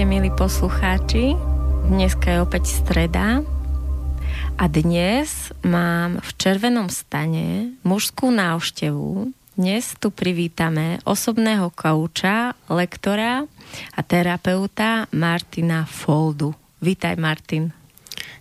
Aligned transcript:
Vítajte, 0.00 0.16
milí 0.16 0.32
poslucháči. 0.32 1.36
Dneska 1.92 2.32
je 2.32 2.40
opäť 2.40 2.72
streda 2.72 3.44
a 4.56 4.64
dnes 4.64 5.52
mám 5.60 6.24
v 6.24 6.30
červenom 6.40 6.88
stane 6.88 7.76
mužskú 7.84 8.32
návštevu. 8.32 9.28
Dnes 9.60 9.92
tu 10.00 10.08
privítame 10.08 11.04
osobného 11.04 11.68
kouča, 11.76 12.56
lektora 12.72 13.44
a 13.92 14.00
terapeuta 14.00 15.04
Martina 15.12 15.84
Foldu. 15.84 16.56
Vítaj, 16.80 17.20
Martin. 17.20 17.68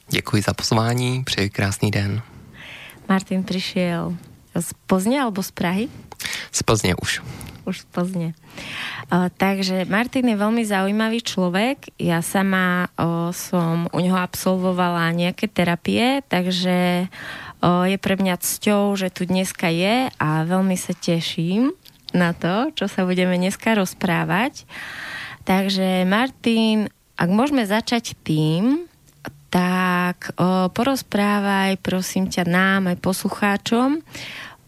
Děkuji 0.08 0.40
za 0.40 0.56
pozvání, 0.56 1.28
přeji 1.28 1.50
krásný 1.52 1.92
den. 1.92 2.24
Martin 3.12 3.44
přišel 3.44 4.16
z 4.56 4.70
Plzně 4.88 5.22
alebo 5.22 5.44
z 5.44 5.52
Prahy? 5.52 5.92
Z 6.52 6.64
Plzně 6.64 6.96
už 6.96 7.20
už 7.66 7.88
Plzne. 7.90 8.38
Uh, 9.10 9.28
takže 9.34 9.88
Martin 9.90 10.30
je 10.30 10.38
veľmi 10.38 10.64
zaujímavý 10.64 11.20
človek. 11.24 11.92
Ja 12.00 12.24
sama 12.24 12.92
uh, 12.96 13.34
som 13.36 13.90
u 13.92 14.00
neho 14.00 14.20
absolvovala 14.20 15.12
nejaké 15.16 15.50
terapie, 15.50 16.22
takže 16.28 17.08
uh, 17.08 17.86
je 17.90 17.98
pre 18.00 18.16
mňa 18.16 18.36
cťou, 18.40 18.96
že 18.96 19.10
tu 19.10 19.26
dneska 19.26 19.68
je 19.72 20.12
a 20.14 20.30
veľmi 20.48 20.78
sa 20.80 20.96
teším 20.96 21.76
na 22.14 22.34
to, 22.34 22.74
čo 22.74 22.90
sa 22.90 23.06
budeme 23.06 23.38
dneska 23.38 23.78
rozprávať. 23.78 24.66
Takže 25.46 26.06
Martin, 26.06 26.90
ak 27.18 27.30
môžeme 27.30 27.66
začať 27.66 28.18
tým, 28.22 28.90
tak 29.50 30.30
o, 30.38 30.70
porozprávaj 30.70 31.82
prosím 31.82 32.30
ťa 32.30 32.46
nám 32.46 32.94
aj 32.94 33.02
poslucháčom, 33.02 33.98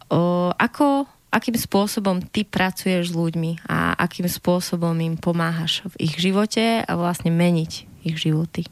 o, 0.10 0.50
ako 0.58 1.06
akým 1.32 1.56
spôsobom 1.56 2.20
ty 2.22 2.44
pracuješ 2.44 3.10
s 3.12 3.16
ľuďmi 3.16 3.66
a 3.72 3.96
akým 3.96 4.28
spôsobom 4.28 4.94
im 5.00 5.16
pomáhaš 5.18 5.82
v 5.88 6.12
ich 6.12 6.20
životě 6.20 6.84
a 6.88 6.96
vlastně 6.96 7.32
meniť 7.32 7.88
ich 8.04 8.20
životy? 8.20 8.64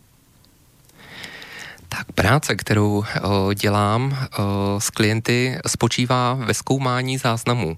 Tak 1.89 2.11
práce, 2.11 2.55
kterou 2.55 3.03
o, 3.21 3.53
dělám 3.53 4.11
o, 4.13 4.79
s 4.79 4.89
klienty, 4.89 5.57
spočívá 5.67 6.33
ve 6.33 6.53
zkoumání 6.53 7.17
záznamů. 7.17 7.77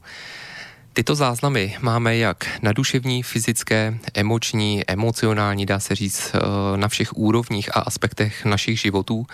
Tyto 0.94 1.16
záznamy 1.16 1.78
máme 1.82 2.18
jak 2.18 2.48
na 2.62 2.74
duševní, 2.74 3.24
fyzické, 3.24 3.98
emoční, 4.14 4.84
emocionální, 4.88 5.66
dá 5.66 5.80
se 5.80 5.96
říct, 5.96 6.36
na 6.76 6.88
všech 6.88 7.18
úrovních 7.18 7.78
a 7.78 7.80
aspektech 7.80 8.46
našich 8.46 8.80
životů 8.80 9.26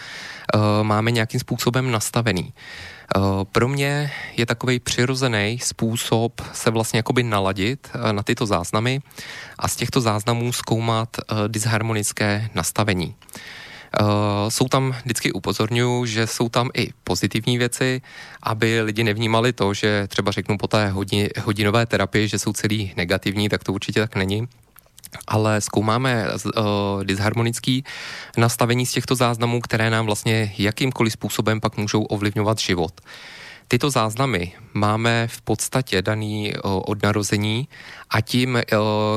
máme 0.84 1.12
nějakým 1.12 1.40
způsobem 1.40 1.92
nastavený. 1.92 2.54
Eh, 3.16 3.20
pro 3.52 3.68
mě 3.68 4.12
je 4.38 4.46
takový 4.46 4.80
přirozený 4.80 5.60
způsob 5.62 6.42
se 6.54 6.72
vlastně 6.72 7.00
jakoby 7.00 7.24
naladit 7.24 7.90
eh, 7.94 8.14
na 8.14 8.24
tyto 8.24 8.46
záznamy 8.46 9.02
a 9.60 9.68
z 9.68 9.76
těchto 9.76 10.02
záznamů 10.02 10.54
zkoumat 10.54 11.18
eh, 11.20 11.36
disharmonické 11.48 12.50
nastavení. 12.56 13.16
Jsou 14.50 14.68
tam, 14.68 14.96
vždycky 15.04 15.32
upozorňuji, 15.32 16.06
že 16.06 16.28
jsou 16.28 16.50
tam 16.50 16.70
i 16.74 16.90
pozitivní 17.04 17.58
věci, 17.58 18.02
aby 18.44 18.82
lidi 18.82 19.04
nevnímali 19.04 19.54
to, 19.54 19.74
že 19.74 20.08
třeba 20.08 20.32
řeknu 20.32 20.58
po 20.58 20.68
té 20.68 20.90
hodin, 20.90 21.30
hodinové 21.44 21.86
terapii, 21.86 22.28
že 22.28 22.40
jsou 22.40 22.54
celý 22.54 22.94
negativní, 22.98 23.50
tak 23.50 23.64
to 23.64 23.74
určitě 23.74 24.00
tak 24.00 24.16
není 24.16 24.48
ale 25.28 25.62
zkoumáme 25.62 26.28
uh, 26.34 27.04
disharmonický 27.04 27.84
nastavení 28.38 28.86
z 28.86 28.92
těchto 28.92 29.16
záznamů, 29.16 29.62
které 29.62 29.90
nám 29.90 30.06
vlastně 30.06 30.54
jakýmkoliv 30.58 31.14
způsobem 31.14 31.60
pak 31.60 31.78
můžou 31.78 32.04
ovlivňovat 32.04 32.60
život. 32.60 33.02
Tyto 33.68 33.90
záznamy 33.90 34.54
máme 34.74 35.28
v 35.28 35.42
podstatě 35.42 36.02
daný 36.02 36.54
uh, 36.54 36.82
od 36.86 37.04
narození 37.04 37.68
a 38.10 38.22
tím, 38.22 38.56
uh, 38.56 38.62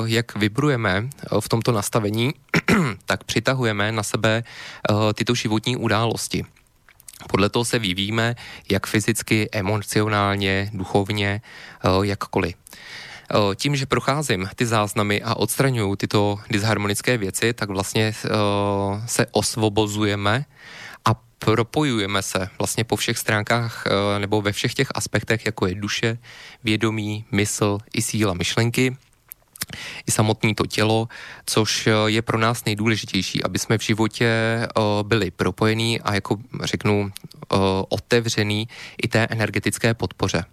jak 0.04 0.36
vibrujeme 0.36 1.00
uh, 1.32 1.40
v 1.40 1.48
tomto 1.48 1.72
nastavení, 1.72 2.34
tak 3.06 3.24
přitahujeme 3.24 3.92
na 3.92 4.02
sebe 4.02 4.44
tyto 5.14 5.34
životní 5.34 5.76
události. 5.76 6.44
Podle 7.28 7.48
toho 7.48 7.64
se 7.64 7.78
vyvíjíme 7.78 8.36
jak 8.70 8.86
fyzicky, 8.86 9.48
emocionálně, 9.52 10.70
duchovně, 10.72 11.40
jakkoliv. 12.02 12.54
Eh, 13.30 13.54
tím, 13.56 13.76
že 13.76 13.86
procházím 13.86 14.48
ty 14.54 14.66
záznamy 14.66 15.22
a 15.22 15.34
odstraňuju 15.34 15.96
tyto 15.96 16.38
disharmonické 16.50 17.18
věci, 17.18 17.52
tak 17.52 17.70
vlastně 17.70 18.12
eh, 18.24 18.28
se 19.06 19.26
osvobozujeme 19.30 20.44
a 21.04 21.14
propojujeme 21.38 22.22
se 22.22 22.48
vlastně 22.58 22.84
po 22.84 22.96
všech 22.96 23.18
stránkách 23.18 23.84
eh, 23.86 24.18
nebo 24.18 24.42
ve 24.42 24.52
všech 24.52 24.74
těch 24.74 24.88
aspektech, 24.94 25.46
jako 25.46 25.66
je 25.66 25.74
duše, 25.74 26.18
vědomí, 26.64 27.24
mysl 27.30 27.78
i 27.94 28.02
síla 28.02 28.34
myšlenky, 28.34 28.96
i 30.06 30.10
samotné 30.10 30.54
to 30.54 30.66
tělo, 30.66 31.08
což 31.46 31.88
je 32.06 32.22
pro 32.22 32.38
nás 32.38 32.64
nejdůležitější, 32.64 33.44
aby 33.44 33.58
jsme 33.58 33.78
v 33.78 33.82
životě 33.82 34.28
byli 35.02 35.30
propojení 35.30 36.00
a 36.00 36.14
jako 36.14 36.36
řeknu 36.62 37.10
otevřený 37.88 38.68
i 39.02 39.08
té 39.08 39.26
energetické 39.30 39.94
podpoře. 39.94 40.44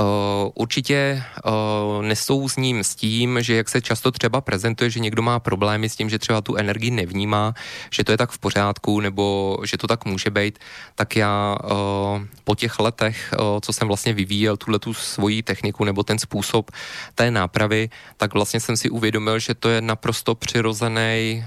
Uh, 0.00 0.50
určitě 0.54 1.24
uh, 1.44 2.04
nesouzním 2.04 2.84
s 2.84 2.94
tím, 2.94 3.42
že 3.42 3.54
jak 3.54 3.68
se 3.68 3.80
často 3.80 4.10
třeba 4.10 4.40
prezentuje, 4.40 4.90
že 4.90 5.00
někdo 5.00 5.22
má 5.22 5.40
problémy 5.40 5.88
s 5.88 5.96
tím, 5.96 6.10
že 6.10 6.18
třeba 6.18 6.40
tu 6.40 6.56
energii 6.56 6.90
nevnímá, 6.90 7.54
že 7.92 8.04
to 8.04 8.12
je 8.12 8.18
tak 8.18 8.30
v 8.30 8.38
pořádku, 8.38 9.00
nebo 9.00 9.58
že 9.64 9.76
to 9.76 9.86
tak 9.86 10.04
může 10.04 10.30
být, 10.30 10.58
tak 10.94 11.16
já 11.16 11.56
uh, 11.64 12.22
po 12.44 12.54
těch 12.54 12.78
letech, 12.78 13.34
co 13.60 13.72
jsem 13.72 13.88
vlastně 13.88 14.12
vyvíjel 14.12 14.56
tuhle 14.56 14.78
tu 14.78 14.94
svoji 14.94 15.42
techniku 15.42 15.84
nebo 15.84 16.02
ten 16.02 16.18
způsob 16.18 16.70
té 17.14 17.30
nápravy, 17.30 17.90
tak 18.16 18.34
vlastně 18.34 18.60
jsem 18.60 18.76
si 18.76 18.90
uvědomil, 18.90 19.38
že 19.38 19.54
to 19.54 19.68
je 19.68 19.80
naprosto 19.80 20.34
přirozený 20.34 21.44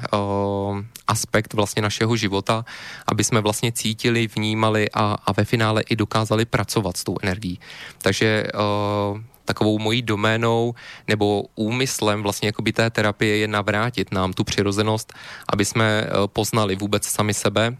aspekt 1.07 1.53
vlastně 1.53 1.81
našeho 1.81 2.15
života, 2.15 2.65
aby 3.07 3.23
jsme 3.23 3.41
vlastně 3.41 3.71
cítili, 3.71 4.27
vnímali 4.27 4.89
a, 4.93 5.17
a 5.25 5.31
ve 5.31 5.45
finále 5.45 5.81
i 5.81 5.95
dokázali 5.95 6.45
pracovat 6.45 6.97
s 6.97 7.03
tou 7.03 7.17
energií. 7.21 7.59
Takže 8.01 8.47
uh, 8.53 9.19
takovou 9.45 9.79
mojí 9.79 10.01
doménou 10.01 10.75
nebo 11.07 11.43
úmyslem 11.55 12.23
vlastně 12.23 12.47
jakoby 12.47 12.73
té 12.73 12.89
terapie 12.89 13.37
je 13.37 13.47
navrátit 13.47 14.11
nám 14.11 14.33
tu 14.33 14.43
přirozenost, 14.43 15.13
aby 15.49 15.65
jsme 15.65 16.03
uh, 16.03 16.27
poznali 16.27 16.75
vůbec 16.75 17.07
sami 17.07 17.33
sebe 17.33 17.77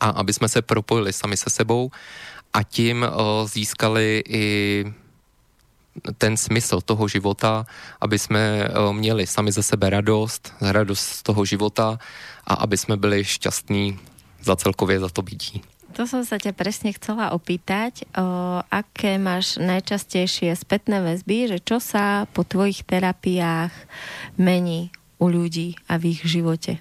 a 0.00 0.10
aby 0.10 0.32
jsme 0.32 0.48
se 0.48 0.62
propojili 0.62 1.12
sami 1.12 1.36
se 1.36 1.50
sebou 1.50 1.90
a 2.52 2.62
tím 2.62 3.02
uh, 3.02 3.48
získali 3.48 4.22
i 4.28 4.84
ten 6.18 6.36
smysl 6.36 6.80
toho 6.80 7.08
života, 7.08 7.66
aby 8.00 8.18
jsme 8.18 8.68
měli 8.92 9.26
sami 9.26 9.52
ze 9.52 9.62
sebe 9.62 9.90
radost, 9.90 10.54
radost 10.60 11.00
z 11.00 11.22
toho 11.22 11.44
života 11.44 11.98
a 12.50 12.66
aby 12.66 12.74
jsme 12.74 12.96
byli 12.96 13.24
šťastní 13.24 13.98
za 14.42 14.56
celkově 14.56 15.00
za 15.00 15.08
to 15.08 15.22
bytí. 15.22 15.62
To 15.98 16.06
som 16.06 16.22
sa 16.22 16.38
ťa 16.38 16.54
presne 16.54 16.94
chcela 16.94 17.34
opýtať, 17.34 18.06
o, 18.14 18.62
aké 18.62 19.18
máš 19.18 19.58
najčastejšie 19.58 20.54
spätné 20.54 21.02
väzby, 21.02 21.50
že 21.50 21.58
čo 21.58 21.82
sa 21.82 22.30
po 22.30 22.46
tvojich 22.46 22.86
terapiách 22.86 23.74
mení 24.38 24.94
u 25.18 25.26
ľudí 25.26 25.74
a 25.90 25.98
v 25.98 26.14
ich 26.14 26.22
živote? 26.22 26.78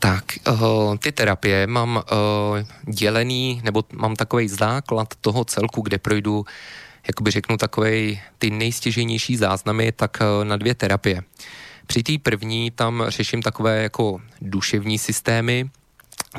Tak, 0.00 0.40
ty 1.04 1.12
terapie 1.12 1.68
mám 1.68 2.02
dělený, 2.88 3.60
nebo 3.64 3.84
mám 3.92 4.16
takový 4.16 4.48
základ 4.48 5.14
toho 5.20 5.44
celku, 5.44 5.84
kde 5.84 5.98
projdu, 6.00 6.44
jakoby 7.06 7.30
řeknu, 7.30 7.56
takový 7.56 8.20
ty 8.38 8.50
nejstěženější 8.50 9.36
záznamy, 9.36 9.92
tak 9.92 10.18
na 10.42 10.56
dvě 10.56 10.74
terapie. 10.74 11.22
Při 11.90 12.02
té 12.02 12.12
první 12.22 12.70
tam 12.70 13.04
řeším 13.08 13.42
takové 13.42 13.82
jako 13.82 14.20
duševní 14.40 14.98
systémy, 14.98 15.70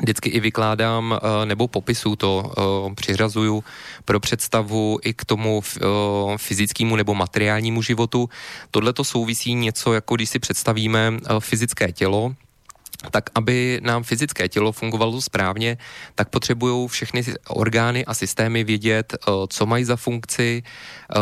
vždycky 0.00 0.30
i 0.30 0.40
vykládám 0.40 1.18
eh, 1.22 1.46
nebo 1.46 1.68
popisu 1.68 2.16
to 2.16 2.52
eh, 2.90 2.94
přiřazuju 2.94 3.64
pro 4.04 4.20
představu 4.20 4.98
i 5.02 5.12
k 5.12 5.24
tomu 5.24 5.62
eh, 5.64 5.80
fyzickému 6.36 6.96
nebo 6.96 7.14
materiálnímu 7.14 7.82
životu. 7.82 8.28
Tohle 8.70 8.92
to 8.92 9.04
souvisí 9.04 9.54
něco, 9.54 9.92
jako 9.92 10.16
když 10.16 10.30
si 10.30 10.38
představíme 10.38 11.12
fyzické 11.38 11.92
tělo, 11.92 12.34
tak 13.10 13.30
aby 13.34 13.80
nám 13.82 14.02
fyzické 14.02 14.48
tělo 14.48 14.72
fungovalo 14.72 15.20
správně, 15.20 15.78
tak 16.14 16.28
potřebují 16.28 16.88
všechny 16.88 17.24
orgány 17.48 18.04
a 18.04 18.14
systémy 18.14 18.64
vědět, 18.64 19.14
eh, 19.14 19.30
co 19.48 19.66
mají 19.66 19.84
za 19.84 19.96
funkci, 19.96 20.62
eh, 20.62 21.18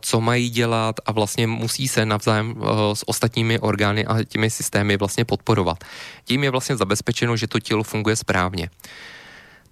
co 0.00 0.20
mají 0.20 0.50
dělat 0.50 0.96
a 1.06 1.12
vlastně 1.12 1.46
musí 1.46 1.88
se 1.88 2.06
navzájem 2.06 2.54
eh, 2.56 2.96
s 2.96 3.08
ostatními 3.08 3.58
orgány 3.58 4.06
a 4.06 4.22
těmi 4.24 4.50
systémy 4.50 4.96
vlastně 4.96 5.24
podporovat. 5.24 5.84
Tím 6.24 6.44
je 6.44 6.50
vlastně 6.50 6.76
zabezpečeno, 6.76 7.36
že 7.36 7.46
to 7.46 7.60
tělo 7.60 7.82
funguje 7.82 8.16
správně. 8.16 8.70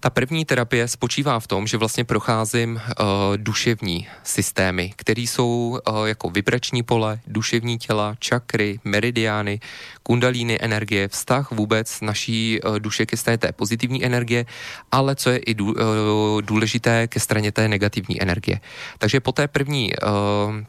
Ta 0.05 0.09
první 0.09 0.45
terapie 0.45 0.87
spočívá 0.87 1.39
v 1.39 1.47
tom, 1.47 1.67
že 1.67 1.77
vlastně 1.77 2.03
procházím 2.03 2.75
uh, 2.75 3.07
duševní 3.37 4.07
systémy, 4.23 4.93
které 4.95 5.21
jsou 5.21 5.79
uh, 5.87 6.05
jako 6.05 6.29
vibrační 6.29 6.83
pole, 6.83 7.19
duševní 7.27 7.77
těla, 7.77 8.15
čakry, 8.19 8.79
meridiány, 8.83 9.59
kundalíny 10.03 10.57
energie, 10.61 11.07
vztah 11.07 11.51
vůbec 11.51 12.01
naší 12.01 12.61
uh, 12.61 12.79
duše 12.79 13.05
ke 13.05 13.17
straně 13.17 13.37
té 13.37 13.51
pozitivní 13.51 14.05
energie, 14.05 14.45
ale 14.91 15.15
co 15.15 15.29
je 15.29 15.37
i 15.37 15.53
dů, 15.53 15.65
uh, 15.65 16.41
důležité 16.41 17.07
ke 17.07 17.19
straně 17.19 17.51
té 17.51 17.67
negativní 17.67 18.21
energie. 18.21 18.59
Takže 18.97 19.19
po 19.19 19.31
té 19.31 19.47
první 19.47 19.93
uh, 19.93 20.09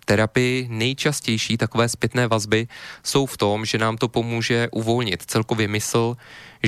terapii 0.05 0.67
nejčastější 0.71 1.57
takové 1.57 1.89
zpětné 1.89 2.29
vazby 2.29 2.69
jsou 3.03 3.27
v 3.27 3.37
tom, 3.37 3.65
že 3.65 3.79
nám 3.79 3.97
to 3.97 4.09
pomůže 4.09 4.69
uvolnit 4.73 5.23
celkově 5.27 5.69
mysl, 5.69 6.17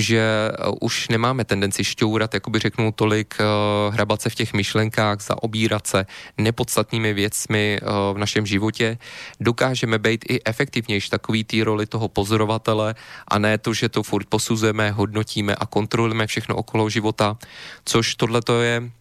že 0.01 0.51
uh, 0.51 0.75
už 0.81 1.09
nemáme 1.09 1.45
tendenci 1.45 1.83
šťourat, 1.83 2.33
jakoby 2.33 2.59
řeknu 2.59 2.91
tolik, 2.91 3.37
uh, 3.39 3.93
hrabat 3.93 4.21
se 4.21 4.29
v 4.29 4.35
těch 4.35 4.53
myšlenkách, 4.53 5.21
zaobírat 5.21 5.87
se 5.87 6.05
nepodstatnými 6.37 7.13
věcmi 7.13 7.79
uh, 7.81 8.15
v 8.15 8.17
našem 8.17 8.45
životě. 8.45 8.97
Dokážeme 9.39 9.99
být 9.99 10.25
i 10.29 10.39
efektivnější 10.45 11.09
takový 11.09 11.43
tý 11.43 11.63
roli 11.63 11.85
toho 11.85 12.07
pozorovatele 12.07 12.95
a 13.27 13.39
ne 13.39 13.57
to, 13.57 13.73
že 13.73 13.89
to 13.89 14.03
furt 14.03 14.27
posuzujeme, 14.29 14.91
hodnotíme 14.91 15.55
a 15.55 15.65
kontrolujeme 15.65 16.27
všechno 16.27 16.55
okolo 16.55 16.89
života, 16.89 17.37
což 17.85 18.15
tohle 18.15 18.41
to 18.41 18.61
je 18.61 18.91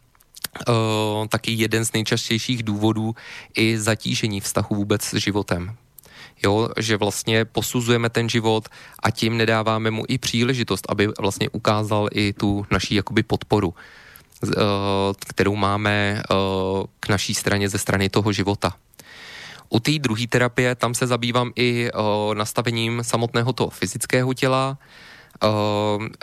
Uh, 0.69 1.27
taky 1.27 1.53
jeden 1.53 1.85
z 1.85 1.93
nejčastějších 1.93 2.63
důvodů 2.63 3.15
i 3.55 3.79
zatížení 3.79 4.41
vztahu 4.41 4.77
vůbec 4.77 5.03
s 5.03 5.15
životem 5.15 5.77
jo, 6.45 6.69
že 6.79 6.97
vlastně 6.97 7.45
posuzujeme 7.45 8.09
ten 8.09 8.29
život 8.29 8.69
a 9.03 9.11
tím 9.11 9.37
nedáváme 9.37 9.91
mu 9.91 10.05
i 10.09 10.19
příležitost, 10.19 10.87
aby 10.89 11.09
vlastně 11.21 11.49
ukázal 11.51 12.09
i 12.13 12.33
tu 12.33 12.67
naší 12.71 12.95
jakoby 12.95 13.23
podporu, 13.23 13.75
eh, 13.75 14.51
kterou 15.29 15.57
máme 15.57 16.23
eh, 16.23 16.35
k 17.01 17.09
naší 17.09 17.35
straně 17.35 17.69
ze 17.69 17.79
strany 17.79 18.09
toho 18.09 18.33
života. 18.33 18.75
U 19.69 19.81
té 19.81 19.99
druhé 19.99 20.27
terapie 20.27 20.75
tam 20.75 20.95
se 20.95 21.07
zabývám 21.07 21.53
i 21.57 21.89
eh, 21.89 22.35
nastavením 22.35 23.05
samotného 23.05 23.53
toho 23.53 23.71
fyzického 23.71 24.35
těla, 24.35 24.79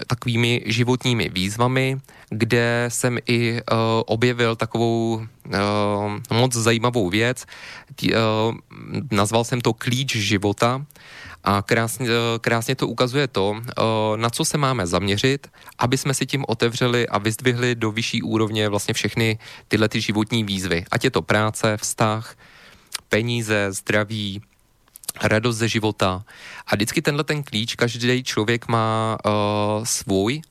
takovými 0.08 0.64
životními 0.66 1.30
výzvami, 1.30 1.98
kde 2.30 2.86
jsem 2.90 3.18
i 3.26 3.54
uh, 3.54 3.78
objevil 4.06 4.56
takovou 4.56 5.16
uh, 5.16 6.38
moc 6.38 6.54
zajímavou 6.54 7.10
věc. 7.10 7.46
Uh, 8.04 8.12
nazval 9.12 9.44
jsem 9.44 9.62
to 9.62 9.74
klíč 9.74 10.16
života 10.16 10.86
a 11.44 11.62
krásně, 11.62 12.08
krásně 12.42 12.76
to 12.76 12.88
ukazuje 12.88 13.28
to, 13.28 13.62
na 14.16 14.30
co 14.30 14.46
se 14.46 14.58
máme 14.58 14.88
zaměřit, 14.88 15.48
aby 15.78 15.98
jsme 15.98 16.14
si 16.14 16.26
tím 16.26 16.46
otevřeli 16.48 17.08
a 17.08 17.18
vyzdvihli 17.18 17.76
do 17.76 17.92
vyšší 17.92 18.22
úrovně 18.22 18.70
vlastně 18.70 18.94
všechny 18.94 19.40
tyhle 19.68 19.90
ty 19.90 20.02
životní 20.02 20.44
výzvy. 20.44 20.86
Ať 20.92 21.04
je 21.04 21.12
to 21.12 21.22
práce, 21.22 21.78
vztah, 21.78 22.36
peníze, 23.10 23.68
zdraví, 23.70 24.42
radost 25.24 25.58
ze 25.58 25.68
života. 25.68 26.24
A 26.68 26.76
vždycky 26.76 27.02
tenhle 27.02 27.24
ten 27.24 27.44
klíč 27.44 27.76
každý 27.76 28.24
člověk 28.24 28.68
má 28.68 29.18
uh, 29.26 29.32
svůj 29.84 30.42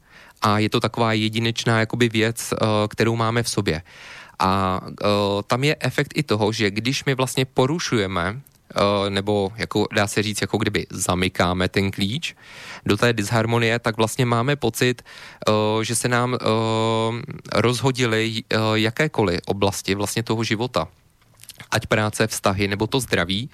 a 0.43 0.59
je 0.59 0.71
to 0.71 0.81
taková 0.81 1.13
jedinečná 1.13 1.81
jakoby 1.81 2.09
věc, 2.09 2.53
uh, 2.53 2.69
kterou 2.89 3.17
máme 3.17 3.43
v 3.43 3.49
sobě. 3.49 3.83
A 4.39 4.81
uh, 4.83 5.43
tam 5.47 5.65
je 5.65 5.77
efekt 5.81 6.13
i 6.15 6.23
toho, 6.23 6.53
že 6.53 6.71
když 6.71 7.05
my 7.05 7.15
vlastně 7.15 7.45
porušujeme 7.45 8.41
nebo 9.09 9.53
jako 9.57 9.87
dá 9.95 10.07
se 10.07 10.23
říct, 10.23 10.41
jako 10.41 10.59
kdyby 10.59 10.87
zamykáme 10.91 11.69
ten 11.69 11.91
klíč 11.91 12.35
do 12.87 12.97
té 12.97 13.13
disharmonie, 13.13 13.79
tak 13.79 13.97
vlastně 13.97 14.27
máme 14.27 14.57
pocit, 14.57 15.03
že 15.83 15.95
se 15.95 16.09
nám 16.09 16.39
rozhodily 17.53 18.43
jakékoliv 18.75 19.41
oblasti 19.47 19.95
vlastně 19.95 20.23
toho 20.23 20.45
života. 20.45 20.89
Ať 21.71 21.87
práce, 21.87 22.27
vztahy 22.27 22.69
nebo 22.69 22.87
to 22.87 23.01
zdraví, 23.01 23.51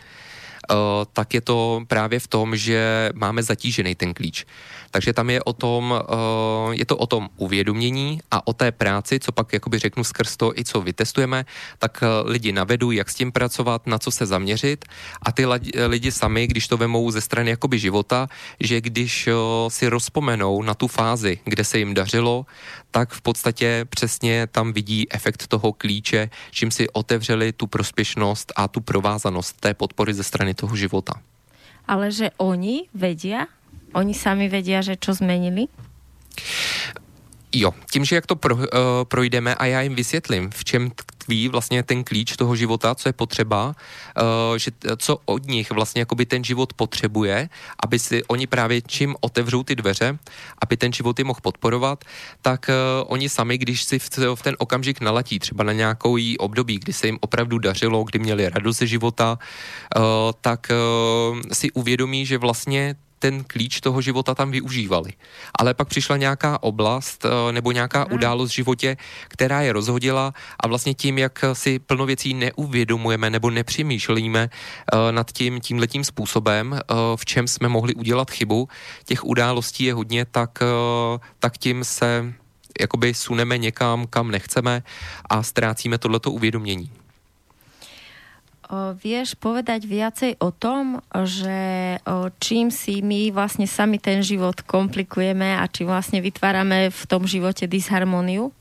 tak 1.12 1.34
je 1.34 1.40
to 1.40 1.82
právě 1.86 2.20
v 2.20 2.28
tom, 2.28 2.56
že 2.56 3.10
máme 3.14 3.42
zatížený 3.42 3.94
ten 3.94 4.14
klíč. 4.14 4.46
Takže 4.90 5.12
tam 5.12 5.30
je 5.30 5.42
o 5.42 5.52
tom, 5.52 5.90
uh, 5.90 6.72
je 6.72 6.84
to 6.84 6.96
o 6.96 7.06
tom 7.06 7.28
uvědomění 7.36 8.20
a 8.30 8.46
o 8.46 8.52
té 8.52 8.72
práci, 8.72 9.20
co 9.20 9.32
pak 9.32 9.52
jakoby 9.52 9.78
řeknu 9.78 10.04
skrz 10.04 10.36
to 10.36 10.58
i 10.58 10.64
co 10.64 10.80
vytestujeme, 10.80 11.44
tak 11.78 12.02
uh, 12.02 12.30
lidi 12.30 12.52
navedu, 12.52 12.90
jak 12.90 13.10
s 13.10 13.14
tím 13.14 13.32
pracovat, 13.32 13.86
na 13.86 13.98
co 13.98 14.10
se 14.10 14.26
zaměřit 14.26 14.84
a 15.22 15.32
ty 15.32 15.46
lidi 15.86 16.12
sami, 16.12 16.46
když 16.46 16.68
to 16.68 16.76
vemou 16.76 17.10
ze 17.10 17.20
strany 17.20 17.50
jakoby 17.50 17.78
života, 17.78 18.28
že 18.60 18.80
když 18.80 19.26
uh, 19.26 19.34
si 19.68 19.88
rozpomenou 19.88 20.62
na 20.62 20.74
tu 20.74 20.88
fázi, 20.88 21.38
kde 21.44 21.64
se 21.64 21.78
jim 21.78 21.94
dařilo, 21.94 22.46
tak 22.90 23.12
v 23.12 23.20
podstatě 23.20 23.86
přesně 23.90 24.46
tam 24.46 24.72
vidí 24.72 25.12
efekt 25.12 25.46
toho 25.46 25.72
klíče, 25.72 26.30
čím 26.50 26.70
si 26.70 26.90
otevřeli 26.90 27.52
tu 27.52 27.66
prospěšnost 27.66 28.52
a 28.56 28.68
tu 28.68 28.80
provázanost 28.80 29.60
té 29.60 29.74
podpory 29.74 30.14
ze 30.14 30.24
strany 30.24 30.54
toho 30.54 30.76
života. 30.76 31.12
Ale 31.88 32.10
že 32.12 32.30
oni 32.36 32.86
vedia, 32.94 33.46
Oni 33.94 34.14
sami 34.14 34.48
vedia, 34.48 34.82
že 34.82 34.96
čo 34.96 35.14
zmenili? 35.14 35.66
Jo, 37.52 37.74
tím, 37.90 38.04
že 38.04 38.14
jak 38.14 38.26
to 38.26 38.36
pro, 38.36 38.54
uh, 38.54 38.62
projdeme 39.04 39.54
a 39.54 39.66
já 39.66 39.80
jim 39.80 39.94
vysvětlím, 39.94 40.50
v 40.50 40.64
čem 40.64 40.90
tkví 40.90 41.48
vlastně 41.48 41.82
ten 41.82 42.04
klíč 42.04 42.36
toho 42.36 42.56
života, 42.56 42.94
co 42.94 43.08
je 43.08 43.12
potřeba, 43.12 43.66
uh, 43.66 44.56
že, 44.56 44.70
co 44.96 45.18
od 45.24 45.46
nich 45.46 45.70
vlastně 45.70 46.02
jakoby 46.02 46.26
ten 46.26 46.44
život 46.44 46.72
potřebuje, 46.72 47.48
aby 47.82 47.98
si 47.98 48.24
oni 48.24 48.46
právě 48.46 48.82
čím 48.82 49.16
otevřou 49.20 49.62
ty 49.62 49.76
dveře, 49.76 50.18
aby 50.62 50.76
ten 50.76 50.92
život 50.92 51.18
je 51.18 51.24
mohl 51.24 51.40
podporovat, 51.42 52.04
tak 52.42 52.70
uh, 52.70 53.06
oni 53.12 53.28
sami, 53.28 53.58
když 53.58 53.82
si 53.82 53.98
v, 53.98 54.10
v 54.34 54.42
ten 54.42 54.54
okamžik 54.58 55.00
naletí 55.00 55.38
třeba 55.38 55.64
na 55.64 55.72
nějakou 55.72 56.16
jí 56.16 56.38
období, 56.38 56.78
kdy 56.78 56.92
se 56.92 57.06
jim 57.06 57.18
opravdu 57.20 57.58
dařilo, 57.58 58.04
kdy 58.04 58.18
měli 58.18 58.48
radost 58.48 58.78
ze 58.78 58.86
života, 58.86 59.38
uh, 59.96 60.02
tak 60.40 60.70
uh, 60.70 61.40
si 61.52 61.70
uvědomí, 61.72 62.26
že 62.26 62.38
vlastně 62.38 62.94
ten 63.20 63.44
klíč 63.44 63.80
toho 63.80 64.00
života 64.00 64.34
tam 64.34 64.50
využívali. 64.50 65.12
Ale 65.58 65.74
pak 65.74 65.88
přišla 65.88 66.16
nějaká 66.16 66.62
oblast 66.62 67.24
eh, 67.24 67.52
nebo 67.52 67.72
nějaká 67.72 68.02
hmm. 68.02 68.12
událost 68.12 68.50
v 68.50 68.54
životě, 68.54 68.96
která 69.28 69.60
je 69.60 69.72
rozhodila 69.72 70.34
a 70.60 70.66
vlastně 70.68 70.94
tím, 70.94 71.18
jak 71.18 71.44
si 71.52 71.78
plno 71.78 72.06
věcí 72.06 72.34
neuvědomujeme 72.34 73.30
nebo 73.30 73.50
nepřemýšlíme 73.50 74.50
eh, 74.50 75.12
nad 75.12 75.32
tím 75.32 75.60
tímhletím 75.60 76.04
způsobem, 76.04 76.74
eh, 76.74 76.94
v 77.16 77.24
čem 77.24 77.48
jsme 77.48 77.68
mohli 77.68 77.94
udělat 77.94 78.30
chybu, 78.30 78.68
těch 79.04 79.24
událostí 79.24 79.84
je 79.84 79.94
hodně, 79.94 80.24
tak, 80.24 80.58
tak 81.38 81.58
tím 81.58 81.84
se 81.84 82.32
jakoby 82.80 83.14
suneme 83.14 83.58
někam, 83.58 84.06
kam 84.06 84.30
nechceme 84.30 84.82
a 85.30 85.42
ztrácíme 85.42 85.98
tohleto 85.98 86.30
uvědomění. 86.30 86.99
Vieš 89.02 89.34
povedať 89.34 89.82
viacej 89.82 90.38
o 90.38 90.54
tom, 90.54 91.02
že 91.26 91.98
čím 92.38 92.70
si 92.70 93.02
my 93.02 93.34
vlastne 93.34 93.66
sami 93.66 93.98
ten 93.98 94.22
život 94.22 94.62
komplikujeme 94.62 95.58
a 95.58 95.66
čím 95.66 95.90
vlastne 95.90 96.22
vytvárame 96.22 96.94
v 96.94 97.02
tom 97.10 97.26
živote 97.26 97.66
disharmoniu? 97.66 98.54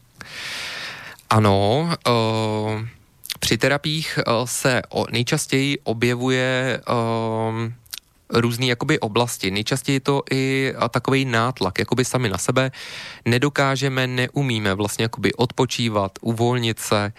Ano, 1.30 1.89
při 3.39 3.58
terapiích 3.58 4.20
se 4.46 4.82
nejčastěji 5.12 5.80
objevuje 5.84 6.82
různé 8.33 8.65
jakoby 8.65 9.00
oblasti. 9.00 9.51
Nejčastěji 9.51 9.95
je 9.95 10.00
to 10.00 10.24
i 10.31 10.74
takový 10.89 11.25
nátlak, 11.25 11.79
jakoby 11.79 12.05
sami 12.05 12.29
na 12.29 12.38
sebe. 12.38 12.71
Nedokážeme, 13.25 14.07
neumíme 14.07 14.74
vlastně 14.74 15.03
jakoby 15.03 15.33
odpočívat, 15.33 16.12
uvolnit 16.21 16.79
se, 16.79 17.13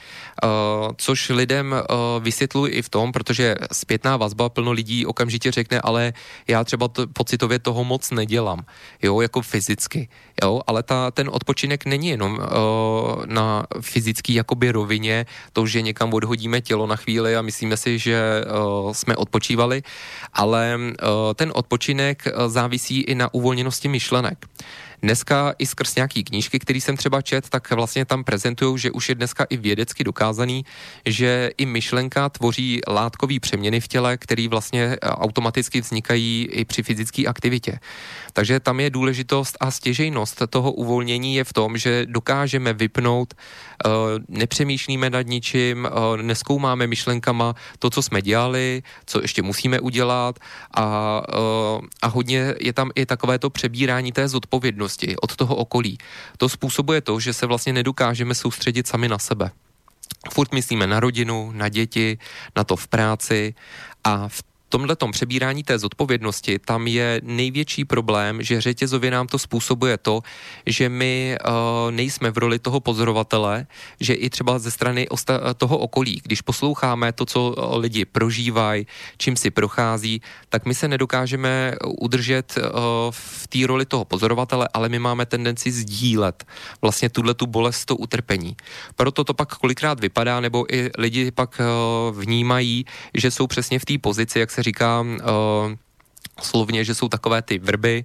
uh, 0.44 0.50
což 0.96 1.28
lidem 1.28 1.72
uh, 1.72 2.22
vysvětluji 2.22 2.72
i 2.72 2.82
v 2.82 2.88
tom, 2.88 3.12
protože 3.12 3.54
zpětná 3.72 4.16
vazba 4.16 4.48
plno 4.48 4.72
lidí 4.72 5.06
okamžitě 5.06 5.50
řekne, 5.50 5.80
ale 5.80 6.12
já 6.48 6.64
třeba 6.64 6.88
to, 6.88 7.06
pocitově 7.06 7.58
toho 7.58 7.84
moc 7.84 8.10
nedělám, 8.10 8.64
jo, 9.02 9.20
jako 9.20 9.42
fyzicky, 9.42 10.08
jo, 10.42 10.60
ale 10.66 10.82
ta, 10.82 11.10
ten 11.10 11.30
odpočinek 11.32 11.84
není 11.84 12.08
jenom 12.08 12.32
uh, 12.32 13.26
na 13.26 13.66
fyzický 13.80 14.34
jakoby 14.34 14.72
rovině, 14.72 15.26
to, 15.52 15.66
že 15.66 15.82
někam 15.82 16.14
odhodíme 16.14 16.60
tělo 16.60 16.86
na 16.86 16.96
chvíli 16.96 17.36
a 17.36 17.42
myslíme 17.42 17.76
si, 17.76 17.98
že 17.98 18.44
uh, 18.44 18.92
jsme 18.92 19.16
odpočívali, 19.16 19.82
ale 20.32 20.78
ten 21.34 21.52
odpočinek 21.54 22.26
eh, 22.26 22.48
závisí 22.48 23.00
i 23.00 23.14
na 23.14 23.34
uvolněnosti 23.34 23.88
myšlenek. 23.88 24.46
Dneska 25.02 25.54
i 25.58 25.66
skrz 25.66 25.94
nějaký 25.96 26.24
knížky, 26.24 26.58
který 26.58 26.80
jsem 26.80 26.96
třeba 26.96 27.22
čet, 27.22 27.48
tak 27.48 27.70
vlastně 27.70 28.04
tam 28.04 28.24
prezentují, 28.24 28.78
že 28.78 28.90
už 28.90 29.08
je 29.08 29.14
dneska 29.14 29.46
i 29.50 29.56
vědecky 29.56 30.04
dokázaný, 30.04 30.64
že 31.06 31.50
i 31.58 31.66
myšlenka 31.66 32.28
tvoří 32.28 32.80
látkový 32.88 33.40
přeměny 33.40 33.80
v 33.80 33.88
těle, 33.88 34.16
který 34.16 34.48
vlastně 34.48 34.84
eh, 34.84 34.98
automaticky 35.08 35.80
vznikají 35.80 36.48
i 36.50 36.64
při 36.64 36.82
fyzické 36.82 37.26
aktivitě. 37.26 37.78
Takže 38.32 38.60
tam 38.60 38.80
je 38.80 38.90
důležitost 38.90 39.56
a 39.60 39.70
stěžejnost 39.70 40.42
toho 40.50 40.72
uvolnění 40.72 41.34
je 41.34 41.44
v 41.44 41.52
tom, 41.52 41.78
že 41.78 42.06
dokážeme 42.06 42.72
vypnout, 42.72 43.34
uh, 43.34 43.92
nepřemýšlíme 44.28 45.10
nad 45.10 45.26
ničím, 45.26 45.88
uh, 45.90 46.22
neskoumáme 46.22 46.86
myšlenkama 46.86 47.54
to, 47.78 47.90
co 47.90 48.02
jsme 48.02 48.22
dělali, 48.22 48.82
co 49.06 49.22
ještě 49.22 49.42
musíme 49.42 49.80
udělat 49.80 50.38
a, 50.74 51.22
a 52.02 52.06
hodně 52.06 52.54
je 52.60 52.72
tam 52.72 52.90
i 52.94 53.06
takové 53.06 53.38
to 53.38 53.50
přebírání 53.50 54.12
té 54.12 54.28
zodpovědnosti 54.28 54.89
zodpovědnosti 54.90 55.16
od 55.16 55.36
toho 55.36 55.56
okolí, 55.56 55.98
to 56.36 56.48
způsobuje 56.48 57.00
to, 57.00 57.20
že 57.20 57.32
se 57.32 57.46
vlastně 57.46 57.72
nedokážeme 57.72 58.34
soustředit 58.34 58.86
sami 58.86 59.08
na 59.08 59.18
sebe. 59.18 59.50
Furt 60.32 60.52
myslíme 60.52 60.86
na 60.86 61.00
rodinu, 61.00 61.52
na 61.52 61.68
děti, 61.68 62.18
na 62.56 62.64
to 62.64 62.76
v 62.76 62.88
práci 62.88 63.54
a 64.04 64.28
v 64.28 64.42
tomhle 64.70 64.96
přebírání 65.12 65.62
té 65.62 65.78
zodpovědnosti 65.78 66.58
tam 66.58 66.86
je 66.86 67.20
největší 67.24 67.84
problém, 67.84 68.42
že 68.42 68.60
řetězově 68.60 69.10
nám 69.10 69.26
to 69.26 69.38
způsobuje 69.38 69.98
to, 69.98 70.22
že 70.66 70.88
my 70.88 71.36
uh, 71.38 71.90
nejsme 71.90 72.30
v 72.30 72.38
roli 72.38 72.58
toho 72.58 72.80
pozorovatele, 72.80 73.66
že 74.00 74.14
i 74.14 74.30
třeba 74.30 74.58
ze 74.58 74.70
strany 74.70 75.08
osta- 75.10 75.54
toho 75.54 75.78
okolí, 75.78 76.20
když 76.24 76.40
posloucháme 76.40 77.12
to, 77.12 77.26
co 77.26 77.54
lidi 77.76 78.04
prožívají, 78.04 78.86
čím 79.18 79.36
si 79.36 79.50
prochází, 79.50 80.22
tak 80.48 80.66
my 80.66 80.74
se 80.74 80.88
nedokážeme 80.88 81.74
udržet 81.98 82.54
uh, 82.56 82.62
v 83.10 83.46
té 83.48 83.66
roli 83.66 83.86
toho 83.86 84.04
pozorovatele, 84.04 84.68
ale 84.72 84.88
my 84.88 84.98
máme 84.98 85.26
tendenci 85.26 85.72
sdílet 85.72 86.46
vlastně 86.82 87.08
tuhle 87.08 87.34
tu 87.34 87.46
bolest, 87.46 87.84
to 87.84 87.96
utrpení. 87.96 88.56
Proto 88.96 89.24
to 89.24 89.34
pak 89.34 89.58
kolikrát 89.58 90.00
vypadá, 90.00 90.40
nebo 90.40 90.74
i 90.74 90.90
lidi 90.98 91.30
pak 91.30 91.60
uh, 91.60 92.20
vnímají, 92.20 92.84
že 93.14 93.30
jsou 93.30 93.46
přesně 93.46 93.78
v 93.78 93.84
té 93.84 93.98
pozici, 93.98 94.38
jak 94.38 94.50
se 94.50 94.59
se 94.60 94.64
říká 94.64 95.00
uh, 95.00 95.16
slovně, 96.42 96.84
že 96.84 96.94
jsou 96.94 97.08
takové 97.08 97.42
ty 97.42 97.58
vrby, 97.58 98.04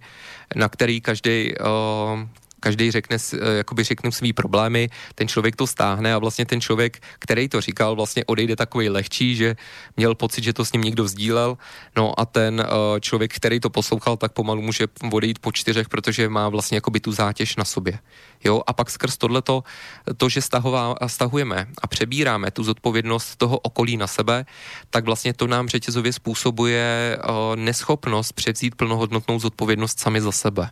na 0.55 0.69
který 0.69 1.01
každý 1.01 1.53
uh, 1.59 2.23
každý 2.65 2.91
řekne, 2.91 3.17
eh, 3.21 3.61
jakoby 3.61 3.83
řeknu 3.83 4.09
svý 4.11 4.33
problémy, 4.33 4.89
ten 5.15 5.29
člověk 5.29 5.53
to 5.55 5.69
stáhne 5.69 6.09
a 6.13 6.17
vlastně 6.17 6.49
ten 6.49 6.57
člověk, 6.57 6.97
který 7.21 7.45
to 7.45 7.61
říkal, 7.61 7.93
vlastně 7.93 8.25
odejde 8.25 8.55
takový 8.57 8.89
lehčí, 8.89 9.37
že 9.37 9.53
měl 9.93 10.17
pocit, 10.17 10.41
že 10.41 10.53
to 10.53 10.65
s 10.65 10.73
ním 10.73 10.81
někdo 10.89 11.05
sdílel, 11.05 11.61
no 11.93 12.17
a 12.17 12.25
ten 12.25 12.57
uh, 12.57 12.97
člověk, 12.99 13.37
který 13.37 13.61
to 13.61 13.69
poslouchal, 13.69 14.17
tak 14.17 14.33
pomalu 14.33 14.65
může 14.65 14.89
odejít 15.13 15.39
po 15.39 15.53
čtyřech, 15.53 15.89
protože 15.93 16.25
má 16.25 16.49
vlastně 16.49 16.81
jakoby 16.81 16.99
tu 16.99 17.11
zátěž 17.13 17.55
na 17.55 17.65
sobě. 17.65 17.99
Jo, 18.41 18.61
a 18.67 18.73
pak 18.73 18.89
skrz 18.89 19.17
tohleto, 19.17 19.61
to, 20.17 20.25
že 20.29 20.41
stahová, 20.41 20.97
stahujeme 21.05 21.69
a 21.81 21.85
přebíráme 21.87 22.49
tu 22.49 22.63
zodpovědnost 22.65 23.35
toho 23.37 23.61
okolí 23.61 23.97
na 23.97 24.07
sebe, 24.09 24.45
tak 24.89 25.05
vlastně 25.05 25.37
to 25.37 25.45
nám 25.47 25.69
řetězově 25.69 26.13
způsobuje 26.13 27.17
uh, 27.21 27.55
neschopnost 27.55 28.33
převzít 28.33 28.75
plnohodnotnou 28.75 29.39
zodpovědnost 29.39 29.99
sami 29.99 30.21
za 30.21 30.31
sebe. 30.31 30.69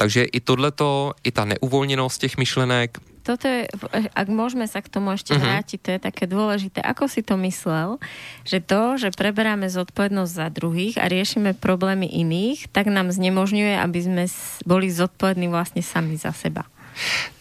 Takže 0.00 0.32
i 0.32 0.40
tohleto, 0.40 1.12
i 1.24 1.30
ta 1.30 1.44
neuvolněnost 1.44 2.20
těch 2.20 2.40
myšlenek, 2.40 2.98
toto 3.20 3.44
je, 3.44 3.68
ak 4.16 4.28
môžeme 4.32 4.64
sa 4.64 4.80
k 4.80 4.88
tomu 4.88 5.12
ešte 5.12 5.36
uh-huh. 5.36 5.44
vrátiť, 5.44 5.78
to 5.78 5.90
je 5.92 6.00
také 6.00 6.24
dôležité. 6.24 6.80
Ako 6.80 7.04
si 7.04 7.20
to 7.20 7.36
myslel, 7.44 8.00
že 8.48 8.64
to, 8.64 8.96
že 8.96 9.12
preberáme 9.12 9.68
zodpovednosť 9.68 10.32
za 10.32 10.48
druhých 10.48 10.96
a 10.96 11.04
riešime 11.04 11.52
problémy 11.52 12.08
iných, 12.08 12.72
tak 12.72 12.88
nám 12.88 13.12
znemožňuje, 13.12 13.76
aby 13.76 13.98
sme 14.00 14.24
boli 14.64 14.88
zodpovední 14.88 15.52
vlastně 15.52 15.84
sami 15.84 16.16
za 16.16 16.32
seba? 16.32 16.64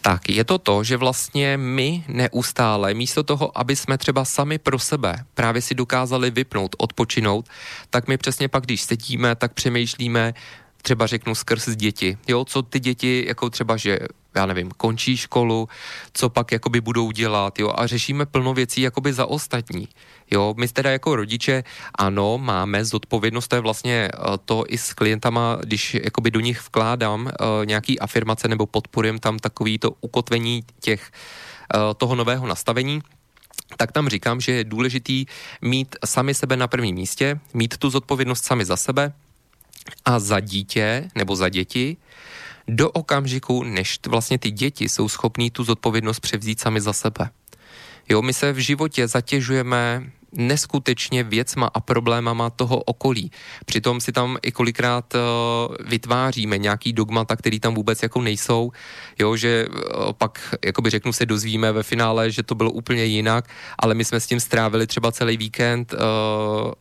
Tak 0.01 0.29
je 0.29 0.43
to 0.43 0.57
to, 0.57 0.83
že 0.83 0.97
vlastně 0.97 1.57
my 1.57 2.03
neustále, 2.07 2.93
místo 2.93 3.23
toho, 3.23 3.57
aby 3.57 3.75
jsme 3.75 3.97
třeba 3.97 4.25
sami 4.25 4.57
pro 4.57 4.79
sebe 4.79 5.15
právě 5.33 5.61
si 5.61 5.75
dokázali 5.75 6.31
vypnout, 6.31 6.75
odpočinout, 6.77 7.49
tak 7.89 8.07
my 8.07 8.17
přesně 8.17 8.47
pak, 8.47 8.63
když 8.63 8.81
sedíme, 8.81 9.35
tak 9.35 9.53
přemýšlíme, 9.53 10.33
třeba 10.81 11.07
řeknu 11.07 11.35
skrz 11.35 11.69
děti, 11.69 12.17
jo, 12.27 12.45
co 12.45 12.61
ty 12.61 12.79
děti, 12.79 13.25
jako 13.27 13.49
třeba, 13.49 13.77
že 13.77 13.99
já 14.35 14.45
nevím, 14.45 14.71
končí 14.71 15.17
školu, 15.17 15.69
co 16.13 16.29
pak 16.29 16.51
jakoby 16.51 16.81
budou 16.81 17.11
dělat, 17.11 17.59
jo, 17.59 17.73
a 17.75 17.87
řešíme 17.87 18.25
plno 18.25 18.53
věcí 18.53 18.81
jakoby 18.81 19.13
za 19.13 19.25
ostatní, 19.25 19.87
jo, 20.31 20.53
my 20.57 20.67
teda 20.67 20.91
jako 20.91 21.15
rodiče, 21.15 21.63
ano, 21.95 22.37
máme 22.37 22.85
zodpovědnost, 22.85 23.47
to 23.47 23.55
je 23.55 23.61
vlastně 23.61 24.09
uh, 24.17 24.35
to 24.45 24.63
i 24.67 24.77
s 24.77 24.93
klientama, 24.93 25.57
když 25.61 25.93
jakoby 25.93 26.31
do 26.31 26.39
nich 26.39 26.61
vkládám 26.61 27.25
uh, 27.25 27.65
nějaký 27.65 27.99
afirmace 27.99 28.47
nebo 28.47 28.65
podporujem 28.65 29.19
tam 29.19 29.39
takový 29.39 29.79
to 29.79 29.91
ukotvení 30.01 30.63
těch, 30.79 31.11
uh, 31.75 31.81
toho 31.97 32.15
nového 32.15 32.47
nastavení, 32.47 33.01
tak 33.77 33.91
tam 33.91 34.09
říkám, 34.09 34.41
že 34.41 34.51
je 34.51 34.63
důležitý 34.63 35.25
mít 35.61 35.95
sami 36.05 36.33
sebe 36.33 36.57
na 36.57 36.67
prvním 36.67 36.95
místě, 36.95 37.39
mít 37.53 37.77
tu 37.77 37.89
zodpovědnost 37.89 38.43
sami 38.43 38.65
za 38.65 38.77
sebe, 38.77 39.13
a 40.05 40.19
za 40.19 40.39
dítě 40.39 41.09
nebo 41.15 41.35
za 41.35 41.49
děti 41.49 41.97
do 42.67 42.89
okamžiku, 42.91 43.63
než 43.63 43.99
vlastně 44.07 44.37
ty 44.37 44.51
děti 44.51 44.89
jsou 44.89 45.09
schopní 45.09 45.51
tu 45.51 45.63
zodpovědnost 45.63 46.19
převzít 46.19 46.59
sami 46.59 46.81
za 46.81 46.93
sebe. 46.93 47.29
Jo, 48.09 48.21
my 48.21 48.33
se 48.33 48.53
v 48.53 48.57
životě 48.57 49.07
zatěžujeme 49.07 50.11
neskutečně 50.31 51.23
věcma 51.23 51.69
a 51.73 51.79
problémama 51.79 52.49
toho 52.49 52.77
okolí. 52.77 53.31
Přitom 53.65 54.01
si 54.01 54.11
tam 54.11 54.37
i 54.41 54.51
kolikrát 54.51 55.13
uh, 55.15 55.75
vytváříme 55.89 56.57
nějaký 56.57 56.93
dogmata, 56.93 57.35
který 57.35 57.59
tam 57.59 57.75
vůbec 57.75 58.03
jako 58.03 58.21
nejsou, 58.21 58.71
jo, 59.19 59.35
že 59.35 59.67
uh, 59.67 60.13
pak, 60.13 60.55
jakoby 60.65 60.89
řeknu, 60.89 61.13
se 61.13 61.25
dozvíme 61.25 61.71
ve 61.71 61.83
finále, 61.83 62.31
že 62.31 62.43
to 62.43 62.55
bylo 62.55 62.71
úplně 62.71 63.05
jinak, 63.05 63.49
ale 63.79 63.95
my 63.95 64.05
jsme 64.05 64.19
s 64.19 64.27
tím 64.27 64.39
strávili 64.39 64.87
třeba 64.87 65.11
celý 65.11 65.37
víkend 65.37 65.93
uh, 65.93 65.99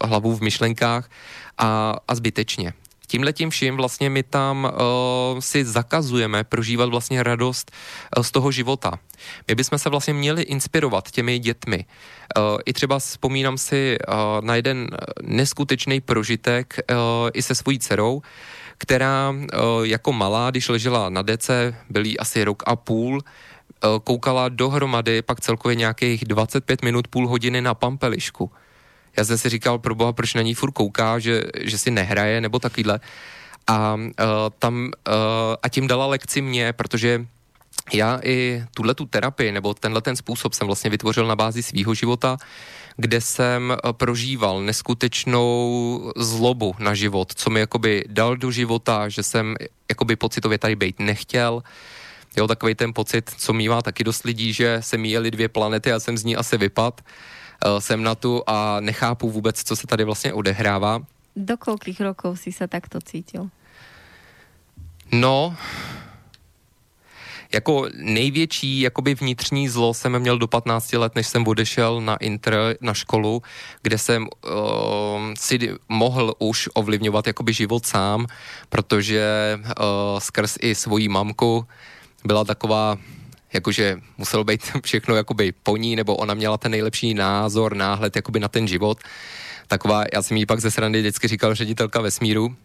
hlavu 0.04 0.36
v 0.36 0.40
myšlenkách 0.40 1.10
a, 1.58 1.96
a 2.08 2.14
zbytečně 2.14 2.72
tímhle 3.08 3.32
tím 3.32 3.50
vším 3.50 3.76
vlastně 3.76 4.10
my 4.10 4.22
tam 4.22 4.64
uh, 4.64 5.40
si 5.40 5.64
zakazujeme 5.64 6.44
prožívat 6.44 6.88
vlastně 6.88 7.22
radost 7.22 7.72
uh, 8.16 8.22
z 8.22 8.30
toho 8.30 8.50
života. 8.50 8.98
My 9.48 9.54
bychom 9.54 9.78
se 9.78 9.88
vlastně 9.90 10.14
měli 10.14 10.42
inspirovat 10.42 11.10
těmi 11.10 11.38
dětmi. 11.38 11.84
Uh, 12.36 12.58
I 12.66 12.72
třeba 12.72 12.98
vzpomínám 12.98 13.58
si 13.58 13.98
uh, 13.98 14.14
na 14.40 14.56
jeden 14.56 14.90
neskutečný 15.22 16.00
prožitek 16.00 16.78
uh, 16.90 16.96
i 17.34 17.42
se 17.42 17.54
svojí 17.54 17.78
dcerou, 17.78 18.22
která 18.78 19.34
jako 19.82 20.12
malá, 20.12 20.50
když 20.50 20.68
ležela 20.68 21.08
na 21.08 21.22
dece, 21.22 21.74
byl 21.90 22.06
jí 22.06 22.18
asi 22.18 22.44
rok 22.44 22.62
a 22.66 22.76
půl, 22.76 23.22
koukala 24.04 24.48
dohromady 24.48 25.22
pak 25.22 25.40
celkově 25.40 25.74
nějakých 25.74 26.24
25 26.24 26.82
minut, 26.82 27.08
půl 27.08 27.28
hodiny 27.28 27.62
na 27.62 27.74
pampelišku 27.74 28.50
já 29.16 29.24
jsem 29.24 29.38
si 29.38 29.48
říkal, 29.48 29.78
pro 29.78 29.94
boha, 29.94 30.12
proč 30.12 30.34
na 30.34 30.42
ní 30.42 30.54
furt 30.54 30.72
kouká, 30.72 31.18
že, 31.18 31.42
že 31.60 31.78
si 31.78 31.90
nehraje 31.90 32.40
nebo 32.40 32.58
takovýhle. 32.58 33.00
A 33.66 33.94
uh, 33.94 34.10
tam, 34.58 34.84
uh, 34.84 35.12
a 35.62 35.68
tím 35.68 35.88
dala 35.88 36.06
lekci 36.06 36.42
mě, 36.42 36.72
protože 36.72 37.26
já 37.92 38.20
i 38.24 38.64
tuhle 38.74 38.94
tu 38.94 39.06
terapii 39.06 39.52
nebo 39.52 39.74
tenhle 39.74 40.00
ten 40.00 40.16
způsob 40.16 40.54
jsem 40.54 40.66
vlastně 40.66 40.90
vytvořil 40.90 41.26
na 41.26 41.36
bázi 41.36 41.62
svého 41.62 41.94
života, 41.94 42.36
kde 42.96 43.20
jsem 43.20 43.76
prožíval 43.92 44.62
neskutečnou 44.62 46.12
zlobu 46.16 46.74
na 46.78 46.94
život, 46.94 47.32
co 47.34 47.50
mi 47.50 47.60
jakoby 47.60 48.04
dal 48.08 48.36
do 48.36 48.50
života, 48.50 49.08
že 49.08 49.22
jsem 49.22 49.56
jakoby 49.88 50.16
pocitově 50.16 50.58
tady 50.58 50.76
být 50.76 50.98
nechtěl. 50.98 51.62
Jo, 52.36 52.46
takový 52.46 52.74
ten 52.74 52.94
pocit, 52.94 53.30
co 53.36 53.52
mývá 53.52 53.82
taky 53.82 54.04
dost 54.04 54.24
lidí, 54.24 54.52
že 54.52 54.78
se 54.80 54.98
míjeli 54.98 55.30
dvě 55.30 55.48
planety 55.48 55.92
a 55.92 56.00
jsem 56.00 56.18
z 56.18 56.24
ní 56.24 56.36
asi 56.36 56.58
vypad. 56.58 57.00
Eh, 57.00 57.04
jsem 57.78 58.02
na 58.02 58.14
tu 58.14 58.42
a 58.46 58.80
nechápu 58.80 59.30
vůbec, 59.30 59.64
co 59.64 59.76
se 59.76 59.86
tady 59.86 60.04
vlastně 60.04 60.32
odehrává. 60.32 61.00
Do 61.36 61.56
kolikých 61.56 62.00
rokov 62.00 62.40
si 62.40 62.52
se 62.52 62.68
takto 62.68 63.00
cítil? 63.00 63.48
No, 65.12 65.56
jako 67.52 67.86
největší 67.94 68.80
jakoby 68.80 69.14
vnitřní 69.14 69.68
zlo 69.68 69.94
jsem 69.94 70.18
měl 70.18 70.38
do 70.38 70.46
15 70.46 70.92
let, 70.92 71.14
než 71.14 71.26
jsem 71.26 71.48
odešel 71.48 72.00
na 72.00 72.16
inter, 72.16 72.76
na 72.80 72.94
školu, 72.94 73.42
kde 73.82 73.98
jsem 73.98 74.22
uh, 74.22 74.50
si 75.38 75.58
mohl 75.88 76.34
už 76.38 76.68
ovlivňovat 76.74 77.26
jakoby 77.26 77.52
život 77.52 77.86
sám, 77.86 78.26
protože 78.68 79.58
uh, 79.64 79.64
skrz 80.18 80.56
i 80.60 80.74
svoji 80.74 81.08
mamku 81.08 81.66
byla 82.24 82.44
taková 82.44 82.98
jakože 83.52 84.00
muselo 84.18 84.44
být 84.44 84.62
všechno 84.84 85.16
jakoby 85.16 85.52
po 85.62 85.76
ní, 85.76 85.96
nebo 85.96 86.16
ona 86.16 86.34
měla 86.34 86.58
ten 86.58 86.70
nejlepší 86.70 87.14
názor, 87.14 87.76
náhled 87.76 88.16
jakoby 88.16 88.40
na 88.40 88.48
ten 88.48 88.68
život. 88.68 88.98
Taková, 89.66 90.04
já 90.12 90.22
jsem 90.22 90.36
jí 90.36 90.46
pak 90.46 90.60
ze 90.60 90.70
srandy 90.70 91.00
vždycky 91.00 91.28
říkal 91.28 91.54
ředitelka 91.54 92.00
vesmíru, 92.00 92.56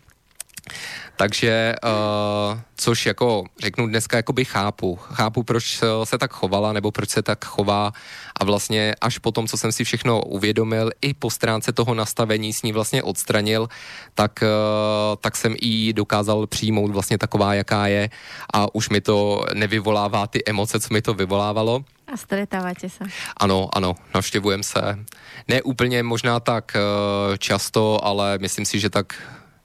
takže, 1.15 1.75
uh, 1.83 2.59
což 2.75 3.05
jako 3.05 3.43
řeknu 3.59 3.87
dneska 3.87 4.17
jakoby 4.17 4.45
chápu. 4.45 4.95
Chápu, 4.95 5.43
proč 5.43 5.81
se 6.03 6.17
tak 6.17 6.33
chovala, 6.33 6.73
nebo 6.73 6.91
proč 6.91 7.09
se 7.09 7.21
tak 7.21 7.45
chová 7.45 7.91
a 8.39 8.45
vlastně 8.45 8.95
až 9.01 9.17
po 9.17 9.31
tom, 9.31 9.47
co 9.47 9.57
jsem 9.57 9.71
si 9.71 9.83
všechno 9.83 10.21
uvědomil, 10.21 10.91
i 11.01 11.13
po 11.13 11.29
stránce 11.29 11.73
toho 11.73 11.93
nastavení 11.93 12.53
s 12.53 12.61
ní 12.61 12.71
vlastně 12.71 13.03
odstranil, 13.03 13.69
tak, 14.13 14.43
uh, 14.43 15.15
tak 15.21 15.35
jsem 15.35 15.55
i 15.61 15.93
dokázal 15.93 16.47
přijmout 16.47 16.91
vlastně 16.91 17.17
taková, 17.17 17.53
jaká 17.53 17.87
je 17.87 18.09
a 18.53 18.75
už 18.75 18.89
mi 18.89 19.01
to 19.01 19.45
nevyvolává 19.53 20.27
ty 20.27 20.43
emoce, 20.45 20.79
co 20.79 20.93
mi 20.93 21.01
to 21.01 21.13
vyvolávalo. 21.13 21.83
A 22.13 22.17
stretáváte 22.17 22.89
se? 22.89 23.03
Ano, 23.37 23.69
ano, 23.73 23.95
navštěvujeme 24.13 24.63
se. 24.63 24.99
Ne 25.47 25.61
úplně 25.61 26.03
možná 26.03 26.39
tak 26.39 26.75
uh, 26.75 27.37
často, 27.37 28.05
ale 28.05 28.37
myslím 28.37 28.65
si, 28.65 28.79
že 28.79 28.89
tak 28.89 29.13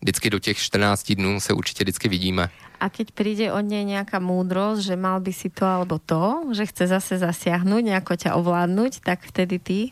vždycky 0.00 0.30
do 0.30 0.38
těch 0.38 0.58
14 0.58 1.12
dnů 1.12 1.40
se 1.40 1.52
určitě 1.52 1.84
vždycky 1.84 2.08
vidíme. 2.08 2.50
A 2.80 2.88
keď 2.88 3.10
přijde 3.10 3.52
od 3.52 3.60
něj 3.60 3.84
nějaká 3.84 4.18
moudrost, 4.18 4.82
že 4.82 4.96
mal 4.96 5.20
by 5.20 5.32
si 5.32 5.50
to 5.50 5.66
alebo 5.66 5.98
to, 5.98 6.42
že 6.54 6.66
chce 6.66 6.86
zase 6.86 7.18
zasiahnuť, 7.18 7.84
nějako 7.84 8.16
ťa 8.16 8.34
ovládnuť, 8.34 9.00
tak 9.00 9.26
vtedy 9.26 9.58
ty? 9.58 9.90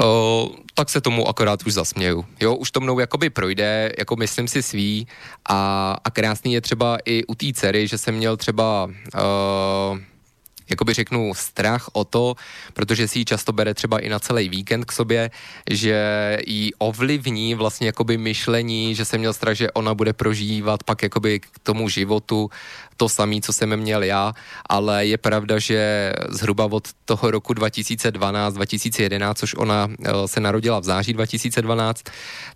O, 0.00 0.50
tak 0.74 0.90
se 0.90 1.00
tomu 1.00 1.28
akorát 1.28 1.66
už 1.66 1.72
zasměju. 1.72 2.24
Jo, 2.40 2.54
už 2.54 2.70
to 2.70 2.80
mnou 2.80 2.98
jakoby 2.98 3.30
projde, 3.30 3.92
jako 3.98 4.16
myslím 4.16 4.48
si 4.48 4.62
svý 4.62 5.06
a, 5.48 5.96
a 6.04 6.10
krásný 6.10 6.52
je 6.52 6.60
třeba 6.60 6.98
i 7.04 7.24
u 7.24 7.34
té 7.34 7.46
dcery, 7.52 7.86
že 7.86 7.98
jsem 7.98 8.14
měl 8.14 8.36
třeba 8.36 8.84
uh, 8.84 9.98
jakoby 10.70 10.94
řeknu, 10.94 11.34
strach 11.34 11.88
o 11.92 12.04
to, 12.04 12.34
protože 12.74 13.08
si 13.08 13.18
ji 13.18 13.24
často 13.24 13.52
bere 13.52 13.74
třeba 13.74 13.98
i 13.98 14.08
na 14.08 14.18
celý 14.18 14.48
víkend 14.48 14.84
k 14.84 14.92
sobě, 14.92 15.30
že 15.70 15.98
jí 16.46 16.74
ovlivní 16.78 17.54
vlastně 17.54 17.86
jakoby 17.86 18.18
myšlení, 18.18 18.94
že 18.94 19.04
jsem 19.04 19.20
měl 19.20 19.32
strach, 19.32 19.56
že 19.56 19.70
ona 19.70 19.94
bude 19.94 20.12
prožívat 20.12 20.82
pak 20.82 21.02
jakoby 21.02 21.40
k 21.40 21.58
tomu 21.62 21.88
životu 21.88 22.50
to 22.98 23.08
samé, 23.08 23.40
co 23.40 23.52
jsem 23.52 23.76
měl 23.76 24.02
já, 24.02 24.34
ale 24.68 25.06
je 25.06 25.18
pravda, 25.18 25.58
že 25.58 26.12
zhruba 26.28 26.64
od 26.64 26.88
toho 27.04 27.30
roku 27.30 27.52
2012-2011, 27.54 29.34
což 29.34 29.54
ona 29.54 29.88
eh, 29.88 30.12
se 30.26 30.40
narodila 30.40 30.80
v 30.80 30.84
září 30.84 31.12
2012, 31.12 32.02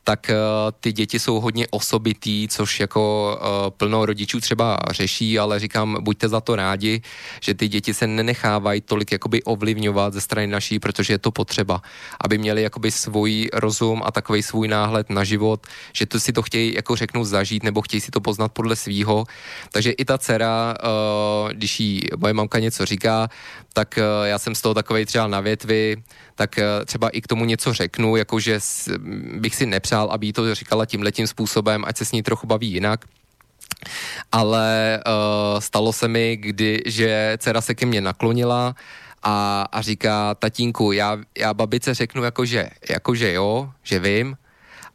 tak 0.05 0.31
eh, 0.31 0.37
ty 0.81 0.93
děti 0.93 1.19
jsou 1.19 1.41
hodně 1.41 1.67
osobitý, 1.71 2.49
což 2.49 2.81
jako 2.81 3.03
eh, 3.39 3.71
plno 3.71 4.07
rodičů 4.07 4.41
třeba 4.41 4.79
řeší, 4.91 5.39
ale 5.39 5.59
říkám, 5.59 5.97
buďte 6.01 6.29
za 6.29 6.41
to 6.41 6.57
rádi, 6.57 7.03
že 7.41 7.55
ty 7.55 7.69
děti 7.69 7.95
se 7.95 8.07
nenechávají 8.07 8.81
tolik 8.81 9.13
jakoby 9.13 9.43
ovlivňovat 9.43 10.13
ze 10.13 10.21
strany 10.21 10.47
naší, 10.47 10.79
protože 10.79 11.15
je 11.15 11.19
to 11.19 11.31
potřeba, 11.31 11.83
aby 12.21 12.39
měli 12.39 12.63
jakoby 12.63 12.91
svůj 12.91 13.49
rozum 13.53 14.03
a 14.05 14.11
takový 14.11 14.43
svůj 14.43 14.69
náhled 14.69 15.11
na 15.11 15.25
život, 15.25 15.67
že 15.93 16.07
to 16.07 16.21
si 16.21 16.33
to 16.33 16.43
chtějí, 16.43 16.75
jako 16.75 16.97
řeknu, 16.97 17.25
zažít 17.25 17.63
nebo 17.63 17.83
chtějí 17.83 18.01
si 18.01 18.11
to 18.11 18.21
poznat 18.21 18.53
podle 18.53 18.77
svýho. 18.77 19.25
Takže 19.71 19.91
i 19.91 20.05
ta 20.05 20.19
dcera, 20.33 20.75
uh, 20.85 21.51
když 21.53 21.81
jí 21.81 22.03
moje 22.17 22.33
mamka 22.33 22.59
něco 22.59 22.87
říká, 22.87 23.29
tak 23.73 23.99
uh, 23.99 24.27
já 24.27 24.39
jsem 24.39 24.55
z 24.55 24.61
toho 24.61 24.75
takovej 24.75 25.07
třeba 25.07 25.27
na 25.27 25.41
větvi, 25.41 25.97
tak 26.35 26.57
uh, 26.59 26.85
třeba 26.85 27.09
i 27.09 27.21
k 27.21 27.27
tomu 27.27 27.45
něco 27.45 27.73
řeknu, 27.73 28.17
jakože 28.17 28.61
bych 29.35 29.55
si 29.55 29.67
nepřál, 29.67 30.09
aby 30.11 30.27
jí 30.27 30.33
to 30.33 30.55
říkala 30.55 30.87
tím 30.87 31.03
letím 31.03 31.27
způsobem, 31.27 31.85
ať 31.87 31.97
se 31.97 32.05
s 32.05 32.13
ní 32.13 32.23
trochu 32.23 32.47
baví 32.47 32.73
jinak. 32.73 33.05
Ale 34.33 35.01
uh, 35.07 35.61
stalo 35.61 35.93
se 35.93 36.09
mi, 36.09 36.37
kdy, 36.37 36.83
že 36.87 37.37
dcera 37.39 37.61
se 37.61 37.75
ke 37.75 37.87
mně 37.87 38.01
naklonila 38.01 38.75
a, 39.23 39.67
a 39.73 39.81
říká, 39.81 40.35
tatínku, 40.35 40.93
já, 40.93 41.19
já 41.39 41.55
babice 41.55 41.95
řeknu 41.95 42.25
jakože, 42.25 42.71
jakože 42.91 43.33
jo, 43.33 43.71
že 43.83 43.99
vím, 43.99 44.37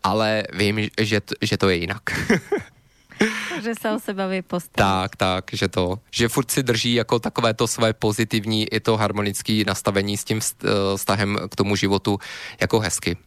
ale 0.03 0.44
vím, 0.53 0.89
že, 1.01 1.22
že 1.41 1.58
to 1.58 1.70
je 1.70 1.75
jinak. 1.75 2.01
že 3.64 3.76
se 3.82 3.92
o 3.92 4.00
sebe 4.00 4.28
ví 4.28 4.42
postavit. 4.42 4.76
Tak, 4.76 5.16
tak, 5.16 5.46
že 5.54 5.68
to, 5.68 6.00
že 6.12 6.30
furt 6.30 6.52
si 6.52 6.64
drží 6.64 6.94
jako 6.94 7.20
takové 7.20 7.54
to 7.54 7.68
své 7.68 7.94
pozitivní 7.94 8.74
i 8.74 8.80
to 8.80 8.98
harmonické 8.98 9.64
nastavení 9.68 10.18
s 10.18 10.24
tím 10.24 10.40
eh, 10.40 10.68
vztahem 10.98 11.40
k 11.50 11.56
tomu 11.56 11.76
životu 11.76 12.20
jako 12.62 12.80
hezky. 12.80 13.18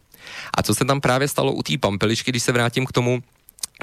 A 0.57 0.63
co 0.63 0.75
se 0.75 0.85
tam 0.85 1.01
právě 1.01 1.27
stalo 1.27 1.53
u 1.53 1.63
té 1.63 1.77
pampelišky, 1.77 2.31
když 2.31 2.43
se 2.43 2.51
vrátím 2.51 2.85
k 2.85 2.91
tomu, 2.91 3.23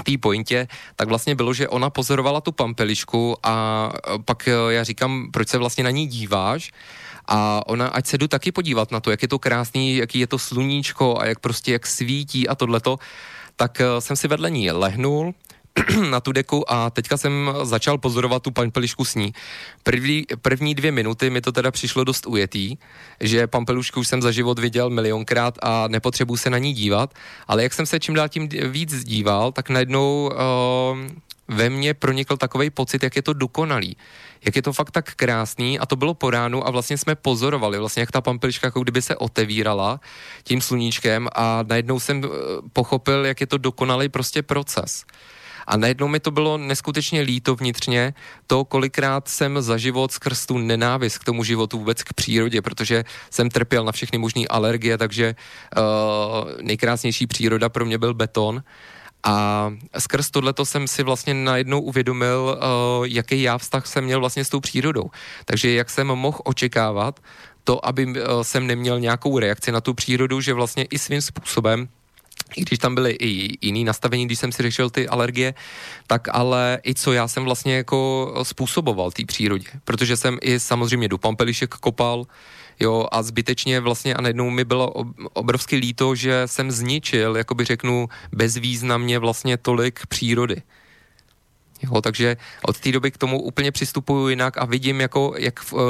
té 0.02 0.18
pointě, 0.18 0.68
tak 0.96 1.08
vlastně 1.08 1.34
bylo, 1.34 1.52
že 1.52 1.68
ona 1.68 1.90
pozorovala 1.90 2.40
tu 2.40 2.52
pampelišku 2.52 3.36
a 3.42 3.92
pak 4.24 4.48
eh, 4.48 4.52
já 4.68 4.84
říkám, 4.84 5.30
proč 5.32 5.48
se 5.48 5.58
vlastně 5.58 5.84
na 5.84 5.90
ní 5.90 6.06
díváš? 6.06 6.72
A 7.28 7.62
ona, 7.66 7.88
ať 7.88 8.06
se 8.06 8.18
jdu 8.18 8.28
taky 8.28 8.52
podívat 8.52 8.92
na 8.92 9.00
to, 9.00 9.10
jak 9.10 9.22
je 9.22 9.28
to 9.28 9.38
krásný, 9.38 9.96
jaký 9.96 10.18
je 10.18 10.26
to 10.26 10.38
sluníčko 10.38 11.18
a 11.20 11.26
jak 11.26 11.38
prostě 11.38 11.72
jak 11.72 11.86
svítí 11.86 12.48
a 12.48 12.54
tohleto, 12.54 12.98
tak 13.56 13.80
eh, 13.80 14.00
jsem 14.00 14.16
si 14.16 14.28
vedle 14.28 14.50
ní 14.50 14.70
lehnul, 14.70 15.34
na 16.10 16.20
tu 16.20 16.32
deku 16.32 16.72
a 16.72 16.90
teďka 16.90 17.16
jsem 17.16 17.54
začal 17.62 17.98
pozorovat 17.98 18.42
tu 18.42 18.50
pampelišku 18.50 19.04
s 19.04 19.14
ní. 19.14 19.32
První, 19.82 20.24
první 20.42 20.74
dvě 20.74 20.92
minuty 20.92 21.30
mi 21.30 21.40
to 21.40 21.52
teda 21.52 21.70
přišlo 21.70 22.04
dost 22.04 22.26
ujetý, 22.26 22.76
že 23.20 23.46
pampelušku 23.46 24.00
už 24.00 24.08
jsem 24.08 24.22
za 24.22 24.30
život 24.30 24.58
viděl 24.58 24.90
milionkrát 24.90 25.58
a 25.62 25.88
nepotřebuji 25.88 26.36
se 26.36 26.50
na 26.50 26.58
ní 26.58 26.72
dívat, 26.72 27.14
ale 27.48 27.62
jak 27.62 27.74
jsem 27.74 27.86
se 27.86 28.00
čím 28.00 28.14
dál 28.14 28.28
tím 28.28 28.48
víc 28.48 29.04
díval, 29.04 29.52
tak 29.52 29.70
najednou 29.70 30.30
uh, 30.32 30.98
ve 31.48 31.70
mně 31.70 31.94
pronikl 31.94 32.36
takový 32.36 32.70
pocit, 32.70 33.02
jak 33.02 33.16
je 33.16 33.22
to 33.22 33.32
dokonalý. 33.32 33.96
Jak 34.44 34.56
je 34.56 34.62
to 34.62 34.72
fakt 34.72 34.90
tak 34.90 35.14
krásný 35.14 35.78
a 35.78 35.86
to 35.86 35.96
bylo 35.96 36.14
po 36.14 36.30
ránu 36.30 36.66
a 36.66 36.70
vlastně 36.70 36.98
jsme 36.98 37.14
pozorovali, 37.14 37.78
vlastně 37.78 38.00
jak 38.00 38.12
ta 38.12 38.20
pampeliška 38.20 38.66
jako 38.66 38.80
kdyby 38.80 39.02
se 39.02 39.16
otevírala 39.16 40.00
tím 40.42 40.60
sluníčkem 40.60 41.28
a 41.32 41.64
najednou 41.68 42.00
jsem 42.00 42.24
eh, 42.24 42.28
pochopil, 42.72 43.26
jak 43.26 43.40
je 43.40 43.46
to 43.46 43.58
dokonalý 43.58 44.08
prostě 44.08 44.42
proces. 44.42 45.04
A 45.68 45.76
najednou 45.76 46.08
mi 46.08 46.20
to 46.20 46.30
bylo 46.30 46.58
neskutečně 46.58 47.20
líto 47.20 47.54
vnitřně, 47.54 48.14
to, 48.46 48.64
kolikrát 48.64 49.28
jsem 49.28 49.62
za 49.62 49.76
život 49.76 50.12
skrz 50.12 50.46
tu 50.46 50.58
nenávist 50.58 51.18
k 51.18 51.24
tomu 51.24 51.44
životu, 51.44 51.78
vůbec 51.78 52.02
k 52.02 52.12
přírodě, 52.12 52.62
protože 52.62 53.04
jsem 53.30 53.50
trpěl 53.50 53.84
na 53.84 53.92
všechny 53.92 54.18
možné 54.18 54.42
alergie, 54.50 54.98
takže 54.98 55.34
uh, 55.76 55.82
nejkrásnější 56.62 57.26
příroda 57.26 57.68
pro 57.68 57.84
mě 57.84 57.98
byl 57.98 58.14
beton. 58.14 58.62
A 59.24 59.70
skrz 59.98 60.30
tohleto 60.30 60.64
jsem 60.64 60.88
si 60.88 61.02
vlastně 61.02 61.34
najednou 61.34 61.80
uvědomil, 61.80 62.58
uh, 62.58 63.06
jaký 63.06 63.42
já 63.42 63.58
vztah 63.58 63.86
jsem 63.86 64.04
měl 64.04 64.20
vlastně 64.20 64.44
s 64.44 64.48
tou 64.48 64.60
přírodou. 64.60 65.10
Takže 65.44 65.72
jak 65.72 65.90
jsem 65.90 66.06
mohl 66.06 66.38
očekávat 66.44 67.20
to, 67.64 67.86
aby 67.86 68.06
uh, 68.06 68.14
jsem 68.42 68.66
neměl 68.66 69.00
nějakou 69.00 69.38
reakci 69.38 69.72
na 69.72 69.80
tu 69.80 69.94
přírodu, 69.94 70.40
že 70.40 70.54
vlastně 70.54 70.84
i 70.84 70.98
svým 70.98 71.22
způsobem 71.22 71.88
i 72.56 72.60
když 72.62 72.78
tam 72.78 72.94
byly 72.94 73.12
i 73.20 73.58
jiný 73.66 73.84
nastavení, 73.84 74.26
když 74.26 74.38
jsem 74.38 74.52
si 74.52 74.62
řešil 74.62 74.90
ty 74.90 75.08
alergie, 75.08 75.54
tak 76.06 76.28
ale 76.32 76.78
i 76.86 76.94
co 76.94 77.12
já 77.12 77.28
jsem 77.28 77.44
vlastně 77.44 77.76
jako 77.76 78.34
způsoboval 78.42 79.10
té 79.10 79.22
přírodě, 79.26 79.68
protože 79.84 80.16
jsem 80.16 80.38
i 80.42 80.60
samozřejmě 80.60 81.08
do 81.08 81.18
pampelišek 81.18 81.74
kopal, 81.74 82.26
jo, 82.80 83.06
a 83.12 83.22
zbytečně 83.22 83.80
vlastně 83.80 84.14
a 84.14 84.20
najednou 84.20 84.50
mi 84.50 84.64
bylo 84.64 84.90
obrovsky 85.32 85.76
líto, 85.76 86.14
že 86.14 86.42
jsem 86.46 86.70
zničil, 86.70 87.36
jakoby 87.36 87.64
řeknu, 87.64 88.08
bezvýznamně 88.32 89.18
vlastně 89.18 89.56
tolik 89.56 90.06
přírody. 90.06 90.62
Jo, 91.82 92.00
takže 92.00 92.36
od 92.62 92.80
té 92.80 92.92
doby 92.92 93.10
k 93.10 93.18
tomu 93.18 93.42
úplně 93.42 93.72
přistupuju 93.72 94.28
jinak 94.28 94.58
a 94.58 94.64
vidím, 94.64 95.00
jako, 95.00 95.34
jak, 95.38 95.72
uh, 95.72 95.80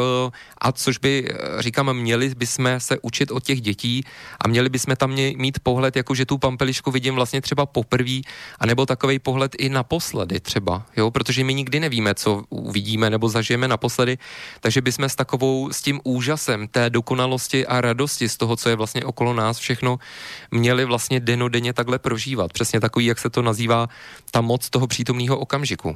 a 0.58 0.72
což 0.72 0.98
by, 0.98 1.28
eh, 1.28 1.62
říkám, 1.62 1.96
měli 1.96 2.34
bychom 2.34 2.74
se 2.78 2.98
učit 3.02 3.30
od 3.30 3.44
těch 3.44 3.60
dětí 3.60 4.04
a 4.40 4.48
měli 4.48 4.68
bychom 4.68 4.96
tam 4.96 5.14
mít 5.36 5.58
pohled, 5.58 5.96
jako 5.96 6.14
že 6.14 6.26
tu 6.26 6.38
pampelišku 6.38 6.90
vidím 6.90 7.14
vlastně 7.14 7.40
třeba 7.40 7.66
poprvé, 7.66 8.20
anebo 8.58 8.86
takový 8.86 9.18
pohled 9.18 9.54
i 9.58 9.68
naposledy 9.68 10.40
třeba, 10.40 10.86
jo, 10.96 11.10
protože 11.10 11.44
my 11.44 11.54
nikdy 11.54 11.80
nevíme, 11.80 12.14
co 12.14 12.44
uvidíme 12.48 13.10
nebo 13.10 13.28
zažijeme 13.28 13.68
naposledy, 13.68 14.18
takže 14.60 14.80
bychom 14.80 15.04
s 15.04 15.16
takovou, 15.16 15.72
s 15.72 15.82
tím 15.82 16.00
úžasem 16.04 16.68
té 16.68 16.90
dokonalosti 16.90 17.66
a 17.66 17.80
radosti 17.80 18.28
z 18.28 18.36
toho, 18.36 18.56
co 18.56 18.68
je 18.68 18.76
vlastně 18.76 19.04
okolo 19.04 19.34
nás 19.34 19.58
všechno, 19.58 19.98
měli 20.50 20.84
vlastně 20.84 21.20
denodenně 21.20 21.72
takhle 21.72 21.98
prožívat. 21.98 22.52
Přesně 22.52 22.80
takový, 22.80 23.06
jak 23.06 23.18
se 23.18 23.30
to 23.30 23.42
nazývá, 23.42 23.88
ta 24.30 24.40
moc 24.40 24.70
toho 24.70 24.86
přítomného 24.86 25.38
okamžiku 25.38 25.77
jazyku? 25.78 25.94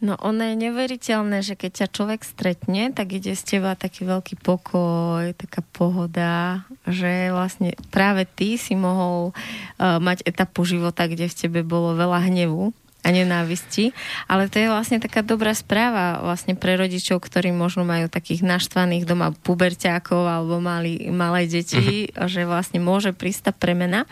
No 0.00 0.16
ono 0.16 0.48
je 0.48 0.56
neveriteľné, 0.56 1.44
že 1.44 1.60
keď 1.60 1.84
ťa 1.84 1.88
človek 1.92 2.24
stretne, 2.24 2.88
tak 2.88 3.12
ide 3.12 3.36
z 3.36 3.42
teba 3.44 3.76
taký 3.76 4.08
veľký 4.08 4.40
pokoj, 4.40 5.36
taká 5.36 5.60
pohoda, 5.76 6.64
že 6.88 7.28
vlastne 7.28 7.76
práve 7.92 8.24
ty 8.24 8.56
si 8.56 8.72
mohol 8.72 9.36
uh, 9.36 10.00
mať 10.00 10.24
etapu 10.24 10.64
života, 10.64 11.04
kde 11.04 11.28
v 11.28 11.36
tebe 11.36 11.60
bolo 11.60 11.92
veľa 12.00 12.32
hnevu 12.32 12.72
a 13.04 13.08
nenávisti, 13.12 13.92
ale 14.24 14.48
to 14.48 14.60
je 14.60 14.72
vlastne 14.72 15.04
taká 15.04 15.20
dobrá 15.20 15.52
správa 15.52 16.20
vlastne 16.20 16.56
pre 16.56 16.80
rodičov, 16.80 17.20
ktorí 17.20 17.52
možno 17.52 17.84
majú 17.84 18.08
takých 18.08 18.44
naštvaných 18.44 19.04
doma 19.04 19.36
puberťákov 19.36 20.20
alebo 20.24 20.64
mali, 20.64 21.12
malé 21.12 21.44
deti, 21.44 22.08
uh-huh. 22.08 22.28
že 22.28 22.48
vlastne 22.48 22.80
môže 22.80 23.12
prísť 23.12 23.40
tá 23.48 23.52
premena. 23.52 24.08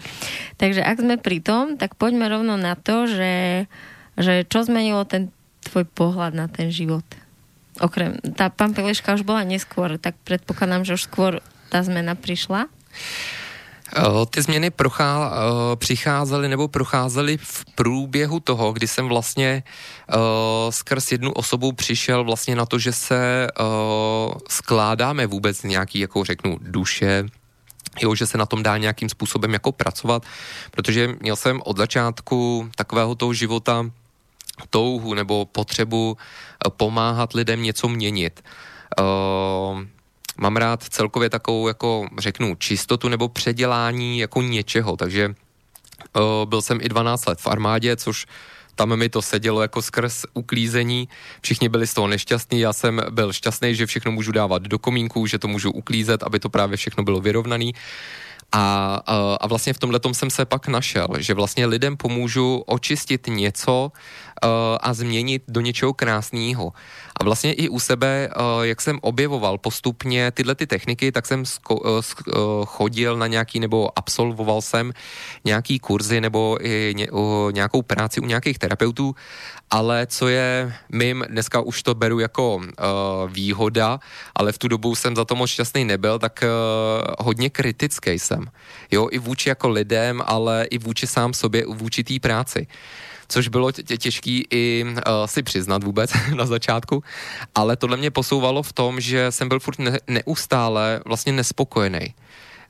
Takže 0.61 0.85
ak 0.85 1.01
sme 1.01 1.16
pri 1.16 1.40
tom, 1.40 1.81
tak 1.81 1.96
poďme 1.96 2.29
rovno 2.29 2.61
na 2.61 2.77
to, 2.77 3.09
že 3.09 3.64
že 4.18 4.44
čo 4.44 4.66
zmenilo 4.66 5.07
ten 5.07 5.31
tvoj 5.62 5.87
pohľad 5.87 6.35
na 6.35 6.50
ten 6.50 6.74
život? 6.74 7.07
Okrem, 7.78 8.18
tá 8.35 8.50
pampeliška 8.50 9.14
už 9.14 9.22
bola 9.22 9.46
neskôr, 9.46 10.02
tak 10.02 10.18
predpokladám, 10.26 10.83
že 10.83 10.98
už 10.98 11.07
skôr 11.07 11.38
ta 11.70 11.83
zmena 11.87 12.18
přišla. 12.18 12.66
Ty 14.31 14.42
změny 14.42 14.70
prochá, 14.70 15.33
přicházely 15.81 16.48
nebo 16.48 16.68
procházely 16.68 17.37
v 17.40 17.64
průběhu 17.74 18.40
toho, 18.40 18.72
kdy 18.72 18.88
jsem 18.88 19.09
vlastně 19.09 19.62
skrz 20.70 21.12
jednu 21.12 21.33
osobu 21.33 21.72
přišel 21.72 22.24
vlastně 22.24 22.57
na 22.57 22.66
to, 22.66 22.78
že 22.78 22.92
se 22.92 23.48
skládáme 24.48 25.26
vůbec 25.26 25.62
nějaký, 25.62 25.98
jako 25.98 26.24
řeknu, 26.24 26.59
duše, 26.61 27.24
jo, 28.00 28.14
že 28.14 28.26
se 28.26 28.38
na 28.38 28.46
tom 28.46 28.62
dá 28.62 28.76
nějakým 28.76 29.09
způsobem 29.09 29.52
jako 29.52 29.72
pracovat, 29.72 30.22
protože 30.70 31.09
měl 31.20 31.37
jsem 31.37 31.62
od 31.64 31.76
začátku 31.76 32.68
takového 32.76 33.14
toho 33.14 33.33
života 33.33 33.90
touhu 34.66 35.14
nebo 35.14 35.47
potřebu 35.47 36.16
eh, 36.16 36.71
pomáhat 36.71 37.33
lidem 37.33 37.62
něco 37.62 37.88
měnit. 37.88 38.44
Uh, 38.99 39.85
mám 40.37 40.57
rád 40.57 40.83
celkově 40.83 41.31
takovou, 41.31 41.68
jako 41.68 42.09
řeknu, 42.18 42.55
čistotu 42.55 43.09
nebo 43.09 43.29
předělání 43.29 44.18
jako 44.18 44.42
něčeho, 44.42 44.97
takže 44.97 45.29
uh, 45.29 46.23
byl 46.49 46.62
jsem 46.62 46.79
i 46.83 46.88
12 46.88 47.27
let 47.27 47.40
v 47.40 47.47
armádě, 47.47 47.97
což 47.97 48.27
tam 48.79 48.97
mi 48.97 49.09
to 49.09 49.23
sedělo 49.23 49.62
jako 49.62 49.83
skrz 49.83 50.25
uklízení. 50.35 51.09
Všichni 51.42 51.68
byli 51.68 51.87
z 51.87 51.94
toho 51.94 52.07
nešťastní, 52.07 52.61
já 52.61 52.73
jsem 52.73 53.03
byl 53.11 53.33
šťastný, 53.33 53.75
že 53.75 53.87
všechno 53.87 54.12
můžu 54.12 54.33
dávat 54.33 54.62
do 54.62 54.79
komínku, 54.79 55.27
že 55.27 55.38
to 55.38 55.49
můžu 55.49 55.71
uklízet, 55.71 56.23
aby 56.23 56.38
to 56.38 56.49
právě 56.49 56.77
všechno 56.77 57.03
bylo 57.05 57.21
vyrovnaný. 57.21 57.75
A, 58.53 58.94
a 59.40 59.47
vlastně 59.47 59.73
v 59.73 59.79
tomhle 59.79 60.01
jsem 60.12 60.31
se 60.31 60.44
pak 60.44 60.68
našel, 60.68 61.09
že 61.18 61.35
vlastně 61.35 61.66
lidem 61.66 61.97
pomůžu 61.97 62.62
očistit 62.66 63.27
něco 63.27 63.92
a 64.81 64.94
změnit 64.94 65.42
do 65.48 65.61
něčeho 65.61 65.94
krásného. 65.94 66.72
A 67.20 67.24
vlastně 67.24 67.53
i 67.53 67.68
u 67.68 67.81
sebe, 67.81 68.29
uh, 68.29 68.62
jak 68.62 68.81
jsem 68.81 68.98
objevoval 69.03 69.59
postupně 69.59 70.31
tyhle 70.31 70.55
ty 70.55 70.66
techniky, 70.66 71.12
tak 71.12 71.27
jsem 71.27 71.44
uh, 71.70 72.01
chodil 72.64 73.16
na 73.16 73.27
nějaký, 73.27 73.61
nebo 73.61 73.98
absolvoval 73.98 74.62
jsem 74.62 74.92
nějaký 75.44 75.79
kurzy 75.79 76.20
nebo 76.20 76.59
i 76.61 76.94
ně, 76.96 77.09
nějakou 77.51 77.83
práci 77.83 78.20
u 78.20 78.24
nějakých 78.24 78.59
terapeutů, 78.59 79.14
ale 79.70 80.07
co 80.07 80.29
je 80.29 80.74
mým, 80.92 81.24
dneska 81.29 81.61
už 81.61 81.83
to 81.83 81.94
beru 81.94 82.20
jako 82.20 82.61
výhoda, 83.27 83.98
ale 84.35 84.53
v 84.53 84.59
tu 84.59 84.68
dobu 84.68 84.94
jsem 84.94 85.16
za 85.16 85.24
to 85.24 85.35
moc 85.35 85.51
šťastný 85.51 85.85
nebyl, 85.85 86.18
tak 86.18 86.44
hodně 87.18 87.51
kritický 87.51 88.11
jsem. 88.11 88.46
Jo, 88.90 89.09
i 89.11 89.18
vůči 89.18 89.48
jako 89.48 89.68
lidem, 89.68 90.22
ale 90.27 90.64
i 90.64 90.79
vůči 90.79 91.07
sám 91.07 91.35
sobě, 91.35 91.64
vůči 91.66 92.05
té 92.05 92.20
práci 92.20 92.66
což 93.28 93.48
bylo 93.48 93.72
tě, 93.72 93.96
těžký 93.96 94.44
i 94.50 94.84
uh, 94.84 94.92
si 95.26 95.42
přiznat 95.42 95.84
vůbec 95.84 96.10
na 96.34 96.46
začátku, 96.46 97.04
ale 97.54 97.76
tohle 97.76 97.96
mě 97.96 98.10
posouvalo 98.10 98.62
v 98.62 98.72
tom, 98.72 99.00
že 99.00 99.32
jsem 99.32 99.48
byl 99.48 99.60
furt 99.60 99.78
ne, 99.78 99.98
neustále 100.08 101.00
vlastně 101.04 101.32
nespokojený. 101.32 102.14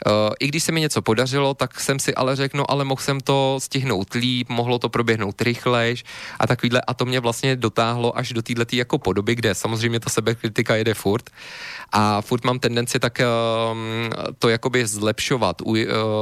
Uh, 0.07 0.13
I 0.41 0.49
když 0.49 0.63
se 0.63 0.73
mi 0.73 0.81
něco 0.81 1.03
podařilo, 1.03 1.55
tak 1.55 1.81
jsem 1.81 1.99
si 1.99 2.15
ale 2.15 2.37
řekl, 2.37 2.57
no 2.57 2.71
ale 2.71 2.85
mohl 2.85 3.03
jsem 3.03 3.21
to 3.21 3.59
stihnout 3.63 4.15
líp, 4.15 4.49
mohlo 4.49 4.79
to 4.79 4.89
proběhnout 4.89 5.43
rychlejš 5.43 6.05
a 6.39 6.47
takovýhle 6.47 6.81
a 6.81 6.95
to 6.95 7.05
mě 7.05 7.21
vlastně 7.21 7.57
dotáhlo 7.57 8.19
až 8.19 8.33
do 8.33 8.43
této 8.43 8.77
jako 8.77 8.99
podoby, 8.99 9.35
kde 9.35 9.55
samozřejmě 9.55 10.01
ta 10.01 10.11
sebekritika 10.11 10.77
jede 10.77 10.95
furt 10.95 11.31
a 11.93 12.21
furt 12.21 12.45
mám 12.45 12.59
tendenci 12.59 12.99
tak 12.99 13.19
um, 13.21 14.11
to 14.39 14.49
jakoby 14.49 14.87
zlepšovat, 14.87 15.61
uh, 15.61 15.77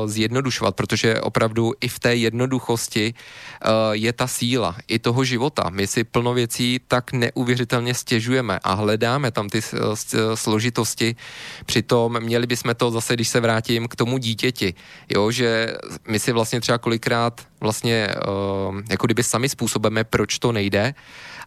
zjednodušovat, 0.06 0.76
protože 0.76 1.20
opravdu 1.20 1.72
i 1.80 1.88
v 1.88 1.98
té 1.98 2.16
jednoduchosti 2.16 3.14
je 3.92 4.12
ta 4.12 4.26
síla 4.26 4.76
i 4.88 4.98
toho 4.98 5.24
života. 5.24 5.70
My 5.70 5.86
si 5.86 6.04
plno 6.04 6.34
věcí 6.34 6.80
tak 6.88 7.12
neuvěřitelně 7.12 7.94
stěžujeme 7.94 8.58
a 8.62 8.74
hledáme 8.74 9.30
tam 9.30 9.48
ty 9.48 9.60
složitosti. 10.34 11.16
Přitom 11.66 12.20
měli 12.20 12.46
bychom 12.46 12.74
to 12.74 12.90
zase, 12.90 13.14
když 13.14 13.28
se 13.28 13.40
vrátím 13.66 13.88
k 13.88 13.96
tomu 13.96 14.18
dítěti, 14.18 14.74
jo, 15.14 15.30
že 15.30 15.74
my 16.08 16.18
si 16.18 16.32
vlastně 16.32 16.60
třeba 16.60 16.78
kolikrát 16.78 17.40
vlastně 17.60 18.08
uh, 18.08 18.80
jako 18.90 19.06
kdyby 19.06 19.22
sami 19.22 19.48
způsobeme, 19.48 20.04
proč 20.04 20.38
to 20.38 20.52
nejde. 20.52 20.94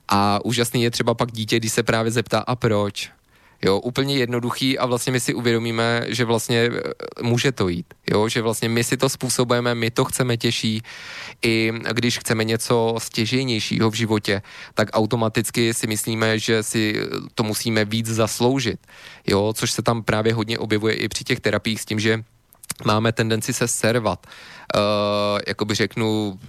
A 0.07 0.39
úžasný 0.45 0.83
je 0.83 0.91
třeba 0.91 1.13
pak 1.13 1.31
dítě, 1.31 1.59
když 1.59 1.71
se 1.71 1.83
právě 1.83 2.11
zeptá 2.11 2.39
a 2.39 2.55
proč, 2.55 3.11
Jo, 3.61 3.79
úplně 3.79 4.17
jednoduchý 4.17 4.79
a 4.79 4.85
vlastně 4.85 5.11
my 5.11 5.19
si 5.19 5.33
uvědomíme, 5.33 6.05
že 6.07 6.25
vlastně 6.25 6.59
e, 6.59 6.71
může 7.21 7.51
to 7.51 7.67
jít. 7.67 7.93
Jo, 8.11 8.29
že 8.29 8.41
vlastně 8.41 8.69
my 8.69 8.83
si 8.83 8.97
to 8.97 9.09
způsobujeme, 9.09 9.75
my 9.75 9.91
to 9.91 10.05
chceme 10.05 10.37
těžší. 10.37 10.81
I 11.41 11.73
když 11.93 12.19
chceme 12.19 12.43
něco 12.43 12.95
stěžejnějšího 12.97 13.89
v 13.89 13.93
životě, 13.93 14.41
tak 14.73 14.89
automaticky 14.93 15.73
si 15.73 15.87
myslíme, 15.87 16.39
že 16.39 16.63
si 16.63 16.95
to 17.35 17.43
musíme 17.43 17.85
víc 17.85 18.07
zasloužit. 18.07 18.79
Jo, 19.27 19.53
což 19.55 19.71
se 19.71 19.81
tam 19.81 20.03
právě 20.03 20.33
hodně 20.33 20.59
objevuje 20.59 20.93
i 20.93 21.07
při 21.07 21.23
těch 21.23 21.39
terapiích 21.39 21.81
s 21.81 21.85
tím, 21.85 21.99
že 21.99 22.23
máme 22.85 23.11
tendenci 23.11 23.53
se 23.53 23.67
servat. 23.67 24.27
Uh, 24.27 25.39
jakoby 25.47 25.75
řeknu, 25.75 26.39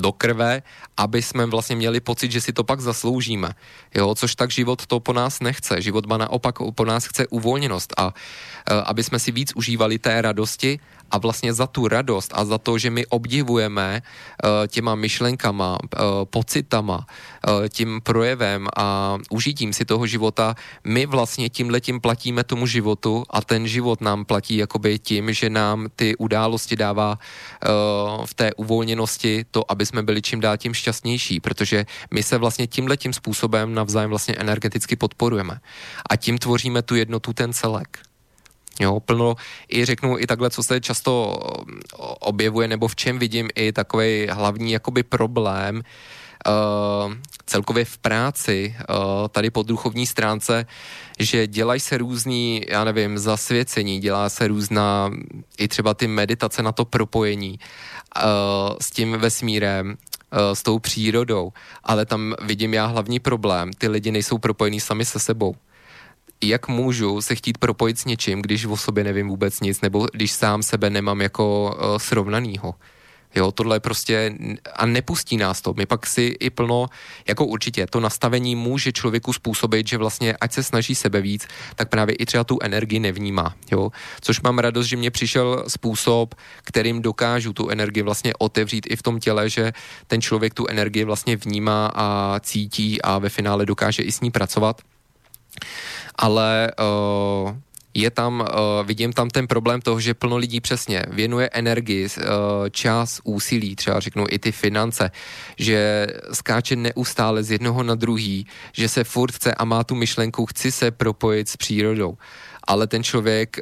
do 0.00 0.12
krve, 0.12 0.62
aby 0.96 1.22
jsme 1.22 1.46
vlastně 1.46 1.76
měli 1.76 2.00
pocit, 2.00 2.32
že 2.32 2.40
si 2.40 2.52
to 2.52 2.64
pak 2.64 2.80
zasloužíme. 2.80 3.52
Jo, 3.94 4.14
což 4.14 4.34
tak 4.34 4.50
život 4.50 4.86
to 4.86 5.00
po 5.00 5.12
nás 5.12 5.40
nechce. 5.40 5.80
Život 5.80 6.06
má 6.06 6.16
naopak 6.16 6.58
po 6.74 6.84
nás 6.84 7.06
chce 7.06 7.26
uvolněnost 7.26 7.94
a 7.96 8.14
e, 8.14 8.82
aby 8.82 9.04
jsme 9.04 9.18
si 9.18 9.32
víc 9.32 9.52
užívali 9.54 9.98
té 9.98 10.22
radosti 10.22 10.80
a 11.10 11.18
vlastně 11.18 11.52
za 11.52 11.66
tu 11.66 11.88
radost 11.88 12.32
a 12.34 12.44
za 12.44 12.58
to, 12.58 12.78
že 12.78 12.90
my 12.90 13.06
obdivujeme 13.06 14.02
uh, 14.02 14.50
těma 14.68 14.94
myšlenkama, 14.94 15.78
uh, 15.82 16.00
pocitama, 16.24 16.96
uh, 17.06 17.68
tím 17.68 18.00
projevem 18.02 18.68
a 18.76 19.18
užitím 19.30 19.72
si 19.72 19.84
toho 19.84 20.06
života, 20.06 20.54
my 20.84 21.06
vlastně 21.06 21.48
tím 21.48 21.70
letím 21.70 22.00
platíme 22.00 22.44
tomu 22.44 22.66
životu 22.66 23.24
a 23.30 23.40
ten 23.40 23.66
život 23.66 24.00
nám 24.00 24.24
platí 24.24 24.56
jakoby 24.56 24.98
tím, 24.98 25.32
že 25.32 25.50
nám 25.50 25.88
ty 25.96 26.16
události 26.16 26.76
dává 26.76 27.18
v 28.24 28.34
té 28.34 28.54
uvolněnosti 28.54 29.44
to, 29.50 29.70
aby 29.70 29.86
jsme 29.86 30.02
byli 30.02 30.22
čím 30.22 30.40
dál 30.40 30.56
tím 30.56 30.74
šťastnější, 30.74 31.40
protože 31.40 31.86
my 32.10 32.22
se 32.22 32.38
vlastně 32.38 32.66
tím 32.66 32.86
letím 32.86 33.12
způsobem 33.12 33.74
navzájem 33.74 34.10
vlastně 34.10 34.34
energeticky 34.34 34.96
podporujeme 34.96 35.60
a 36.10 36.16
tím 36.16 36.38
tvoříme 36.38 36.82
tu 36.82 36.94
jednotu, 36.94 37.32
ten 37.32 37.52
celek. 37.52 38.09
Jo, 38.80 39.00
plno 39.00 39.36
i 39.68 39.84
řeknu 39.84 40.18
i 40.18 40.26
takhle, 40.26 40.50
co 40.50 40.62
se 40.62 40.80
často 40.80 41.40
objevuje, 42.20 42.68
nebo 42.68 42.88
v 42.88 42.96
čem 42.96 43.18
vidím 43.18 43.48
i 43.54 43.72
takový 43.72 44.26
hlavní 44.30 44.72
jakoby 44.72 45.02
problém, 45.02 45.82
Uh, 46.48 47.14
celkově 47.46 47.84
v 47.84 47.98
práci, 47.98 48.76
uh, 48.78 49.28
tady 49.28 49.50
po 49.50 49.62
duchovní 49.62 50.06
stránce, 50.06 50.66
že 51.18 51.46
dělají 51.46 51.80
se 51.80 51.98
různý, 51.98 52.64
já 52.68 52.84
nevím, 52.84 53.18
zasvěcení, 53.18 54.00
dělá 54.00 54.28
se 54.28 54.48
různá 54.48 55.10
i 55.58 55.68
třeba 55.68 55.94
ty 55.94 56.06
meditace 56.06 56.62
na 56.62 56.72
to 56.72 56.84
propojení 56.84 57.58
uh, 58.16 58.22
s 58.80 58.90
tím 58.90 59.12
vesmírem, 59.12 59.96
s 60.52 60.62
tou 60.62 60.78
přírodou, 60.78 61.52
ale 61.84 62.06
tam 62.06 62.34
vidím 62.42 62.74
já 62.74 62.86
hlavní 62.86 63.20
problém, 63.20 63.72
ty 63.72 63.88
lidi 63.88 64.12
nejsou 64.12 64.38
propojení 64.38 64.80
sami 64.80 65.04
se 65.04 65.18
sebou 65.18 65.54
jak 66.44 66.68
můžu 66.68 67.20
se 67.20 67.34
chtít 67.34 67.58
propojit 67.58 67.98
s 67.98 68.04
něčím, 68.04 68.42
když 68.42 68.64
o 68.64 68.76
sobě 68.76 69.04
nevím 69.04 69.28
vůbec 69.28 69.60
nic, 69.60 69.80
nebo 69.80 70.06
když 70.12 70.32
sám 70.32 70.62
sebe 70.62 70.90
nemám 70.90 71.20
jako 71.20 71.76
uh, 71.76 71.98
srovnanýho. 71.98 72.74
Jo, 73.34 73.52
tohle 73.52 73.76
je 73.76 73.80
prostě, 73.80 74.34
a 74.76 74.86
nepustí 74.86 75.36
nás 75.36 75.60
to. 75.60 75.74
My 75.76 75.86
pak 75.86 76.06
si 76.06 76.22
i 76.40 76.50
plno, 76.50 76.86
jako 77.28 77.46
určitě, 77.46 77.86
to 77.86 78.00
nastavení 78.00 78.56
může 78.56 78.92
člověku 78.92 79.32
způsobit, 79.32 79.88
že 79.88 79.96
vlastně, 79.96 80.36
ať 80.40 80.52
se 80.52 80.62
snaží 80.62 80.94
sebe 80.94 81.20
víc, 81.20 81.46
tak 81.74 81.88
právě 81.88 82.14
i 82.14 82.26
třeba 82.26 82.44
tu 82.44 82.58
energii 82.62 82.98
nevnímá. 82.98 83.54
Jo? 83.72 83.90
Což 84.20 84.40
mám 84.40 84.58
radost, 84.58 84.86
že 84.86 84.96
mě 84.96 85.10
přišel 85.10 85.64
způsob, 85.68 86.34
kterým 86.64 87.02
dokážu 87.02 87.52
tu 87.52 87.68
energii 87.68 88.02
vlastně 88.02 88.32
otevřít 88.38 88.86
i 88.90 88.96
v 88.96 89.02
tom 89.02 89.20
těle, 89.20 89.50
že 89.50 89.72
ten 90.06 90.20
člověk 90.20 90.54
tu 90.54 90.66
energii 90.66 91.04
vlastně 91.04 91.36
vnímá 91.36 91.90
a 91.94 92.40
cítí 92.40 93.02
a 93.02 93.18
ve 93.18 93.28
finále 93.28 93.66
dokáže 93.66 94.02
i 94.02 94.12
s 94.12 94.20
ní 94.20 94.30
pracovat 94.30 94.82
ale 96.16 96.72
uh, 96.80 97.54
je 97.94 98.10
tam, 98.10 98.40
uh, 98.40 98.86
vidím 98.86 99.12
tam 99.12 99.30
ten 99.30 99.46
problém 99.46 99.80
toho, 99.80 100.00
že 100.00 100.14
plno 100.14 100.36
lidí 100.36 100.60
přesně 100.60 101.02
věnuje 101.08 101.48
energii, 101.52 102.06
uh, 102.06 102.24
čas, 102.70 103.20
úsilí, 103.24 103.76
třeba 103.76 104.00
řeknu 104.00 104.24
i 104.30 104.38
ty 104.38 104.52
finance, 104.52 105.10
že 105.58 106.06
skáče 106.32 106.76
neustále 106.76 107.42
z 107.42 107.50
jednoho 107.50 107.82
na 107.82 107.94
druhý, 107.94 108.46
že 108.72 108.88
se 108.88 109.04
furt 109.04 109.32
chce 109.32 109.54
a 109.54 109.64
má 109.64 109.84
tu 109.84 109.94
myšlenku, 109.94 110.46
chci 110.46 110.72
se 110.72 110.90
propojit 110.90 111.48
s 111.48 111.56
přírodou. 111.56 112.18
Ale 112.64 112.86
ten 112.86 113.02
člověk 113.02 113.56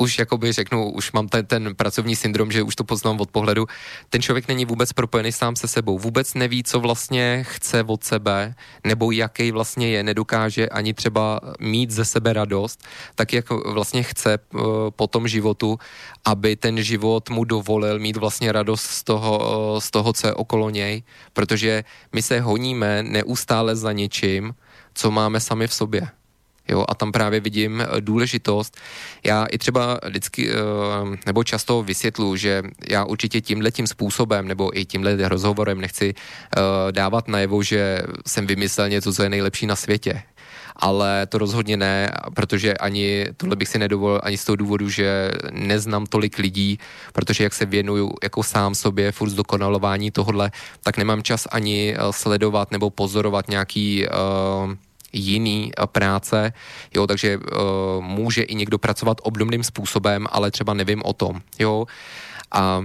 už 0.00 0.18
jakoby 0.18 0.52
řeknu, 0.52 0.90
už 0.90 1.12
mám 1.12 1.28
ten, 1.28 1.46
ten 1.46 1.74
pracovní 1.76 2.16
syndrom, 2.16 2.52
že 2.52 2.62
už 2.62 2.76
to 2.76 2.84
poznám 2.84 3.20
od 3.20 3.30
pohledu, 3.30 3.66
ten 4.08 4.22
člověk 4.22 4.48
není 4.48 4.64
vůbec 4.64 4.92
propojený 4.92 5.32
sám 5.32 5.56
se 5.56 5.68
sebou, 5.68 5.98
vůbec 5.98 6.34
neví, 6.34 6.64
co 6.64 6.80
vlastně 6.80 7.44
chce 7.48 7.82
od 7.82 8.04
sebe, 8.04 8.54
nebo 8.84 9.10
jaký 9.10 9.52
vlastně 9.52 9.88
je, 9.88 10.02
nedokáže 10.02 10.68
ani 10.68 10.94
třeba 10.94 11.40
mít 11.60 11.90
ze 11.90 12.04
sebe 12.04 12.32
radost, 12.32 12.84
tak 13.14 13.32
jak 13.32 13.50
vlastně 13.50 14.02
chce 14.02 14.38
uh, 14.38 14.60
po 14.90 15.06
tom 15.06 15.28
životu, 15.28 15.78
aby 16.24 16.56
ten 16.56 16.82
život 16.82 17.30
mu 17.30 17.44
dovolil 17.44 17.98
mít 17.98 18.16
vlastně 18.16 18.52
radost 18.52 18.82
z 18.82 19.04
toho, 19.04 19.32
uh, 19.38 19.80
z 19.80 19.90
toho, 19.90 20.12
co 20.12 20.26
je 20.26 20.34
okolo 20.34 20.70
něj, 20.70 21.02
protože 21.32 21.84
my 22.12 22.22
se 22.22 22.40
honíme 22.40 23.02
neustále 23.02 23.76
za 23.76 23.92
něčím, 23.92 24.54
co 24.94 25.10
máme 25.10 25.40
sami 25.40 25.68
v 25.68 25.74
sobě. 25.74 26.19
Jo, 26.70 26.84
a 26.88 26.94
tam 26.94 27.12
právě 27.12 27.40
vidím 27.40 27.80
eh, 27.80 28.00
důležitost. 28.00 28.76
Já 29.24 29.44
i 29.44 29.58
třeba 29.58 30.00
vždycky, 30.06 30.50
eh, 30.50 30.54
nebo 31.26 31.44
často 31.44 31.82
vysvětlu, 31.82 32.36
že 32.36 32.62
já 32.88 33.04
určitě 33.04 33.40
tímhle 33.40 33.70
tím 33.70 33.86
způsobem, 33.86 34.48
nebo 34.48 34.78
i 34.78 34.84
tímhle 34.84 35.28
rozhovorem 35.28 35.80
nechci 35.80 36.14
eh, 36.14 36.92
dávat 36.92 37.28
najevo, 37.28 37.62
že 37.62 38.02
jsem 38.26 38.46
vymyslel 38.46 38.88
něco, 38.88 39.12
co 39.12 39.22
je 39.22 39.28
nejlepší 39.28 39.66
na 39.66 39.76
světě 39.76 40.22
ale 40.82 41.26
to 41.26 41.38
rozhodně 41.38 41.76
ne, 41.76 42.12
protože 42.34 42.74
ani 42.74 43.26
tohle 43.36 43.56
bych 43.56 43.68
si 43.68 43.78
nedovolil 43.78 44.20
ani 44.22 44.38
z 44.38 44.44
toho 44.44 44.56
důvodu, 44.56 44.88
že 44.88 45.30
neznám 45.50 46.06
tolik 46.06 46.38
lidí, 46.38 46.78
protože 47.12 47.44
jak 47.44 47.54
se 47.54 47.66
věnuju 47.66 48.12
jako 48.22 48.42
sám 48.42 48.74
sobě 48.74 49.12
furt 49.12 49.28
zdokonalování 49.28 50.10
tohodle, 50.10 50.50
tak 50.82 50.96
nemám 50.96 51.22
čas 51.22 51.48
ani 51.50 51.96
sledovat 52.10 52.70
nebo 52.70 52.90
pozorovat 52.90 53.48
nějaký 53.48 54.06
uh, 54.06 54.74
jiný 55.12 55.72
eh, 55.72 55.86
práce, 55.86 56.52
jo, 56.94 57.06
takže 57.06 57.36
uh, 57.36 57.44
může 58.04 58.42
i 58.42 58.54
někdo 58.54 58.78
pracovat 58.78 59.20
obdobným 59.22 59.64
způsobem, 59.64 60.26
ale 60.30 60.50
třeba 60.50 60.74
nevím 60.74 61.02
o 61.04 61.12
tom, 61.12 61.40
jo. 61.58 61.86
A 62.52 62.82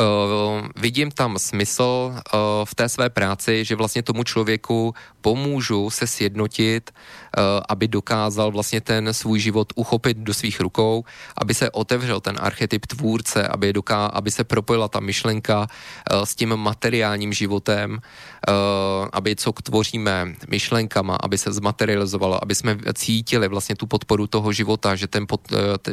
Uh, 0.00 0.51
vidím 0.82 1.10
tam 1.10 1.38
smysl 1.38 2.10
uh, 2.10 2.20
v 2.64 2.74
té 2.74 2.88
své 2.88 3.10
práci, 3.10 3.64
že 3.64 3.78
vlastně 3.78 4.02
tomu 4.02 4.26
člověku 4.26 4.94
pomůžu 5.20 5.90
se 5.90 6.06
sjednotit, 6.06 6.90
uh, 6.90 7.42
aby 7.68 7.88
dokázal 7.88 8.50
vlastně 8.50 8.80
ten 8.80 9.14
svůj 9.14 9.38
život 9.38 9.72
uchopit 9.78 10.18
do 10.18 10.34
svých 10.34 10.60
rukou, 10.60 11.04
aby 11.38 11.54
se 11.54 11.70
otevřel 11.70 12.20
ten 12.20 12.34
archetyp 12.40 12.86
tvůrce, 12.86 13.48
aby, 13.48 13.72
doká, 13.72 14.06
aby 14.06 14.30
se 14.30 14.44
propojila 14.44 14.88
ta 14.90 15.00
myšlenka 15.00 15.58
uh, 15.70 16.26
s 16.26 16.34
tím 16.34 16.56
materiálním 16.56 17.32
životem, 17.32 18.02
aby 19.12 19.36
co 19.36 19.52
tvoříme 19.52 20.34
myšlenkama, 20.50 21.14
aby 21.14 21.38
se 21.38 21.52
zmaterializovalo, 21.52 22.42
aby 22.42 22.54
jsme 22.54 22.78
cítili 22.94 23.48
vlastně 23.48 23.78
tu 23.78 23.86
podporu 23.86 24.26
toho 24.26 24.52
života, 24.52 24.96
že 24.98 25.06
ten, 25.06 25.26
pod, 25.26 25.40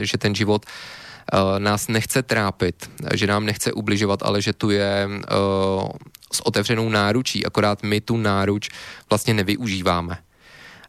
že 0.02 0.17
ten 0.17 0.34
život 0.36 0.65
uh, 0.65 1.09
nás 1.58 1.88
nechce 1.88 2.24
trápit, 2.24 2.92
že 3.13 3.28
nám 3.28 3.46
nechce 3.46 3.74
ubližovat, 3.74 4.24
ale 4.24 4.42
že 4.42 4.54
tu 4.54 4.70
je 4.70 5.08
uh, 5.08 5.89
s 6.34 6.46
otevřenou 6.46 6.89
náručí, 6.89 7.46
akorát 7.46 7.84
my 7.84 8.02
tu 8.02 8.18
náruč 8.18 8.70
vlastně 9.10 9.34
nevyužíváme. 9.34 10.18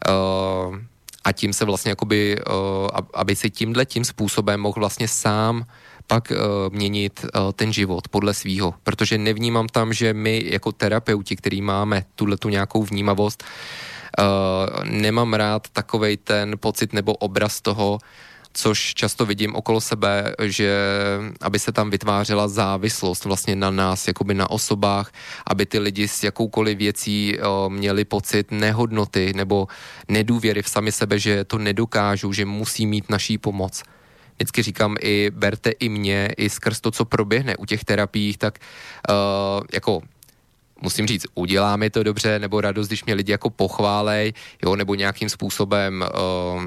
Uh, 0.09 0.79
a 1.25 1.33
tím 1.33 1.53
se 1.53 1.65
vlastně 1.65 1.91
jakoby, 1.91 2.37
aby 3.15 3.37
si 3.37 3.51
tímhle 3.51 3.87
tím 3.87 4.05
způsobem 4.05 4.61
mohl 4.61 4.75
vlastně 4.81 5.09
sám 5.09 5.67
pak 6.07 6.33
měnit 6.71 7.27
ten 7.53 7.73
život 7.73 8.09
podle 8.09 8.35
svýho, 8.35 8.75
protože 8.83 9.19
nevnímám 9.19 9.69
tam, 9.69 9.93
že 9.93 10.15
my 10.15 10.45
jako 10.47 10.73
terapeuti, 10.73 11.37
který 11.37 11.63
máme 11.63 12.05
tuhle 12.15 12.37
tu 12.37 12.49
nějakou 12.49 12.83
vnímavost, 12.83 13.45
nemám 14.85 15.35
rád 15.35 15.69
takovej 15.69 16.17
ten 16.17 16.57
pocit 16.61 16.93
nebo 16.93 17.15
obraz 17.15 17.61
toho, 17.61 17.99
což 18.53 18.95
často 18.95 19.27
vidím 19.27 19.55
okolo 19.55 19.81
sebe, 19.81 20.35
že 20.43 20.77
aby 21.41 21.59
se 21.59 21.73
tam 21.73 21.91
vytvářela 21.91 22.49
závislost 22.49 23.25
vlastně 23.25 23.57
na 23.57 23.71
nás, 23.71 24.09
jakoby 24.09 24.35
na 24.35 24.51
osobách, 24.51 25.13
aby 25.47 25.67
ty 25.67 25.79
lidi 25.79 26.09
s 26.09 26.23
jakoukoliv 26.23 26.79
věcí 26.79 27.39
o, 27.41 27.71
měli 27.71 28.05
pocit 28.05 28.51
nehodnoty 28.51 29.33
nebo 29.37 29.69
nedůvěry 30.09 30.63
v 30.63 30.69
sami 30.69 30.93
sebe, 30.93 31.19
že 31.19 31.45
to 31.45 31.59
nedokážou, 31.59 32.33
že 32.33 32.45
musí 32.45 32.87
mít 32.87 33.11
naší 33.11 33.39
pomoc. 33.39 33.83
Vždycky 34.37 34.63
říkám 34.63 34.97
i 35.01 35.31
berte 35.35 35.71
i 35.71 35.89
mě, 35.89 36.29
i 36.37 36.51
skrz 36.51 36.81
to, 36.81 36.91
co 36.91 37.05
proběhne 37.05 37.57
u 37.57 37.67
těch 37.67 37.85
terapií, 37.85 38.37
tak 38.37 38.59
uh, 39.09 39.15
jako 39.73 40.01
musím 40.81 41.07
říct, 41.07 41.27
udělá 41.35 41.77
mi 41.77 41.91
to 41.91 42.03
dobře, 42.03 42.39
nebo 42.39 42.61
radost, 42.61 42.87
když 42.87 43.05
mě 43.05 43.15
lidi 43.15 43.33
jako 43.33 43.51
pochválej, 43.51 44.33
jo, 44.65 44.77
nebo 44.77 44.95
nějakým 44.95 45.29
způsobem 45.29 46.05
uh, 46.15 46.63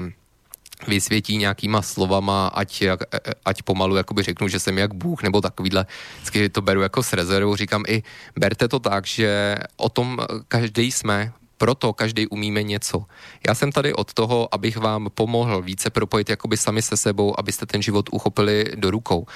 vysvětí 0.88 1.36
nějakýma 1.36 1.82
slovama, 1.82 2.48
ať, 2.48 2.82
jak, 2.82 3.02
e, 3.02 3.16
e, 3.16 3.34
ať 3.44 3.62
pomalu 3.62 3.96
jakoby 3.96 4.22
řeknu, 4.22 4.48
že 4.48 4.60
jsem 4.60 4.78
jak 4.78 4.94
Bůh, 4.94 5.22
nebo 5.22 5.40
takovýhle, 5.40 5.86
vždycky 6.16 6.48
to 6.48 6.62
beru 6.62 6.80
jako 6.80 7.02
s 7.02 7.12
rezervou, 7.12 7.56
říkám 7.56 7.84
i, 7.88 8.02
berte 8.38 8.68
to 8.68 8.78
tak, 8.78 9.06
že 9.06 9.56
o 9.76 9.88
tom 9.88 10.18
každý 10.48 10.92
jsme, 10.92 11.32
proto 11.58 11.92
každý 11.92 12.26
umíme 12.26 12.62
něco. 12.62 13.04
Já 13.48 13.54
jsem 13.54 13.72
tady 13.72 13.94
od 13.94 14.14
toho, 14.14 14.54
abych 14.54 14.76
vám 14.76 15.08
pomohl 15.14 15.62
více 15.62 15.90
propojit 15.90 16.30
jakoby 16.30 16.56
sami 16.56 16.82
se 16.82 16.96
sebou, 16.96 17.40
abyste 17.40 17.66
ten 17.66 17.82
život 17.82 18.08
uchopili 18.12 18.64
do 18.74 18.90
rukou. 18.90 19.26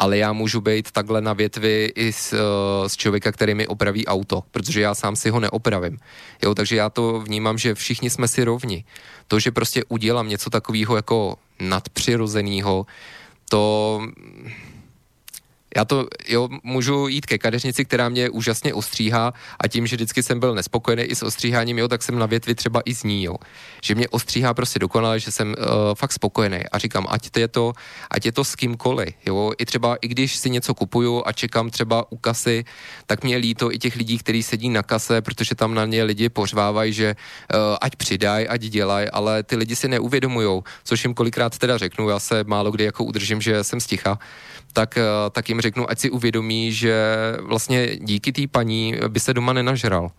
Ale 0.00 0.18
já 0.18 0.32
můžu 0.32 0.60
být 0.60 0.90
takhle 0.90 1.20
na 1.20 1.32
větvi 1.32 1.92
i 1.94 2.12
s, 2.12 2.34
s 2.86 2.96
člověka, 2.96 3.32
který 3.32 3.54
mi 3.54 3.66
opraví 3.66 4.06
auto, 4.06 4.42
protože 4.50 4.80
já 4.80 4.94
sám 4.94 5.16
si 5.16 5.30
ho 5.30 5.40
neopravím. 5.40 5.98
Jo, 6.42 6.54
takže 6.54 6.76
já 6.76 6.90
to 6.90 7.20
vnímám, 7.20 7.58
že 7.58 7.74
všichni 7.74 8.10
jsme 8.10 8.28
si 8.28 8.44
rovni. 8.44 8.84
To, 9.28 9.40
že 9.40 9.50
prostě 9.50 9.84
udělám 9.88 10.28
něco 10.28 10.50
takového 10.50 10.96
jako 10.96 11.36
nadpřirozeného, 11.60 12.86
to 13.50 14.02
já 15.78 15.84
to, 15.84 16.06
jo, 16.28 16.48
můžu 16.62 17.08
jít 17.08 17.26
ke 17.26 17.38
kadeřnici, 17.38 17.84
která 17.84 18.08
mě 18.08 18.30
úžasně 18.30 18.74
ostříhá 18.74 19.32
a 19.60 19.68
tím, 19.68 19.86
že 19.86 19.96
vždycky 19.96 20.22
jsem 20.22 20.40
byl 20.40 20.54
nespokojený 20.54 21.02
i 21.02 21.14
s 21.14 21.22
ostříháním, 21.22 21.78
jo, 21.78 21.88
tak 21.88 22.02
jsem 22.02 22.18
na 22.18 22.26
větvi 22.26 22.54
třeba 22.54 22.82
i 22.84 22.94
z 22.94 23.02
ní, 23.04 23.24
jo. 23.24 23.36
Že 23.82 23.94
mě 23.94 24.08
ostříhá 24.08 24.54
prostě 24.54 24.78
dokonale, 24.78 25.20
že 25.20 25.30
jsem 25.30 25.48
uh, 25.48 25.54
fakt 25.94 26.12
spokojený 26.12 26.60
a 26.72 26.78
říkám, 26.78 27.06
ať 27.08 27.30
to 27.30 27.40
je 27.40 27.48
to, 27.48 27.72
ať 28.10 28.26
je 28.26 28.32
to 28.32 28.44
s 28.44 28.54
kýmkoliv, 28.56 29.14
jo. 29.26 29.52
I 29.58 29.64
třeba, 29.64 29.96
i 29.96 30.08
když 30.08 30.36
si 30.36 30.50
něco 30.50 30.74
kupuju 30.74 31.22
a 31.26 31.32
čekám 31.32 31.70
třeba 31.70 32.12
u 32.12 32.16
kasy, 32.16 32.64
tak 33.06 33.22
mě 33.22 33.36
líto 33.36 33.72
i 33.72 33.78
těch 33.78 33.96
lidí, 33.96 34.18
kteří 34.18 34.42
sedí 34.42 34.68
na 34.68 34.82
kase, 34.82 35.22
protože 35.22 35.54
tam 35.54 35.74
na 35.74 35.86
ně 35.86 36.02
lidi 36.02 36.28
pořvávají, 36.28 36.92
že 36.92 37.14
uh, 37.14 37.78
ať 37.80 37.96
přidaj, 37.96 38.46
ať 38.50 38.60
dělaj, 38.60 39.06
ale 39.12 39.42
ty 39.42 39.56
lidi 39.56 39.76
si 39.76 39.88
neuvědomujou, 39.88 40.62
což 40.84 41.04
jim 41.04 41.14
kolikrát 41.14 41.58
teda 41.58 41.78
řeknu, 41.78 42.08
já 42.08 42.18
se 42.18 42.44
málo 42.44 42.70
kdy 42.70 42.84
jako 42.84 43.04
udržím, 43.04 43.40
že 43.40 43.64
jsem 43.64 43.80
sticha, 43.80 44.18
tak, 44.72 44.98
eh, 44.98 45.02
tak 45.32 45.48
jim 45.48 45.60
řeknu, 45.60 45.90
ať 45.90 45.98
si 45.98 46.10
uvědomí, 46.10 46.72
že 46.72 46.96
vlastně 47.40 47.96
díky 47.96 48.32
té 48.32 48.46
paní 48.46 48.94
by 49.08 49.20
se 49.20 49.34
doma 49.34 49.52
nenažral. 49.52 50.10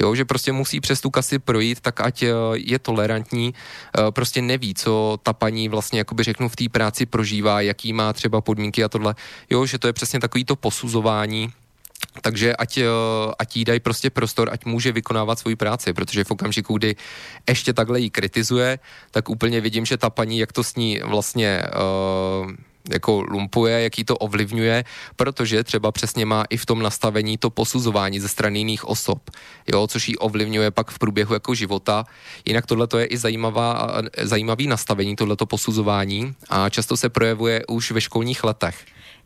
Jo, 0.00 0.14
že 0.14 0.24
prostě 0.24 0.52
musí 0.52 0.80
přes 0.80 1.00
tu 1.00 1.10
kasi 1.10 1.38
projít, 1.38 1.80
tak 1.80 2.00
ať 2.00 2.22
eh, 2.22 2.32
je 2.54 2.78
tolerantní, 2.78 3.54
eh, 3.54 4.10
prostě 4.10 4.42
neví, 4.42 4.74
co 4.74 5.18
ta 5.22 5.32
paní 5.32 5.68
vlastně, 5.68 5.98
jakoby 5.98 6.22
řeknu, 6.24 6.48
v 6.48 6.56
té 6.56 6.68
práci 6.68 7.06
prožívá, 7.06 7.60
jaký 7.60 7.92
má 7.92 8.12
třeba 8.12 8.40
podmínky 8.40 8.84
a 8.84 8.88
tohle. 8.88 9.14
Jo, 9.50 9.66
že 9.66 9.78
to 9.78 9.86
je 9.86 9.92
přesně 9.92 10.20
takový 10.20 10.44
to 10.44 10.56
posuzování, 10.56 11.52
takže 12.20 12.56
ať, 12.56 12.78
ať 13.38 13.56
jí 13.56 13.64
dají 13.64 13.80
prostě 13.80 14.10
prostor, 14.10 14.50
ať 14.52 14.64
může 14.64 14.92
vykonávat 14.92 15.38
svoji 15.38 15.56
práci, 15.56 15.92
protože 15.92 16.24
v 16.24 16.30
okamžiku, 16.30 16.78
kdy 16.78 16.96
ještě 17.48 17.72
takhle 17.72 18.00
jí 18.00 18.10
kritizuje, 18.10 18.78
tak 19.10 19.28
úplně 19.28 19.60
vidím, 19.60 19.84
že 19.86 19.96
ta 19.96 20.10
paní, 20.10 20.38
jak 20.38 20.52
to 20.52 20.64
s 20.64 20.74
ní 20.74 21.00
vlastně 21.04 21.62
uh, 22.42 22.52
jako 22.90 23.22
lumpuje, 23.28 23.82
jaký 23.82 24.04
to 24.04 24.16
ovlivňuje, 24.16 24.84
protože 25.16 25.64
třeba 25.64 25.92
přesně 25.92 26.26
má 26.26 26.44
i 26.50 26.56
v 26.56 26.66
tom 26.66 26.82
nastavení 26.82 27.38
to 27.38 27.50
posuzování 27.50 28.20
ze 28.20 28.28
strany 28.28 28.58
jiných 28.58 28.84
osob, 28.84 29.30
jo, 29.72 29.86
což 29.86 30.08
ji 30.08 30.16
ovlivňuje 30.16 30.70
pak 30.70 30.90
v 30.90 30.98
průběhu 30.98 31.34
jako 31.34 31.54
života. 31.54 32.04
Jinak 32.44 32.66
tohle 32.66 32.88
je 32.98 33.04
i 33.04 33.16
zajímavá, 33.18 34.02
zajímavý 34.22 34.66
nastavení, 34.66 35.16
tohleto 35.16 35.46
posuzování 35.46 36.34
a 36.50 36.68
často 36.68 36.96
se 36.96 37.08
projevuje 37.08 37.66
už 37.66 37.90
ve 37.90 38.00
školních 38.00 38.44
letech. 38.44 38.76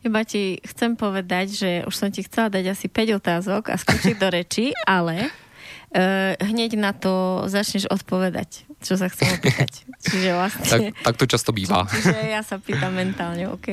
Iba 0.05 0.21
ti 0.21 0.61
chcem 0.61 0.93
povedať, 0.93 1.47
že 1.57 1.69
už 1.89 1.95
som 1.97 2.13
ti 2.13 2.21
chcela 2.21 2.53
dať 2.53 2.77
asi 2.77 2.85
5 2.85 3.17
otázok 3.17 3.73
a 3.73 3.75
skočiť 3.81 4.15
do 4.21 4.29
reči, 4.29 4.69
ale 4.85 5.25
uh, 5.25 6.37
hneď 6.37 6.77
na 6.77 6.93
to 6.93 7.43
začneš 7.49 7.89
odpovedať, 7.89 8.66
čo 8.83 8.93
sa 8.97 9.09
chcem 9.09 9.33
opýtať. 9.33 9.89
Čiže 10.05 10.29
vlastne... 10.33 10.65
Tak, 10.65 10.81
tak 11.03 11.15
to 11.17 11.25
často 11.25 11.51
bývá. 11.51 11.89
Čiže 11.89 12.17
ja 12.29 12.41
sa 12.45 12.61
pýtam 12.61 12.93
mentálně, 12.93 13.49
OK? 13.49 13.67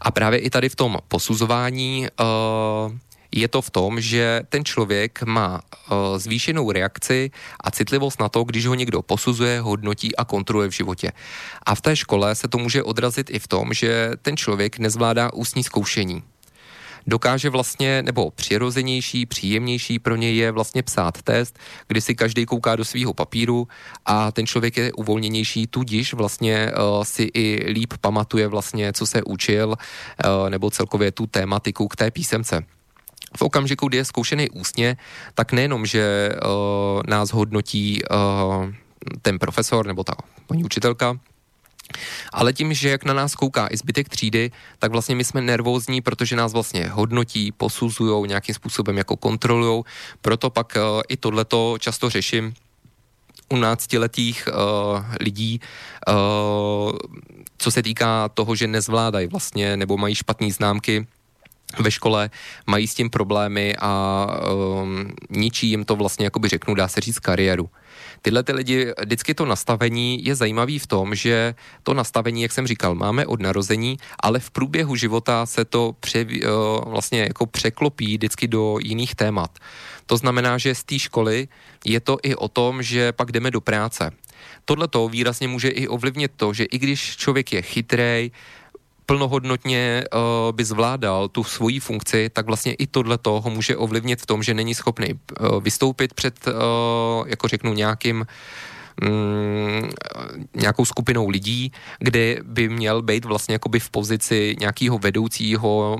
A 0.00 0.10
právě 0.10 0.38
i 0.38 0.50
tady 0.50 0.68
v 0.68 0.76
tom 0.76 0.98
posuzování 1.08 2.08
uh, 2.20 2.92
je 3.32 3.48
to 3.48 3.62
v 3.62 3.70
tom, 3.70 4.00
že 4.00 4.42
ten 4.48 4.64
člověk 4.64 5.22
má 5.22 5.60
uh, 5.60 6.18
zvýšenou 6.18 6.70
reakci 6.70 7.30
a 7.60 7.70
citlivost 7.70 8.20
na 8.20 8.28
to, 8.28 8.44
když 8.44 8.66
ho 8.66 8.74
někdo 8.74 9.02
posuzuje, 9.02 9.60
hodnotí 9.60 10.16
a 10.16 10.24
kontroluje 10.24 10.68
v 10.68 10.72
životě. 10.72 11.12
A 11.66 11.74
v 11.74 11.80
té 11.80 11.96
škole 11.96 12.34
se 12.34 12.48
to 12.48 12.58
může 12.58 12.82
odrazit 12.82 13.30
i 13.30 13.38
v 13.38 13.48
tom, 13.48 13.74
že 13.74 14.10
ten 14.22 14.36
člověk 14.36 14.78
nezvládá 14.78 15.32
ústní 15.32 15.64
zkoušení 15.64 16.22
dokáže 17.08 17.50
vlastně, 17.50 18.02
nebo 18.02 18.30
přirozenější, 18.30 19.26
příjemnější 19.26 19.98
pro 19.98 20.16
něj 20.16 20.36
je 20.36 20.52
vlastně 20.52 20.82
psát 20.82 21.22
test, 21.22 21.58
kdy 21.88 22.00
si 22.00 22.14
každý 22.14 22.46
kouká 22.46 22.76
do 22.76 22.84
svého 22.84 23.14
papíru 23.14 23.68
a 24.06 24.32
ten 24.32 24.46
člověk 24.46 24.76
je 24.76 24.92
uvolněnější, 24.92 25.66
tudíž 25.66 26.14
vlastně 26.14 26.72
uh, 26.72 27.04
si 27.04 27.30
i 27.34 27.72
líp 27.72 27.94
pamatuje 28.00 28.48
vlastně, 28.48 28.92
co 28.92 29.06
se 29.06 29.22
učil, 29.22 29.68
uh, 29.68 30.50
nebo 30.50 30.70
celkově 30.70 31.12
tu 31.12 31.26
tématiku 31.26 31.88
k 31.88 31.96
té 31.96 32.10
písemce. 32.10 32.64
V 33.36 33.42
okamžiku, 33.42 33.88
kdy 33.88 33.96
je 33.96 34.04
zkoušený 34.04 34.50
ústně, 34.50 34.96
tak 35.34 35.52
nejenom, 35.52 35.86
že 35.86 36.32
uh, 36.32 37.02
nás 37.06 37.32
hodnotí 37.32 38.02
uh, 38.02 38.72
ten 39.22 39.38
profesor 39.38 39.86
nebo 39.86 40.04
ta 40.04 40.14
paní 40.46 40.64
učitelka, 40.64 41.18
ale 42.32 42.52
tím, 42.52 42.74
že 42.74 42.88
jak 42.88 43.04
na 43.04 43.14
nás 43.14 43.34
kouká 43.34 43.68
i 43.70 43.76
zbytek 43.76 44.08
třídy, 44.08 44.50
tak 44.78 44.92
vlastně 44.92 45.14
my 45.14 45.24
jsme 45.24 45.42
nervózní, 45.42 46.00
protože 46.00 46.36
nás 46.36 46.52
vlastně 46.52 46.88
hodnotí, 46.88 47.52
posuzují 47.52 48.28
nějakým 48.28 48.54
způsobem 48.54 48.98
jako 48.98 49.16
kontrolují. 49.16 49.84
Proto 50.20 50.50
pak 50.50 50.76
uh, 50.76 51.02
i 51.08 51.16
tohleto 51.16 51.76
často 51.78 52.10
řeším 52.10 52.54
u 53.48 53.56
náctiletých 53.56 54.48
uh, 54.48 55.04
lidí, 55.20 55.60
uh, 56.08 56.92
co 57.58 57.70
se 57.70 57.82
týká 57.82 58.28
toho, 58.28 58.54
že 58.54 58.66
nezvládají 58.66 59.26
vlastně 59.26 59.76
nebo 59.76 59.96
mají 59.96 60.14
špatné 60.14 60.52
známky 60.52 61.06
ve 61.78 61.90
škole, 61.90 62.30
mají 62.66 62.86
s 62.86 62.94
tím 62.94 63.10
problémy 63.10 63.76
a 63.76 64.26
um, 64.52 65.12
ničí 65.30 65.68
jim 65.70 65.84
to 65.84 65.96
vlastně, 65.96 66.26
jakoby 66.26 66.48
řeknu, 66.48 66.74
dá 66.74 66.88
se 66.88 67.00
říct 67.00 67.18
kariéru 67.18 67.70
tyhle 68.22 68.42
ty 68.42 68.52
lidi, 68.52 68.92
vždycky 69.00 69.34
to 69.34 69.46
nastavení 69.46 70.24
je 70.24 70.34
zajímavý 70.34 70.78
v 70.78 70.86
tom, 70.86 71.14
že 71.14 71.54
to 71.82 71.94
nastavení, 71.94 72.42
jak 72.42 72.52
jsem 72.52 72.66
říkal, 72.66 72.94
máme 72.94 73.26
od 73.26 73.40
narození, 73.40 73.98
ale 74.22 74.40
v 74.40 74.50
průběhu 74.50 74.96
života 74.96 75.46
se 75.46 75.64
to 75.64 75.94
pře, 76.00 76.26
eh, 76.30 76.46
vlastně 76.86 77.20
jako 77.20 77.46
překlopí 77.46 78.16
vždycky 78.16 78.48
do 78.48 78.78
jiných 78.82 79.14
témat. 79.14 79.58
To 80.06 80.16
znamená, 80.16 80.58
že 80.58 80.74
z 80.74 80.84
té 80.84 80.98
školy 80.98 81.48
je 81.84 82.00
to 82.00 82.16
i 82.22 82.34
o 82.34 82.48
tom, 82.48 82.82
že 82.82 83.12
pak 83.12 83.32
jdeme 83.32 83.50
do 83.50 83.60
práce. 83.60 84.10
Tohle 84.64 84.88
to 84.88 85.08
výrazně 85.08 85.48
může 85.48 85.68
i 85.68 85.88
ovlivnit 85.88 86.32
to, 86.36 86.52
že 86.52 86.64
i 86.64 86.78
když 86.78 87.16
člověk 87.16 87.52
je 87.52 87.62
chytrej, 87.62 88.30
plnohodnotně 89.08 90.04
uh, 90.12 90.20
by 90.52 90.64
zvládal 90.64 91.28
tu 91.28 91.44
svoji 91.44 91.80
funkci, 91.80 92.30
tak 92.32 92.46
vlastně 92.46 92.74
i 92.74 92.86
tohle 92.86 93.18
ho 93.24 93.50
může 93.50 93.76
ovlivnit 93.76 94.20
v 94.20 94.26
tom, 94.26 94.42
že 94.42 94.54
není 94.54 94.74
schopný 94.74 95.08
uh, 95.16 95.62
vystoupit 95.64 96.14
před, 96.14 96.46
uh, 96.46 96.52
jako 97.28 97.48
řeknu, 97.48 97.72
nějakým 97.72 98.26
mm, 99.00 99.90
nějakou 100.54 100.84
skupinou 100.84 101.28
lidí, 101.28 101.72
kde 101.98 102.36
by 102.42 102.68
měl 102.68 103.02
být 103.02 103.24
vlastně 103.24 103.52
jakoby 103.52 103.80
v 103.80 103.90
pozici 103.90 104.56
nějakého 104.60 104.98
vedoucího 104.98 105.98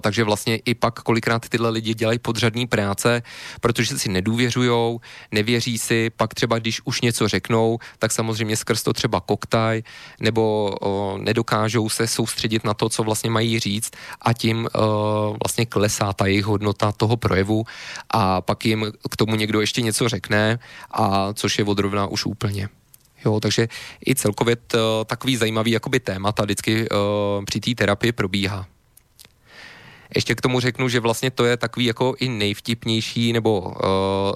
takže 0.00 0.24
vlastně 0.24 0.56
i 0.56 0.74
pak 0.74 1.02
kolikrát 1.02 1.48
tyhle 1.48 1.70
lidi 1.70 1.94
dělají 1.94 2.18
podřadní 2.18 2.66
práce, 2.66 3.22
protože 3.60 3.98
si 3.98 4.08
nedůvěřujou, 4.08 5.00
nevěří 5.32 5.78
si, 5.78 6.10
pak 6.10 6.34
třeba 6.34 6.58
když 6.58 6.80
už 6.84 7.00
něco 7.00 7.28
řeknou, 7.28 7.78
tak 7.98 8.12
samozřejmě 8.12 8.56
skrz 8.56 8.82
to 8.82 8.92
třeba 8.92 9.20
koktaj, 9.20 9.82
nebo 10.20 10.74
o, 10.80 11.18
nedokážou 11.18 11.88
se 11.88 12.06
soustředit 12.06 12.64
na 12.64 12.74
to, 12.74 12.88
co 12.88 13.02
vlastně 13.02 13.30
mají 13.30 13.58
říct 13.58 13.90
a 14.22 14.32
tím 14.32 14.68
o, 14.74 15.36
vlastně 15.44 15.66
klesá 15.66 16.12
ta 16.12 16.26
jejich 16.26 16.44
hodnota 16.44 16.92
toho 16.92 17.16
projevu 17.16 17.64
a 18.10 18.40
pak 18.40 18.66
jim 18.66 18.92
k 19.10 19.16
tomu 19.16 19.36
někdo 19.36 19.60
ještě 19.60 19.82
něco 19.82 20.08
řekne 20.08 20.58
a 20.90 21.32
což 21.32 21.58
je 21.58 21.64
odrovná 21.64 22.06
už 22.06 22.26
úplně. 22.26 22.68
Jo, 23.24 23.40
takže 23.40 23.68
i 24.06 24.14
celkově 24.14 24.56
t, 24.56 24.78
takový 25.06 25.36
zajímavý 25.36 25.70
jakoby 25.70 26.00
témata 26.00 26.42
vždycky 26.42 26.88
uh, 26.88 27.44
při 27.44 27.60
té 27.60 27.74
terapii 27.74 28.12
probíhá. 28.12 28.66
Ještě 30.14 30.34
k 30.34 30.40
tomu 30.40 30.60
řeknu, 30.60 30.88
že 30.88 31.00
vlastně 31.00 31.30
to 31.30 31.44
je 31.44 31.56
takový 31.56 31.86
jako 31.86 32.14
i 32.18 32.28
nejvtipnější, 32.28 33.32
nebo 33.32 33.60
uh, 33.60 33.72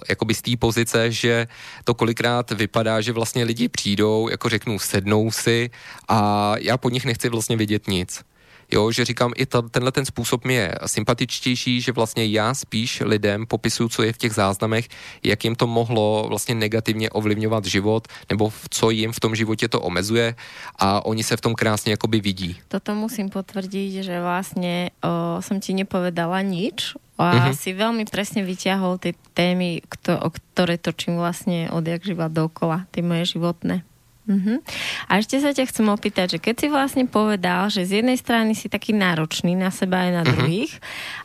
jakoby 0.09 0.35
z 0.35 0.42
té 0.42 0.50
pozice, 0.56 1.11
že 1.12 1.46
to 1.85 1.94
kolikrát 1.94 2.50
vypadá, 2.50 3.00
že 3.00 3.12
vlastně 3.12 3.44
lidi 3.44 3.68
přijdou, 3.68 4.28
jako 4.28 4.48
řeknu, 4.48 4.78
sednou 4.78 5.30
si 5.30 5.70
a 6.09 6.52
já 6.59 6.76
po 6.76 6.90
nich 6.90 7.04
nechci 7.04 7.28
vlastně 7.28 7.56
vidět 7.56 7.88
nic. 7.88 8.29
Jo, 8.72 8.92
že 8.92 9.04
říkám, 9.04 9.33
i 9.37 9.46
ta, 9.46 9.62
tenhle 9.62 9.92
ten 9.92 10.04
způsob 10.04 10.44
mi 10.44 10.54
je 10.54 10.74
sympatičtější, 10.87 11.80
že 11.80 11.92
vlastně 11.92 12.26
já 12.26 12.54
spíš 12.54 13.02
lidem 13.04 13.46
popisuju, 13.46 13.88
co 13.88 14.02
je 14.02 14.12
v 14.12 14.18
těch 14.18 14.33
záznamech, 14.33 14.88
jak 15.22 15.44
jim 15.44 15.54
to 15.54 15.66
mohlo 15.66 16.26
vlastně 16.28 16.54
negativně 16.54 17.11
ovlivňovat 17.11 17.64
život, 17.64 18.09
nebo 18.30 18.52
co 18.70 18.90
jim 18.90 19.12
v 19.12 19.20
tom 19.20 19.35
životě 19.35 19.68
to 19.68 19.80
omezuje 19.80 20.35
a 20.78 21.06
oni 21.06 21.22
se 21.24 21.37
v 21.37 21.40
tom 21.40 21.54
krásně 21.54 21.92
jakoby 21.92 22.20
vidí. 22.20 22.56
Toto 22.68 22.94
musím 22.94 23.28
potvrdit, 23.28 24.02
že 24.02 24.20
vlastně 24.20 24.90
o, 25.02 25.42
jsem 25.42 25.61
ti 25.61 25.74
nepovedala 25.74 26.40
nič 26.42 26.94
a 27.20 27.37
mm-hmm. 27.37 27.52
si 27.52 27.76
veľmi 27.76 28.09
presne 28.09 28.40
vyťahol 28.40 28.96
ty 28.96 29.12
témy, 29.37 29.85
kto, 29.85 30.16
o 30.24 30.33
ktoré 30.33 30.80
točím 30.80 31.20
vlastne 31.20 31.68
odjak 31.68 32.00
živa 32.00 32.33
dokola, 32.33 32.88
ty 32.88 33.04
moje 33.04 33.37
životné. 33.37 33.85
Uh-huh. 34.30 34.62
A 35.10 35.18
ešte 35.18 35.42
sa 35.42 35.50
ťa 35.50 35.66
chcem 35.66 35.90
opýtať, 35.90 36.38
že 36.38 36.38
keď 36.38 36.54
si 36.54 36.66
vlastne 36.70 37.04
povedal, 37.10 37.66
že 37.66 37.82
z 37.82 37.98
jednej 37.98 38.14
strany 38.14 38.54
si 38.54 38.70
taký 38.70 38.94
náročný 38.94 39.58
na 39.58 39.74
seba 39.74 40.06
aj 40.06 40.10
na 40.14 40.22
uh-huh. 40.22 40.30
druhých 40.38 40.72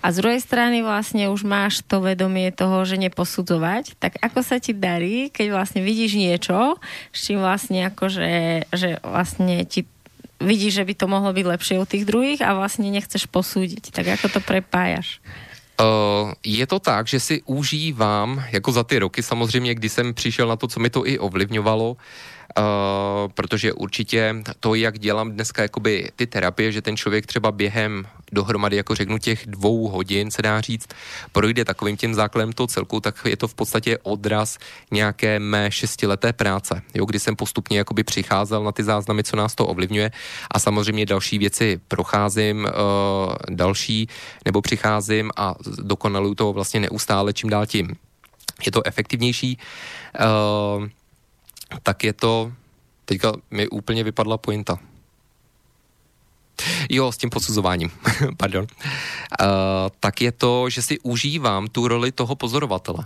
a 0.02 0.10
z 0.10 0.26
druhej 0.26 0.42
strany 0.42 0.82
vlastne 0.82 1.30
už 1.30 1.46
máš 1.46 1.86
to 1.86 2.02
vedomie 2.02 2.50
toho, 2.50 2.82
že 2.82 2.98
neposudzovať, 2.98 4.02
tak 4.02 4.18
ako 4.26 4.42
sa 4.42 4.58
ti 4.58 4.74
darí, 4.74 5.30
keď 5.30 5.54
vlastne 5.54 5.86
vidíš 5.86 6.18
niečo, 6.18 6.82
s 7.14 7.30
čím 7.30 7.46
vlastne 7.46 7.94
akože, 7.94 8.66
že 8.74 8.98
vlastne 9.06 9.70
ti 9.70 9.86
vidíš, 10.42 10.82
že 10.82 10.88
by 10.90 10.94
to 10.98 11.06
mohlo 11.06 11.30
byť 11.30 11.46
lepšie 11.46 11.76
u 11.78 11.86
tých 11.86 12.10
druhých 12.10 12.42
a 12.42 12.58
vlastne 12.58 12.90
nechceš 12.90 13.30
posúdiť. 13.30 13.94
Tak 13.94 14.18
ako 14.18 14.28
to 14.34 14.40
prepájaš? 14.42 15.22
Uh, 15.76 16.32
je 16.42 16.64
to 16.66 16.80
tak, 16.80 17.04
že 17.08 17.20
si 17.20 17.36
užívám, 17.46 18.44
jako 18.52 18.72
za 18.72 18.84
ty 18.84 19.00
roky 19.00 19.24
samozřejmě, 19.24 19.76
kdy 19.76 19.90
jsem 19.90 20.14
přišel 20.14 20.48
na 20.48 20.56
to, 20.56 20.68
co 20.68 20.80
mi 20.80 20.90
to 20.90 21.08
i 21.08 21.20
ovlivňovalo, 21.20 21.98
Uh, 21.98 22.35
protože 23.34 23.74
určitě 23.74 24.36
to, 24.60 24.76
jak 24.76 25.00
dělám 25.00 25.32
dneska 25.32 25.62
jakoby 25.62 26.12
ty 26.16 26.28
terapie, 26.28 26.72
že 26.72 26.82
ten 26.82 26.98
člověk 26.98 27.26
třeba 27.26 27.52
během 27.52 28.08
dohromady, 28.32 28.76
jako 28.76 28.96
řeknu 28.96 29.18
těch 29.18 29.46
dvou 29.46 29.88
hodin, 29.88 30.32
se 30.32 30.42
dá 30.42 30.62
říct, 30.62 30.88
projde 31.32 31.66
takovým 31.66 31.98
tím 31.98 32.14
základem 32.14 32.54
toho 32.54 32.68
celku, 32.68 33.00
tak 33.00 33.16
je 33.26 33.38
to 33.38 33.48
v 33.48 33.54
podstatě 33.54 33.98
odraz 33.98 34.58
nějaké 34.92 35.40
mé 35.40 35.72
šestileté 35.72 36.34
práce, 36.34 36.82
jo, 36.94 37.06
kdy 37.06 37.20
jsem 37.20 37.36
postupně 37.36 37.78
jakoby 37.78 38.04
přicházel 38.04 38.64
na 38.64 38.72
ty 38.72 38.84
záznamy, 38.84 39.24
co 39.24 39.36
nás 39.36 39.56
to 39.56 39.68
ovlivňuje 39.68 40.12
a 40.52 40.60
samozřejmě 40.60 41.06
další 41.06 41.38
věci 41.38 41.80
procházím, 41.88 42.66
uh, 42.66 43.34
další, 43.50 44.08
nebo 44.46 44.62
přicházím 44.62 45.32
a 45.38 45.56
dokonaluju 45.78 46.36
to 46.36 46.54
vlastně 46.54 46.80
neustále 46.80 47.34
čím 47.34 47.50
dál 47.50 47.66
tím. 47.66 47.96
Je 48.66 48.72
to 48.72 48.88
efektivnější. 48.88 49.58
Uh, 50.78 50.88
tak 51.84 52.04
je 52.04 52.14
to, 52.14 52.52
teďka 53.06 53.34
mi 53.52 53.68
úplně 53.68 54.04
vypadla 54.04 54.38
pointa. 54.38 54.80
Jo, 56.90 57.12
s 57.12 57.18
tím 57.18 57.30
posuzováním, 57.30 57.92
pardon. 58.38 58.64
Uh, 58.64 59.48
tak 60.00 60.22
je 60.22 60.32
to, 60.32 60.70
že 60.70 60.82
si 60.82 61.00
užívám 61.00 61.68
tu 61.68 61.88
roli 61.88 62.12
toho 62.12 62.36
pozorovatele. 62.36 63.06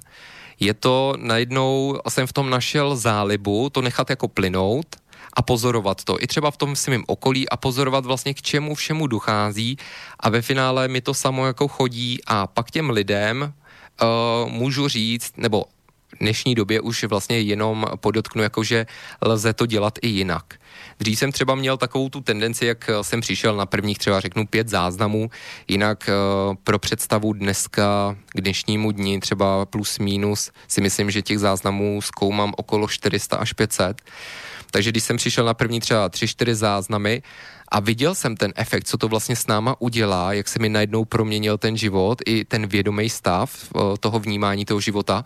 Je 0.59 0.73
to 0.73 1.13
najednou, 1.17 1.99
jsem 2.09 2.27
v 2.27 2.33
tom 2.33 2.49
našel 2.49 2.95
zálibu, 2.95 3.69
to 3.69 3.81
nechat 3.81 4.09
jako 4.09 4.27
plynout 4.27 4.95
a 5.33 5.41
pozorovat 5.41 6.03
to. 6.03 6.23
I 6.23 6.27
třeba 6.27 6.51
v 6.51 6.57
tom 6.57 6.75
svém 6.75 7.03
okolí 7.07 7.49
a 7.49 7.57
pozorovat 7.57 8.05
vlastně 8.05 8.33
k 8.33 8.41
čemu 8.41 8.75
všemu 8.75 9.07
dochází 9.07 9.77
a 10.19 10.29
ve 10.29 10.41
finále 10.41 10.87
mi 10.87 11.01
to 11.01 11.13
samo 11.13 11.45
jako 11.45 11.67
chodí 11.67 12.19
a 12.27 12.47
pak 12.47 12.71
těm 12.71 12.89
lidem 12.89 13.53
uh, 14.01 14.51
můžu 14.51 14.87
říct, 14.87 15.33
nebo 15.37 15.65
dnešní 16.19 16.55
době 16.55 16.81
už 16.81 17.03
vlastně 17.03 17.39
jenom 17.39 17.85
podotknu, 17.95 18.43
jakože 18.43 18.85
lze 19.21 19.53
to 19.53 19.65
dělat 19.65 19.99
i 20.01 20.07
jinak. 20.07 20.53
Dřív 20.99 21.19
jsem 21.19 21.31
třeba 21.31 21.55
měl 21.55 21.77
takovou 21.77 22.09
tu 22.09 22.21
tendenci, 22.21 22.65
jak 22.65 22.89
jsem 23.01 23.21
přišel 23.21 23.55
na 23.55 23.65
prvních 23.65 23.97
třeba 23.97 24.19
řeknu 24.19 24.47
pět 24.47 24.69
záznamů, 24.69 25.29
jinak 25.67 26.09
uh, 26.09 26.55
pro 26.63 26.79
představu 26.79 27.33
dneska 27.33 28.15
k 28.27 28.41
dnešnímu 28.41 28.91
dni 28.91 29.19
třeba 29.19 29.65
plus 29.65 29.99
minus 29.99 30.51
si 30.67 30.81
myslím, 30.81 31.11
že 31.11 31.21
těch 31.21 31.39
záznamů 31.39 32.01
zkoumám 32.01 32.53
okolo 32.57 32.87
400 32.87 33.37
až 33.37 33.53
500. 33.53 34.01
Takže 34.71 34.91
když 34.91 35.03
jsem 35.03 35.17
přišel 35.17 35.45
na 35.45 35.53
první 35.53 35.79
třeba 35.79 36.09
3-4 36.09 36.53
záznamy 36.53 37.21
a 37.71 37.79
viděl 37.79 38.15
jsem 38.15 38.37
ten 38.37 38.53
efekt, 38.55 38.87
co 38.87 38.97
to 38.97 39.07
vlastně 39.07 39.35
s 39.35 39.47
náma 39.47 39.75
udělá, 39.79 40.33
jak 40.33 40.47
se 40.47 40.59
mi 40.59 40.69
najednou 40.69 41.05
proměnil 41.05 41.57
ten 41.57 41.77
život 41.77 42.21
i 42.25 42.45
ten 42.45 42.67
vědomý 42.67 43.09
stav 43.09 43.51
uh, 43.73 43.81
toho 43.99 44.19
vnímání 44.19 44.65
toho 44.65 44.79
života, 44.79 45.23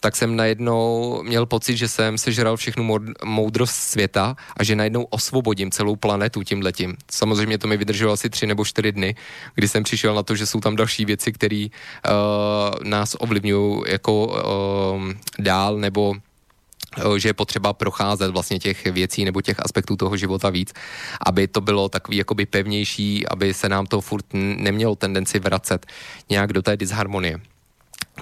tak 0.00 0.16
jsem 0.16 0.36
najednou 0.36 1.22
měl 1.22 1.46
pocit, 1.46 1.76
že 1.76 1.88
jsem 1.88 2.18
sežral 2.18 2.56
všechnu 2.56 2.98
moudrost 3.24 3.74
světa 3.74 4.36
a 4.56 4.64
že 4.64 4.76
najednou 4.76 5.02
osvobodím 5.02 5.70
celou 5.70 5.96
planetu 5.96 6.42
tím 6.42 6.62
letím. 6.62 6.96
Samozřejmě 7.10 7.58
to 7.58 7.68
mi 7.68 7.76
vydrželo 7.76 8.12
asi 8.12 8.30
tři 8.30 8.46
nebo 8.46 8.64
čtyři 8.64 8.92
dny, 8.92 9.14
kdy 9.54 9.68
jsem 9.68 9.82
přišel 9.82 10.14
na 10.14 10.22
to, 10.22 10.36
že 10.36 10.46
jsou 10.46 10.60
tam 10.60 10.76
další 10.76 11.04
věci, 11.04 11.32
které 11.32 11.66
uh, 11.66 12.88
nás 12.88 13.16
ovlivňují 13.18 13.82
jako 13.86 14.26
uh, 14.26 15.12
dál 15.38 15.76
nebo 15.76 16.14
že 17.16 17.28
je 17.28 17.32
potřeba 17.34 17.72
procházet 17.72 18.30
vlastně 18.30 18.58
těch 18.58 18.86
věcí 18.86 19.24
nebo 19.24 19.42
těch 19.42 19.60
aspektů 19.60 19.96
toho 19.96 20.16
života 20.16 20.50
víc, 20.50 20.72
aby 21.26 21.48
to 21.48 21.60
bylo 21.60 21.88
takový 21.88 22.16
jakoby 22.16 22.46
pevnější, 22.46 23.26
aby 23.26 23.54
se 23.54 23.68
nám 23.68 23.86
to 23.86 24.00
furt 24.00 24.24
nemělo 24.32 24.96
tendenci 24.96 25.38
vracet 25.38 25.86
nějak 26.30 26.52
do 26.52 26.62
té 26.62 26.76
disharmonie. 26.76 27.40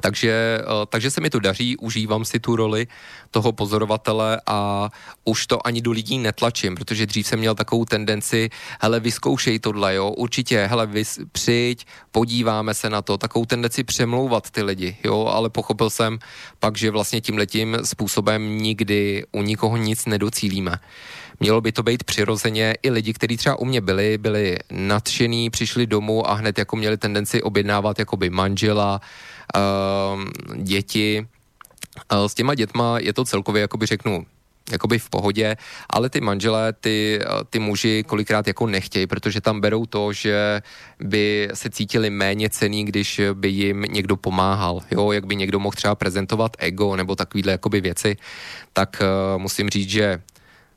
Takže, 0.01 0.61
eh, 0.61 0.87
takže 0.89 1.11
se 1.11 1.21
mi 1.21 1.31
to 1.31 1.41
daří, 1.41 1.77
užívám 1.77 2.25
si 2.25 2.41
tu 2.41 2.57
roli 2.57 2.87
toho 3.31 3.53
pozorovatele 3.53 4.41
a 4.47 4.89
už 5.25 5.47
to 5.47 5.67
ani 5.67 5.81
do 5.81 5.91
lidí 5.91 6.19
netlačím, 6.19 6.75
protože 6.75 7.07
dřív 7.07 7.27
jsem 7.27 7.39
měl 7.39 7.55
takovou 7.55 7.85
tendenci, 7.85 8.51
hele, 8.81 9.01
vyzkoušej 9.01 9.59
tohle, 9.59 9.95
jo, 9.95 10.11
určitě, 10.11 10.67
hele, 10.67 10.87
vys, 10.87 11.19
přijď, 11.33 11.87
podíváme 12.13 12.75
se 12.75 12.91
na 12.91 13.03
to, 13.03 13.19
takovou 13.19 13.45
tendenci 13.45 13.85
přemlouvat 13.85 14.51
ty 14.51 14.63
lidi, 14.63 14.97
jo, 15.05 15.27
ale 15.27 15.51
pochopil 15.51 15.91
jsem 15.91 16.19
pak, 16.61 16.77
že 16.77 16.91
vlastně 16.91 17.21
tím 17.21 17.39
letím 17.39 17.77
způsobem 17.85 18.59
nikdy 18.59 19.25
u 19.33 19.43
nikoho 19.43 19.77
nic 19.77 20.07
nedocílíme. 20.07 20.79
Mělo 21.41 21.61
by 21.61 21.73
to 21.73 21.83
být 21.83 22.05
přirozeně 22.05 22.75
i 22.83 22.91
lidi, 22.91 23.13
kteří 23.13 23.37
třeba 23.37 23.59
u 23.59 23.65
mě 23.65 23.81
byli, 23.81 24.19
byli 24.19 24.59
nadšení, 24.71 25.51
přišli 25.51 25.87
domů 25.87 26.31
a 26.31 26.35
hned 26.35 26.59
jako 26.59 26.77
měli 26.77 26.97
tendenci 26.97 27.43
objednávat 27.43 27.99
jakoby 27.99 28.31
manžela, 28.31 29.01
děti. 30.57 31.27
Uh, 32.13 32.27
s 32.27 32.35
těma 32.35 32.55
dětma 32.55 32.99
je 32.99 33.13
to 33.13 33.25
celkově, 33.25 33.61
jakoby 33.61 33.87
řeknu, 33.87 34.27
jakoby 34.73 34.99
v 34.99 35.11
pohodě, 35.11 35.57
ale 35.91 36.11
ty 36.11 36.21
manželé, 36.21 36.73
ty, 36.73 37.21
ty 37.51 37.59
muži 37.59 38.05
kolikrát 38.07 38.47
jako 38.47 38.67
nechtějí, 38.67 39.07
protože 39.07 39.41
tam 39.41 39.61
berou 39.61 39.87
to, 39.87 40.13
že 40.13 40.63
by 41.01 41.49
se 41.55 41.71
cítili 41.71 42.11
méně 42.11 42.51
cený, 42.51 42.85
když 42.85 43.21
by 43.35 43.49
jim 43.49 43.83
někdo 43.83 44.17
pomáhal, 44.17 44.81
jo, 44.91 45.13
jak 45.13 45.27
by 45.27 45.37
někdo 45.37 45.59
mohl 45.59 45.77
třeba 45.77 45.95
prezentovat 45.95 46.57
ego 46.59 46.97
nebo 46.97 47.17
takovýhle 47.17 47.53
jakoby 47.53 47.81
věci, 47.81 48.17
tak 48.73 49.03
uh, 49.03 49.43
musím 49.43 49.71
říct, 49.71 49.91
že 49.91 50.23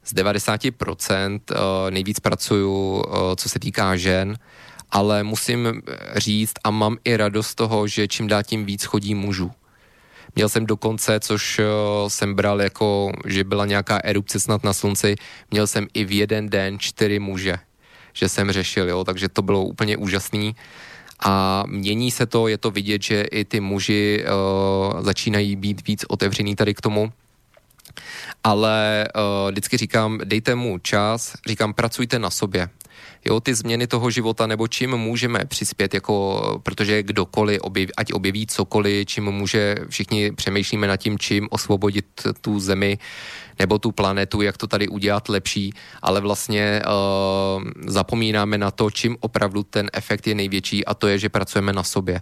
z 0.03 0.13
90% 0.13 1.39
uh, 1.51 1.57
nejvíc 1.89 2.19
pracuju, 2.19 2.95
uh, 2.95 3.03
co 3.36 3.49
se 3.49 3.59
týká 3.59 3.95
žen, 3.95 4.38
ale 4.91 5.23
musím 5.23 5.81
říct 6.15 6.53
a 6.63 6.71
mám 6.71 6.97
i 7.03 7.17
radost 7.17 7.47
z 7.47 7.55
toho, 7.55 7.87
že 7.87 8.07
čím 8.07 8.27
dál 8.27 8.43
tím 8.43 8.65
víc 8.65 8.83
chodí 8.83 9.15
mužů. 9.15 9.51
Měl 10.35 10.49
jsem 10.49 10.65
dokonce, 10.65 11.19
což 11.19 11.59
uh, 11.59 11.65
jsem 12.07 12.35
bral 12.35 12.61
jako, 12.61 13.11
že 13.25 13.43
byla 13.43 13.65
nějaká 13.65 13.99
erupce 14.03 14.39
snad 14.39 14.63
na 14.63 14.73
slunci, 14.73 15.15
měl 15.51 15.67
jsem 15.67 15.87
i 15.93 16.05
v 16.05 16.11
jeden 16.11 16.49
den 16.49 16.79
čtyři 16.79 17.19
muže. 17.19 17.57
že 18.13 18.29
jsem 18.29 18.51
řešil, 18.51 18.89
jo, 18.89 19.03
takže 19.03 19.29
to 19.29 19.41
bylo 19.41 19.63
úplně 19.63 19.97
úžasný. 19.97 20.55
A 21.19 21.63
mění 21.67 22.11
se 22.11 22.25
to, 22.25 22.47
je 22.47 22.57
to 22.57 22.71
vidět, 22.71 23.03
že 23.03 23.21
i 23.21 23.45
ty 23.45 23.59
muži 23.59 24.23
uh, 24.25 25.01
začínají 25.01 25.55
být 25.55 25.87
víc 25.87 26.05
otevřený 26.07 26.55
tady 26.55 26.73
k 26.73 26.81
tomu. 26.81 27.13
Ale 28.43 29.07
uh, 29.15 29.51
vždycky 29.51 29.77
říkám, 29.77 30.19
dejte 30.23 30.55
mu 30.55 30.77
čas, 30.77 31.33
říkám, 31.47 31.73
pracujte 31.73 32.19
na 32.19 32.29
sobě. 32.29 32.69
Jo, 33.25 33.39
ty 33.39 33.55
změny 33.55 33.87
toho 33.87 34.09
života, 34.09 34.47
nebo 34.47 34.67
čím 34.67 34.97
můžeme 34.97 35.39
přispět, 35.45 35.93
jako, 35.93 36.41
protože 36.63 37.03
kdokoliv, 37.03 37.61
objeví, 37.61 37.95
ať 37.95 38.13
objeví 38.13 38.47
cokoliv, 38.47 39.07
čím 39.07 39.23
může, 39.23 39.75
všichni 39.89 40.31
přemýšlíme 40.31 40.87
nad 40.87 40.97
tím, 40.97 41.19
čím 41.19 41.47
osvobodit 41.51 42.05
tu 42.41 42.59
zemi 42.59 42.97
nebo 43.59 43.77
tu 43.77 43.91
planetu, 43.91 44.41
jak 44.41 44.57
to 44.57 44.67
tady 44.67 44.87
udělat 44.87 45.29
lepší, 45.29 45.73
ale 46.01 46.21
vlastně 46.21 46.81
uh, 46.85 47.63
zapomínáme 47.87 48.57
na 48.57 48.71
to, 48.71 48.91
čím 48.91 49.17
opravdu 49.19 49.63
ten 49.63 49.89
efekt 49.93 50.27
je 50.27 50.35
největší 50.35 50.85
a 50.85 50.93
to 50.93 51.07
je, 51.07 51.19
že 51.19 51.29
pracujeme 51.29 51.73
na 51.73 51.83
sobě 51.83 52.21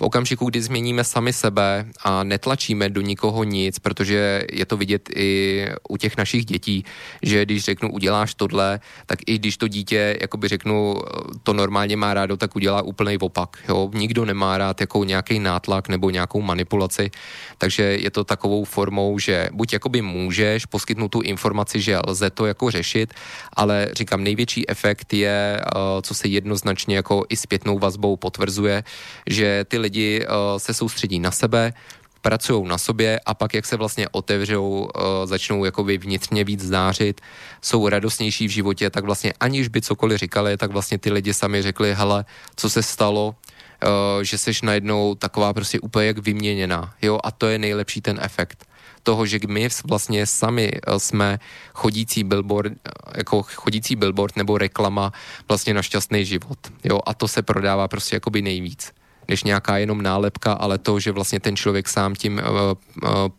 v 0.00 0.02
okamžiku, 0.02 0.44
kdy 0.44 0.62
změníme 0.62 1.04
sami 1.04 1.32
sebe 1.32 1.86
a 2.04 2.24
netlačíme 2.24 2.88
do 2.88 3.00
nikoho 3.00 3.44
nic, 3.44 3.78
protože 3.78 4.44
je 4.52 4.66
to 4.66 4.76
vidět 4.76 5.08
i 5.16 5.66
u 5.88 5.96
těch 5.96 6.16
našich 6.16 6.44
dětí, 6.44 6.84
že 7.22 7.44
když 7.44 7.64
řeknu 7.64 7.92
uděláš 7.92 8.34
tohle, 8.34 8.80
tak 9.06 9.18
i 9.26 9.38
když 9.38 9.56
to 9.56 9.68
dítě, 9.68 10.16
jakoby 10.20 10.48
řeknu, 10.48 10.96
to 11.42 11.52
normálně 11.52 11.96
má 11.96 12.14
rádo, 12.14 12.36
tak 12.36 12.56
udělá 12.56 12.82
úplný 12.82 13.18
opak. 13.18 13.58
Jo? 13.68 13.90
Nikdo 13.94 14.24
nemá 14.24 14.58
rád 14.58 14.80
jako 14.80 15.04
nějaký 15.04 15.38
nátlak 15.38 15.88
nebo 15.88 16.10
nějakou 16.10 16.40
manipulaci, 16.40 17.10
takže 17.58 17.82
je 17.82 18.10
to 18.10 18.24
takovou 18.24 18.64
formou, 18.64 19.18
že 19.18 19.48
buď 19.52 19.72
jakoby 19.72 20.02
můžeš 20.02 20.66
poskytnout 20.66 21.08
tu 21.08 21.20
informaci, 21.20 21.80
že 21.80 21.98
lze 22.06 22.30
to 22.30 22.46
jako 22.46 22.70
řešit, 22.70 23.14
ale 23.52 23.88
říkám, 23.92 24.24
největší 24.24 24.68
efekt 24.68 25.12
je, 25.12 25.60
eh, 25.60 25.68
co 26.02 26.14
se 26.14 26.28
jednoznačně 26.28 26.96
jako 26.96 27.24
i 27.28 27.36
zpětnou 27.36 27.78
vazbou 27.78 28.16
potvrzuje, 28.16 28.84
že 29.26 29.64
ty 29.68 29.78
lidi 29.78 29.89
lidi 29.90 30.22
uh, 30.22 30.58
se 30.58 30.74
soustředí 30.74 31.18
na 31.18 31.30
sebe, 31.30 31.74
pracují 32.22 32.68
na 32.68 32.78
sobě 32.78 33.20
a 33.26 33.34
pak, 33.34 33.54
jak 33.54 33.66
se 33.66 33.76
vlastně 33.76 34.06
otevřou, 34.12 34.86
uh, 34.86 35.26
začnou 35.26 35.64
jakoby 35.64 35.98
vnitřně 35.98 36.44
víc 36.44 36.62
zářit, 36.62 37.20
jsou 37.62 37.88
radostnější 37.88 38.46
v 38.46 38.50
životě, 38.50 38.90
tak 38.90 39.04
vlastně 39.04 39.32
aniž 39.40 39.68
by 39.68 39.82
cokoliv 39.82 40.18
říkali, 40.18 40.56
tak 40.56 40.70
vlastně 40.70 40.98
ty 40.98 41.10
lidi 41.10 41.34
sami 41.34 41.62
řekli, 41.62 41.94
hele, 41.94 42.24
co 42.56 42.70
se 42.70 42.82
stalo, 42.82 43.34
uh, 43.34 44.22
že 44.22 44.38
seš 44.38 44.62
najednou 44.62 45.14
taková 45.18 45.52
prostě 45.52 45.80
úplně 45.80 46.06
jak 46.06 46.18
vyměněná, 46.18 46.94
jo, 47.02 47.18
a 47.24 47.30
to 47.34 47.50
je 47.50 47.58
nejlepší 47.58 48.00
ten 48.00 48.20
efekt 48.22 48.70
toho, 49.02 49.26
že 49.26 49.40
my 49.48 49.68
vlastně 49.88 50.26
sami 50.26 50.70
jsme 50.98 51.40
chodící 51.74 52.24
billboard, 52.24 52.72
jako 53.16 53.42
chodící 53.42 53.96
billboard 53.96 54.36
nebo 54.36 54.58
reklama 54.58 55.12
vlastně 55.48 55.74
na 55.74 55.82
šťastný 55.82 56.24
život, 56.24 56.58
jo, 56.84 57.00
a 57.06 57.14
to 57.14 57.28
se 57.28 57.42
prodává 57.42 57.88
prostě 57.88 58.16
jakoby 58.16 58.42
nejvíc 58.42 58.92
než 59.30 59.44
nějaká 59.44 59.78
jenom 59.78 60.02
nálepka, 60.02 60.52
ale 60.52 60.78
to, 60.78 61.00
že 61.00 61.12
vlastně 61.12 61.40
ten 61.40 61.56
člověk 61.56 61.88
sám 61.88 62.14
tím 62.14 62.42
uh, 62.42 62.42
uh, 62.42 63.30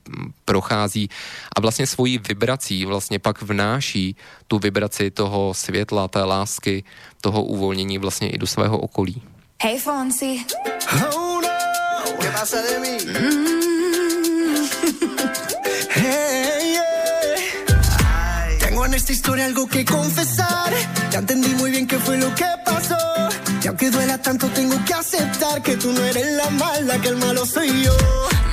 prochází 0.46 1.10
a 1.56 1.62
vlastně 1.62 1.88
svojí 1.88 2.18
vibrací 2.18 2.86
vlastně 2.86 3.20
pak 3.20 3.42
vnáší 3.42 4.16
tu 4.48 4.60
vibraci 4.60 5.12
toho 5.12 5.54
světla, 5.54 6.08
té 6.08 6.24
lásky, 6.24 6.84
toho 7.22 7.44
uvolnění 7.44 7.98
vlastně 7.98 8.30
i 8.30 8.38
do 8.38 8.48
svého 8.48 8.80
okolí. 8.80 9.22
Hey 9.64 9.80
Fonsi. 9.80 10.46
Oh 11.14 11.42
no, 11.42 12.18
¿qué 12.22 12.32
pasa 12.32 12.58
de 12.62 12.80
mí? 12.80 12.98
Mm. 13.06 13.62
hey, 15.90 16.72
yeah. 16.72 18.60
Tengo 18.60 18.86
en 18.86 18.94
esta 18.94 19.12
historia 19.12 19.46
algo 19.46 19.68
que 19.68 19.86
confesar. 19.86 20.74
Ya 21.12 21.20
entendí 21.20 21.54
muy 21.56 21.72
bien 21.72 21.88
qué 21.88 22.00
fue 22.00 22.18
lo 22.18 22.34
que 22.36 22.61
aunque 23.82 23.98
duela 23.98 24.18
tanto, 24.20 24.48
tengo 24.50 24.76
que 24.86 24.94
aceptar 24.94 25.64
que 25.64 25.76
tú 25.76 25.92
no 25.92 26.04
eres 26.04 26.34
la 26.34 26.52
mala, 26.52 27.02
que 27.02 27.08
el 27.08 27.18
malo 27.18 27.44
soy 27.48 27.84
yo. 27.84 27.98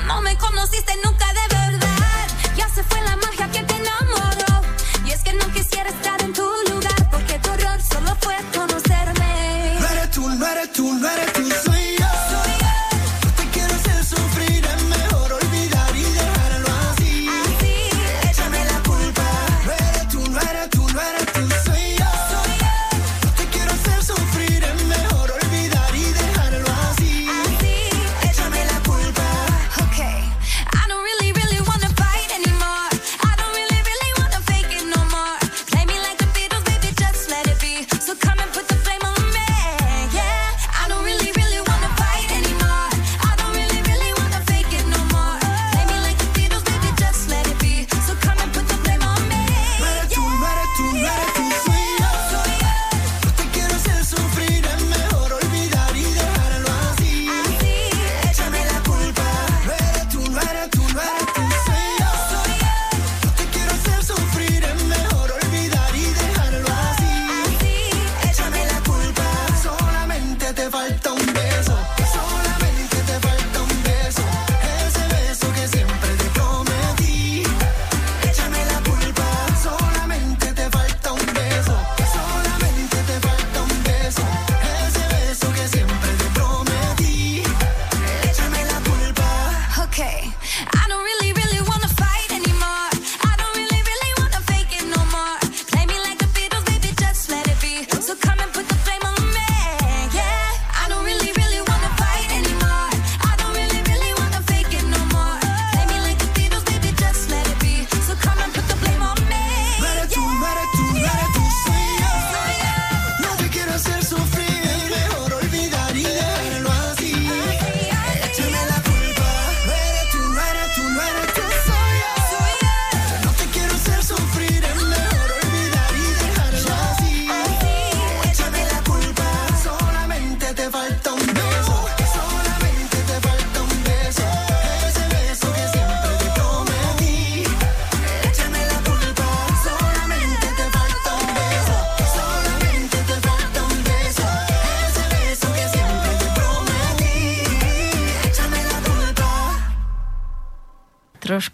No 0.07 0.21
me 0.21 0.35
conociste 0.37 0.91
nunca 1.05 1.27
de 1.27 1.55
verdad. 1.55 2.27
Ya 2.57 2.67
se 2.69 2.81
fue 2.83 2.99
la 3.03 3.15
magia 3.15 3.47
que 3.51 3.61
te 3.61 3.75
enamoró. 3.75 4.61
Y 5.05 5.11
es 5.11 5.21
que 5.21 5.33
no 5.33 5.45
quisiera 5.53 5.89
estar 5.89 6.19
en 6.23 6.33
tu 6.33 6.41
lugar, 6.71 7.09
porque 7.11 7.37
tu 7.37 7.49
error 7.51 7.79
solo 7.79 8.17
fue 8.21 8.35
conocerme. 8.55 9.75
No 9.79 9.87
eres 9.87 10.11
tú, 10.11 10.29
no 10.29 10.47
eres 10.47 10.73
tú, 10.73 10.93
no 10.93 11.09
eres 11.09 11.33
tú. 11.33 11.68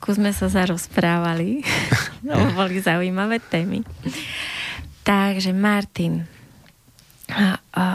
Trošku 0.06 0.22
sme 0.22 0.38
sa 0.38 0.54
zarozprávali. 0.54 1.66
no, 2.30 2.38
boli 2.54 2.78
zaujímavé 2.78 3.42
témy. 3.42 3.82
Takže 5.02 5.50
Martin, 5.50 6.30
a, 7.34 7.58
a, 7.74 7.86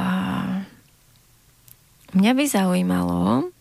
mňa 2.11 2.32
by 2.34 2.44
zaujímalo, 2.50 3.54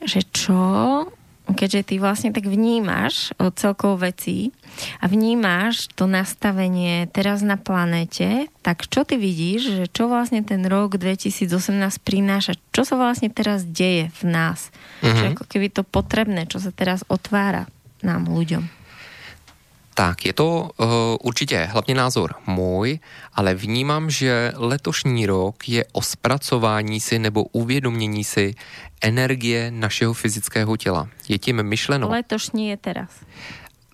že 0.00 0.24
čo 0.32 1.04
keďže 1.50 1.82
ty 1.82 1.94
vlastne 1.98 2.30
tak 2.30 2.46
vnímaš 2.46 3.34
celkovo 3.58 4.06
veci 4.06 4.54
a 5.02 5.10
vnímaš 5.10 5.90
to 5.98 6.06
nastavenie 6.06 7.10
teraz 7.10 7.42
na 7.42 7.58
planete, 7.58 8.46
tak 8.62 8.86
čo 8.86 9.02
ty 9.02 9.18
vidíš, 9.18 9.82
že 9.82 9.86
čo 9.90 10.06
vlastne 10.06 10.46
ten 10.46 10.62
rok 10.62 10.94
2018 10.94 11.50
prináša, 12.06 12.54
čo 12.70 12.86
sa 12.86 12.94
vlastne 12.94 13.34
teraz 13.34 13.66
deje 13.66 14.14
v 14.22 14.30
nás? 14.30 14.70
Mm-hmm. 15.02 15.10
Čo 15.18 15.24
ako 15.34 15.44
keby 15.50 15.66
to 15.74 15.82
potrebné, 15.82 16.46
čo 16.46 16.62
sa 16.62 16.70
teraz 16.70 17.02
otvára 17.10 17.66
nám 18.02 18.28
ľuďom. 18.28 18.80
Tak, 19.94 20.26
je 20.26 20.32
to 20.32 20.70
uh, 20.80 20.88
určitě 21.20 21.64
hlavně 21.64 21.94
názor 21.94 22.34
můj, 22.46 22.98
ale 23.34 23.54
vnímám, 23.54 24.10
že 24.10 24.52
letošní 24.56 25.26
rok 25.26 25.68
je 25.68 25.84
o 25.92 26.02
zpracování 26.02 27.00
si 27.00 27.18
nebo 27.18 27.44
uvědomění 27.44 28.24
si 28.24 28.54
energie 29.02 29.70
našeho 29.70 30.14
fyzického 30.14 30.76
těla. 30.76 31.08
Je 31.28 31.38
tím 31.38 31.62
myšleno. 31.62 32.08
Letošní 32.08 32.68
je 32.68 32.76
teraz. 32.76 33.10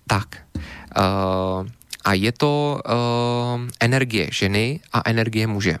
Tak. 0.07 0.47
Uh, 0.55 1.67
a 2.05 2.13
je 2.13 2.31
to 2.31 2.79
uh, 2.79 3.67
energie 3.79 4.29
ženy 4.31 4.79
a 4.93 5.01
energie 5.09 5.47
muže 5.47 5.77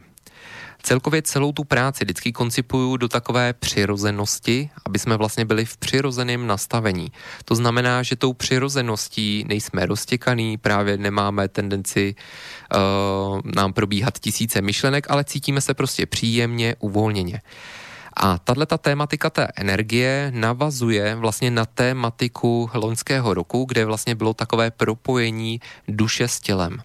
celkově 0.87 1.21
celou 1.21 1.51
tu 1.51 1.63
práci 1.63 2.05
vždycky 2.05 2.31
koncipuju 2.31 2.97
do 2.97 3.07
takové 3.07 3.53
přirozenosti, 3.53 4.69
aby 4.85 4.99
jsme 4.99 5.17
vlastně 5.17 5.45
byli 5.45 5.65
v 5.65 5.77
přirozeném 5.77 6.47
nastavení. 6.47 7.11
To 7.45 7.55
znamená, 7.55 8.03
že 8.03 8.15
tou 8.15 8.33
přirozeností 8.33 9.45
nejsme 9.47 9.85
roztěkaný, 9.85 10.57
právě 10.57 10.97
nemáme 10.97 11.47
tendenci 11.47 12.15
uh, 12.15 13.41
nám 13.55 13.73
probíhat 13.73 14.19
tisíce 14.19 14.61
myšlenek, 14.61 15.11
ale 15.11 15.23
cítíme 15.23 15.61
se 15.61 15.73
prostě 15.73 16.05
příjemně, 16.05 16.75
uvolněně. 16.79 17.41
A 18.17 18.37
tato 18.37 18.77
tématika 18.77 19.29
té 19.29 19.47
energie 19.55 20.31
navazuje 20.35 21.15
vlastně 21.15 21.51
na 21.51 21.65
tématiku 21.65 22.69
loňského 22.73 23.33
roku, 23.33 23.65
kde 23.65 23.85
vlastně 23.85 24.15
bylo 24.15 24.33
takové 24.33 24.71
propojení 24.71 25.59
duše 25.87 26.27
s 26.27 26.39
tělem. 26.39 26.79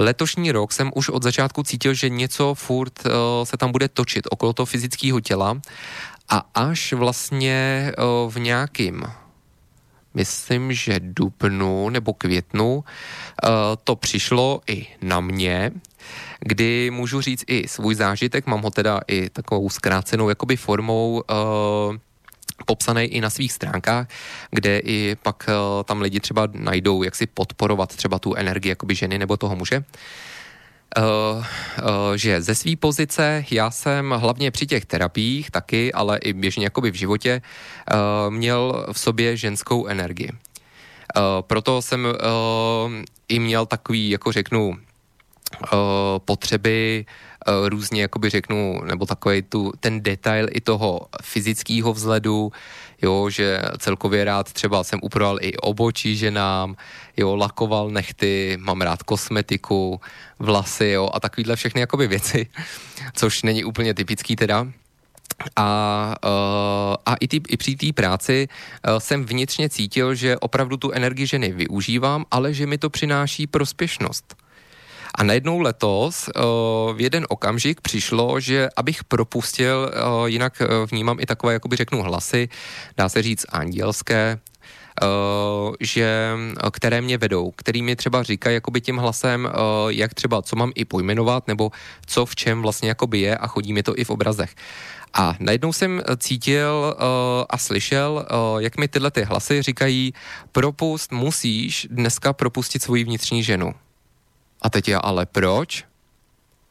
Letošní 0.00 0.52
rok 0.52 0.72
jsem 0.72 0.90
už 0.94 1.08
od 1.08 1.22
začátku 1.22 1.62
cítil, 1.62 1.94
že 1.94 2.08
něco 2.08 2.54
furt 2.54 3.06
uh, 3.06 3.12
se 3.44 3.56
tam 3.56 3.72
bude 3.72 3.88
točit 3.88 4.26
okolo 4.30 4.52
toho 4.52 4.66
fyzického 4.66 5.20
těla. 5.20 5.60
A 6.28 6.46
až 6.54 6.92
vlastně 6.92 7.92
uh, 7.98 8.32
v 8.32 8.40
nějakým 8.40 9.04
myslím, 10.14 10.72
že 10.72 11.00
dubnu 11.00 11.88
nebo 11.90 12.12
květnu 12.12 12.76
uh, 12.76 12.82
to 13.84 13.96
přišlo 13.96 14.60
i 14.66 14.86
na 15.02 15.20
mě, 15.20 15.70
kdy 16.40 16.90
můžu 16.90 17.20
říct 17.20 17.44
i 17.46 17.68
svůj 17.68 17.94
zážitek, 17.94 18.46
mám 18.46 18.62
ho 18.62 18.70
teda 18.70 19.00
i 19.06 19.30
takovou 19.30 19.70
zkrácenou 19.70 20.28
jakoby 20.28 20.56
formou 20.56 21.22
popsaný 22.64 23.04
i 23.04 23.20
na 23.20 23.30
svých 23.30 23.52
stránkách, 23.52 24.06
kde 24.50 24.78
i 24.78 25.16
pak 25.22 25.48
uh, 25.48 25.82
tam 25.84 26.00
lidi 26.00 26.20
třeba 26.20 26.48
najdou, 26.52 27.02
jak 27.02 27.16
si 27.16 27.26
podporovat 27.26 27.96
třeba 27.96 28.18
tu 28.18 28.34
energii 28.34 28.68
jakoby 28.68 28.94
ženy 28.94 29.18
nebo 29.18 29.36
toho 29.36 29.56
muže. 29.56 29.84
Uh, 30.98 31.04
uh, 31.04 31.44
že 32.16 32.42
ze 32.42 32.54
své 32.54 32.76
pozice 32.76 33.44
já 33.50 33.70
jsem 33.70 34.10
hlavně 34.10 34.50
při 34.50 34.66
těch 34.66 34.86
terapiích 34.86 35.50
taky, 35.50 35.92
ale 35.92 36.18
i 36.18 36.32
běžně 36.32 36.64
jakoby 36.64 36.90
v 36.90 36.94
životě 36.94 37.42
uh, 37.42 38.34
měl 38.34 38.86
v 38.92 38.98
sobě 38.98 39.36
ženskou 39.36 39.86
energii. 39.86 40.30
Uh, 40.30 41.22
proto 41.40 41.82
jsem 41.82 42.04
uh, 42.04 42.12
i 43.28 43.38
měl 43.38 43.66
takový, 43.66 44.10
jako 44.10 44.32
řeknu, 44.32 44.76
potřeby 46.18 47.04
uh, 47.48 47.68
různě, 47.68 48.02
jakoby 48.02 48.30
řeknu, 48.30 48.80
nebo 48.84 49.06
takový 49.06 49.42
tu, 49.42 49.72
ten 49.80 50.00
detail 50.00 50.46
i 50.50 50.60
toho 50.60 51.00
fyzického 51.22 51.92
vzhledu, 51.92 52.52
jo, 53.02 53.30
že 53.30 53.62
celkově 53.78 54.24
rád 54.24 54.52
třeba 54.52 54.84
jsem 54.84 55.00
upravoval 55.02 55.38
i 55.40 55.56
obočí 55.56 56.16
ženám, 56.16 56.76
jo, 57.16 57.36
lakoval 57.36 57.90
nechty, 57.90 58.56
mám 58.60 58.80
rád 58.80 59.02
kosmetiku, 59.02 60.00
vlasy, 60.38 60.86
jo, 60.86 61.10
a 61.12 61.20
takovýhle 61.20 61.56
všechny 61.56 61.80
jakoby 61.80 62.06
věci, 62.06 62.46
což 63.14 63.42
není 63.42 63.64
úplně 63.64 63.94
typický 63.94 64.36
teda. 64.36 64.66
A, 65.56 66.14
uh, 66.24 66.96
a 67.06 67.14
i, 67.14 67.28
tý, 67.28 67.40
i 67.48 67.56
při 67.56 67.76
té 67.76 67.92
práci 67.92 68.48
jsem 68.98 69.24
vnitřně 69.24 69.68
cítil, 69.68 70.14
že 70.14 70.38
opravdu 70.38 70.76
tu 70.76 70.90
energii 70.92 71.26
ženy 71.26 71.52
využívám, 71.52 72.24
ale 72.30 72.54
že 72.54 72.66
mi 72.66 72.78
to 72.78 72.90
přináší 72.90 73.46
prospěšnost. 73.46 74.39
A 75.14 75.24
najednou 75.24 75.60
letos 75.60 76.28
uh, 76.28 76.42
v 76.96 77.00
jeden 77.00 77.26
okamžik 77.28 77.80
přišlo, 77.80 78.40
že 78.40 78.68
abych 78.76 79.04
propustil, 79.04 79.90
uh, 79.90 80.26
jinak 80.26 80.62
uh, 80.62 80.86
vnímám 80.90 81.16
i 81.20 81.26
takové, 81.26 81.52
jakoby 81.52 81.76
řeknu, 81.76 82.02
hlasy, 82.02 82.48
dá 82.96 83.08
se 83.08 83.22
říct 83.22 83.46
andělské, 83.48 84.38
že, 85.80 86.30
které 86.70 87.00
mě 87.00 87.18
vedou, 87.18 87.50
který 87.56 87.82
mi 87.82 87.96
třeba 87.96 88.22
říkají 88.22 88.54
jakoby 88.54 88.80
tím 88.80 88.96
hlasem, 88.96 89.48
jak 89.88 90.14
třeba, 90.14 90.42
co 90.42 90.56
mám 90.56 90.72
i 90.74 90.84
pojmenovat, 90.84 91.48
nebo 91.48 91.70
co 92.06 92.26
v 92.26 92.36
čem 92.36 92.62
vlastně 92.62 92.88
jakoby 92.88 93.20
je 93.20 93.36
a 93.36 93.46
chodí 93.46 93.72
mi 93.72 93.82
to 93.82 93.98
i 93.98 94.04
v 94.04 94.10
obrazech. 94.10 94.54
A 95.12 95.34
najednou 95.40 95.72
jsem 95.72 96.02
cítil 96.18 96.94
uh, 96.94 97.44
a 97.50 97.58
slyšel, 97.58 98.26
uh, 98.30 98.60
jak 98.62 98.76
mi 98.76 98.88
tyhle 98.88 99.10
ty 99.10 99.22
hlasy 99.22 99.62
říkají, 99.62 100.14
propust, 100.52 101.12
musíš 101.12 101.86
dneska 101.90 102.32
propustit 102.32 102.82
svoji 102.82 103.04
vnitřní 103.04 103.42
ženu. 103.42 103.74
A 104.62 104.70
teď 104.70 104.88
já 104.88 104.98
ale 104.98 105.26
proč? 105.26 105.84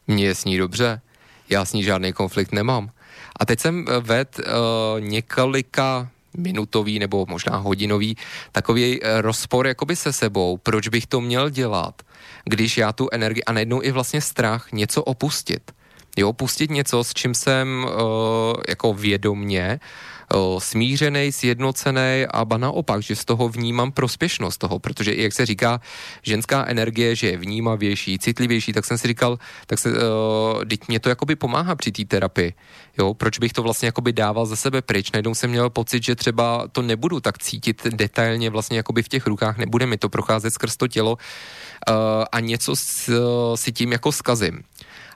Mně 0.06 0.24
je 0.24 0.34
s 0.34 0.44
ní 0.44 0.58
dobře, 0.58 1.00
já 1.48 1.64
s 1.64 1.72
ní 1.72 1.82
žádný 1.82 2.12
konflikt 2.12 2.52
nemám. 2.52 2.90
A 3.36 3.44
teď 3.44 3.60
jsem 3.60 3.84
eh, 3.88 4.00
ved 4.00 4.38
uh, 4.38 5.00
několika 5.00 6.08
minutový 6.36 6.98
nebo 6.98 7.26
možná 7.28 7.56
hodinový 7.56 8.16
takový 8.52 9.00
uh, 9.00 9.08
rozpor 9.20 9.66
jakoby 9.66 9.96
se 9.96 10.12
sebou, 10.12 10.56
proč 10.56 10.88
bych 10.88 11.06
to 11.06 11.20
měl 11.20 11.50
dělat, 11.50 12.02
když 12.44 12.78
já 12.78 12.92
tu 12.92 13.08
energii 13.12 13.44
a 13.44 13.52
najednou 13.52 13.82
i 13.82 13.90
vlastně 13.90 14.20
strach 14.20 14.72
něco 14.72 15.02
opustit. 15.02 15.72
Jo, 16.16 16.32
pustit 16.32 16.70
něco, 16.70 17.04
s 17.04 17.14
čím 17.14 17.34
jsem 17.34 17.84
uh, 17.84 17.92
jako 18.68 18.94
vědomně 18.94 19.80
smířený, 20.58 21.32
sjednocený 21.32 22.26
a 22.30 22.44
ba 22.44 22.56
naopak, 22.56 23.02
že 23.02 23.16
z 23.16 23.24
toho 23.24 23.48
vnímám 23.48 23.92
prospěšnost 23.92 24.58
toho, 24.58 24.78
protože 24.78 25.14
jak 25.14 25.32
se 25.32 25.46
říká, 25.46 25.80
ženská 26.22 26.66
energie, 26.66 27.16
že 27.16 27.26
je 27.30 27.36
vnímavější, 27.36 28.18
citlivější, 28.18 28.72
tak 28.72 28.84
jsem 28.84 28.98
si 28.98 29.08
říkal, 29.08 29.38
tak 29.66 29.78
se, 29.78 29.90
uh, 29.90 30.64
teď 30.64 30.88
mě 30.88 31.00
to 31.00 31.08
jakoby 31.08 31.36
pomáhá 31.36 31.74
při 31.74 31.92
té 31.92 32.04
terapii. 32.04 32.54
Jo, 32.98 33.14
proč 33.14 33.38
bych 33.38 33.52
to 33.52 33.62
vlastně 33.62 33.86
jakoby 33.86 34.12
dával 34.12 34.46
ze 34.46 34.56
sebe 34.56 34.82
pryč? 34.82 35.12
Najednou 35.12 35.34
jsem 35.34 35.50
měl 35.50 35.70
pocit, 35.70 36.02
že 36.04 36.14
třeba 36.14 36.68
to 36.72 36.82
nebudu 36.82 37.20
tak 37.20 37.38
cítit 37.38 37.86
detailně 37.86 38.50
vlastně 38.50 38.76
jakoby 38.76 39.02
v 39.02 39.08
těch 39.08 39.26
rukách, 39.26 39.58
nebude 39.58 39.86
mi 39.86 39.98
to 39.98 40.08
procházet 40.08 40.54
skrz 40.54 40.76
to 40.76 40.88
tělo 40.88 41.12
uh, 41.12 41.94
a 42.32 42.40
něco 42.40 42.76
s, 42.76 43.08
uh, 43.08 43.56
si 43.56 43.72
tím 43.72 43.92
jako 43.92 44.12
skazím. 44.12 44.62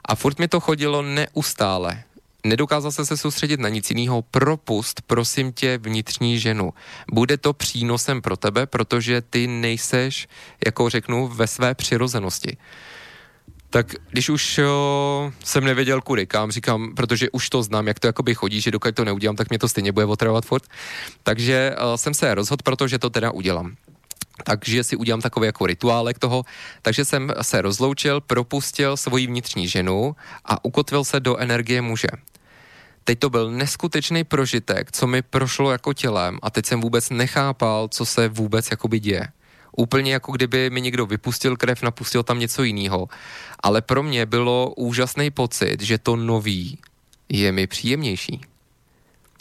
A 0.05 0.15
furt 0.15 0.39
mi 0.39 0.47
to 0.47 0.59
chodilo 0.59 1.01
neustále 1.01 2.03
nedokázal 2.45 2.91
se 2.91 3.05
se 3.05 3.17
soustředit 3.17 3.59
na 3.59 3.69
nic 3.69 3.89
jiného, 3.89 4.21
propust, 4.21 5.01
prosím 5.01 5.53
tě, 5.53 5.77
vnitřní 5.77 6.39
ženu. 6.39 6.73
Bude 7.11 7.37
to 7.37 7.53
přínosem 7.53 8.21
pro 8.21 8.37
tebe, 8.37 8.65
protože 8.65 9.21
ty 9.21 9.47
nejseš, 9.47 10.27
jako 10.65 10.89
řeknu, 10.89 11.27
ve 11.27 11.47
své 11.47 11.75
přirozenosti. 11.75 12.57
Tak 13.69 13.95
když 14.09 14.29
už 14.29 14.57
jo, 14.57 15.31
jsem 15.43 15.63
nevěděl 15.63 16.01
kudy 16.01 16.25
kam, 16.25 16.51
říkám, 16.51 16.95
protože 16.95 17.29
už 17.29 17.49
to 17.49 17.63
znám, 17.63 17.87
jak 17.87 17.99
to 17.99 18.07
jakoby 18.07 18.35
chodí, 18.35 18.61
že 18.61 18.71
dokud 18.71 18.95
to 18.95 19.05
neudělám, 19.05 19.35
tak 19.35 19.49
mě 19.49 19.59
to 19.59 19.69
stejně 19.69 19.91
bude 19.91 20.05
otravovat 20.05 20.45
furt. 20.45 20.63
Takže 21.23 21.75
uh, 21.75 21.95
jsem 21.95 22.13
se 22.13 22.35
rozhodl, 22.35 22.63
protože 22.63 22.99
to 22.99 23.09
teda 23.09 23.31
udělám 23.31 23.75
takže 24.43 24.83
si 24.83 24.95
udělám 24.95 25.21
takový 25.21 25.45
jako 25.45 25.65
rituálek 25.65 26.19
toho. 26.19 26.43
Takže 26.81 27.05
jsem 27.05 27.33
se 27.41 27.61
rozloučil, 27.61 28.21
propustil 28.21 28.97
svoji 28.97 29.27
vnitřní 29.27 29.67
ženu 29.67 30.15
a 30.45 30.65
ukotvil 30.65 31.03
se 31.03 31.19
do 31.19 31.37
energie 31.37 31.81
muže. 31.81 32.07
Teď 33.07 33.19
to 33.19 33.29
byl 33.29 33.51
neskutečný 33.51 34.23
prožitek, 34.23 34.91
co 34.91 35.07
mi 35.07 35.21
prošlo 35.21 35.71
jako 35.71 35.93
tělem 35.93 36.39
a 36.41 36.49
teď 36.49 36.65
jsem 36.65 36.81
vůbec 36.81 37.09
nechápal, 37.09 37.87
co 37.87 38.05
se 38.05 38.27
vůbec 38.27 38.71
jakoby 38.71 38.99
děje. 38.99 39.27
Úplně 39.77 40.13
jako 40.13 40.31
kdyby 40.31 40.69
mi 40.69 40.81
někdo 40.81 41.05
vypustil 41.05 41.57
krev, 41.57 41.81
napustil 41.81 42.23
tam 42.23 42.39
něco 42.39 42.63
jiného. 42.63 43.07
Ale 43.59 43.81
pro 43.81 44.03
mě 44.03 44.25
bylo 44.25 44.73
úžasný 44.77 45.31
pocit, 45.31 45.81
že 45.81 45.97
to 45.97 46.15
nový 46.15 46.77
je 47.29 47.51
mi 47.51 47.67
příjemnější. 47.67 48.41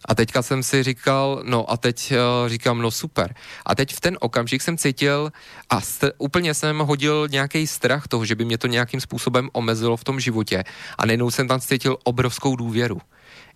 A 0.09 0.15
teďka 0.15 0.43
jsem 0.43 0.62
si 0.62 0.83
říkal, 0.83 1.43
no 1.45 1.71
a 1.71 1.77
teď 1.77 2.12
uh, 2.12 2.49
říkám, 2.49 2.79
no 2.79 2.91
super. 2.91 3.35
A 3.67 3.75
teď 3.75 3.95
v 3.95 4.01
ten 4.01 4.19
okamžik 4.21 4.62
jsem 4.62 4.79
cítil 4.79 5.33
a 5.71 5.81
st- 5.81 6.12
úplně 6.19 6.55
jsem 6.55 6.79
hodil 6.79 7.29
nějaký 7.31 7.67
strach 7.67 8.09
toho, 8.09 8.25
že 8.25 8.35
by 8.35 8.45
mě 8.45 8.59
to 8.59 8.67
nějakým 8.67 9.01
způsobem 9.01 9.49
omezilo 9.53 9.97
v 9.97 10.05
tom 10.05 10.21
životě. 10.21 10.65
A 10.99 11.07
najednou 11.07 11.31
jsem 11.31 11.49
tam 11.49 11.61
cítil 11.61 11.97
obrovskou 12.05 12.57
důvěru 12.57 13.01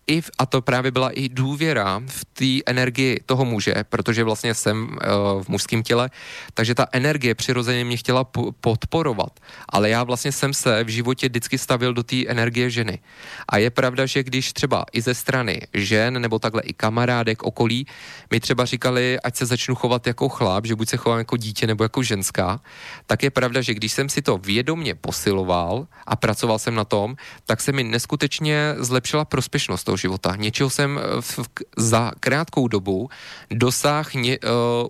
i, 0.09 0.23
a 0.39 0.47
to 0.47 0.63
právě 0.63 0.91
byla 0.91 1.11
i 1.11 1.29
důvěra 1.29 2.03
v 2.07 2.25
té 2.25 2.71
energii 2.71 3.21
toho 3.27 3.45
muže, 3.45 3.75
protože 3.89 4.25
vlastně 4.25 4.55
jsem 4.55 4.89
uh, 4.89 5.43
v 5.43 5.49
mužském 5.49 5.83
těle, 5.83 6.11
takže 6.55 6.75
ta 6.75 6.87
energie 6.93 7.35
přirozeně 7.35 7.85
mě 7.85 7.97
chtěla 7.97 8.25
po- 8.25 8.53
podporovat, 8.53 9.41
ale 9.69 9.91
já 9.91 10.05
vlastně 10.05 10.33
jsem 10.33 10.55
se 10.55 10.85
v 10.85 10.89
životě 10.89 11.29
vždycky 11.29 11.59
stavil 11.59 11.95
do 11.95 12.03
té 12.03 12.27
energie 12.27 12.71
ženy. 12.71 12.99
A 13.49 13.59
je 13.59 13.71
pravda, 13.71 14.07
že 14.07 14.23
když 14.23 14.53
třeba 14.53 14.85
i 14.93 15.01
ze 15.01 15.15
strany 15.15 15.61
žen 15.73 16.23
nebo 16.23 16.39
takhle 16.39 16.63
i 16.63 16.73
kamarádek 16.73 17.43
okolí 17.43 17.87
mi 18.31 18.41
třeba 18.41 18.65
říkali, 18.65 19.21
ať 19.21 19.37
se 19.37 19.47
začnu 19.47 19.75
chovat 19.75 20.07
jako 20.07 20.29
chlap, 20.29 20.67
že 20.67 20.75
buď 20.75 20.89
se 20.89 20.97
chovám 20.97 21.19
jako 21.19 21.37
dítě 21.37 21.67
nebo 21.67 21.85
jako 21.85 22.03
ženská, 22.03 22.61
tak 23.07 23.23
je 23.23 23.31
pravda, 23.31 23.61
že 23.61 23.75
když 23.75 23.93
jsem 23.93 24.09
si 24.09 24.23
to 24.23 24.39
vědomně 24.39 24.95
posiloval 24.95 25.87
a 26.07 26.17
pracoval 26.17 26.59
jsem 26.59 26.75
na 26.75 26.85
tom, 26.85 27.17
tak 27.47 27.61
se 27.61 27.73
mi 27.73 27.85
neskutečně 27.85 28.75
zlepšila 28.79 29.25
prospěšnost 29.25 29.85
toho 29.85 29.98
života. 29.99 30.37
Něčeho 30.37 30.71
jsem 30.71 30.99
eh, 30.99 31.03
v, 31.21 31.41
za 31.77 32.13
krátkou 32.21 32.69
dobu 32.69 33.11
dosáhl 33.51 33.99
uh, 34.15 34.31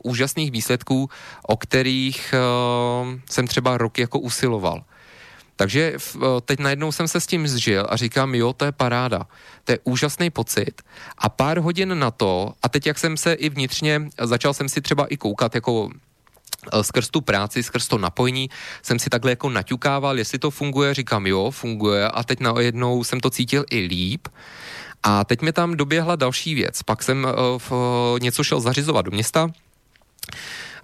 úžasných 0.02 0.50
výsledků, 0.50 1.10
o 1.42 1.56
kterých 1.56 2.34
uh, 2.34 3.18
jsem 3.30 3.46
třeba 3.46 3.78
rok 3.78 3.98
jako 3.98 4.18
usiloval. 4.18 4.84
Takže 5.56 5.92
teď 6.44 6.58
najednou 6.58 6.92
jsem 6.92 7.08
se 7.08 7.20
s 7.20 7.26
tím 7.26 7.48
zžil 7.48 7.86
a 7.88 7.96
říkám, 7.96 8.34
jo, 8.34 8.52
to 8.52 8.64
je 8.64 8.72
paráda, 8.72 9.26
to 9.64 9.72
je 9.72 9.78
úžasný 9.84 10.30
pocit. 10.30 10.82
A 11.18 11.28
pár 11.28 11.58
hodin 11.58 11.98
na 11.98 12.10
to, 12.10 12.52
a 12.62 12.68
teď 12.68 12.86
jak 12.86 12.98
jsem 12.98 13.16
se 13.16 13.32
i 13.32 13.48
vnitřně, 13.48 14.08
začal 14.22 14.54
jsem 14.54 14.68
si 14.68 14.80
třeba 14.80 15.06
i 15.06 15.16
koukat 15.16 15.54
jako 15.54 15.90
skrz 16.82 17.10
tu 17.10 17.20
práci, 17.20 17.62
skrz 17.62 17.88
to 17.88 17.98
napojení 17.98 18.50
jsem 18.82 18.98
si 18.98 19.10
takhle 19.10 19.30
jako 19.30 19.50
naťukával, 19.50 20.18
jestli 20.18 20.38
to 20.38 20.50
funguje, 20.50 20.94
říkám 20.94 21.26
jo, 21.26 21.50
funguje 21.50 22.08
a 22.08 22.22
teď 22.22 22.40
najednou 22.40 23.04
jsem 23.04 23.20
to 23.20 23.30
cítil 23.30 23.64
i 23.70 23.78
líp. 23.78 24.28
A 25.02 25.24
teď 25.24 25.42
mi 25.42 25.52
tam 25.52 25.76
doběhla 25.76 26.16
další 26.16 26.54
věc. 26.54 26.82
Pak 26.82 27.02
jsem 27.02 27.24
uh, 27.24 27.58
v, 27.58 27.72
uh, 27.72 27.78
něco 28.20 28.44
šel 28.44 28.60
zařizovat 28.60 29.04
do 29.04 29.10
města, 29.10 29.50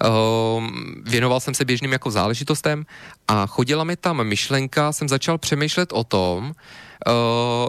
Uh, 0.04 0.64
věnoval 1.02 1.40
jsem 1.40 1.54
se 1.54 1.64
běžným 1.64 1.92
jako 1.92 2.10
záležitostem 2.10 2.86
a 3.28 3.46
chodila 3.46 3.84
mi 3.84 3.96
tam 3.96 4.24
myšlenka, 4.24 4.92
jsem 4.92 5.08
začal 5.08 5.38
přemýšlet 5.38 5.92
o 5.92 6.04
tom, 6.04 6.44
uh, 6.46 6.52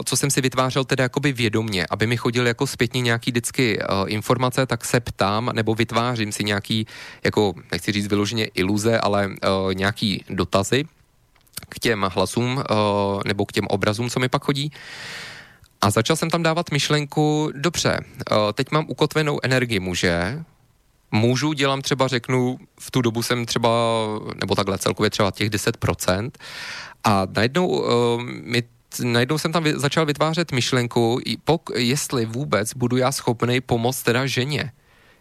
co 0.06 0.18
jsem 0.18 0.32
si 0.32 0.42
vytvářel 0.42 0.86
teda 0.86 1.04
jakoby 1.04 1.34
vědomně, 1.34 1.86
aby 1.90 2.08
mi 2.08 2.18
chodili 2.18 2.48
jako 2.48 2.68
zpětně 2.68 3.02
nějaký 3.02 3.32
vždycky 3.32 3.80
informace, 4.08 4.66
tak 4.66 4.86
se 4.86 5.00
ptám 5.00 5.52
nebo 5.54 5.76
vytvářím 5.76 6.32
si 6.32 6.44
nějaký, 6.44 6.88
jako 7.24 7.54
nechci 7.72 7.92
říct 7.92 8.08
vyloženě 8.08 8.46
iluze, 8.46 9.00
ale 9.00 9.30
nějaký 9.74 10.26
dotazy 10.30 10.84
k 11.70 11.80
těm 11.80 12.06
hlasům 12.12 12.64
nebo 13.26 13.46
k 13.46 13.52
těm 13.52 13.66
obrazům, 13.68 14.10
co 14.10 14.20
mi 14.20 14.30
pak 14.30 14.44
chodí. 14.44 14.72
A 15.82 15.90
začal 15.90 16.16
jsem 16.16 16.30
tam 16.30 16.44
dávat 16.44 16.72
myšlenku, 16.72 17.52
dobře, 17.56 18.00
uh, 18.32 18.38
teď 18.54 18.72
mám 18.72 18.86
ukotvenou 18.90 19.40
energii 19.44 19.80
muže, 19.80 20.44
můžu, 21.12 21.54
dělám 21.54 21.82
třeba, 21.82 22.08
řeknu, 22.08 22.60
v 22.80 22.92
tu 22.92 23.02
dobu 23.02 23.24
jsem 23.24 23.46
třeba, 23.46 23.70
nebo 24.40 24.56
takhle 24.56 24.78
celkově 24.78 25.10
třeba 25.10 25.32
těch 25.32 25.50
10%, 25.50 26.32
a 27.04 27.28
najednou 27.36 27.68
uh, 27.68 28.22
mi 28.24 28.64
najednou 29.04 29.38
jsem 29.38 29.52
tam 29.52 29.66
začal 29.76 30.06
vytvářet 30.06 30.52
myšlenku, 30.52 31.20
pok, 31.44 31.70
jestli 31.76 32.26
vůbec 32.26 32.74
budu 32.74 32.98
já 32.98 33.12
schopný 33.12 33.62
pomoct 33.62 34.04
teda 34.04 34.26
ženě. 34.26 34.72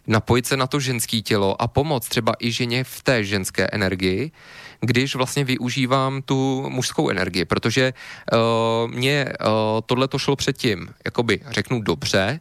Napojit 0.07 0.45
se 0.45 0.57
na 0.57 0.67
to 0.67 0.79
ženské 0.79 1.21
tělo 1.21 1.61
a 1.61 1.67
pomoct 1.67 2.07
třeba 2.07 2.33
i 2.39 2.51
ženě 2.51 2.83
v 2.83 3.03
té 3.03 3.23
ženské 3.23 3.67
energii, 3.67 4.31
když 4.79 5.15
vlastně 5.15 5.43
využívám 5.43 6.21
tu 6.21 6.69
mužskou 6.69 7.09
energii, 7.09 7.45
protože 7.45 7.93
uh, 7.93 8.91
mě 8.91 9.25
uh, 9.25 9.47
tohle 9.85 10.07
to 10.07 10.19
šlo 10.19 10.35
předtím, 10.35 10.89
jakoby 11.05 11.39
řeknu 11.49 11.81
dobře, 11.81 12.39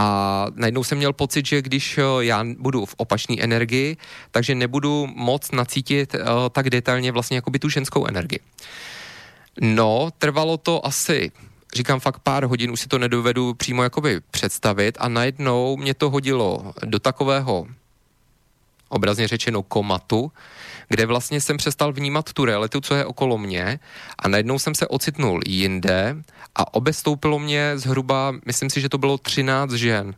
a 0.00 0.46
najednou 0.54 0.84
jsem 0.84 0.98
měl 0.98 1.12
pocit, 1.12 1.46
že 1.46 1.62
když 1.62 1.98
já 2.20 2.44
budu 2.58 2.86
v 2.86 2.94
opačné 2.96 3.36
energii, 3.40 3.96
takže 4.30 4.54
nebudu 4.54 5.06
moc 5.14 5.50
nacítit 5.50 6.14
uh, 6.14 6.20
tak 6.52 6.70
detailně 6.70 7.12
vlastně 7.12 7.36
jakoby 7.36 7.58
tu 7.58 7.68
ženskou 7.68 8.06
energii. 8.06 8.38
No, 9.60 10.08
trvalo 10.18 10.56
to 10.56 10.86
asi 10.86 11.30
říkám 11.74 12.00
fakt 12.00 12.18
pár 12.18 12.44
hodin, 12.44 12.70
už 12.70 12.80
si 12.80 12.88
to 12.88 12.98
nedovedu 12.98 13.54
přímo 13.54 13.82
jakoby 13.82 14.20
představit 14.30 14.98
a 15.00 15.08
najednou 15.08 15.76
mě 15.76 15.94
to 15.94 16.10
hodilo 16.10 16.72
do 16.84 16.98
takového 16.98 17.66
obrazně 18.88 19.28
řečeno 19.28 19.62
komatu, 19.62 20.32
kde 20.88 21.06
vlastně 21.06 21.40
jsem 21.40 21.56
přestal 21.56 21.92
vnímat 21.92 22.32
tu 22.32 22.44
realitu, 22.44 22.80
co 22.80 22.94
je 22.94 23.04
okolo 23.04 23.38
mě 23.38 23.80
a 24.18 24.28
najednou 24.28 24.58
jsem 24.58 24.74
se 24.74 24.86
ocitnul 24.86 25.40
jinde 25.46 26.16
a 26.54 26.74
obestoupilo 26.74 27.38
mě 27.38 27.72
zhruba, 27.74 28.34
myslím 28.46 28.70
si, 28.70 28.80
že 28.80 28.88
to 28.88 28.98
bylo 28.98 29.18
13 29.18 29.72
žen, 29.72 30.14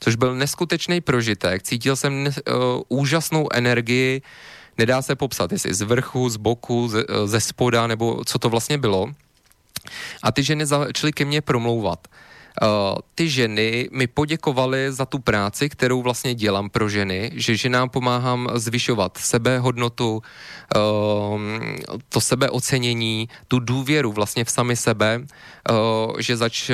což 0.00 0.14
byl 0.14 0.34
neskutečný 0.34 1.00
prožitek. 1.00 1.62
Cítil 1.62 1.96
jsem 1.96 2.26
uh, 2.26 2.32
úžasnou 2.88 3.48
energii, 3.52 4.22
nedá 4.78 5.02
se 5.02 5.16
popsat, 5.16 5.52
jestli 5.52 5.74
z 5.74 5.82
vrchu, 5.82 6.28
z 6.28 6.36
boku, 6.36 6.88
ze, 6.88 7.04
ze 7.24 7.40
spoda, 7.40 7.86
nebo 7.86 8.24
co 8.24 8.38
to 8.38 8.48
vlastně 8.48 8.78
bylo. 8.78 9.12
A 10.22 10.32
ty 10.32 10.42
ženy 10.42 10.66
začaly 10.66 11.12
ke 11.12 11.24
mně 11.24 11.40
promlouvat. 11.40 12.08
Uh, 12.62 12.98
ty 13.14 13.28
ženy 13.28 13.88
mi 13.92 14.06
poděkovaly 14.06 14.92
za 14.92 15.06
tu 15.06 15.18
práci, 15.18 15.68
kterou 15.68 16.02
vlastně 16.02 16.34
dělám 16.34 16.70
pro 16.70 16.88
ženy, 16.88 17.30
že 17.34 17.56
ženám 17.56 17.88
pomáhám 17.88 18.48
zvyšovat 18.54 19.16
sebehodnotu, 19.16 20.22
uh, 20.76 21.40
to 22.08 22.20
sebeocenění, 22.20 23.28
tu 23.48 23.58
důvěru 23.58 24.12
vlastně 24.12 24.44
v 24.44 24.50
sami 24.50 24.76
sebe, 24.76 25.20
uh, 25.20 26.18
že 26.18 26.36
zač, 26.36 26.70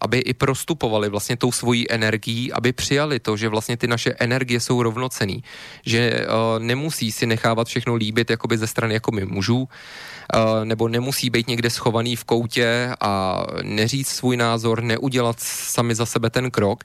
aby 0.00 0.18
i 0.18 0.34
prostupovali 0.34 1.08
vlastně 1.08 1.36
tou 1.36 1.52
svojí 1.52 1.92
energií, 1.92 2.52
aby 2.52 2.72
přijali 2.72 3.20
to, 3.20 3.36
že 3.36 3.48
vlastně 3.48 3.76
ty 3.76 3.86
naše 3.86 4.14
energie 4.18 4.60
jsou 4.60 4.82
rovnocený, 4.82 5.44
že 5.86 6.26
nemusí 6.58 7.12
si 7.12 7.26
nechávat 7.26 7.66
všechno 7.68 7.94
líbit 7.94 8.30
jakoby 8.30 8.58
ze 8.58 8.66
strany 8.66 8.94
jako 8.94 9.12
my 9.12 9.24
mužů, 9.24 9.68
nebo 10.64 10.88
nemusí 10.88 11.30
být 11.30 11.48
někde 11.48 11.70
schovaný 11.70 12.16
v 12.16 12.24
koutě 12.24 12.90
a 13.00 13.42
neříct 13.62 14.10
svůj 14.10 14.36
názor, 14.36 14.82
neudělat 14.82 15.36
sami 15.40 15.94
za 15.94 16.06
sebe 16.06 16.30
ten 16.30 16.50
krok. 16.50 16.84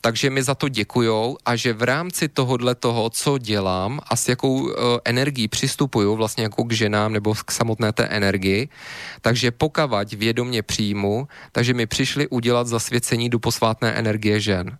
Takže 0.00 0.30
mi 0.30 0.42
za 0.42 0.54
to 0.54 0.68
děkujou 0.68 1.38
a 1.44 1.56
že 1.56 1.72
v 1.72 1.82
rámci 1.82 2.28
tohohle 2.28 2.74
toho, 2.74 3.10
co 3.10 3.38
dělám 3.38 4.00
a 4.06 4.16
s 4.16 4.28
jakou 4.28 4.60
uh, 4.60 4.70
energií 5.04 5.48
přistupuju 5.48 6.16
vlastně 6.16 6.42
jako 6.42 6.64
k 6.64 6.72
ženám 6.72 7.12
nebo 7.12 7.34
k 7.34 7.50
samotné 7.52 7.92
té 7.92 8.04
energii, 8.04 8.68
takže 9.20 9.50
pokavať 9.50 10.14
vědomě 10.14 10.62
přijmu, 10.62 11.28
takže 11.52 11.74
mi 11.74 11.86
přišli 11.86 12.28
udělat 12.28 12.66
zasvěcení 12.66 13.30
do 13.30 13.38
posvátné 13.38 13.92
energie 13.92 14.40
žen. 14.40 14.78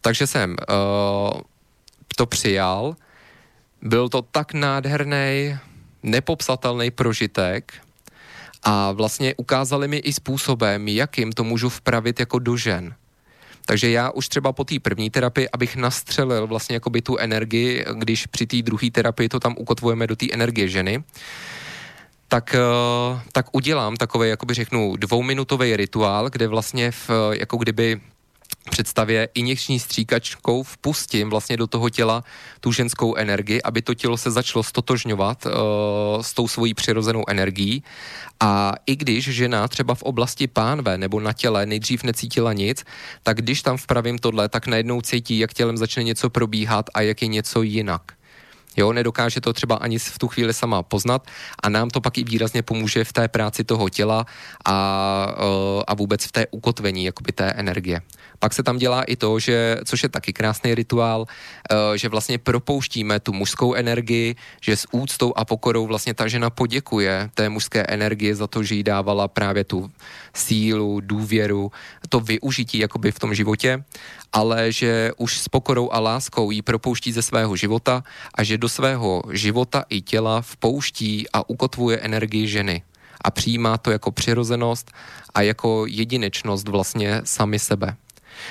Takže 0.00 0.26
jsem 0.26 0.50
uh, 0.50 1.40
to 2.16 2.26
přijal, 2.26 2.96
byl 3.82 4.08
to 4.08 4.22
tak 4.22 4.54
nádherný, 4.54 5.58
nepopsatelný 6.02 6.90
prožitek 6.90 7.72
a 8.62 8.92
vlastně 8.92 9.34
ukázali 9.36 9.88
mi 9.88 9.96
i 9.96 10.12
způsobem, 10.12 10.88
jakým 10.88 11.32
to 11.32 11.44
můžu 11.44 11.68
vpravit 11.68 12.20
jako 12.20 12.38
do 12.38 12.56
žen. 12.56 12.94
Takže 13.66 13.90
já 13.90 14.10
už 14.10 14.28
třeba 14.28 14.52
po 14.52 14.64
té 14.64 14.80
první 14.80 15.10
terapii, 15.10 15.48
abych 15.52 15.76
nastřelil 15.76 16.46
vlastně 16.46 16.76
jako 16.76 16.90
by 16.90 17.02
tu 17.02 17.16
energii, 17.16 17.84
když 17.94 18.26
při 18.26 18.46
té 18.46 18.62
druhé 18.62 18.90
terapii 18.90 19.28
to 19.28 19.40
tam 19.40 19.54
ukotvujeme 19.58 20.06
do 20.06 20.16
té 20.16 20.26
energie 20.32 20.68
ženy, 20.68 21.04
tak, 22.28 22.54
eh, 22.54 23.20
tak 23.32 23.46
udělám 23.52 23.96
takový, 23.96 24.28
jakoby 24.28 24.54
řeknu, 24.54 24.96
dvouminutový 24.96 25.76
rituál, 25.76 26.30
kde 26.30 26.48
vlastně 26.48 26.90
v, 26.90 27.10
jako 27.32 27.56
kdyby 27.56 28.00
představě 28.68 29.28
injekční 29.34 29.80
stříkačkou 29.80 30.62
vpustím 30.62 31.30
vlastně 31.30 31.56
do 31.56 31.66
toho 31.66 31.90
těla 31.90 32.24
tu 32.60 32.72
ženskou 32.72 33.14
energii, 33.14 33.62
aby 33.62 33.82
to 33.82 33.94
tělo 33.94 34.16
se 34.16 34.30
začalo 34.30 34.62
stotožňovat 34.62 35.46
uh, 35.46 35.52
s 36.22 36.32
tou 36.32 36.48
svojí 36.48 36.74
přirozenou 36.74 37.24
energií. 37.28 37.82
A 38.40 38.74
i 38.86 38.96
když 38.96 39.24
žena 39.24 39.68
třeba 39.68 39.94
v 39.94 40.02
oblasti 40.02 40.46
pánve 40.46 40.98
nebo 40.98 41.20
na 41.20 41.32
těle 41.32 41.66
nejdřív 41.66 42.04
necítila 42.04 42.52
nic, 42.52 42.84
tak 43.22 43.36
když 43.36 43.62
tam 43.62 43.76
vpravím 43.76 44.18
tohle, 44.18 44.48
tak 44.48 44.66
najednou 44.66 45.00
cítí, 45.00 45.38
jak 45.38 45.54
tělem 45.54 45.76
začne 45.76 46.02
něco 46.02 46.30
probíhat 46.30 46.86
a 46.94 47.00
jak 47.00 47.22
je 47.22 47.28
něco 47.28 47.62
jinak. 47.62 48.02
Jo, 48.78 48.92
nedokáže 48.92 49.40
to 49.40 49.52
třeba 49.52 49.76
ani 49.76 49.98
v 49.98 50.18
tu 50.18 50.28
chvíli 50.28 50.54
sama 50.54 50.82
poznat 50.82 51.26
a 51.62 51.68
nám 51.68 51.90
to 51.90 52.00
pak 52.00 52.18
i 52.18 52.24
výrazně 52.24 52.62
pomůže 52.62 53.04
v 53.04 53.12
té 53.12 53.28
práci 53.28 53.64
toho 53.64 53.88
těla 53.88 54.26
a, 54.64 54.74
eh, 55.38 55.82
a 55.86 55.94
vůbec 55.94 56.24
v 56.24 56.32
té 56.32 56.46
ukotvení 56.50 57.04
jakoby 57.04 57.32
té 57.32 57.44
energie. 57.44 58.00
Pak 58.38 58.54
se 58.54 58.62
tam 58.62 58.78
dělá 58.78 59.02
i 59.02 59.16
to, 59.16 59.38
že, 59.38 59.76
což 59.84 60.02
je 60.02 60.08
taky 60.08 60.32
krásný 60.32 60.74
rituál, 60.74 61.26
eh, 61.26 61.98
že 61.98 62.08
vlastně 62.08 62.38
propouštíme 62.38 63.20
tu 63.20 63.32
mužskou 63.32 63.74
energii, 63.74 64.36
že 64.60 64.76
s 64.76 64.86
úctou 64.92 65.32
a 65.36 65.44
pokorou 65.44 65.86
vlastně 65.86 66.14
ta 66.14 66.28
žena 66.28 66.50
poděkuje 66.50 67.30
té 67.34 67.48
mužské 67.48 67.82
energii 67.82 68.34
za 68.34 68.46
to, 68.46 68.62
že 68.62 68.74
jí 68.74 68.82
dávala 68.82 69.28
právě 69.28 69.64
tu 69.64 69.90
sílu, 70.34 71.00
důvěru, 71.00 71.72
to 72.08 72.20
využití 72.20 72.78
jakoby 72.78 73.12
v 73.12 73.18
tom 73.18 73.34
životě, 73.34 73.84
ale 74.32 74.72
že 74.72 75.10
už 75.16 75.38
s 75.38 75.48
pokorou 75.48 75.90
a 75.92 76.00
láskou 76.00 76.50
jí 76.50 76.62
propouští 76.62 77.12
ze 77.12 77.22
svého 77.22 77.56
života 77.56 78.02
a 78.34 78.42
že 78.42 78.58
do 78.58 78.68
svého 78.68 79.22
života 79.32 79.84
i 79.88 80.00
těla 80.00 80.40
vpouští 80.40 81.26
a 81.32 81.50
ukotvuje 81.50 81.98
energii 81.98 82.46
ženy 82.46 82.82
a 83.20 83.30
přijímá 83.30 83.78
to 83.78 83.90
jako 83.90 84.12
přirozenost 84.12 84.92
a 85.34 85.42
jako 85.42 85.86
jedinečnost 85.86 86.68
vlastně 86.68 87.20
sami 87.24 87.58
sebe. 87.58 87.96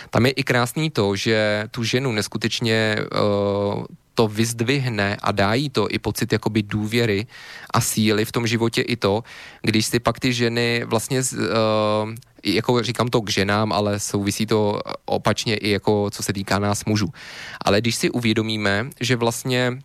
Tam 0.10 0.26
je 0.26 0.32
i 0.32 0.44
krásný 0.44 0.90
to, 0.90 1.16
že 1.16 1.68
tu 1.72 1.84
ženu 1.84 2.12
neskutečně 2.12 2.98
uh, 3.00 3.86
to 4.18 4.28
vyzdvihne 4.28 5.18
a 5.22 5.32
dá 5.32 5.54
jí 5.54 5.70
to 5.70 5.88
i 5.90 6.00
pocit 6.00 6.34
jakoby 6.34 6.64
důvěry 6.64 7.28
a 7.74 7.82
síly 7.82 8.26
v 8.26 8.32
tom 8.32 8.48
životě 8.48 8.82
i 8.82 8.96
to, 8.96 9.24
když 9.62 9.86
si 9.86 10.00
pak 10.00 10.20
ty 10.20 10.34
ženy 10.34 10.84
vlastně, 10.86 11.22
uh, 11.22 12.14
jako 12.44 12.84
říkám 12.84 13.08
to 13.08 13.22
k 13.22 13.30
ženám, 13.30 13.74
ale 13.74 14.00
souvisí 14.00 14.46
to 14.46 14.82
opačně 15.06 15.58
i 15.58 15.70
jako 15.70 16.10
co 16.10 16.24
se 16.24 16.34
týká 16.34 16.60
nás 16.60 16.86
mužů. 16.86 17.14
Ale 17.62 17.82
když 17.82 17.96
si 17.96 18.10
uvědomíme, 18.10 18.90
že 19.00 19.16
vlastně 19.16 19.80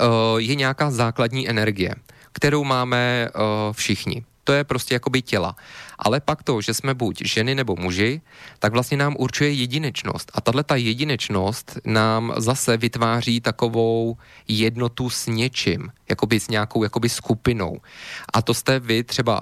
uh, 0.00 0.38
je 0.38 0.54
nějaká 0.54 0.90
základní 0.90 1.48
energie, 1.48 1.94
kterou 2.32 2.64
máme 2.64 3.28
uh, 3.34 3.42
všichni 3.72 4.22
to 4.46 4.52
je 4.52 4.64
prostě 4.64 4.94
jakoby 4.94 5.22
těla. 5.22 5.56
Ale 5.98 6.20
pak 6.20 6.42
to, 6.42 6.60
že 6.60 6.74
jsme 6.74 6.94
buď 6.94 7.22
ženy 7.24 7.54
nebo 7.54 7.76
muži, 7.76 8.20
tak 8.58 8.72
vlastně 8.72 8.96
nám 8.96 9.16
určuje 9.18 9.52
jedinečnost. 9.52 10.30
A 10.34 10.40
tahle 10.40 10.64
ta 10.64 10.76
jedinečnost 10.76 11.78
nám 11.84 12.34
zase 12.36 12.76
vytváří 12.76 13.40
takovou 13.40 14.16
jednotu 14.48 15.10
s 15.10 15.26
něčím, 15.26 15.90
jakoby 16.08 16.40
s 16.40 16.48
nějakou 16.48 16.82
jakoby 16.82 17.08
skupinou. 17.08 17.80
A 18.32 18.42
to 18.42 18.54
jste 18.54 18.78
vy 18.78 19.04
třeba, 19.04 19.40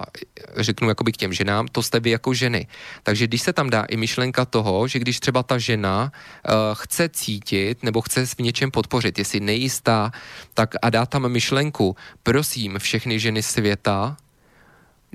řeknu 0.57 0.89
jakoby 0.89 1.11
k 1.11 1.17
těm 1.17 1.33
ženám, 1.33 1.67
to 1.67 1.83
jste 1.83 1.99
vy 1.99 2.09
jako 2.09 2.33
ženy. 2.33 2.67
Takže 3.03 3.27
když 3.27 3.41
se 3.41 3.53
tam 3.53 3.69
dá 3.69 3.83
i 3.83 3.97
myšlenka 3.97 4.45
toho, 4.45 4.87
že 4.87 4.99
když 4.99 5.19
třeba 5.19 5.43
ta 5.43 5.57
žena 5.57 6.11
uh, 6.11 6.51
chce 6.73 7.09
cítit 7.09 7.83
nebo 7.83 8.01
chce 8.01 8.25
v 8.25 8.39
něčem 8.39 8.71
podpořit, 8.71 9.19
jestli 9.19 9.39
nejistá, 9.39 10.11
tak 10.53 10.75
a 10.81 10.89
dá 10.89 11.05
tam 11.05 11.29
myšlenku, 11.29 11.95
prosím 12.23 12.79
všechny 12.79 13.19
ženy 13.19 13.43
světa, 13.43 14.17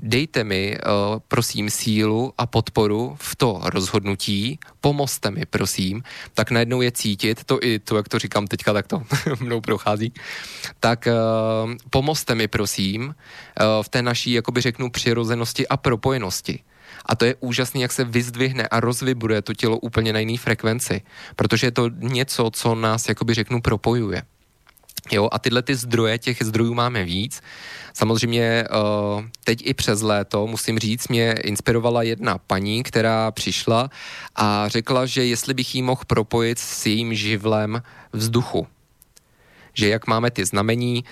dejte 0.01 0.43
mi, 0.43 0.77
uh, 0.77 1.19
prosím, 1.27 1.69
sílu 1.69 2.33
a 2.37 2.45
podporu 2.45 3.17
v 3.19 3.35
to 3.35 3.61
rozhodnutí, 3.63 4.59
pomozte 4.81 5.31
mi, 5.31 5.45
prosím, 5.45 6.03
tak 6.33 6.51
najednou 6.51 6.81
je 6.81 6.91
cítit, 6.91 7.43
to 7.43 7.59
i 7.61 7.79
to, 7.79 7.97
jak 7.97 8.09
to 8.09 8.19
říkám 8.19 8.47
teďka, 8.47 8.73
tak 8.73 8.87
to 8.87 9.03
mnou 9.39 9.61
prochází, 9.61 10.13
tak 10.79 11.07
uh, 11.07 11.73
pomozte 11.89 12.35
mi, 12.35 12.47
prosím, 12.47 13.03
uh, 13.03 13.83
v 13.83 13.89
té 13.89 14.01
naší, 14.01 14.31
jakoby 14.31 14.61
řeknu, 14.61 14.89
přirozenosti 14.89 15.67
a 15.67 15.77
propojenosti. 15.77 16.59
A 17.05 17.15
to 17.15 17.25
je 17.25 17.35
úžasný, 17.39 17.81
jak 17.81 17.91
se 17.91 18.03
vyzdvihne 18.03 18.67
a 18.67 18.79
rozvibruje 18.79 19.41
to 19.41 19.53
tělo 19.53 19.77
úplně 19.77 20.13
na 20.13 20.19
jiný 20.19 20.37
frekvenci, 20.37 21.01
protože 21.35 21.67
je 21.67 21.71
to 21.71 21.89
něco, 21.89 22.51
co 22.53 22.75
nás, 22.75 23.09
jakoby 23.09 23.33
řeknu, 23.33 23.61
propojuje. 23.61 24.23
Jo, 25.11 25.29
a 25.31 25.39
tyhle 25.39 25.61
ty 25.61 25.75
zdroje, 25.75 26.17
těch 26.17 26.37
zdrojů 26.41 26.73
máme 26.73 27.03
víc. 27.03 27.41
Samozřejmě 27.93 28.43
eh, 28.43 28.67
teď 29.43 29.59
i 29.65 29.73
přes 29.73 30.01
léto, 30.01 30.47
musím 30.47 30.79
říct, 30.79 31.07
mě 31.07 31.31
inspirovala 31.31 32.03
jedna 32.03 32.37
paní, 32.37 32.83
která 32.83 33.31
přišla 33.31 33.89
a 34.35 34.67
řekla, 34.67 35.05
že 35.05 35.25
jestli 35.25 35.53
bych 35.53 35.75
jí 35.75 35.81
mohl 35.81 36.01
propojit 36.07 36.59
s 36.59 36.85
jejím 36.85 37.13
živlem 37.13 37.81
vzduchu. 38.13 38.67
Že 39.73 39.89
jak 39.89 40.07
máme 40.07 40.31
ty 40.31 40.45
znamení, 40.45 41.03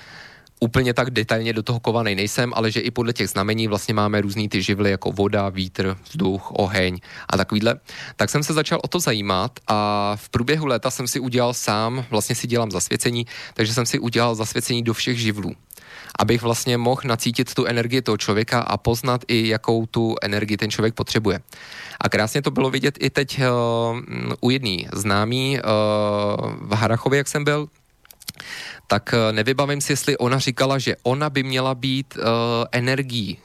úplně 0.60 0.94
tak 0.94 1.10
detailně 1.10 1.54
do 1.54 1.64
toho 1.64 1.80
kovaný 1.80 2.16
nejsem, 2.16 2.54
ale 2.56 2.72
že 2.72 2.80
i 2.80 2.92
podle 2.92 3.14
těch 3.14 3.30
znamení 3.30 3.68
vlastně 3.68 3.94
máme 3.94 4.22
různý 4.22 4.50
ty 4.50 4.62
živly 4.62 4.92
jako 4.92 5.12
voda, 5.12 5.50
vítr, 5.50 5.98
vzduch, 6.04 6.52
oheň 6.52 7.00
a 7.30 7.38
takovýhle. 7.38 7.80
Tak 8.16 8.30
jsem 8.30 8.44
se 8.44 8.54
začal 8.54 8.80
o 8.84 8.88
to 8.88 9.00
zajímat 9.00 9.60
a 9.68 10.12
v 10.16 10.30
průběhu 10.30 10.66
léta 10.66 10.92
jsem 10.92 11.08
si 11.08 11.20
udělal 11.20 11.54
sám, 11.54 12.06
vlastně 12.10 12.36
si 12.36 12.48
dělám 12.48 12.72
zasvěcení, 12.72 13.26
takže 13.54 13.74
jsem 13.74 13.86
si 13.86 14.00
udělal 14.00 14.36
zasvěcení 14.36 14.84
do 14.84 14.94
všech 14.94 15.20
živlů 15.20 15.56
abych 16.20 16.42
vlastně 16.42 16.78
mohl 16.78 17.02
nacítit 17.06 17.54
tu 17.54 17.66
energii 17.66 18.02
toho 18.02 18.18
člověka 18.18 18.60
a 18.60 18.78
poznat 18.78 19.22
i, 19.28 19.48
jakou 19.48 19.86
tu 19.86 20.16
energii 20.22 20.58
ten 20.58 20.72
člověk 20.72 20.94
potřebuje. 20.96 21.40
A 22.02 22.10
krásně 22.10 22.42
to 22.42 22.52
bylo 22.52 22.70
vidět 22.70 22.98
i 23.00 23.10
teď 23.10 23.40
uh, 23.40 24.00
u 24.42 24.50
jedný 24.50 24.88
známý 24.94 25.60
uh, 25.60 25.62
v 26.62 26.74
Harachově, 26.74 27.18
jak 27.18 27.28
jsem 27.28 27.44
byl, 27.44 27.68
tak 28.90 29.14
uh, 29.14 29.32
nevybavím 29.32 29.82
si, 29.82 29.94
jestli 29.94 30.18
ona 30.18 30.40
říkala, 30.40 30.78
že 30.82 30.96
ona 31.04 31.30
by 31.30 31.44
měla 31.44 31.76
být 31.76 32.18
uh, 32.18 32.24
energií 32.72 33.38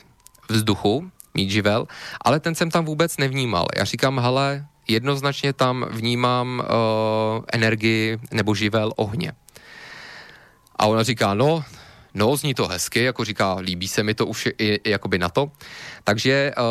vzduchu, 0.49 1.11
mít 1.34 1.51
živel, 1.51 1.86
ale 2.24 2.40
ten 2.40 2.55
jsem 2.55 2.70
tam 2.70 2.84
vůbec 2.84 3.16
nevnímal. 3.16 3.66
Já 3.76 3.84
říkám, 3.84 4.18
hele, 4.18 4.66
jednoznačně 4.88 5.53
tam 5.53 5.86
vnímám 5.90 6.64
uh, 6.64 7.45
energii 7.53 8.18
nebo 8.32 8.55
živel 8.55 8.92
ohně. 8.97 9.32
A 10.76 10.86
ona 10.86 11.03
říká, 11.03 11.34
no, 11.34 11.64
No, 12.14 12.36
zní 12.36 12.55
to 12.55 12.68
hezky, 12.68 13.03
jako 13.03 13.24
říká, 13.24 13.55
líbí 13.55 13.88
se 13.88 14.03
mi 14.03 14.14
to 14.14 14.26
už 14.26 14.47
i, 14.47 14.53
i 14.59 14.90
jakoby 14.90 15.18
na 15.18 15.28
to. 15.28 15.51
Takže 16.05 16.52
uh, 16.59 16.64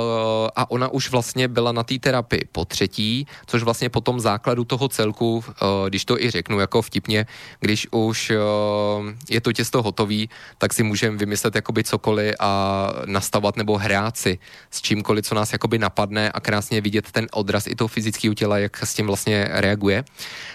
a 0.56 0.72
ona 0.72 0.88
už 0.88 1.12
vlastně 1.12 1.48
byla 1.48 1.72
na 1.72 1.84
té 1.84 2.00
terapii 2.00 2.46
po 2.52 2.66
třetí, 2.66 3.28
což 3.46 3.64
vlastně 3.64 3.90
po 3.90 4.02
tom 4.02 4.20
základu 4.20 4.64
toho 4.64 4.88
celku, 4.88 5.36
uh, 5.36 5.44
když 5.90 6.06
to 6.06 6.22
i 6.22 6.30
řeknu 6.30 6.60
jako 6.60 6.82
vtipně, 6.82 7.26
když 7.60 7.88
už 7.92 8.32
uh, 8.32 9.10
je 9.30 9.42
to 9.42 9.54
těsto 9.54 9.82
hotový, 9.82 10.30
tak 10.58 10.74
si 10.74 10.84
můžeme 10.84 11.18
vymyslet 11.18 11.56
jakoby 11.56 11.84
cokoliv 11.84 12.36
a 12.40 12.90
nastavovat 13.06 13.58
nebo 13.58 13.78
hrát 13.78 14.18
si 14.18 14.40
s 14.72 14.82
čímkoliv, 14.82 15.26
co 15.26 15.36
nás 15.36 15.54
jakoby 15.54 15.80
napadne 15.80 16.32
a 16.32 16.40
krásně 16.40 16.82
vidět 16.82 17.12
ten 17.12 17.28
odraz 17.32 17.68
i 17.68 17.76
toho 17.76 17.88
fyzického 17.88 18.34
těla, 18.34 18.58
jak 18.58 18.78
s 18.84 18.94
tím 18.94 19.08
vlastně 19.08 19.48
reaguje. 19.52 20.04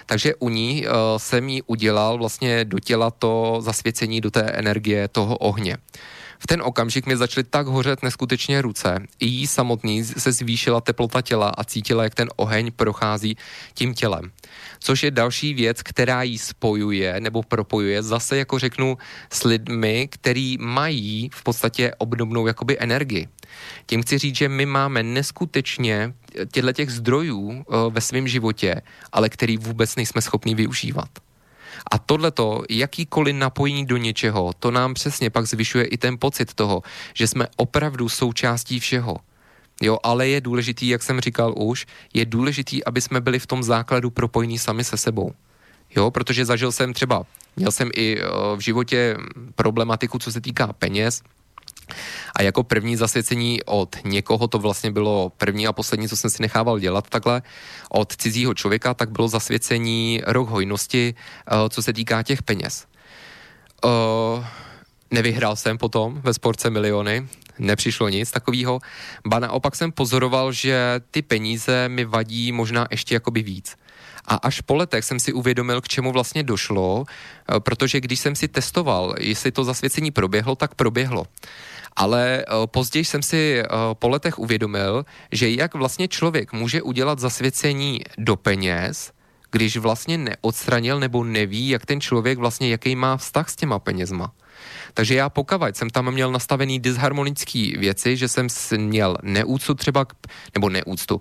Takže 0.07 0.35
u 0.35 0.49
ní 0.49 0.87
jsem 1.17 1.49
jí 1.49 1.63
udělal 1.63 2.19
vlastně 2.19 2.65
do 2.65 2.79
těla 2.79 3.11
to 3.11 3.59
zasvěcení 3.61 4.21
do 4.21 4.31
té 4.31 4.41
energie 4.43 5.09
toho 5.09 5.37
ohně. 5.37 5.77
V 6.39 6.47
ten 6.47 6.63
okamžik 6.63 7.07
mi 7.07 7.17
začaly 7.17 7.45
tak 7.45 7.67
hořet 7.67 8.03
neskutečně 8.03 8.63
ruce. 8.63 8.99
I 9.21 9.27
jí 9.27 9.47
samotný 9.47 10.05
se 10.05 10.33
zvýšila 10.33 10.81
teplota 10.81 11.23
těla 11.23 11.49
a 11.49 11.65
cítila, 11.65 12.05
jak 12.05 12.15
ten 12.15 12.29
oheň 12.37 12.73
prochází 12.77 13.37
tím 13.75 13.95
tělem. 13.95 14.33
Což 14.79 15.03
je 15.03 15.11
další 15.11 15.55
věc, 15.55 15.83
která 15.83 16.23
jí 16.23 16.39
spojuje 16.39 17.21
nebo 17.21 17.43
propojuje 17.43 18.03
zase, 18.03 18.37
jako 18.37 18.59
řeknu, 18.59 18.99
s 19.33 19.45
lidmi, 19.45 20.09
který 20.11 20.59
mají 20.59 21.31
v 21.35 21.43
podstatě 21.43 21.93
obdobnou 21.99 22.47
jakoby 22.47 22.77
energii. 22.81 23.29
Tím 23.87 24.03
chci 24.03 24.19
říct, 24.19 24.37
že 24.37 24.49
my 24.49 24.67
máme 24.67 25.03
neskutečně 25.03 26.15
těchto 26.53 26.73
těch 26.73 26.91
zdrojů 26.91 27.53
eh, 27.53 27.75
ve 27.91 28.01
svém 28.01 28.29
životě, 28.29 28.83
ale 29.13 29.29
který 29.29 29.57
vůbec 29.57 29.97
nejsme 29.97 30.23
schopni 30.23 30.55
využívat. 30.55 31.09
A 31.91 31.99
tohleto, 31.99 32.63
jakýkoliv 32.71 33.37
napojení 33.37 33.87
do 33.87 33.97
něčeho, 33.97 34.53
to 34.59 34.71
nám 34.71 34.95
přesně 34.95 35.31
pak 35.31 35.47
zvyšuje 35.47 35.85
i 35.85 35.97
ten 35.97 36.19
pocit 36.19 36.55
toho, 36.55 36.83
že 37.15 37.27
jsme 37.27 37.47
opravdu 37.57 38.09
součástí 38.09 38.81
všeho. 38.81 39.17
Jo, 39.83 39.99
ale 40.03 40.29
je 40.29 40.41
důležitý, 40.41 40.89
jak 40.89 41.03
jsem 41.03 41.21
říkal 41.21 41.55
už, 41.57 41.87
je 42.15 42.25
důležitý, 42.25 42.85
aby 42.85 43.01
jsme 43.01 43.21
byli 43.21 43.39
v 43.39 43.47
tom 43.47 43.63
základu 43.63 44.11
propojení 44.11 44.59
sami 44.59 44.85
se 44.85 44.97
sebou. 44.97 45.33
Jo, 45.97 46.11
protože 46.11 46.45
zažil 46.45 46.73
jsem 46.73 46.93
třeba, 46.93 47.27
měl 47.57 47.73
jsem 47.73 47.91
i 47.95 48.19
eh, 48.19 48.27
v 48.57 48.61
životě 48.61 49.17
problematiku, 49.55 50.19
co 50.19 50.33
se 50.33 50.41
týká 50.41 50.73
peněz, 50.73 51.23
a 52.37 52.43
jako 52.43 52.63
první 52.63 52.97
zasvěcení 52.97 53.63
od 53.65 53.97
někoho, 54.05 54.49
to 54.49 54.59
vlastně 54.59 54.91
bylo 54.91 55.33
první 55.37 55.67
a 55.67 55.73
poslední, 55.73 56.09
co 56.09 56.17
jsem 56.17 56.31
si 56.31 56.43
nechával 56.43 56.79
dělat 56.79 57.09
takhle, 57.09 57.43
od 57.91 58.17
cizího 58.17 58.55
člověka, 58.55 58.95
tak 58.95 59.11
bylo 59.11 59.29
zasvěcení 59.29 60.23
rok 60.27 60.49
hojnosti, 60.49 61.15
eh, 61.15 61.69
co 61.69 61.83
se 61.83 61.93
týká 61.93 62.23
těch 62.23 62.43
peněz. 62.43 62.87
Uh, 63.85 64.45
nevyhrál 65.11 65.57
jsem 65.57 65.79
potom 65.79 66.21
ve 66.25 66.35
sportce 66.35 66.71
miliony, 66.71 67.29
nepřišlo 67.59 68.09
nic 68.09 68.31
takového. 68.31 68.81
Ba 69.27 69.39
naopak 69.39 69.77
jsem 69.77 69.93
pozoroval, 69.93 70.53
že 70.53 71.01
ty 71.11 71.23
peníze 71.23 71.89
mi 71.89 72.05
vadí 72.05 72.53
možná 72.53 72.87
ještě 72.91 73.15
jakoby 73.15 73.43
víc. 73.43 73.77
A 74.29 74.35
až 74.35 74.61
po 74.61 74.75
letech 74.75 75.05
jsem 75.05 75.21
si 75.21 75.33
uvědomil, 75.33 75.81
k 75.81 75.89
čemu 75.89 76.13
vlastně 76.13 76.43
došlo, 76.43 77.05
eh, 77.07 77.61
protože 77.61 78.01
když 78.01 78.21
jsem 78.21 78.35
si 78.35 78.49
testoval, 78.49 79.15
jestli 79.19 79.53
to 79.53 79.65
zasvěcení 79.65 80.11
proběhlo, 80.11 80.57
tak 80.57 80.75
proběhlo. 80.75 81.27
Ale 81.99 82.45
uh, 82.47 82.67
později 82.67 83.05
jsem 83.05 83.23
si 83.23 83.63
uh, 83.63 83.95
po 83.95 84.09
letech 84.09 84.39
uvědomil, 84.39 85.05
že 85.33 85.51
jak 85.51 85.75
vlastně 85.75 86.09
člověk 86.09 86.53
může 86.53 86.83
udělat 86.83 87.19
zasvěcení 87.19 88.01
do 88.19 88.37
peněz, 88.37 89.13
když 89.51 89.77
vlastně 89.77 90.19
neodstranil 90.19 91.01
nebo 91.01 91.25
neví, 91.25 91.69
jak 91.69 91.87
ten 91.87 92.01
člověk 92.01 92.39
vlastně, 92.39 92.71
jaký 92.71 92.97
má 92.97 93.17
vztah 93.17 93.49
s 93.49 93.57
těma 93.57 93.79
penězma. 93.79 94.33
Takže 94.95 95.15
já 95.15 95.29
pokavať 95.29 95.77
jsem 95.77 95.91
tam 95.91 96.11
měl 96.11 96.33
nastavený 96.33 96.81
disharmonický 96.81 97.77
věci, 97.79 98.17
že 98.17 98.29
jsem 98.29 98.47
měl 98.77 99.17
neúctu 99.23 99.75
třeba, 99.75 100.07
nebo 100.55 100.69
neúctu. 100.69 101.21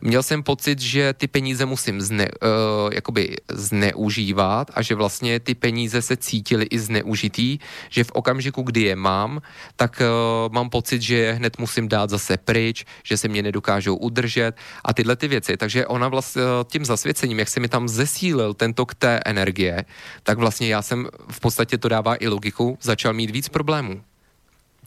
Měl 0.00 0.22
jsem 0.22 0.42
pocit, 0.42 0.80
že 0.80 1.12
ty 1.12 1.26
peníze 1.26 1.66
musím 1.66 2.00
zne, 2.00 2.28
uh, 2.28 2.92
jakoby 2.92 3.36
zneužívat 3.52 4.70
a 4.74 4.82
že 4.82 4.94
vlastně 4.94 5.40
ty 5.40 5.54
peníze 5.54 6.02
se 6.02 6.16
cítily 6.16 6.64
i 6.64 6.78
zneužitý, 6.78 7.58
že 7.90 8.04
v 8.04 8.10
okamžiku, 8.12 8.62
kdy 8.62 8.82
je 8.82 8.96
mám, 8.96 9.40
tak 9.76 10.02
uh, 10.02 10.52
mám 10.52 10.70
pocit, 10.70 11.02
že 11.02 11.16
je 11.16 11.32
hned 11.32 11.58
musím 11.58 11.88
dát 11.88 12.10
zase 12.10 12.36
pryč, 12.36 12.84
že 13.02 13.16
se 13.16 13.28
mě 13.28 13.42
nedokážou 13.42 13.96
udržet 13.96 14.56
a 14.84 14.94
tyhle 14.94 15.16
ty 15.16 15.28
věci. 15.28 15.56
Takže 15.56 15.86
ona 15.86 16.08
vlastně 16.08 16.42
tím 16.64 16.84
zasvěcením, 16.84 17.38
jak 17.38 17.48
se 17.48 17.60
mi 17.60 17.68
tam 17.68 17.88
zesílil 17.88 18.54
ten 18.54 18.74
tok 18.74 18.94
té 18.94 19.20
energie, 19.24 19.84
tak 20.22 20.38
vlastně 20.38 20.68
já 20.68 20.82
jsem 20.82 21.08
v 21.30 21.40
podstatě 21.40 21.78
to 21.78 21.88
dává 21.88 22.16
i 22.16 22.28
logiku, 22.28 22.78
začal 22.82 23.05
mít 23.12 23.30
víc 23.30 23.48
problémů. 23.48 24.02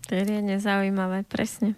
To 0.09 0.15
je 0.15 0.25
nezaujímavé, 0.25 1.23
přesně. 1.23 1.75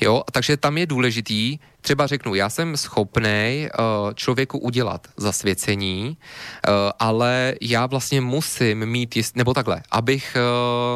Jo, 0.00 0.22
takže 0.32 0.56
tam 0.56 0.78
je 0.78 0.86
důležitý, 0.86 1.58
třeba 1.80 2.06
řeknu, 2.06 2.34
já 2.34 2.50
jsem 2.50 2.76
schopný 2.76 3.68
uh, 3.78 4.12
člověku 4.14 4.58
udělat 4.58 5.08
zasvěcení, 5.16 6.16
uh, 6.16 6.74
ale 6.98 7.54
já 7.60 7.86
vlastně 7.86 8.20
musím 8.20 8.86
mít, 8.86 9.16
jist, 9.16 9.36
nebo 9.36 9.54
takhle, 9.54 9.82
abych 9.90 10.36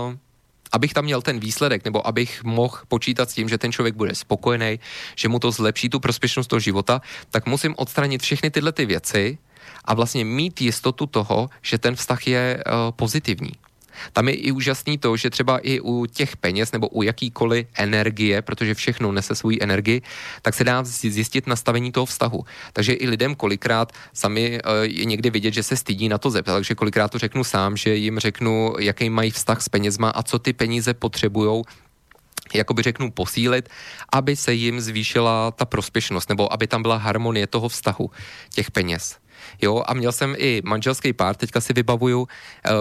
uh, 0.09 0.15
abych 0.73 0.95
tam 0.95 1.05
měl 1.05 1.23
ten 1.23 1.41
výsledek, 1.41 1.85
nebo 1.85 2.07
abych 2.07 2.45
mohl 2.45 2.79
počítat 2.89 3.31
s 3.31 3.35
tím, 3.35 3.49
že 3.49 3.59
ten 3.59 3.73
člověk 3.73 3.95
bude 3.95 4.15
spokojený, 4.15 4.81
že 5.17 5.29
mu 5.29 5.39
to 5.39 5.51
zlepší 5.51 5.89
tu 5.89 6.01
prospěšnost 6.01 6.51
toho 6.51 6.61
života, 6.61 7.01
tak 7.31 7.47
musím 7.47 7.75
odstranit 7.77 8.23
všechny 8.23 8.51
tyhle 8.51 8.73
ty 8.73 8.87
věci 8.87 9.39
a 9.85 9.95
vlastně 9.95 10.25
mít 10.25 10.61
jistotu 10.61 11.07
toho, 11.07 11.51
že 11.63 11.79
ten 11.79 11.95
vztah 11.95 12.27
je 12.27 12.65
uh, 12.67 12.73
pozitivní. 12.97 13.53
Tam 14.13 14.29
je 14.29 14.35
i 14.35 14.53
úžasný 14.53 14.99
to, 14.99 15.17
že 15.17 15.31
třeba 15.31 15.59
i 15.59 15.81
u 15.81 16.07
těch 16.07 16.37
peněz 16.37 16.73
nebo 16.73 16.89
u 16.89 17.03
jakýkoliv 17.03 17.67
energie, 17.75 18.43
protože 18.43 18.75
všechno 18.75 19.13
nese 19.13 19.35
svou 19.35 19.51
energii, 19.61 20.03
tak 20.43 20.55
se 20.55 20.65
dá 20.65 20.85
zjistit 20.85 21.47
nastavení 21.47 21.93
toho 21.93 22.07
vztahu. 22.07 22.45
Takže 22.73 22.93
i 22.93 23.09
lidem 23.09 23.35
kolikrát 23.35 23.93
sami 24.13 24.59
eh, 24.59 24.61
je 24.83 25.05
někdy 25.05 25.31
vidět, 25.31 25.55
že 25.55 25.63
se 25.63 25.77
stydí 25.77 26.09
na 26.09 26.19
to 26.19 26.31
zeptat, 26.31 26.55
takže 26.55 26.75
kolikrát 26.75 27.09
to 27.09 27.19
řeknu 27.19 27.45
sám, 27.45 27.77
že 27.77 27.95
jim 27.95 28.19
řeknu, 28.19 28.75
jaký 28.79 29.11
mají 29.11 29.31
vztah 29.31 29.63
s 29.63 29.69
penězma 29.69 30.11
a 30.11 30.23
co 30.23 30.39
ty 30.39 30.53
peníze 30.53 30.95
potřebují 30.95 31.65
jakoby 32.55 32.83
řeknu 32.83 33.11
posílit, 33.11 33.69
aby 34.13 34.37
se 34.37 34.53
jim 34.53 34.81
zvýšila 34.81 35.51
ta 35.51 35.65
prospěšnost, 35.65 36.29
nebo 36.29 36.53
aby 36.53 36.67
tam 36.67 36.83
byla 36.83 36.97
harmonie 36.97 37.47
toho 37.47 37.69
vztahu 37.69 38.11
těch 38.51 38.71
peněz. 38.71 39.17
Jo, 39.63 39.83
a 39.87 39.95
měl 39.95 40.13
jsem 40.13 40.35
i 40.39 40.63
manželský 40.65 41.13
pár, 41.13 41.37
teďka 41.37 41.61
si 41.61 41.73
vybavuju 41.73 42.21
uh, 42.21 42.27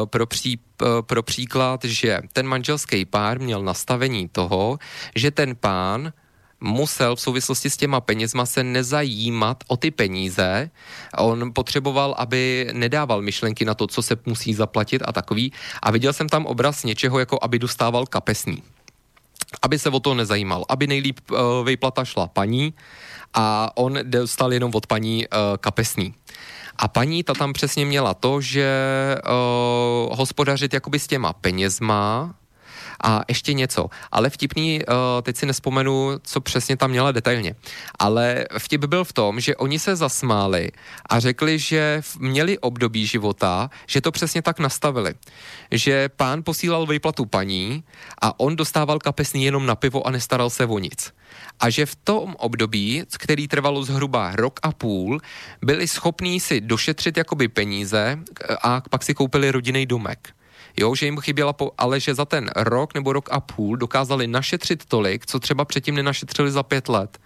pro, 0.06 0.26
pří, 0.26 0.60
uh, 0.82 0.88
pro 1.02 1.24
příklad, 1.24 1.84
že 1.84 2.20
ten 2.34 2.48
manželský 2.48 3.06
pár 3.06 3.40
měl 3.40 3.64
nastavení 3.64 4.30
toho, 4.30 4.80
že 5.16 5.32
ten 5.32 5.56
pán 5.56 6.14
musel 6.64 7.16
v 7.16 7.22
souvislosti 7.22 7.70
s 7.70 7.78
těma 7.78 8.02
penězma 8.02 8.46
se 8.46 8.64
nezajímat 8.64 9.64
o 9.68 9.78
ty 9.78 9.92
peníze. 9.92 10.70
On 11.18 11.52
potřeboval, 11.54 12.16
aby 12.18 12.70
nedával 12.74 13.22
myšlenky 13.22 13.66
na 13.66 13.74
to, 13.74 13.88
co 13.88 14.02
se 14.02 14.16
musí 14.26 14.54
zaplatit 14.54 15.02
a 15.06 15.12
takový. 15.12 15.54
A 15.82 15.92
viděl 15.92 16.14
jsem 16.14 16.30
tam 16.30 16.46
obraz 16.46 16.84
něčeho, 16.84 17.20
jako 17.20 17.40
aby 17.42 17.60
dostával 17.60 18.06
kapesný. 18.06 18.64
Aby 19.62 19.80
se 19.80 19.90
o 19.90 20.00
to 20.00 20.14
nezajímal. 20.14 20.66
Aby 20.70 20.88
nejlíp 20.88 21.20
uh, 21.32 21.38
vyplata 21.66 22.06
šla 22.06 22.28
paní 22.28 22.74
a 23.34 23.72
on 23.76 24.00
dostal 24.04 24.54
jenom 24.54 24.72
od 24.76 24.88
paní 24.88 25.28
uh, 25.28 25.58
kapesný. 25.58 26.14
A 26.78 26.88
paní 26.88 27.24
ta 27.24 27.34
tam 27.34 27.54
přesně 27.54 27.86
měla 27.86 28.14
to, 28.14 28.42
že 28.42 28.68
uh, 29.26 30.18
hospodařit 30.18 30.74
jakoby 30.74 31.00
s 31.00 31.08
těma 31.08 31.34
penězma, 31.34 32.36
a 33.04 33.22
ještě 33.28 33.54
něco, 33.54 33.90
ale 34.12 34.30
vtipný, 34.30 34.80
uh, 34.88 34.96
teď 35.22 35.38
si 35.38 35.46
nespomenu, 35.46 36.12
co 36.24 36.42
přesně 36.42 36.78
tam 36.78 36.90
měla 36.90 37.12
detailně, 37.12 37.56
ale 38.00 38.46
vtip 38.58 38.86
byl 38.86 39.04
v 39.04 39.14
tom, 39.14 39.40
že 39.40 39.56
oni 39.56 39.80
se 39.80 39.96
zasmáli 39.96 40.72
a 41.10 41.20
řekli, 41.20 41.60
že 41.60 42.02
měli 42.20 42.60
období 42.60 43.06
života, 43.06 43.70
že 43.88 44.02
to 44.02 44.12
přesně 44.12 44.42
tak 44.42 44.60
nastavili. 44.60 45.14
Že 45.72 46.10
pán 46.10 46.44
posílal 46.44 46.86
výplatu 46.86 47.26
paní 47.26 47.84
a 48.22 48.40
on 48.40 48.56
dostával 48.56 49.00
kapesný 49.00 49.44
jenom 49.46 49.66
na 49.66 49.76
pivo 49.76 50.08
a 50.08 50.12
nestaral 50.12 50.50
se 50.50 50.66
o 50.66 50.80
nic 50.80 51.14
a 51.60 51.70
že 51.70 51.86
v 51.86 51.96
tom 51.96 52.36
období, 52.40 53.04
který 53.18 53.48
trvalo 53.48 53.84
zhruba 53.84 54.36
rok 54.36 54.60
a 54.64 54.72
půl, 54.72 55.22
byli 55.62 55.88
schopní 55.88 56.40
si 56.40 56.62
došetřit 56.62 57.18
jakoby 57.18 57.48
peníze 57.48 58.20
a 58.64 58.82
pak 58.90 59.04
si 59.04 59.14
koupili 59.14 59.52
rodinný 59.52 59.86
domek. 59.86 60.34
Jo, 60.78 60.96
že 60.96 61.06
jim 61.06 61.18
chyběla, 61.20 61.54
po, 61.54 61.72
ale 61.78 62.00
že 62.00 62.16
za 62.16 62.26
ten 62.26 62.50
rok 62.56 62.94
nebo 62.94 63.14
rok 63.14 63.30
a 63.32 63.40
půl 63.40 63.78
dokázali 63.78 64.28
našetřit 64.28 64.86
tolik, 64.86 65.26
co 65.26 65.40
třeba 65.40 65.66
předtím 65.66 65.96
nenašetřili 65.96 66.52
za 66.52 66.64
pět 66.64 66.90
let. 66.90 67.20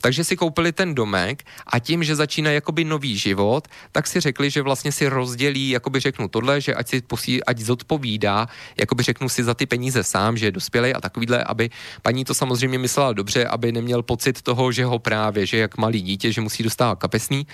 Takže 0.00 0.24
si 0.24 0.36
koupili 0.36 0.72
ten 0.72 0.94
domek 0.94 1.42
a 1.66 1.78
tím, 1.78 2.04
že 2.04 2.16
začíná 2.16 2.50
jakoby 2.50 2.84
nový 2.84 3.18
život, 3.18 3.68
tak 3.92 4.06
si 4.06 4.20
řekli, 4.20 4.50
že 4.50 4.62
vlastně 4.62 4.92
si 4.92 5.08
rozdělí, 5.08 5.70
jakoby 5.70 6.00
řeknu 6.00 6.28
tohle, 6.28 6.60
že 6.60 6.74
ať 6.74 6.88
si 6.88 7.00
posí, 7.02 7.44
ať 7.44 7.58
zodpovídá, 7.58 8.48
jakoby 8.76 9.02
řeknu 9.02 9.28
si 9.28 9.44
za 9.44 9.54
ty 9.54 9.66
peníze 9.66 10.04
sám, 10.04 10.36
že 10.36 10.46
je 10.46 10.52
dospělý 10.52 10.94
a 10.94 11.00
takovýhle, 11.00 11.44
aby 11.44 11.70
paní 12.02 12.24
to 12.24 12.34
samozřejmě 12.34 12.78
myslela 12.78 13.12
dobře, 13.12 13.46
aby 13.46 13.72
neměl 13.72 14.02
pocit 14.02 14.42
toho, 14.42 14.72
že 14.72 14.84
ho 14.84 14.98
právě, 14.98 15.46
že 15.46 15.56
jak 15.58 15.76
malý 15.76 16.02
dítě, 16.02 16.32
že 16.32 16.40
musí 16.40 16.62
dostávat 16.62 16.98
kapesný, 16.98 17.46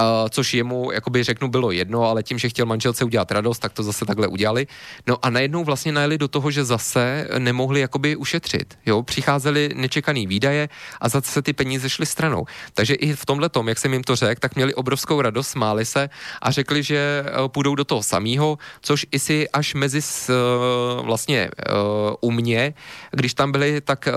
uh, 0.00 0.04
což 0.30 0.54
jemu, 0.54 0.92
jakoby 0.92 1.22
řeknu, 1.22 1.48
bylo 1.48 1.70
jedno, 1.70 2.02
ale 2.02 2.22
tím, 2.22 2.38
že 2.38 2.48
chtěl 2.48 2.66
manželce 2.66 3.04
udělat 3.04 3.30
radost, 3.32 3.58
tak 3.58 3.72
to 3.72 3.82
zase 3.82 4.04
takhle 4.04 4.26
udělali. 4.26 4.66
No 5.06 5.16
a 5.22 5.30
najednou 5.30 5.64
vlastně 5.64 5.92
najeli 5.92 6.18
do 6.18 6.28
toho, 6.28 6.50
že 6.50 6.64
zase 6.64 7.28
nemohli 7.38 7.80
jakoby 7.80 8.16
ušetřit. 8.16 8.78
Jo, 8.86 9.02
přicházely 9.02 9.70
nečekaný 9.74 10.26
výdaje 10.26 10.68
a 11.00 11.08
zase 11.08 11.42
ty 11.42 11.52
peníze 11.52 11.90
šly 11.90 12.06
stranou. 12.06 12.44
Takže 12.74 12.94
i 12.94 13.12
v 13.12 13.26
tomhle 13.26 13.48
tom, 13.48 13.68
jak 13.68 13.78
jsem 13.78 13.92
jim 13.92 14.04
to 14.04 14.16
řekl, 14.16 14.40
tak 14.40 14.54
měli 14.54 14.74
obrovskou 14.74 15.22
radost, 15.22 15.48
smáli 15.48 15.84
se 15.84 16.10
a 16.42 16.50
řekli, 16.50 16.82
že 16.82 17.24
eh, 17.26 17.48
půjdou 17.48 17.74
do 17.74 17.84
toho 17.84 18.02
samého, 18.02 18.58
což 18.80 19.06
i 19.10 19.18
si 19.18 19.48
až 19.50 19.74
mezi 19.74 20.00
eh, 20.00 20.32
vlastně 21.02 21.50
uh, 21.50 22.28
u 22.28 22.30
mě, 22.30 22.74
když 23.10 23.34
tam 23.34 23.52
byli, 23.52 23.80
tak 23.80 24.08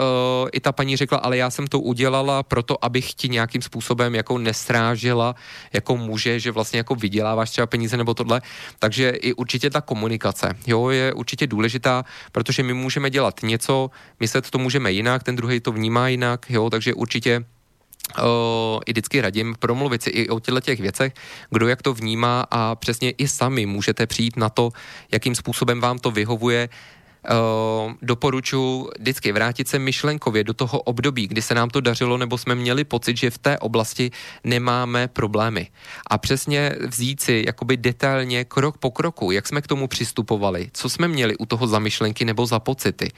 i 0.52 0.60
ta 0.60 0.72
paní 0.72 0.98
řekla, 0.98 1.18
ale 1.18 1.38
já 1.38 1.50
jsem 1.50 1.68
to 1.68 1.80
udělala 1.80 2.44
proto, 2.44 2.86
abych 2.86 3.14
ti 3.14 3.30
nějakým 3.30 3.62
způsobem 3.62 4.16
jako 4.16 4.38
nestrážila 4.38 5.36
jako 5.74 5.98
muže, 5.98 6.40
že 6.40 6.52
vlastně 6.52 6.78
jako 6.78 6.96
vyděláváš 6.96 7.50
třeba 7.50 7.68
peníze 7.68 7.98
nebo 7.98 8.14
tohle. 8.14 8.42
Takže 8.80 9.10
i 9.10 9.34
určitě 9.34 9.70
ta 9.70 9.82
komunikace 9.82 10.43
jo, 10.68 10.90
je 10.90 11.14
určitě 11.14 11.48
důležitá, 11.48 12.06
protože 12.32 12.64
my 12.64 12.74
můžeme 12.74 13.10
dělat 13.10 13.44
něco, 13.44 13.92
myslet 14.20 14.50
to 14.50 14.58
můžeme 14.58 14.92
jinak, 14.92 15.24
ten 15.24 15.36
druhý 15.36 15.60
to 15.60 15.72
vnímá 15.72 16.08
jinak, 16.08 16.46
jo, 16.50 16.70
takže 16.70 16.94
určitě 16.94 17.46
Uh, 18.20 18.82
i 18.86 18.92
vždycky 18.92 19.22
radím 19.22 19.56
promluvit 19.60 20.04
si 20.04 20.10
i 20.10 20.30
o 20.30 20.40
těchto 20.40 20.62
těch 20.62 20.80
věcech, 20.80 21.14
kdo 21.50 21.68
jak 21.68 21.82
to 21.82 21.94
vnímá 21.94 22.46
a 22.52 22.76
přesně 22.76 23.12
i 23.12 23.28
sami 23.28 23.66
můžete 23.66 24.08
přijít 24.08 24.38
na 24.38 24.50
to, 24.50 24.70
jakým 25.12 25.36
způsobem 25.36 25.82
vám 25.82 26.00
to 26.00 26.12
vyhovuje, 26.12 26.70
doporučuji 28.02 28.90
vždycky 29.00 29.32
vrátit 29.32 29.68
se 29.68 29.80
myšlenkově 29.80 30.44
do 30.44 30.54
toho 30.54 30.82
období, 30.82 31.28
kdy 31.28 31.42
se 31.42 31.56
nám 31.56 31.70
to 31.70 31.82
dařilo, 31.82 32.18
nebo 32.18 32.38
jsme 32.38 32.56
měli 32.56 32.84
pocit, 32.84 33.18
že 33.18 33.30
v 33.30 33.38
té 33.38 33.60
oblasti 33.60 34.12
nemáme 34.44 35.08
problémy. 35.08 35.68
A 36.08 36.18
přesně 36.18 36.76
vzít 36.88 37.22
si 37.22 37.44
jakoby 37.48 37.78
detailně 37.78 38.46
krok 38.46 38.78
po 38.78 38.92
kroku, 38.92 39.32
jak 39.32 39.48
jsme 39.48 39.62
k 39.62 39.68
tomu 39.68 39.88
přistupovali, 39.88 40.70
co 40.74 40.90
jsme 40.90 41.08
měli 41.08 41.38
u 41.38 41.46
toho 41.46 41.68
za 41.68 41.80
myšlenky 41.80 42.26
nebo 42.26 42.46
za 42.46 42.60
pocity. 42.60 43.12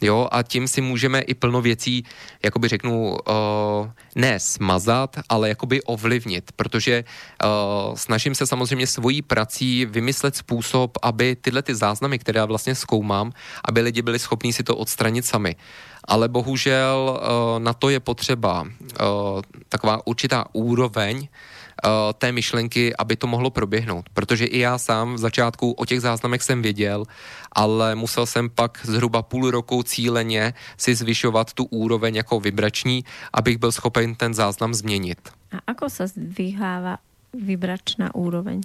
Jo, 0.00 0.28
a 0.30 0.42
tím 0.42 0.68
si 0.68 0.80
můžeme 0.80 1.20
i 1.20 1.34
plno 1.34 1.62
věcí, 1.62 2.04
jakoby 2.42 2.68
řeknu, 2.68 3.10
uh, 3.10 3.90
ne 4.14 4.40
smazat, 4.40 5.16
ale 5.28 5.48
jakoby 5.48 5.82
ovlivnit, 5.82 6.52
protože 6.56 7.04
uh, 7.04 7.94
snažím 7.94 8.34
se 8.34 8.46
samozřejmě 8.46 8.86
svojí 8.86 9.22
prací 9.22 9.86
vymyslet 9.86 10.36
způsob, 10.36 10.98
aby 11.02 11.36
tyhle 11.36 11.62
ty 11.62 11.74
záznamy, 11.74 12.18
které 12.18 12.38
já 12.38 12.44
vlastně 12.44 12.74
zkoumám, 12.74 13.32
aby 13.64 13.80
lidi 13.80 14.02
byli 14.02 14.18
schopní 14.18 14.52
si 14.52 14.62
to 14.62 14.76
odstranit 14.76 15.26
sami. 15.26 15.56
Ale 16.04 16.28
bohužel 16.28 17.20
uh, 17.20 17.58
na 17.58 17.72
to 17.72 17.88
je 17.88 18.00
potřeba 18.00 18.62
uh, 18.62 18.68
taková 19.68 20.06
určitá 20.06 20.44
úroveň, 20.52 21.28
té 22.18 22.32
myšlenky, 22.32 22.96
aby 22.96 23.16
to 23.16 23.26
mohlo 23.26 23.50
proběhnout. 23.50 24.08
Protože 24.14 24.44
i 24.44 24.58
já 24.58 24.78
sám 24.78 25.14
v 25.14 25.18
začátku 25.18 25.72
o 25.72 25.84
těch 25.86 26.00
záznamech 26.00 26.42
jsem 26.42 26.62
věděl, 26.62 27.04
ale 27.52 27.94
musel 27.94 28.26
jsem 28.26 28.50
pak 28.50 28.78
zhruba 28.82 29.22
půl 29.22 29.50
roku 29.50 29.82
cíleně 29.82 30.54
si 30.76 30.94
zvyšovat 30.94 31.52
tu 31.52 31.64
úroveň 31.64 32.14
jako 32.14 32.40
vibrační, 32.40 33.04
abych 33.32 33.58
byl 33.58 33.72
schopen 33.72 34.14
ten 34.14 34.34
záznam 34.34 34.74
změnit. 34.74 35.18
A 35.52 35.58
ako 35.66 35.90
se 35.90 36.06
zdvíhává 36.06 36.98
vibračná 37.32 38.14
úroveň? 38.14 38.60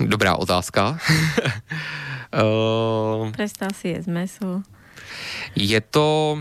Dobrá 0.00 0.36
otázka. 0.36 0.98
uh, 2.34 3.30
Prestal 3.36 3.68
si 3.74 3.88
je 3.88 4.02
meso. 4.06 4.62
Je 5.56 5.80
to, 5.80 6.38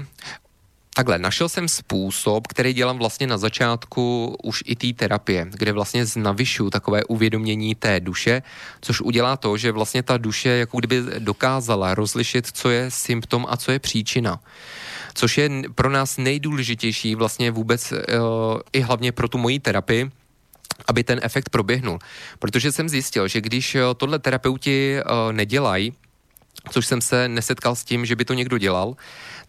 Takhle, 0.97 1.19
našel 1.19 1.49
jsem 1.49 1.67
způsob, 1.67 2.47
který 2.47 2.73
dělám 2.73 2.97
vlastně 2.97 3.27
na 3.27 3.37
začátku 3.37 4.35
už 4.43 4.63
i 4.65 4.75
té 4.75 4.93
terapie, 4.93 5.47
kde 5.51 5.71
vlastně 5.71 6.05
znavyšu 6.05 6.69
takové 6.69 7.03
uvědomění 7.03 7.75
té 7.75 7.99
duše, 7.99 8.41
což 8.81 9.01
udělá 9.01 9.37
to, 9.37 9.57
že 9.57 9.71
vlastně 9.71 10.03
ta 10.03 10.17
duše 10.17 10.49
jako 10.49 10.79
kdyby 10.79 11.03
dokázala 11.19 11.95
rozlišit, 11.95 12.47
co 12.47 12.69
je 12.69 12.91
symptom 12.91 13.45
a 13.49 13.57
co 13.57 13.71
je 13.71 13.79
příčina. 13.79 14.39
Což 15.13 15.37
je 15.37 15.49
pro 15.75 15.89
nás 15.89 16.17
nejdůležitější 16.17 17.15
vlastně 17.15 17.51
vůbec 17.51 17.91
uh, 17.91 17.99
i 18.73 18.79
hlavně 18.79 19.11
pro 19.11 19.27
tu 19.27 19.37
moji 19.37 19.59
terapii, 19.59 20.11
aby 20.87 21.03
ten 21.03 21.19
efekt 21.23 21.49
proběhnul. 21.49 21.99
Protože 22.39 22.71
jsem 22.71 22.89
zjistil, 22.89 23.27
že 23.27 23.41
když 23.41 23.77
tohle 23.97 24.19
terapeuti 24.19 24.97
uh, 25.03 25.33
nedělají, 25.33 25.93
což 26.69 26.87
jsem 26.87 27.01
se 27.01 27.27
nesetkal 27.27 27.75
s 27.75 27.83
tím, 27.83 28.05
že 28.05 28.15
by 28.15 28.25
to 28.25 28.33
někdo 28.33 28.57
dělal, 28.57 28.95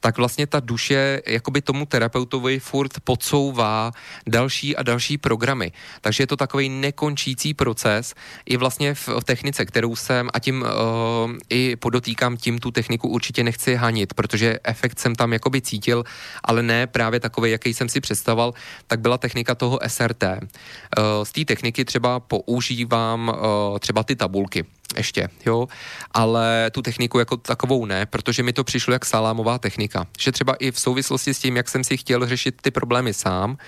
tak 0.01 0.17
vlastně 0.17 0.47
ta 0.47 0.61
duše 0.61 1.23
jakoby 1.27 1.63
tomu 1.63 1.87
terapeutovi 1.87 2.59
furt 2.59 2.93
podsouvá 3.05 3.93
další 4.27 4.77
a 4.77 4.83
další 4.83 5.19
programy. 5.19 5.73
Takže 6.01 6.23
je 6.23 6.27
to 6.27 6.37
takový 6.37 6.69
nekončící 6.69 7.55
proces 7.55 8.15
i 8.47 8.57
vlastně 8.57 8.95
v, 8.95 9.09
technice, 9.25 9.65
kterou 9.65 9.97
jsem 9.97 10.31
a 10.33 10.39
tím 10.39 10.63
uh, 10.63 11.33
i 11.49 11.77
podotýkám, 11.77 12.37
tím 12.37 12.59
tu 12.59 12.71
techniku 12.71 13.09
určitě 13.09 13.45
nechci 13.45 13.75
hanit, 13.75 14.15
protože 14.15 14.59
efekt 14.65 14.99
jsem 14.99 15.15
tam 15.15 15.33
jakoby 15.33 15.61
cítil, 15.61 16.05
ale 16.45 16.63
ne 16.63 16.87
právě 16.87 17.21
takový, 17.21 17.51
jaký 17.51 17.75
jsem 17.75 17.89
si 17.89 18.01
představoval, 18.01 18.55
tak 18.87 19.01
byla 19.01 19.19
technika 19.19 19.55
toho 19.55 19.79
SRT. 19.87 20.23
Uh, 20.23 21.25
z 21.25 21.33
té 21.33 21.45
techniky 21.45 21.85
třeba 21.85 22.21
používám 22.21 23.29
uh, 23.29 23.79
třeba 23.79 24.03
ty 24.03 24.17
tabulky 24.17 24.65
ještě, 24.97 25.29
jo, 25.47 25.69
ale 26.11 26.71
tu 26.71 26.83
techniku 26.83 27.19
jako 27.19 27.37
takovou 27.37 27.87
ne, 27.87 28.07
protože 28.07 28.43
mi 28.43 28.53
to 28.53 28.65
přišlo 28.65 28.93
jak 28.93 29.05
salámová 29.05 29.59
technika. 29.59 30.07
Že 30.19 30.33
třeba 30.33 30.55
i 30.55 30.71
v 30.71 30.81
souvislosti 30.81 31.35
s 31.35 31.39
tím, 31.39 31.57
jak 31.57 31.69
jsem 31.69 31.85
si 31.85 31.97
chtěl 31.97 32.27
řešit 32.27 32.63
ty 32.63 32.71
problémy 32.71 33.15
sám, 33.15 33.59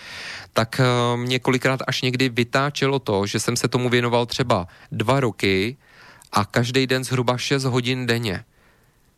tak 0.53 0.81
eh, 0.81 1.16
mě 1.16 1.39
kolikrát 1.39 1.81
až 1.87 2.03
někdy 2.03 2.29
vytáčelo 2.29 2.99
to, 2.99 3.27
že 3.27 3.41
jsem 3.41 3.57
se 3.57 3.69
tomu 3.69 3.89
věnoval 3.89 4.27
třeba 4.27 4.66
dva 4.93 5.21
roky 5.21 5.77
a 6.33 6.45
každý 6.45 6.87
den 6.87 7.05
zhruba 7.05 7.39
6 7.39 7.64
hodin 7.64 8.07
denně. 8.07 8.45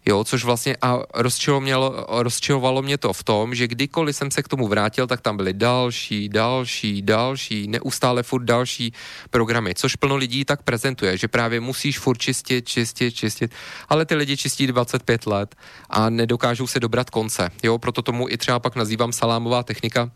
Jo, 0.07 0.25
což 0.25 0.45
vlastně 0.45 0.77
a 0.83 0.99
rozčilovalo, 1.15 2.07
rozčilovalo 2.09 2.83
mě 2.83 2.99
to 2.99 3.13
v 3.13 3.25
tom, 3.25 3.55
že 3.55 3.69
kdykoliv 3.69 4.17
jsem 4.17 4.31
se 4.31 4.43
k 4.43 4.49
tomu 4.49 4.69
vrátil, 4.69 5.07
tak 5.07 5.21
tam 5.21 5.37
byly 5.37 5.53
další, 5.53 6.29
další, 6.29 7.03
další, 7.03 7.69
neustále 7.69 8.23
furt 8.23 8.45
další 8.45 8.93
programy, 9.31 9.75
což 9.75 9.97
plno 9.97 10.17
lidí 10.17 10.45
tak 10.45 10.63
prezentuje, 10.63 11.17
že 11.17 11.29
právě 11.29 11.61
musíš 11.61 11.99
furt 11.99 12.19
čistit, 12.19 12.69
čistit, 12.69 13.15
čistit, 13.15 13.55
ale 13.89 14.05
ty 14.05 14.15
lidi 14.15 14.37
čistí 14.37 14.67
25 14.67 15.27
let 15.27 15.55
a 15.91 16.11
nedokážou 16.11 16.67
se 16.67 16.81
dobrat 16.81 17.11
konce. 17.11 17.51
Jo, 17.63 17.79
proto 17.79 18.03
tomu 18.03 18.29
i 18.29 18.37
třeba 18.37 18.59
pak 18.59 18.77
nazývám 18.77 19.13
salámová 19.13 19.63
technika, 19.63 20.11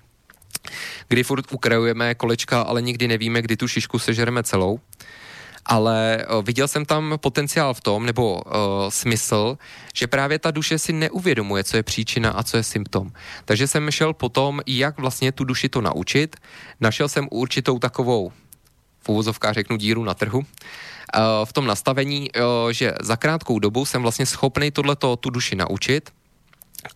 kdy 1.08 1.22
furt 1.22 1.52
ukrajujeme 1.52 2.14
kolečka, 2.14 2.62
ale 2.62 2.82
nikdy 2.82 3.08
nevíme, 3.08 3.42
kdy 3.42 3.56
tu 3.56 3.68
šišku 3.68 3.98
sežereme 3.98 4.42
celou 4.42 4.80
ale 5.66 6.18
eh, 6.20 6.42
viděl 6.42 6.68
jsem 6.68 6.84
tam 6.84 7.14
potenciál 7.16 7.74
v 7.74 7.80
tom, 7.80 8.06
nebo 8.06 8.34
uh, 8.34 8.50
smysl, 8.88 9.58
že 9.94 10.06
právě 10.06 10.38
ta 10.38 10.50
duše 10.50 10.78
si 10.78 10.92
neuvědomuje, 10.92 11.64
co 11.64 11.76
je 11.76 11.82
příčina 11.82 12.30
a 12.30 12.42
co 12.42 12.56
je 12.56 12.62
symptom. 12.62 13.12
Takže 13.44 13.66
jsem 13.66 13.90
šel 13.90 14.12
potom, 14.12 14.60
jak 14.66 14.98
vlastně 14.98 15.32
tu 15.32 15.44
duši 15.44 15.68
to 15.68 15.80
naučit. 15.80 16.36
Našel 16.80 17.08
jsem 17.08 17.28
určitou 17.30 17.78
takovou, 17.78 18.32
v 19.00 19.08
úvozovkách 19.08 19.54
řeknu, 19.54 19.76
díru 19.76 20.04
na 20.04 20.14
trhu, 20.14 20.42
eh, 20.42 21.20
v 21.44 21.52
tom 21.52 21.66
nastavení, 21.66 22.30
že 22.70 22.92
za 23.00 23.16
krátkou 23.16 23.58
dobu 23.58 23.84
jsem 23.84 24.02
vlastně 24.02 24.26
schopný 24.26 24.70
tohleto 24.70 25.16
tu 25.16 25.30
duši 25.30 25.56
naučit, 25.56 26.10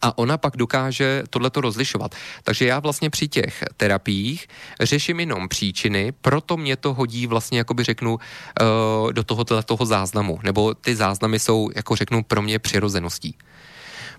a 0.02 0.18
ona 0.18 0.38
pak 0.38 0.56
dokáže 0.56 1.22
tohleto 1.30 1.60
rozlišovat. 1.60 2.14
Takže 2.44 2.66
já 2.66 2.80
vlastně 2.80 3.10
při 3.10 3.28
těch 3.28 3.64
terapiích 3.76 4.46
řeším 4.80 5.20
jenom 5.20 5.48
příčiny, 5.48 6.12
proto 6.12 6.56
mě 6.56 6.76
to 6.76 6.94
hodí 6.94 7.26
vlastně, 7.26 7.58
jakoby 7.58 7.84
řeknu, 7.84 8.18
eh, 8.18 9.12
do 9.12 9.24
toho, 9.24 9.44
toho 9.44 9.86
záznamu. 9.86 10.38
Nebo 10.42 10.74
ty 10.74 10.96
záznamy 10.96 11.38
jsou, 11.38 11.70
jako 11.76 11.96
řeknu, 11.96 12.22
pro 12.22 12.42
mě 12.42 12.58
přirozeností. 12.58 13.34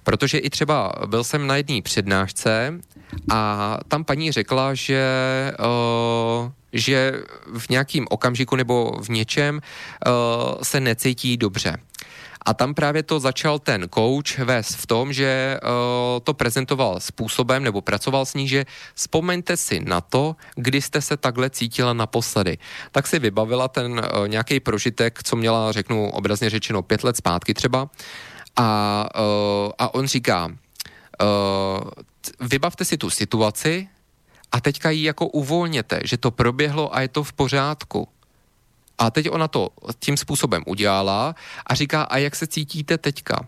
Protože 0.03 0.37
i 0.37 0.49
třeba 0.49 0.93
byl 1.05 1.23
jsem 1.23 1.47
na 1.47 1.55
jedné 1.55 1.81
přednášce 1.81 2.73
a 3.31 3.77
tam 3.87 4.03
paní 4.03 4.31
řekla, 4.31 4.73
že, 4.73 5.03
uh, 5.59 6.51
že 6.73 7.13
v 7.57 7.69
nějakým 7.69 8.07
okamžiku 8.09 8.55
nebo 8.55 8.91
v 9.01 9.09
něčem 9.09 9.55
uh, 9.55 10.61
se 10.63 10.79
necítí 10.79 11.37
dobře. 11.37 11.77
A 12.45 12.53
tam 12.53 12.73
právě 12.73 13.03
to 13.03 13.19
začal 13.19 13.59
ten 13.59 13.89
coach 13.93 14.39
vést 14.39 14.75
v 14.75 14.87
tom, 14.87 15.13
že 15.13 15.59
uh, 15.63 15.69
to 16.23 16.33
prezentoval 16.33 16.99
způsobem 16.99 17.63
nebo 17.63 17.81
pracoval 17.81 18.25
s 18.25 18.33
ní, 18.33 18.47
že 18.47 18.65
vzpomeňte 18.95 19.57
si 19.57 19.79
na 19.79 20.01
to, 20.01 20.35
kdy 20.55 20.81
jste 20.81 21.01
se 21.01 21.17
takhle 21.17 21.49
cítila 21.49 21.93
naposledy. 21.93 22.57
Tak 22.91 23.07
si 23.07 23.19
vybavila 23.19 23.67
ten 23.67 23.91
uh, 23.91 24.27
nějaký 24.27 24.59
prožitek, 24.59 25.23
co 25.23 25.35
měla, 25.35 25.71
řeknu 25.71 26.09
obrazně 26.09 26.49
řečeno, 26.49 26.81
pět 26.81 27.03
let 27.03 27.17
zpátky 27.17 27.53
třeba. 27.53 27.89
A, 28.55 29.09
uh, 29.15 29.71
a 29.77 29.93
on 29.93 30.07
říká, 30.07 30.45
uh, 30.45 30.53
vybavte 32.39 32.85
si 32.85 32.97
tu 32.97 33.09
situaci 33.09 33.87
a 34.51 34.61
teďka 34.61 34.89
ji 34.89 35.03
jako 35.03 35.27
uvolněte, 35.27 35.99
že 36.03 36.17
to 36.17 36.31
proběhlo 36.31 36.95
a 36.95 37.01
je 37.01 37.07
to 37.07 37.23
v 37.23 37.33
pořádku. 37.33 38.07
A 38.99 39.11
teď 39.11 39.29
ona 39.29 39.47
to 39.47 39.69
tím 39.99 40.17
způsobem 40.17 40.63
udělala 40.67 41.35
a 41.67 41.75
říká, 41.75 42.03
a 42.03 42.17
jak 42.17 42.35
se 42.35 42.47
cítíte 42.47 42.97
teďka? 42.97 43.47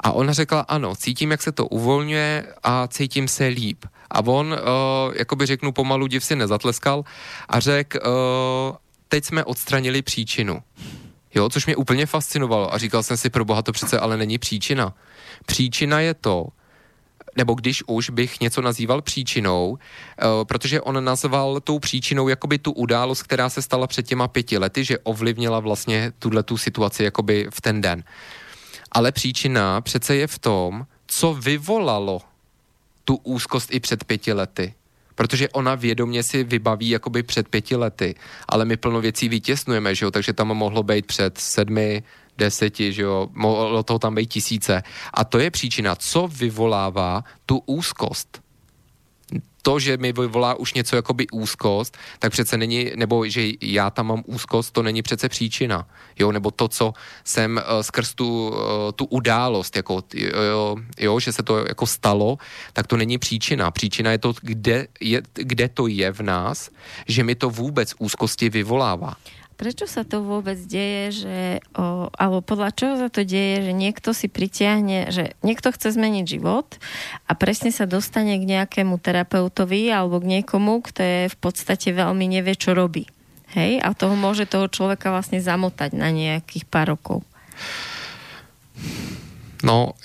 A 0.00 0.12
ona 0.12 0.32
řekla, 0.32 0.60
ano, 0.60 0.96
cítím, 0.96 1.30
jak 1.30 1.42
se 1.42 1.52
to 1.52 1.66
uvolňuje 1.66 2.46
a 2.62 2.88
cítím 2.88 3.28
se 3.28 3.46
líp. 3.46 3.84
A 4.10 4.20
on, 4.26 4.46
uh, 4.52 5.14
jakoby 5.16 5.46
řeknu 5.46 5.72
pomalu, 5.72 6.06
div 6.06 6.24
si 6.24 6.36
nezatleskal 6.36 7.04
a 7.48 7.60
řekl, 7.60 7.98
uh, 7.98 8.76
teď 9.08 9.24
jsme 9.24 9.44
odstranili 9.44 10.02
příčinu. 10.02 10.62
Jo, 11.34 11.48
což 11.48 11.66
mě 11.66 11.76
úplně 11.76 12.06
fascinovalo 12.06 12.74
a 12.74 12.78
říkal 12.78 13.02
jsem 13.02 13.16
si, 13.16 13.30
pro 13.30 13.44
boha 13.44 13.62
to 13.62 13.72
přece 13.72 13.98
ale 13.98 14.16
není 14.16 14.38
příčina. 14.38 14.94
Příčina 15.46 16.00
je 16.00 16.14
to, 16.14 16.46
nebo 17.36 17.54
když 17.54 17.82
už 17.86 18.10
bych 18.10 18.40
něco 18.40 18.62
nazýval 18.62 19.02
příčinou, 19.02 19.70
uh, 19.70 19.78
protože 20.44 20.80
on 20.80 21.04
nazval 21.04 21.60
tou 21.60 21.78
příčinou 21.78 22.28
jakoby 22.28 22.58
tu 22.58 22.72
událost, 22.72 23.22
která 23.22 23.48
se 23.48 23.62
stala 23.62 23.86
před 23.86 24.06
těma 24.06 24.28
pěti 24.28 24.58
lety, 24.58 24.84
že 24.84 24.98
ovlivnila 24.98 25.60
vlastně 25.60 26.12
tuhle 26.18 26.42
tu 26.42 26.56
situaci 26.56 27.04
jakoby 27.04 27.46
v 27.50 27.60
ten 27.60 27.80
den. 27.80 28.04
Ale 28.92 29.12
příčina 29.12 29.80
přece 29.80 30.16
je 30.16 30.26
v 30.26 30.38
tom, 30.38 30.86
co 31.06 31.34
vyvolalo 31.34 32.20
tu 33.04 33.16
úzkost 33.16 33.74
i 33.74 33.80
před 33.80 34.04
pěti 34.04 34.32
lety. 34.32 34.74
Protože 35.14 35.48
ona 35.48 35.74
vědomě 35.74 36.22
si 36.22 36.44
vybaví 36.44 36.88
jakoby 36.88 37.22
před 37.22 37.48
pěti 37.48 37.76
lety, 37.76 38.14
ale 38.48 38.64
my 38.64 38.76
plno 38.76 39.00
věcí 39.00 39.28
vytěsnujeme, 39.28 39.94
že 39.94 40.04
jo? 40.04 40.10
takže 40.10 40.32
tam 40.32 40.48
mohlo 40.48 40.82
být 40.82 41.06
před 41.06 41.38
sedmi, 41.38 42.02
deseti, 42.38 42.92
že 42.92 43.02
jo, 43.02 43.28
mohlo 43.32 43.82
toho 43.82 43.98
tam 43.98 44.14
být 44.14 44.26
tisíce. 44.26 44.82
A 45.14 45.24
to 45.24 45.38
je 45.38 45.50
příčina, 45.50 45.96
co 45.96 46.28
vyvolává 46.28 47.24
tu 47.46 47.62
úzkost 47.66 48.46
to, 49.66 49.78
že 49.78 49.96
mi 49.96 50.12
vyvolá 50.12 50.54
už 50.54 50.74
něco 50.74 50.96
jakoby 50.96 51.26
úzkost, 51.32 51.98
tak 52.18 52.32
přece 52.32 52.56
není, 52.56 52.90
nebo 52.96 53.26
že 53.26 53.42
já 53.60 53.90
tam 53.90 54.06
mám 54.06 54.22
úzkost, 54.26 54.70
to 54.70 54.82
není 54.82 55.02
přece 55.02 55.28
příčina. 55.28 55.88
Jo, 56.18 56.32
nebo 56.32 56.50
to, 56.50 56.68
co 56.68 56.94
jsem 57.24 57.56
uh, 57.58 57.82
skrz 57.82 58.14
tu, 58.14 58.48
uh, 58.48 58.54
tu 58.94 59.04
událost, 59.04 59.76
jako, 59.76 60.02
jo, 60.14 60.76
jo, 60.98 61.20
že 61.20 61.32
se 61.32 61.42
to 61.42 61.66
jako 61.66 61.86
stalo, 61.86 62.38
tak 62.72 62.86
to 62.86 62.96
není 62.96 63.18
příčina. 63.18 63.70
Příčina 63.70 64.12
je 64.12 64.18
to, 64.18 64.34
kde, 64.42 64.86
je, 65.00 65.22
kde 65.34 65.68
to 65.68 65.86
je 65.86 66.12
v 66.12 66.20
nás, 66.20 66.70
že 67.08 67.24
mi 67.24 67.34
to 67.34 67.50
vůbec 67.50 67.94
úzkosti 67.98 68.50
vyvolává. 68.50 69.14
Prečo 69.56 69.88
sa 69.88 70.04
to 70.04 70.20
vôbec 70.20 70.60
deje, 70.68 71.24
že, 71.24 71.38
o, 71.72 72.12
alebo 72.12 72.44
podľa 72.44 72.70
čoho 72.76 72.94
sa 73.00 73.08
to 73.08 73.24
deje, 73.24 73.64
že 73.64 73.72
niekto 73.72 74.12
si 74.12 74.28
pritiahne, 74.28 75.08
že 75.08 75.32
niekto 75.40 75.72
chce 75.72 75.96
zmeniť 75.96 76.24
život 76.28 76.76
a 77.24 77.32
presne 77.32 77.72
sa 77.72 77.88
dostane 77.88 78.36
k 78.36 78.44
nejakému 78.44 79.00
terapeutovi 79.00 79.88
alebo 79.88 80.20
k 80.20 80.40
niekomu, 80.40 80.84
kto 80.84 81.00
je 81.00 81.20
v 81.32 81.36
podstate 81.40 81.88
veľmi 81.96 82.28
nevie, 82.28 82.52
čo 82.52 82.76
robí. 82.76 83.08
Hej? 83.56 83.80
A 83.80 83.96
toho 83.96 84.12
môže 84.12 84.44
toho 84.44 84.68
človeka 84.68 85.08
vlastne 85.08 85.40
zamotať 85.40 85.96
na 85.96 86.12
nejakých 86.12 86.68
pár 86.68 86.92
rokov. 86.92 87.24
No, 89.64 89.96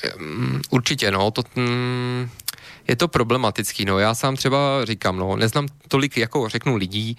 určitě, 0.72 1.12
no, 1.12 1.32
to, 1.32 1.44
mm, 1.56 2.30
je 2.88 2.96
to 2.96 3.08
problematický, 3.08 3.86
no, 3.86 4.00
já 4.00 4.16
sám 4.16 4.36
třeba 4.36 4.86
říkám, 4.86 5.18
no, 5.18 5.36
neznám 5.36 5.68
tolik, 5.88 6.18
jako 6.18 6.50
řeknu 6.50 6.76
lidí, 6.76 7.18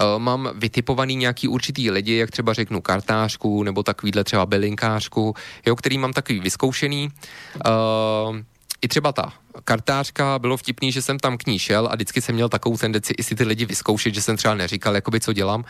uh, 0.00 0.18
mám 0.18 0.50
vytipovaný 0.54 1.16
nějaký 1.16 1.48
určitý 1.48 1.90
lidi, 1.90 2.16
jak 2.16 2.30
třeba 2.30 2.52
řeknu 2.52 2.80
kartářku, 2.80 3.62
nebo 3.62 3.82
takovýhle 3.82 4.24
třeba 4.24 4.46
belinkářku, 4.46 5.34
jo, 5.66 5.76
který 5.76 5.98
mám 5.98 6.12
takový 6.12 6.40
vyzkoušený, 6.40 7.08
uh, 7.08 8.36
i 8.82 8.88
třeba 8.88 9.12
ta 9.12 9.32
kartářka, 9.64 10.38
bylo 10.38 10.56
vtipný, 10.56 10.92
že 10.92 11.02
jsem 11.02 11.18
tam 11.18 11.38
k 11.38 11.46
ní 11.46 11.58
šel 11.58 11.88
a 11.90 11.94
vždycky 11.94 12.20
jsem 12.20 12.34
měl 12.34 12.48
takovou 12.48 12.76
tendenci 12.76 13.14
i 13.18 13.22
si 13.22 13.34
ty 13.34 13.44
lidi 13.44 13.64
vyzkoušet, 13.64 14.14
že 14.14 14.22
jsem 14.22 14.36
třeba 14.36 14.54
neříkal, 14.54 14.94
jakoby, 14.94 15.20
co 15.20 15.32
dělám. 15.32 15.64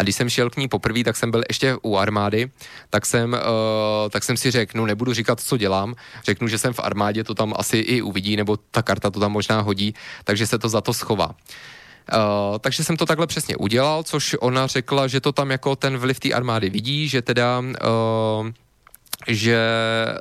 A 0.00 0.02
když 0.02 0.16
jsem 0.16 0.28
šel 0.28 0.50
k 0.50 0.56
ní 0.56 0.68
poprvé, 0.68 1.04
tak 1.04 1.16
jsem 1.16 1.30
byl 1.30 1.42
ještě 1.48 1.76
u 1.82 1.96
armády, 1.96 2.50
tak 2.90 3.06
jsem, 3.06 3.32
uh, 3.32 3.38
tak 4.10 4.24
jsem 4.24 4.36
si 4.36 4.50
řekl, 4.50 4.78
no 4.78 4.86
nebudu 4.86 5.12
říkat, 5.12 5.40
co 5.40 5.56
dělám, 5.56 5.94
řeknu, 6.24 6.48
že 6.48 6.58
jsem 6.58 6.72
v 6.72 6.80
armádě, 6.80 7.24
to 7.24 7.34
tam 7.34 7.54
asi 7.56 7.78
i 7.78 8.02
uvidí, 8.02 8.36
nebo 8.36 8.56
ta 8.56 8.82
karta 8.82 9.10
to 9.10 9.20
tam 9.20 9.32
možná 9.32 9.60
hodí, 9.60 9.94
takže 10.24 10.46
se 10.46 10.58
to 10.58 10.68
za 10.68 10.80
to 10.80 10.92
schová. 10.92 11.34
Uh, 12.12 12.58
takže 12.58 12.84
jsem 12.84 12.96
to 12.96 13.06
takhle 13.06 13.26
přesně 13.26 13.56
udělal, 13.56 14.02
což 14.02 14.36
ona 14.40 14.66
řekla, 14.66 15.06
že 15.06 15.20
to 15.20 15.32
tam 15.32 15.50
jako 15.50 15.76
ten 15.76 15.98
vliv 15.98 16.20
té 16.20 16.32
armády 16.32 16.70
vidí, 16.70 17.08
že 17.08 17.22
teda 17.22 17.60
uh, 17.60 18.50
že 19.28 19.58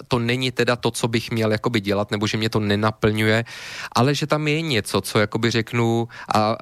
to 0.08 0.20
není 0.20 0.52
teda 0.52 0.76
to, 0.76 0.92
co 0.92 1.08
bych 1.08 1.32
měl 1.32 1.52
jakoby 1.52 1.80
dělat, 1.80 2.12
nebo 2.12 2.28
že 2.28 2.38
mě 2.38 2.50
to 2.50 2.60
nenaplňuje, 2.60 3.46
ale 3.92 4.16
že 4.16 4.28
tam 4.28 4.48
je 4.48 4.62
něco, 4.62 5.02
co 5.02 5.20
jakoby 5.20 5.52
řeknu 5.52 6.08
a 6.36 6.58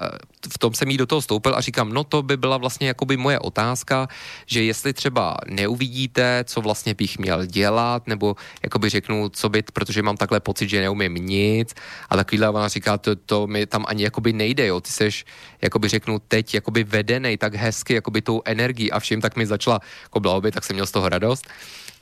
v 0.52 0.58
tom 0.58 0.74
jsem 0.74 0.90
jí 0.90 0.96
do 0.96 1.06
toho 1.06 1.22
stoupil 1.22 1.54
a 1.54 1.60
říkám, 1.60 1.92
no 1.92 2.04
to 2.04 2.22
by 2.22 2.36
byla 2.36 2.56
vlastně 2.56 2.86
jakoby 2.86 3.16
moje 3.16 3.38
otázka, 3.38 4.08
že 4.46 4.64
jestli 4.64 4.92
třeba 4.92 5.36
neuvidíte, 5.46 6.44
co 6.46 6.60
vlastně 6.60 6.94
bych 6.94 7.18
měl 7.18 7.46
dělat, 7.46 8.06
nebo 8.06 8.36
jakoby 8.62 8.88
řeknu, 8.88 9.28
co 9.28 9.48
byt, 9.48 9.70
protože 9.70 10.02
mám 10.02 10.16
takhle 10.16 10.40
pocit, 10.40 10.68
že 10.68 10.80
neumím 10.80 11.14
nic 11.14 11.74
a 12.08 12.16
takovýhle 12.16 12.50
ona 12.50 12.68
říká, 12.68 12.98
to, 12.98 13.16
to 13.16 13.46
mi 13.46 13.66
tam 13.66 13.84
ani 13.88 14.02
jakoby 14.02 14.32
nejde, 14.32 14.66
jo, 14.66 14.80
ty 14.80 14.90
seš, 14.90 15.24
jakoby 15.62 15.88
řeknu, 15.88 16.18
teď 16.28 16.54
jakoby 16.54 16.84
vedenej 16.84 17.36
tak 17.36 17.54
hezky, 17.54 17.94
jakoby 17.94 18.22
tou 18.22 18.42
energií 18.44 18.92
a 18.92 19.00
vším, 19.00 19.20
tak 19.20 19.36
mi 19.36 19.46
začala 19.46 19.80
jako 20.02 20.20
blahoby, 20.20 20.52
tak 20.52 20.64
jsem 20.64 20.76
měl 20.76 20.86
z 20.86 20.90
toho 20.90 21.08
radost. 21.08 21.46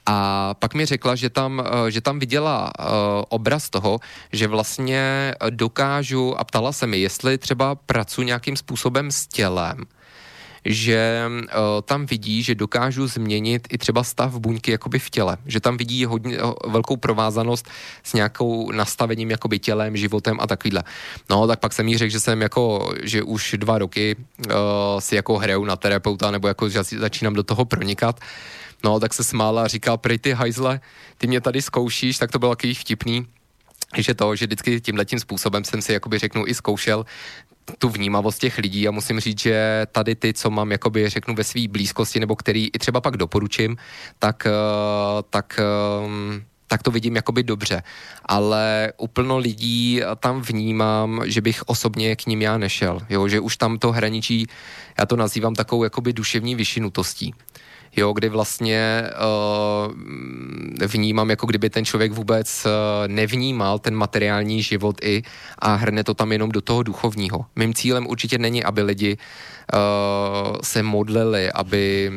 A 0.06 0.54
pak 0.54 0.74
mi 0.74 0.86
řekla, 0.86 1.14
že 1.14 1.30
tam, 1.30 1.62
eh, 1.66 1.90
že 1.90 2.00
tam 2.00 2.18
viděla 2.18 2.72
uh, 2.78 2.86
obraz 3.28 3.70
toho, 3.70 3.98
že 4.32 4.46
vlastně 4.46 5.34
dokážu, 5.50 6.40
a 6.40 6.44
ptala 6.44 6.72
se 6.72 6.86
mi, 6.86 6.98
jestli 6.98 7.38
třeba 7.38 7.74
pracuji 7.74 8.22
nějakým 8.22 8.56
způsobem 8.56 9.10
s 9.10 9.26
tělem, 9.26 9.84
že 10.64 11.24
uh, 11.28 11.48
tam 11.84 12.06
vidí, 12.06 12.42
že 12.42 12.54
dokážu 12.54 13.06
změnit 13.06 13.68
i 13.70 13.78
třeba 13.78 14.04
stav 14.04 14.38
buňky 14.38 14.70
jakoby 14.70 14.98
v 14.98 15.10
těle, 15.10 15.36
že 15.46 15.60
tam 15.60 15.76
vidí 15.76 16.04
hodně 16.04 16.42
uh, 16.42 16.52
velkou 16.68 16.96
provázanost 16.96 17.68
s 18.02 18.12
nějakou 18.12 18.72
nastavením 18.72 19.30
jakoby 19.30 19.58
tělem, 19.58 19.96
životem 19.96 20.36
a 20.40 20.46
takovýhle. 20.46 20.84
No, 21.30 21.46
tak 21.46 21.60
pak 21.60 21.72
jsem 21.72 21.88
jí 21.88 21.98
řekl, 21.98 22.12
že 22.12 22.20
jsem 22.20 22.42
jako, 22.42 22.92
že 23.02 23.22
už 23.22 23.54
dva 23.58 23.78
roky 23.78 24.16
uh, 24.16 24.54
si 24.98 25.16
jako 25.16 25.38
hraju 25.38 25.64
na 25.64 25.76
terapeuta, 25.76 26.30
nebo 26.30 26.48
jako 26.48 26.68
že 26.68 26.82
začínám 26.82 27.34
do 27.34 27.42
toho 27.42 27.64
pronikat, 27.64 28.20
No, 28.84 29.00
tak 29.00 29.14
se 29.14 29.24
smála 29.24 29.64
a 29.64 29.66
říkal, 29.66 29.98
prej 29.98 30.18
ty 30.18 30.32
hajzle, 30.32 30.80
ty 31.18 31.26
mě 31.26 31.40
tady 31.40 31.62
zkoušíš, 31.62 32.18
tak 32.18 32.30
to 32.30 32.38
bylo 32.38 32.56
takový 32.56 32.74
vtipný, 32.74 33.26
že 33.96 34.14
to, 34.14 34.36
že 34.36 34.46
vždycky 34.46 34.80
tímhle 34.80 35.04
tím 35.04 35.18
způsobem 35.18 35.64
jsem 35.64 35.82
si 35.82 35.92
jakoby 35.92 36.18
řeknu 36.18 36.46
i 36.46 36.54
zkoušel 36.54 37.06
tu 37.78 37.88
vnímavost 37.88 38.40
těch 38.40 38.58
lidí 38.58 38.88
a 38.88 38.90
musím 38.90 39.20
říct, 39.20 39.40
že 39.40 39.86
tady 39.92 40.14
ty, 40.14 40.32
co 40.32 40.50
mám 40.50 40.72
jakoby 40.72 41.08
řeknu 41.08 41.34
ve 41.34 41.44
své 41.44 41.68
blízkosti 41.68 42.20
nebo 42.20 42.36
který 42.36 42.68
i 42.72 42.78
třeba 42.78 43.00
pak 43.00 43.16
doporučím, 43.16 43.76
tak, 44.18 44.46
eh, 44.46 44.50
tak 45.30 45.60
ehm, 45.60 46.42
tak 46.70 46.82
to 46.82 46.90
vidím 46.90 47.16
jakoby 47.16 47.42
dobře. 47.42 47.82
Ale 48.24 48.92
úplno 48.96 49.38
lidí 49.38 50.00
tam 50.20 50.40
vnímám, 50.40 51.22
že 51.24 51.40
bych 51.40 51.62
osobně 51.66 52.16
k 52.16 52.26
ním 52.26 52.42
já 52.42 52.58
nešel. 52.58 53.00
Jo? 53.10 53.28
Že 53.28 53.40
už 53.40 53.56
tam 53.56 53.78
to 53.78 53.92
hraničí, 53.92 54.46
já 54.98 55.06
to 55.06 55.16
nazývám 55.16 55.54
takovou 55.54 55.84
jakoby 55.84 56.12
duševní 56.12 56.54
vyšinutostí 56.54 57.34
jo, 57.96 58.12
kdy 58.12 58.28
vlastně 58.28 59.02
uh, 59.16 59.92
vnímám, 60.86 61.30
jako 61.30 61.46
kdyby 61.46 61.70
ten 61.70 61.84
člověk 61.84 62.12
vůbec 62.12 62.66
uh, 62.66 62.70
nevnímal 63.08 63.78
ten 63.78 63.94
materiální 63.94 64.62
život 64.62 64.96
i 65.02 65.22
a 65.58 65.74
hrne 65.74 66.04
to 66.04 66.14
tam 66.14 66.32
jenom 66.32 66.50
do 66.52 66.60
toho 66.60 66.82
duchovního. 66.82 67.46
Mým 67.56 67.74
cílem 67.74 68.06
určitě 68.06 68.38
není, 68.38 68.64
aby 68.64 68.82
lidi 68.82 69.16
uh, 69.16 70.56
se 70.62 70.82
modlili, 70.82 71.52
aby... 71.52 72.12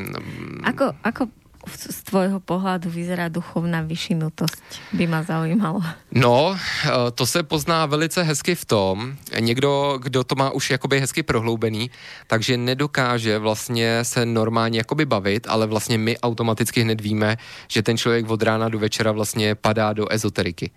Ako, 0.63 0.91
ako 1.03 1.27
z 1.69 2.03
tvojho 2.03 2.39
pohľadu 2.39 2.91
vyzerá 2.91 3.31
duchovná 3.31 3.81
vyšinutosť, 3.87 4.93
by 4.93 5.05
ma 5.07 5.23
zaujímalo. 5.23 5.79
No, 6.11 6.55
eh, 6.55 7.11
to 7.15 7.25
se 7.25 7.43
pozná 7.43 7.85
velice 7.85 8.23
hezky 8.23 8.55
v 8.55 8.65
tom, 8.65 9.15
někdo, 9.39 9.99
kdo 10.03 10.23
to 10.23 10.35
má 10.35 10.51
už 10.51 10.69
jakoby 10.69 10.99
hezky 10.99 11.23
prohloubený, 11.23 11.91
takže 12.27 12.57
nedokáže 12.57 13.39
vlastně 13.39 14.03
se 14.03 14.25
normálně 14.25 14.77
jakoby 14.79 15.05
bavit, 15.05 15.47
ale 15.47 15.67
vlastně 15.67 15.97
my 15.97 16.17
automaticky 16.17 16.81
hned 16.81 17.01
víme, 17.01 17.37
že 17.67 17.83
ten 17.83 17.97
člověk 17.97 18.29
od 18.29 18.43
rána 18.43 18.69
do 18.69 18.79
večera 18.79 19.11
vlastně 19.11 19.55
padá 19.55 19.93
do 19.93 20.11
ezoteriky. 20.11 20.71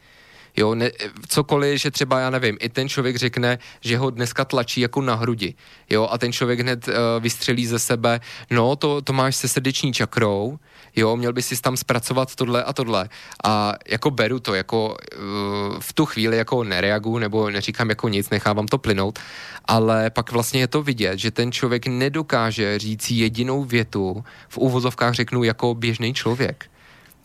Jo, 0.56 0.74
ne, 0.74 0.90
cokoliv, 1.28 1.80
že 1.80 1.90
třeba, 1.90 2.20
já 2.20 2.30
nevím, 2.30 2.56
i 2.60 2.68
ten 2.68 2.88
člověk 2.88 3.16
řekne, 3.16 3.58
že 3.80 3.98
ho 3.98 4.10
dneska 4.10 4.44
tlačí 4.44 4.80
jako 4.80 5.00
na 5.00 5.14
hrudi, 5.14 5.54
jo, 5.90 6.08
a 6.10 6.18
ten 6.18 6.32
člověk 6.32 6.60
hned 6.60 6.88
uh, 6.88 6.94
vystřelí 7.20 7.66
ze 7.66 7.78
sebe, 7.78 8.20
no, 8.50 8.76
to, 8.76 9.02
to 9.02 9.12
máš 9.12 9.36
se 9.36 9.48
srdeční 9.48 9.92
čakrou, 9.92 10.58
jo, 10.96 11.16
měl 11.16 11.32
by 11.32 11.42
si 11.42 11.62
tam 11.62 11.76
zpracovat 11.76 12.34
tohle 12.34 12.64
a 12.64 12.72
tohle. 12.72 13.08
A 13.44 13.74
jako 13.88 14.10
beru 14.10 14.40
to, 14.40 14.54
jako 14.54 14.88
uh, 14.88 15.80
v 15.80 15.92
tu 15.92 16.06
chvíli 16.06 16.36
jako 16.36 16.64
nereaguju 16.64 17.18
nebo 17.18 17.50
neříkám 17.50 17.88
jako 17.88 18.08
nic, 18.08 18.30
nechávám 18.30 18.66
to 18.66 18.78
plynout, 18.78 19.18
ale 19.64 20.10
pak 20.10 20.32
vlastně 20.32 20.60
je 20.60 20.68
to 20.68 20.82
vidět, 20.82 21.18
že 21.18 21.30
ten 21.30 21.52
člověk 21.52 21.86
nedokáže 21.86 22.78
říct 22.78 23.10
jedinou 23.10 23.64
větu, 23.64 24.24
v 24.48 24.58
úvozovkách 24.58 25.14
řeknu 25.14 25.44
jako 25.44 25.74
běžný 25.74 26.14
člověk. 26.14 26.70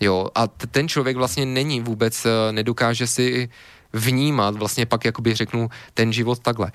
Jo, 0.02 0.28
a 0.36 0.48
t- 0.48 0.68
ten 0.68 0.88
člověk 0.88 1.18
vlastně 1.18 1.46
není 1.46 1.82
vůbec, 1.82 2.26
uh, 2.26 2.32
nedokáže 2.52 3.08
si 3.08 3.50
vnímat 3.94 4.56
vlastně 4.56 4.86
pak, 4.86 5.06
jakoby 5.06 5.36
řeknu, 5.36 5.70
ten 5.94 6.14
život 6.14 6.40
takhle. 6.40 6.72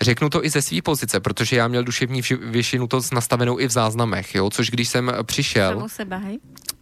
Řeknu 0.00 0.30
to 0.30 0.44
i 0.44 0.50
ze 0.50 0.62
své 0.62 0.82
pozice, 0.82 1.20
protože 1.20 1.56
já 1.56 1.68
měl 1.68 1.84
duševní 1.84 2.22
vyšinutost 2.40 3.12
nastavenou 3.12 3.60
i 3.60 3.66
v 3.66 3.70
záznamech, 3.70 4.34
jo, 4.34 4.50
což 4.50 4.70
když 4.70 4.88
jsem 4.88 5.12
přišel... 5.22 5.70
Samu 5.70 5.88
seba, 5.88 6.16
hej? 6.16 6.38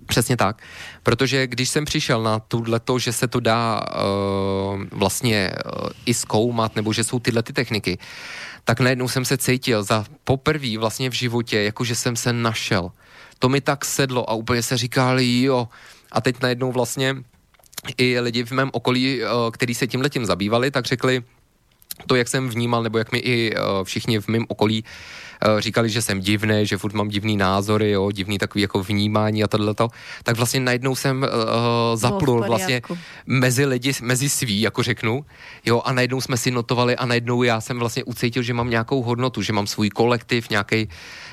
Přesně 0.07 0.37
tak. 0.37 0.63
Protože 1.03 1.47
když 1.47 1.69
jsem 1.69 1.85
přišel 1.85 2.23
na 2.23 2.43
to, 2.85 2.99
že 2.99 3.13
se 3.13 3.29
to 3.29 3.41
dá 3.41 3.81
uh, 3.81 4.85
vlastně 4.91 5.53
uh, 5.53 5.89
i 6.07 6.15
zkoumat, 6.15 6.77
nebo 6.77 6.93
že 6.93 7.05
jsou 7.05 7.19
tyhle 7.19 7.43
ty 7.43 7.53
techniky, 7.53 7.99
tak 8.65 8.81
najednou 8.81 9.09
jsem 9.09 9.25
se 9.25 9.39
cítil 9.39 9.83
za 9.83 10.05
poprvé 10.25 10.79
vlastně 10.79 11.11
v 11.11 11.13
životě, 11.13 11.63
jako 11.63 11.85
že 11.85 11.95
jsem 11.95 12.17
se 12.17 12.33
našel. 12.33 12.93
To 13.39 13.49
mi 13.49 13.61
tak 13.61 13.85
sedlo 13.85 14.31
a 14.31 14.35
úplně 14.35 14.63
se 14.63 14.77
říkali, 14.77 15.43
jo. 15.43 15.69
A 16.13 16.21
teď 16.21 16.43
najednou 16.43 16.73
vlastně 16.73 17.17
i 17.97 18.21
lidi 18.21 18.45
v 18.45 18.51
mém 18.51 18.71
okolí, 18.73 19.21
uh, 19.23 19.51
který 19.51 19.75
se 19.75 19.87
tímhle 19.87 20.11
tím 20.11 20.27
zabývali, 20.27 20.71
tak 20.71 20.85
řekli, 20.85 21.23
to, 22.07 22.15
jak 22.15 22.29
jsem 22.29 22.49
vnímal, 22.49 22.83
nebo 22.83 22.99
jak 22.99 23.13
mi 23.13 23.19
i 23.19 23.57
uh, 23.57 23.85
všichni 23.85 24.21
v 24.21 24.29
mém 24.29 24.45
okolí 24.49 24.85
uh, 24.85 25.61
říkali, 25.61 25.91
že 25.91 26.03
jsem 26.03 26.21
divný, 26.21 26.67
že 26.67 26.79
furt 26.79 26.95
mám 26.95 27.09
divný 27.09 27.37
názory, 27.37 27.91
jo, 27.91 28.11
divný 28.11 28.39
takový 28.39 28.63
jako 28.63 28.83
vnímání 28.83 29.45
a 29.45 29.49
tohleto, 29.49 29.89
tak 30.23 30.37
vlastně 30.37 30.61
najednou 30.61 30.97
jsem 30.97 31.23
uh, 31.23 31.29
zaplul 31.97 32.45
vlastně 32.45 32.83
mezi 33.27 33.65
lidi, 33.65 33.93
mezi 34.03 34.29
svý, 34.29 34.61
jako 34.61 34.83
řeknu, 34.83 35.27
jo, 35.65 35.83
a 35.85 35.93
najednou 35.93 36.21
jsme 36.21 36.37
si 36.37 36.51
notovali 36.51 36.97
a 36.97 37.07
najednou 37.07 37.43
já 37.43 37.61
jsem 37.61 37.79
vlastně 37.79 38.05
ucítil, 38.05 38.43
že 38.43 38.55
mám 38.55 38.71
nějakou 38.71 39.03
hodnotu, 39.03 39.43
že 39.43 39.53
mám 39.53 39.67
svůj 39.67 39.91
kolektiv, 39.91 40.51
nějaký, 40.51 40.89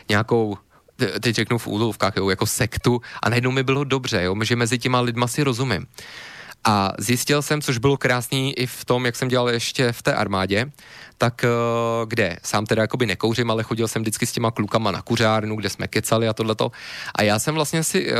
nějakou 0.09 0.57
teď 1.19 1.35
řeknu 1.35 1.57
v 1.57 1.67
úlovkách, 1.67 2.13
jo, 2.17 2.29
jako 2.29 2.45
sektu 2.45 3.01
a 3.23 3.29
najednou 3.29 3.51
mi 3.51 3.63
bylo 3.63 3.83
dobře, 3.83 4.23
jo, 4.23 4.35
že 4.43 4.55
mezi 4.55 4.79
těma 4.79 4.99
lidma 4.99 5.27
si 5.27 5.43
rozumím. 5.43 5.87
A 6.63 6.91
zjistil 6.97 7.41
jsem, 7.41 7.61
což 7.61 7.77
bylo 7.77 7.97
krásný 7.97 8.59
i 8.59 8.65
v 8.65 8.85
tom, 8.85 9.05
jak 9.05 9.15
jsem 9.15 9.27
dělal 9.27 9.49
ještě 9.49 9.91
v 9.91 10.01
té 10.01 10.13
armádě, 10.13 10.71
tak 11.17 11.43
eh, 11.43 11.49
kde 12.07 12.37
sám 12.43 12.65
teda 12.65 12.81
jakoby 12.81 13.05
nekouřím, 13.05 13.51
ale 13.51 13.63
chodil 13.63 13.87
jsem 13.87 14.01
vždycky 14.01 14.25
s 14.25 14.31
těma 14.31 14.51
klukama 14.51 14.91
na 14.91 15.01
kuřárnu, 15.01 15.55
kde 15.55 15.69
jsme 15.69 15.87
kecali 15.87 16.27
a 16.27 16.33
tohleto. 16.33 16.71
A 17.15 17.23
já 17.23 17.39
jsem 17.39 17.55
vlastně 17.55 17.83
si, 17.83 18.09
eh, 18.09 18.15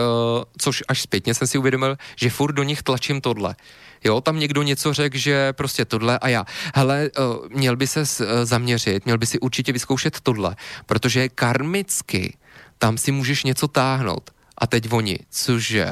což 0.57 0.83
až 0.87 1.01
zpětně 1.01 1.33
jsem 1.33 1.47
si 1.47 1.57
uvědomil, 1.57 1.97
že 2.15 2.29
furt 2.29 2.53
do 2.53 2.63
nich 2.63 2.83
tlačím 2.83 3.21
tohle. 3.21 3.55
Jo, 4.03 4.21
tam 4.21 4.39
někdo 4.39 4.61
něco 4.61 4.93
řekl, 4.93 5.17
že 5.17 5.53
prostě 5.53 5.85
tohle 5.85 6.19
a 6.19 6.27
já. 6.27 6.45
Hele, 6.75 7.09
eh, 7.09 7.21
měl 7.49 7.75
by 7.75 7.87
se 7.87 8.05
zaměřit, 8.43 9.05
měl 9.05 9.17
by 9.17 9.25
si 9.25 9.39
určitě 9.39 9.73
vyzkoušet 9.73 10.21
tohle, 10.21 10.55
protože 10.85 11.29
karmicky 11.29 12.37
tam 12.81 12.97
si 12.97 13.11
můžeš 13.11 13.43
něco 13.43 13.67
táhnout. 13.67 14.31
A 14.57 14.67
teď 14.67 14.91
oni, 14.91 15.19
cože? 15.29 15.91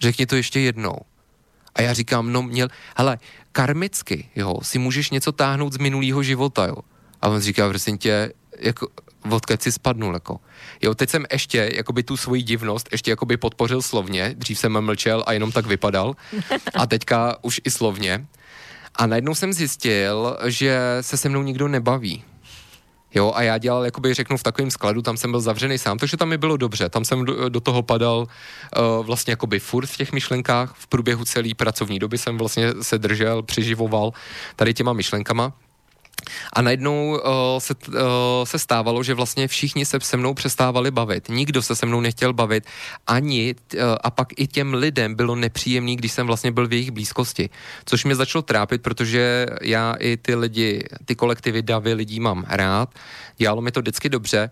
Řekni 0.00 0.26
to 0.26 0.36
ještě 0.36 0.60
jednou. 0.60 0.96
A 1.74 1.82
já 1.82 1.92
říkám, 1.92 2.32
no 2.32 2.42
měl, 2.42 2.68
hele, 2.96 3.18
karmicky, 3.52 4.28
jo, 4.36 4.54
si 4.62 4.78
můžeš 4.78 5.10
něco 5.10 5.32
táhnout 5.32 5.72
z 5.72 5.78
minulého 5.78 6.22
života, 6.22 6.66
jo. 6.66 6.76
A 7.20 7.28
on 7.28 7.40
říká, 7.40 7.68
prosím 7.68 7.98
tě, 7.98 8.32
jako, 8.58 8.88
odkud 9.30 9.62
si 9.62 9.72
spadnul, 9.72 10.14
jako. 10.14 10.40
Jo, 10.82 10.94
teď 10.94 11.10
jsem 11.10 11.24
ještě, 11.32 11.70
jakoby 11.74 12.02
tu 12.02 12.16
svoji 12.16 12.42
divnost, 12.42 12.88
ještě 12.92 13.10
jakoby 13.10 13.36
podpořil 13.36 13.82
slovně, 13.82 14.34
dřív 14.36 14.58
jsem 14.58 14.80
mlčel 14.80 15.24
a 15.26 15.32
jenom 15.32 15.52
tak 15.52 15.66
vypadal, 15.66 16.16
a 16.74 16.86
teďka 16.86 17.36
už 17.42 17.60
i 17.64 17.70
slovně. 17.70 18.26
A 18.94 19.06
najednou 19.06 19.34
jsem 19.34 19.52
zjistil, 19.52 20.38
že 20.46 20.78
se 21.00 21.16
se 21.16 21.28
mnou 21.28 21.42
nikdo 21.42 21.68
nebaví. 21.68 22.24
Jo, 23.14 23.32
a 23.34 23.42
já 23.42 23.58
dělal, 23.58 23.84
jakoby 23.84 24.14
řeknu, 24.14 24.36
v 24.36 24.42
takovém 24.42 24.70
skladu, 24.70 25.02
tam 25.02 25.16
jsem 25.16 25.30
byl 25.30 25.40
zavřený 25.40 25.78
sám, 25.78 25.98
takže 25.98 26.16
tam 26.16 26.28
mi 26.28 26.38
bylo 26.38 26.56
dobře. 26.56 26.88
Tam 26.88 27.04
jsem 27.04 27.24
do, 27.24 27.48
do 27.48 27.60
toho 27.60 27.82
padal 27.82 28.18
uh, 28.18 29.06
vlastně 29.06 29.32
jakoby 29.32 29.58
furt 29.58 29.86
v 29.86 29.96
těch 29.96 30.12
myšlenkách. 30.12 30.74
V 30.74 30.86
průběhu 30.86 31.24
celé 31.24 31.54
pracovní 31.54 31.98
doby 31.98 32.18
jsem 32.18 32.38
vlastně 32.38 32.74
se 32.82 32.98
držel, 32.98 33.42
přiživoval 33.42 34.12
tady 34.56 34.74
těma 34.74 34.92
myšlenkama. 34.92 35.52
A 36.52 36.62
najednou 36.62 37.10
uh, 37.10 37.20
se, 37.58 37.74
uh, 37.88 37.94
se 38.44 38.58
stávalo, 38.58 39.02
že 39.02 39.14
vlastně 39.14 39.48
všichni 39.48 39.84
se 39.84 39.98
se 40.00 40.16
mnou 40.16 40.34
přestávali 40.34 40.90
bavit. 40.90 41.28
Nikdo 41.28 41.62
se 41.62 41.76
se 41.76 41.86
mnou 41.86 42.00
nechtěl 42.00 42.32
bavit. 42.32 42.64
Ani 43.06 43.54
uh, 43.74 43.80
a 44.00 44.10
pak 44.10 44.28
i 44.36 44.46
těm 44.46 44.74
lidem 44.74 45.14
bylo 45.14 45.34
nepříjemný, 45.34 45.96
když 45.96 46.12
jsem 46.12 46.26
vlastně 46.26 46.52
byl 46.52 46.68
v 46.68 46.72
jejich 46.72 46.90
blízkosti. 46.90 47.50
Což 47.84 48.04
mě 48.04 48.14
začalo 48.14 48.42
trápit, 48.42 48.82
protože 48.82 49.46
já 49.62 49.94
i 49.98 50.16
ty 50.16 50.34
lidi, 50.34 50.84
ty 51.04 51.14
kolektivy 51.14 51.62
davy 51.62 51.94
lidí 51.94 52.20
mám 52.20 52.44
rád. 52.48 52.94
Dělalo 53.36 53.60
mi 53.60 53.70
to 53.72 53.80
vždycky 53.80 54.08
dobře. 54.08 54.50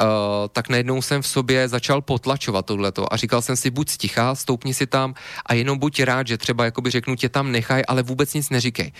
Uh, 0.00 0.06
tak 0.52 0.68
najednou 0.68 1.02
jsem 1.02 1.22
v 1.22 1.26
sobě 1.26 1.68
začal 1.68 2.02
potlačovat 2.02 2.66
tohleto 2.66 3.12
a 3.12 3.16
říkal 3.16 3.42
jsem 3.42 3.56
si, 3.56 3.70
buď 3.70 3.88
stichá, 3.90 4.34
stoupni 4.34 4.74
si 4.74 4.86
tam 4.86 5.14
a 5.46 5.54
jenom 5.54 5.78
buď 5.78 6.00
rád, 6.02 6.26
že 6.26 6.38
třeba 6.38 6.64
jakoby 6.64 6.90
řeknu 6.90 7.16
tě 7.16 7.28
tam 7.28 7.52
nechaj, 7.52 7.82
ale 7.88 8.02
vůbec 8.02 8.34
nic 8.34 8.50
neříkej. 8.50 8.92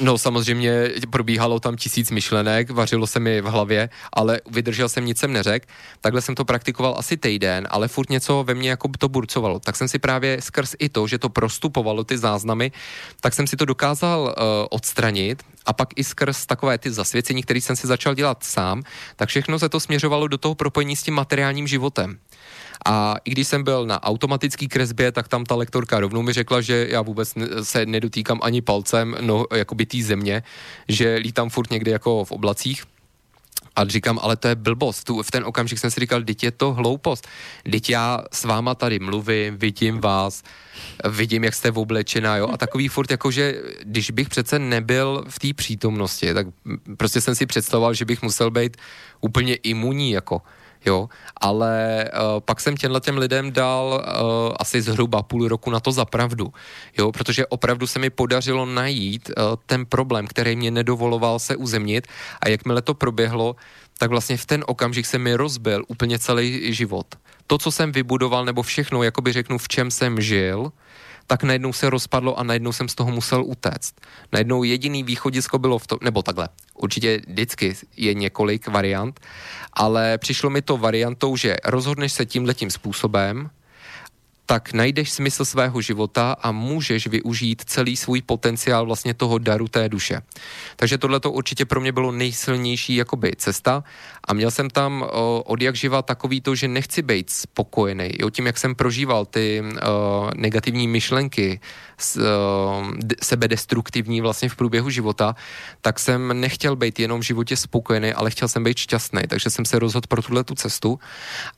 No 0.00 0.18
samozřejmě 0.18 0.90
probíhalo 1.10 1.60
tam 1.60 1.76
tisíc 1.76 2.10
myšlenek, 2.10 2.70
vařilo 2.70 3.06
se 3.06 3.20
mi 3.20 3.40
v 3.40 3.44
hlavě, 3.44 3.88
ale 4.12 4.40
vydržel 4.50 4.88
jsem, 4.88 5.04
nic 5.04 5.18
jsem 5.18 5.32
neřekl. 5.32 5.66
Takhle 6.00 6.22
jsem 6.22 6.34
to 6.34 6.44
praktikoval 6.44 6.94
asi 6.98 7.16
týden, 7.16 7.68
ale 7.70 7.88
furt 7.88 8.10
něco 8.10 8.44
ve 8.44 8.54
mně 8.54 8.70
jako 8.70 8.88
to 8.98 9.08
burcovalo. 9.08 9.60
Tak 9.60 9.76
jsem 9.76 9.88
si 9.88 9.98
právě 9.98 10.42
skrz 10.42 10.74
i 10.78 10.88
to, 10.88 11.06
že 11.06 11.18
to 11.18 11.28
prostupovalo 11.28 12.04
ty 12.04 12.18
záznamy, 12.18 12.72
tak 13.20 13.34
jsem 13.34 13.46
si 13.46 13.56
to 13.56 13.64
dokázal 13.64 14.20
uh, 14.22 14.32
odstranit 14.70 15.42
a 15.66 15.72
pak 15.72 15.88
i 15.96 16.04
skrz 16.04 16.46
takové 16.46 16.78
ty 16.78 16.90
zasvěcení, 16.90 17.42
které 17.42 17.60
jsem 17.60 17.76
si 17.76 17.86
začal 17.86 18.14
dělat 18.14 18.44
sám, 18.44 18.82
tak 19.16 19.28
všechno 19.28 19.58
se 19.58 19.68
to 19.68 19.80
směřovalo 19.80 20.28
do 20.28 20.38
toho 20.38 20.54
propojení 20.54 20.96
s 20.96 21.02
tím 21.02 21.14
materiálním 21.14 21.66
životem. 21.66 22.18
A 22.86 23.16
i 23.24 23.30
když 23.30 23.48
jsem 23.48 23.64
byl 23.64 23.86
na 23.86 24.02
automatický 24.02 24.68
kresbě, 24.68 25.12
tak 25.12 25.28
tam 25.28 25.44
ta 25.44 25.54
lektorka 25.54 26.00
rovnou 26.00 26.22
mi 26.22 26.32
řekla, 26.32 26.60
že 26.60 26.86
já 26.90 27.02
vůbec 27.02 27.34
se 27.62 27.86
nedotýkám 27.86 28.40
ani 28.42 28.62
palcem 28.62 29.16
no, 29.20 29.46
jakoby 29.54 29.86
té 29.86 30.02
země, 30.02 30.42
že 30.88 31.16
lítám 31.16 31.50
furt 31.50 31.70
někde 31.70 31.90
jako 31.90 32.24
v 32.24 32.32
oblacích. 32.32 32.82
A 33.76 33.84
říkám, 33.84 34.18
ale 34.22 34.36
to 34.36 34.48
je 34.48 34.54
blbost. 34.54 35.04
Tu, 35.04 35.22
v 35.22 35.30
ten 35.30 35.44
okamžik 35.44 35.78
jsem 35.78 35.90
si 35.90 36.00
říkal, 36.00 36.22
teď 36.22 36.44
je 36.44 36.50
to 36.50 36.72
hloupost. 36.72 37.28
Teď 37.70 37.90
já 37.90 38.24
s 38.32 38.44
váma 38.44 38.74
tady 38.74 38.98
mluvím, 38.98 39.56
vidím 39.56 40.00
vás, 40.00 40.42
vidím, 41.08 41.44
jak 41.44 41.54
jste 41.54 41.70
oblečená, 41.70 42.36
jo, 42.36 42.48
a 42.52 42.56
takový 42.56 42.88
furt 42.88 43.10
jako, 43.10 43.30
že 43.30 43.62
když 43.82 44.10
bych 44.10 44.28
přece 44.28 44.58
nebyl 44.58 45.24
v 45.28 45.38
té 45.38 45.54
přítomnosti, 45.54 46.34
tak 46.34 46.46
prostě 46.96 47.20
jsem 47.20 47.34
si 47.34 47.46
představoval, 47.46 47.94
že 47.94 48.04
bych 48.04 48.22
musel 48.22 48.50
být 48.50 48.76
úplně 49.20 49.54
imunní, 49.54 50.10
jako 50.10 50.42
jo, 50.86 51.08
ale 51.40 52.04
uh, 52.12 52.40
pak 52.40 52.60
jsem 52.60 52.76
těmhle 52.76 53.00
těm 53.00 53.18
lidem 53.18 53.52
dal 53.52 53.86
uh, 53.86 54.54
asi 54.60 54.82
zhruba 54.82 55.22
půl 55.22 55.48
roku 55.48 55.70
na 55.70 55.80
to 55.80 55.92
za 55.92 56.04
pravdu, 56.04 56.52
jo, 56.98 57.12
protože 57.12 57.46
opravdu 57.46 57.86
se 57.86 57.98
mi 57.98 58.10
podařilo 58.10 58.66
najít 58.66 59.30
uh, 59.30 59.44
ten 59.66 59.86
problém, 59.86 60.26
který 60.26 60.56
mě 60.56 60.70
nedovoloval 60.70 61.38
se 61.38 61.56
uzemnit 61.56 62.06
a 62.40 62.48
jakmile 62.48 62.82
to 62.82 62.94
proběhlo, 62.94 63.56
tak 63.98 64.10
vlastně 64.10 64.36
v 64.36 64.46
ten 64.46 64.64
okamžik 64.66 65.06
se 65.06 65.18
mi 65.18 65.34
rozbil 65.34 65.84
úplně 65.88 66.18
celý 66.18 66.74
život. 66.74 67.06
To, 67.46 67.58
co 67.58 67.70
jsem 67.70 67.92
vybudoval, 67.92 68.44
nebo 68.44 68.62
všechno, 68.62 69.02
jakoby 69.02 69.32
řeknu, 69.32 69.58
v 69.58 69.68
čem 69.68 69.90
jsem 69.90 70.20
žil, 70.20 70.72
tak 71.26 71.42
najednou 71.42 71.72
se 71.72 71.90
rozpadlo 71.90 72.38
a 72.38 72.42
najednou 72.42 72.72
jsem 72.72 72.88
z 72.88 72.94
toho 72.94 73.10
musel 73.10 73.44
utéct. 73.44 73.94
Najednou 74.32 74.62
jediný 74.62 75.02
východisko 75.02 75.58
bylo 75.58 75.78
v 75.78 75.86
tom, 75.86 75.98
nebo 76.02 76.22
takhle, 76.22 76.48
určitě 76.74 77.20
vždycky 77.26 77.76
je 77.96 78.14
několik 78.14 78.68
variant, 78.68 79.20
ale 79.72 80.18
přišlo 80.18 80.50
mi 80.50 80.62
to 80.62 80.76
variantou, 80.76 81.36
že 81.36 81.56
rozhodneš 81.64 82.12
se 82.12 82.26
tímhletím 82.26 82.70
způsobem, 82.70 83.50
tak 84.46 84.72
najdeš 84.72 85.12
smysl 85.12 85.44
svého 85.44 85.80
života 85.80 86.36
a 86.42 86.52
můžeš 86.52 87.06
využít 87.06 87.62
celý 87.66 87.96
svůj 87.96 88.22
potenciál 88.22 88.86
vlastně 88.86 89.14
toho 89.14 89.38
daru 89.38 89.68
té 89.68 89.88
duše. 89.88 90.20
Takže 90.76 90.98
tohle 90.98 91.20
to 91.20 91.32
určitě 91.32 91.64
pro 91.64 91.80
mě 91.80 91.92
bylo 91.92 92.12
nejsilnější 92.12 92.96
jakoby 92.96 93.32
cesta 93.36 93.84
a 94.24 94.34
měl 94.34 94.50
jsem 94.50 94.70
tam 94.70 95.02
o, 95.12 95.42
od 95.46 95.62
jak 95.62 95.76
živa 95.76 96.02
takový 96.02 96.40
to, 96.40 96.54
že 96.54 96.68
nechci 96.68 97.02
být 97.02 97.30
spokojený. 97.30 98.10
Jo, 98.18 98.30
tím, 98.30 98.46
jak 98.46 98.58
jsem 98.58 98.74
prožíval 98.74 99.26
ty 99.26 99.62
o, 99.62 100.30
negativní 100.36 100.88
myšlenky, 100.88 101.60
s, 101.98 102.16
o, 102.16 102.84
sebedestruktivní 103.22 104.20
vlastně 104.20 104.48
v 104.48 104.56
průběhu 104.56 104.90
života, 104.90 105.36
tak 105.80 105.98
jsem 105.98 106.40
nechtěl 106.40 106.76
být 106.76 107.00
jenom 107.00 107.20
v 107.20 107.24
životě 107.24 107.56
spokojený, 107.56 108.12
ale 108.12 108.30
chtěl 108.30 108.48
jsem 108.48 108.64
být 108.64 108.78
šťastný. 108.78 109.22
Takže 109.28 109.50
jsem 109.50 109.64
se 109.64 109.78
rozhodl 109.78 110.06
pro 110.08 110.22
tuhle 110.22 110.44
tu 110.44 110.54
cestu 110.54 110.98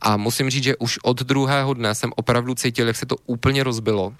a 0.00 0.16
musím 0.16 0.50
říct, 0.50 0.64
že 0.64 0.76
už 0.76 0.98
od 1.02 1.22
druhého 1.22 1.74
dne 1.74 1.94
jsem 1.94 2.12
opravdu 2.16 2.54
cítil, 2.54 2.86
jak 2.86 2.96
se 2.96 3.06
to 3.06 3.16
úplně 3.26 3.64
rozbilo 3.64 4.14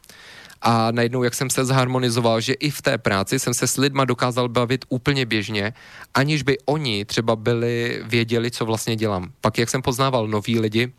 a 0.63 0.91
najednou, 0.91 1.23
jak 1.23 1.35
jsem 1.35 1.51
se 1.51 1.65
zharmonizoval, 1.65 2.41
že 2.41 2.53
i 2.53 2.71
v 2.71 2.83
té 2.83 2.99
práci 2.99 3.39
jsem 3.39 3.55
se 3.55 3.67
s 3.67 3.77
lidma 3.77 4.05
dokázal 4.05 4.49
bavit 4.49 4.85
úplně 4.89 5.27
běžně, 5.27 5.73
aniž 6.15 6.43
by 6.43 6.59
oni 6.65 7.05
třeba 7.05 7.37
byli, 7.37 8.03
věděli, 8.05 8.51
co 8.51 8.65
vlastně 8.65 8.97
dělám. 8.97 9.33
Pak, 9.41 9.59
jak 9.59 9.71
jsem 9.71 9.83
poznával 9.83 10.29
nový 10.29 10.61
lidi, 10.61 10.93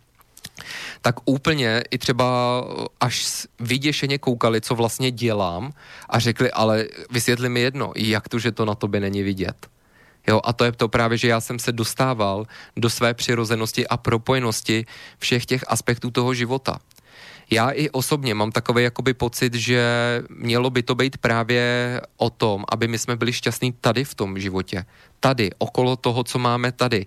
tak 1.02 1.16
úplně 1.26 1.84
i 1.92 1.98
třeba 1.98 2.64
až 3.00 3.48
vyděšeně 3.60 4.18
koukali, 4.18 4.62
co 4.62 4.76
vlastně 4.76 5.12
dělám 5.12 5.74
a 6.10 6.20
řekli, 6.20 6.52
ale 6.52 6.86
vysvětli 7.12 7.50
mi 7.50 7.60
jedno, 7.60 7.92
jak 7.96 8.30
to, 8.30 8.40
že 8.40 8.52
to 8.52 8.66
na 8.66 8.76
tobě 8.76 9.00
není 9.00 9.24
vidět. 9.24 9.68
Jo, 10.28 10.42
a 10.44 10.54
to 10.54 10.66
je 10.66 10.72
to 10.72 10.88
právě, 10.88 11.18
že 11.18 11.28
já 11.28 11.42
jsem 11.42 11.60
se 11.60 11.72
dostával 11.72 12.48
do 12.78 12.90
své 12.90 13.14
přirozenosti 13.14 13.88
a 13.88 13.98
propojenosti 13.98 14.86
všech 15.20 15.46
těch 15.46 15.64
aspektů 15.68 16.12
toho 16.12 16.34
života. 16.34 16.80
Já 17.50 17.70
i 17.70 17.90
osobně 17.90 18.34
mám 18.34 18.52
takový 18.52 18.84
jakoby 18.84 19.14
pocit, 19.14 19.54
že 19.54 19.84
mělo 20.30 20.70
by 20.70 20.84
to 20.84 20.96
být 20.96 21.18
právě 21.18 22.02
o 22.18 22.30
tom, 22.30 22.66
aby 22.70 22.88
my 22.88 23.00
jsme 23.00 23.16
byli 23.16 23.34
šťastní 23.34 23.72
tady 23.72 24.04
v 24.04 24.16
tom 24.16 24.40
životě 24.40 24.86
tady, 25.20 25.50
okolo 25.58 25.96
toho, 25.96 26.24
co 26.24 26.40
máme 26.40 26.72
tady, 26.72 27.06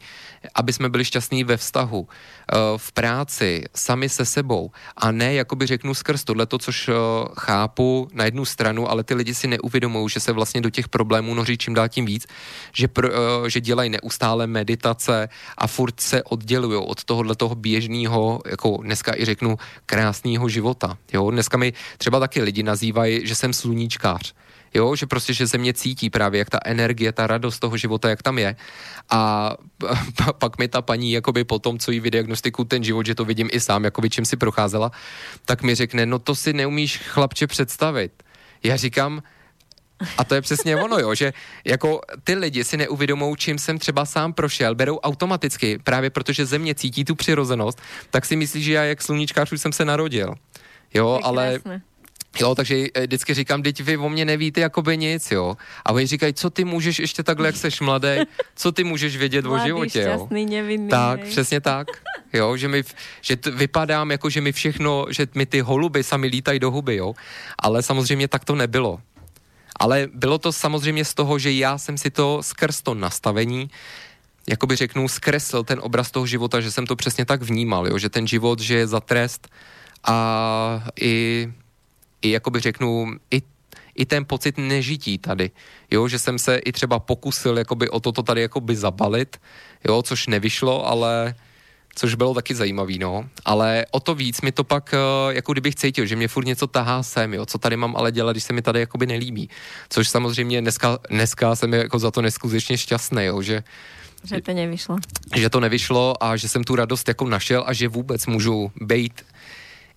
aby 0.55 0.73
jsme 0.73 0.89
byli 0.89 1.05
šťastní 1.05 1.45
ve 1.45 1.57
vztahu, 1.57 2.09
eh, 2.09 2.57
v 2.77 2.93
práci, 2.93 3.65
sami 3.75 4.09
se 4.09 4.25
sebou 4.25 4.71
a 4.97 5.11
ne, 5.13 5.35
jakoby 5.35 5.67
řeknu 5.67 5.95
skrz 5.95 6.25
tohle, 6.25 6.47
což 6.59 6.89
eh, 6.89 6.93
chápu 7.39 8.09
na 8.13 8.25
jednu 8.25 8.45
stranu, 8.45 8.91
ale 8.91 9.05
ty 9.05 9.15
lidi 9.15 9.35
si 9.35 9.47
neuvědomují, 9.47 10.09
že 10.09 10.21
se 10.21 10.33
vlastně 10.33 10.61
do 10.61 10.71
těch 10.71 10.89
problémů 10.89 11.35
noří 11.35 11.59
čím 11.59 11.75
dál 11.75 11.89
tím 11.89 12.07
víc, 12.07 12.27
že, 12.73 12.89
pr, 12.89 13.07
eh, 13.07 13.51
že 13.51 13.61
dělají 13.61 13.91
neustále 13.91 14.47
meditace 14.47 15.29
a 15.59 15.67
furt 15.67 16.01
se 16.01 16.23
oddělují 16.23 16.83
od 16.87 17.05
tohohle 17.05 17.35
toho 17.37 17.55
běžného, 17.55 18.41
jako 18.47 18.79
dneska 18.83 19.13
i 19.17 19.25
řeknu, 19.25 19.57
krásného 19.87 20.49
života. 20.49 20.99
Jo? 21.13 21.31
Dneska 21.31 21.59
mi 21.59 21.73
třeba 21.99 22.21
taky 22.21 22.43
lidi 22.43 22.63
nazývají, 22.63 23.27
že 23.27 23.35
jsem 23.35 23.53
sluníčkář 23.53 24.35
jo, 24.75 24.97
že 24.97 25.07
prostě, 25.07 25.35
že 25.35 25.45
mě 25.59 25.75
cítí 25.75 26.11
právě, 26.11 26.39
jak 26.39 26.51
ta 26.51 26.59
energie, 26.65 27.13
ta 27.13 27.27
radost 27.27 27.59
toho 27.59 27.77
života, 27.77 28.09
jak 28.09 28.23
tam 28.23 28.39
je. 28.39 28.57
A 29.11 29.53
pak 30.39 30.59
mi 30.59 30.69
ta 30.69 30.83
paní, 30.83 31.13
jakoby 31.13 31.45
po 31.45 31.59
tom, 31.59 31.79
co 31.79 31.91
jí 31.91 32.01
vydiagnostiku 32.01 32.65
ten 32.65 32.85
život, 32.85 33.07
že 33.07 33.15
to 33.15 33.25
vidím 33.25 33.49
i 33.53 33.61
sám, 33.61 33.85
jakoby 33.85 34.11
čím 34.11 34.25
si 34.25 34.37
procházela, 34.37 34.91
tak 35.45 35.63
mi 35.63 35.75
řekne, 35.75 36.07
no 36.07 36.19
to 36.19 36.35
si 36.35 36.53
neumíš 36.53 36.99
chlapče 36.99 37.47
představit. 37.47 38.23
Já 38.63 38.77
říkám, 38.77 39.23
a 40.19 40.25
to 40.25 40.35
je 40.35 40.41
přesně 40.41 40.77
ono, 40.77 40.99
jo, 40.99 41.15
že 41.15 41.33
jako 41.65 42.01
ty 42.25 42.35
lidi 42.35 42.65
si 42.65 42.77
neuvědomou, 42.77 43.37
čím 43.37 43.59
jsem 43.59 43.79
třeba 43.79 44.05
sám 44.05 44.33
prošel, 44.33 44.75
berou 44.75 44.99
automaticky, 44.99 45.79
právě 45.79 46.11
protože 46.11 46.47
země 46.47 46.75
cítí 46.75 47.05
tu 47.05 47.15
přirozenost, 47.15 47.81
tak 48.11 48.25
si 48.25 48.37
myslí, 48.37 48.63
že 48.63 48.73
já 48.73 48.85
jak 48.85 49.03
sluníčkář 49.03 49.53
už 49.53 49.61
jsem 49.61 49.73
se 49.73 49.85
narodil. 49.85 50.35
Jo, 50.95 51.21
ale 51.23 51.51
krásné. 51.53 51.83
Jo, 52.39 52.55
takže 52.55 52.87
eh, 52.95 53.01
vždycky 53.07 53.35
říkám, 53.35 53.63
teď 53.63 53.81
vy 53.81 53.97
o 53.97 54.09
mě 54.09 54.25
nevíte 54.25 54.61
jakoby 54.61 54.97
nic, 54.97 55.31
jo. 55.31 55.57
A 55.85 55.93
oni 55.93 56.07
říkají, 56.07 56.35
co 56.35 56.51
ty 56.51 56.65
můžeš 56.65 56.99
ještě 56.99 57.23
takhle, 57.23 57.49
jak 57.49 57.57
seš 57.57 57.81
mladý, 57.81 58.09
co 58.57 58.73
ty 58.73 58.85
můžeš 58.85 59.17
vědět 59.17 59.45
Mladý, 59.45 59.63
o 59.63 59.67
životě, 59.67 60.03
šťastný, 60.03 60.43
jo. 60.43 60.49
Nevinný, 60.51 60.89
tak, 60.89 61.21
přesně 61.21 61.61
tak. 61.61 61.87
Jo, 62.33 62.57
že 62.57 62.69
mi, 62.69 62.83
že 63.21 63.37
t, 63.37 63.51
vypadám 63.51 64.11
jako, 64.11 64.31
že 64.31 64.41
mi 64.41 64.53
všechno, 64.53 65.07
že 65.11 65.27
mi 65.35 65.47
ty 65.47 65.61
holuby 65.61 66.03
sami 66.03 66.27
lítají 66.27 66.59
do 66.59 66.71
huby, 66.71 66.97
jo. 66.97 67.15
Ale 67.59 67.83
samozřejmě 67.83 68.29
tak 68.29 68.45
to 68.45 68.55
nebylo. 68.55 69.01
Ale 69.77 70.09
bylo 70.15 70.39
to 70.39 70.53
samozřejmě 70.53 71.05
z 71.05 71.15
toho, 71.15 71.39
že 71.39 71.53
já 71.53 71.79
jsem 71.79 71.99
si 71.99 72.11
to 72.11 72.43
skrz 72.43 72.83
to 72.83 72.95
nastavení 72.95 73.71
jakoby 74.49 74.77
řeknu, 74.77 75.09
zkreslil 75.09 75.65
ten 75.65 75.79
obraz 75.83 76.11
toho 76.11 76.27
života, 76.27 76.61
že 76.61 76.71
jsem 76.71 76.87
to 76.87 76.97
přesně 76.97 77.25
tak 77.25 77.43
vnímal, 77.43 77.89
jo? 77.89 77.99
že 77.99 78.09
ten 78.09 78.27
život, 78.27 78.61
že 78.61 78.75
je 78.75 78.87
za 78.87 79.01
trest 79.01 79.49
a 80.05 80.85
i 81.01 81.49
i 82.23 82.31
jakoby 82.31 82.61
řeknu, 82.61 83.15
i 83.31 83.43
i 83.95 84.07
ten 84.07 84.25
pocit 84.25 84.59
nežití 84.59 85.19
tady, 85.19 85.51
jo, 85.91 86.09
že 86.09 86.19
jsem 86.19 86.39
se 86.39 86.57
i 86.57 86.73
třeba 86.73 86.99
pokusil 86.99 87.59
jakoby 87.59 87.89
o 87.89 88.01
toto 88.01 88.23
tady 88.23 88.41
jakoby 88.41 88.77
zabalit, 88.77 89.37
jo, 89.89 90.03
což 90.03 90.27
nevyšlo, 90.27 90.87
ale 90.87 91.35
což 91.95 92.15
bylo 92.15 92.35
taky 92.35 92.55
zajímavý, 92.55 92.99
no. 92.99 93.29
Ale 93.45 93.87
o 93.91 94.01
to 94.01 94.15
víc 94.15 94.41
mi 94.41 94.53
to 94.53 94.65
pak, 94.65 94.95
eh, 94.95 95.35
jako 95.35 95.53
kdybych 95.53 95.75
cítil, 95.75 96.07
že 96.07 96.17
mě 96.17 96.29
furt 96.29 96.45
něco 96.45 96.67
tahá 96.67 97.03
sem, 97.03 97.35
jo, 97.35 97.47
co 97.47 97.59
tady 97.59 97.77
mám 97.77 97.97
ale 97.97 98.13
dělat, 98.13 98.33
když 98.33 98.45
se 98.45 98.53
mi 98.53 98.63
tady 98.63 98.81
jakoby 98.81 99.07
nelíbí. 99.07 99.51
Což 99.89 100.09
samozřejmě 100.09 100.61
dneska, 100.61 100.99
dneska 101.11 101.57
jsem 101.57 101.73
jako 101.73 101.99
za 101.99 102.11
to 102.11 102.23
neskutečně 102.23 102.79
šťastný, 102.79 103.25
jo, 103.25 103.43
že 103.43 103.63
že 104.25 104.41
to 104.41 104.53
nevyšlo. 104.53 104.97
Že 105.37 105.51
to 105.51 105.61
nevyšlo 105.61 106.25
a 106.25 106.37
že 106.37 106.49
jsem 106.49 106.65
tu 106.65 106.77
radost 106.77 107.09
jako 107.09 107.29
našel 107.29 107.65
a 107.67 107.73
že 107.73 107.89
vůbec 107.89 108.27
můžu 108.27 108.73
být 108.81 109.23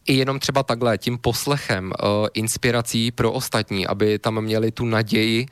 i 0.05 0.13
jenom 0.13 0.39
třeba 0.39 0.63
takhle, 0.63 0.97
tím 0.97 1.17
poslechem 1.17 1.85
uh, 1.85 2.27
inspirací 2.33 3.11
pro 3.11 3.31
ostatní, 3.31 3.87
aby 3.87 4.19
tam 4.19 4.41
měli 4.41 4.71
tu 4.71 4.85
naději 4.85 5.45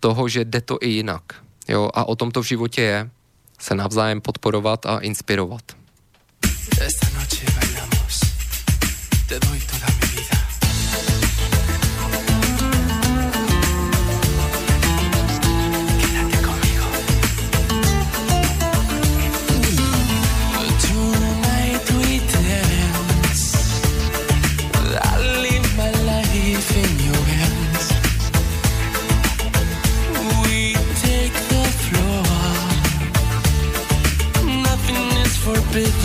toho, 0.00 0.28
že 0.28 0.44
jde 0.44 0.60
to 0.60 0.78
i 0.80 0.88
jinak. 0.88 1.22
Jo, 1.68 1.90
a 1.94 2.04
o 2.04 2.16
tom 2.16 2.30
to 2.30 2.42
v 2.42 2.46
životě 2.46 2.82
je. 2.82 3.10
Se 3.58 3.74
navzájem 3.74 4.20
podporovat 4.20 4.86
a 4.86 4.98
inspirovat. 4.98 5.62
Esta 6.86 7.06
noche 7.14 7.46
bailamos. 7.60 8.20
Te 9.28 9.40
doy 9.40 9.60
toda 9.60 9.86
mi 9.86 10.01
stupid 35.72 36.01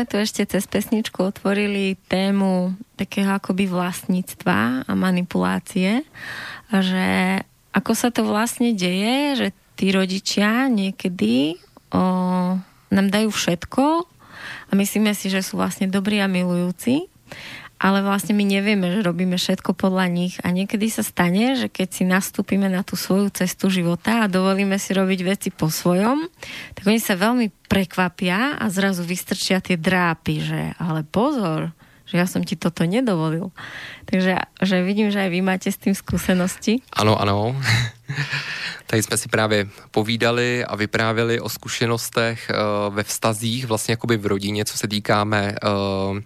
sme 0.00 0.08
tu 0.08 0.16
ešte 0.16 0.48
cez 0.48 0.64
pesničku 0.64 1.20
otvorili 1.20 1.92
tému 2.08 2.72
takého 2.96 3.36
akoby 3.36 3.68
vlastníctva 3.68 4.88
a 4.88 4.92
manipulácie, 4.96 6.08
že 6.72 7.08
ako 7.76 7.92
sa 7.92 8.08
to 8.08 8.24
vlastne 8.24 8.72
deje, 8.72 9.36
že 9.36 9.48
tí 9.76 9.92
rodičia 9.92 10.72
niekedy 10.72 11.60
o, 11.92 12.00
nám 12.88 13.06
dajú 13.12 13.28
všetko 13.28 14.08
a 14.40 14.72
myslíme 14.72 15.12
si, 15.12 15.28
že 15.28 15.44
sú 15.44 15.60
vlastne 15.60 15.84
dobrí 15.84 16.16
a 16.24 16.32
milujúci 16.32 17.04
ale 17.80 18.04
vlastne 18.04 18.36
my 18.36 18.44
nevieme, 18.44 18.92
že 18.92 19.00
robíme 19.00 19.40
všetko 19.40 19.72
podľa 19.72 20.12
nich 20.12 20.36
a 20.44 20.52
niekedy 20.52 20.92
sa 20.92 21.00
stane, 21.00 21.56
že 21.56 21.72
keď 21.72 21.88
si 21.88 22.04
nastúpime 22.04 22.68
na 22.68 22.84
tú 22.84 22.92
svoju 22.92 23.32
cestu 23.32 23.72
života 23.72 24.20
a 24.20 24.30
dovolíme 24.30 24.76
si 24.76 24.92
robiť 24.92 25.20
veci 25.24 25.48
po 25.48 25.72
svojom, 25.72 26.28
tak 26.76 26.84
oni 26.84 27.00
sa 27.00 27.16
veľmi 27.16 27.48
prekvapia 27.64 28.60
a 28.60 28.64
zrazu 28.68 29.00
vystrčia 29.00 29.64
tie 29.64 29.80
drápy, 29.80 30.44
že 30.44 30.60
ale 30.76 31.08
pozor, 31.08 31.72
že 32.04 32.20
ja 32.20 32.28
som 32.28 32.44
ti 32.44 32.58
toto 32.58 32.84
nedovolil. 32.84 33.48
Takže 34.04 34.36
že 34.60 34.76
vidím, 34.84 35.08
že 35.08 35.24
aj 35.24 35.30
vy 35.30 35.40
máte 35.40 35.72
s 35.72 35.80
tým 35.80 35.96
skúsenosti. 35.96 36.84
Ano, 36.92 37.16
ano. 37.16 37.56
Tady 38.90 39.02
jsme 39.02 39.16
si 39.16 39.28
právě 39.28 39.68
povídali 39.90 40.64
a 40.64 40.76
vyprávěli 40.76 41.40
o 41.40 41.48
zkušenostech 41.48 42.50
uh, 42.50 42.94
ve 42.94 43.02
vztazích, 43.02 43.66
vlastně 43.66 43.92
jakoby 43.92 44.16
v 44.16 44.26
rodině, 44.26 44.64
co 44.64 44.78
se 44.78 44.88
týkáme 44.88 45.54
uh, 45.62 46.18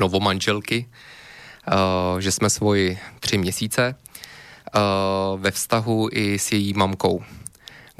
novomanželky, 0.00 0.88
uh, 0.88 2.18
že 2.18 2.32
jsme 2.32 2.50
svoji 2.50 2.98
tři 3.20 3.38
měsíce 3.38 3.94
uh, 3.94 5.40
ve 5.40 5.50
vztahu 5.50 6.08
i 6.12 6.38
s 6.38 6.52
její 6.52 6.72
mamkou 6.72 7.22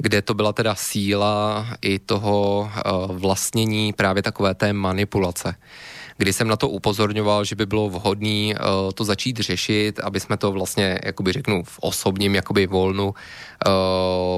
kde 0.01 0.21
to 0.21 0.33
byla 0.33 0.53
teda 0.53 0.75
síla 0.75 1.67
i 1.81 1.99
toho 1.99 2.59
uh, 2.59 3.17
vlastnění 3.17 3.93
právě 3.93 4.23
takové 4.23 4.55
té 4.55 4.73
manipulace 4.73 5.55
kdy 6.21 6.33
jsem 6.33 6.47
na 6.47 6.55
to 6.55 6.69
upozorňoval, 6.69 7.45
že 7.45 7.55
by 7.55 7.65
bylo 7.65 7.89
vhodné 7.89 8.53
uh, 8.53 8.91
to 8.93 9.03
začít 9.03 9.39
řešit, 9.39 9.99
aby 9.99 10.19
jsme 10.19 10.37
to 10.37 10.51
vlastně, 10.51 10.99
jakoby 11.03 11.31
řeknu, 11.31 11.63
v 11.63 11.79
osobním 11.81 12.35
jakoby 12.35 12.67
volnu, 12.67 13.05
uh, 13.09 13.13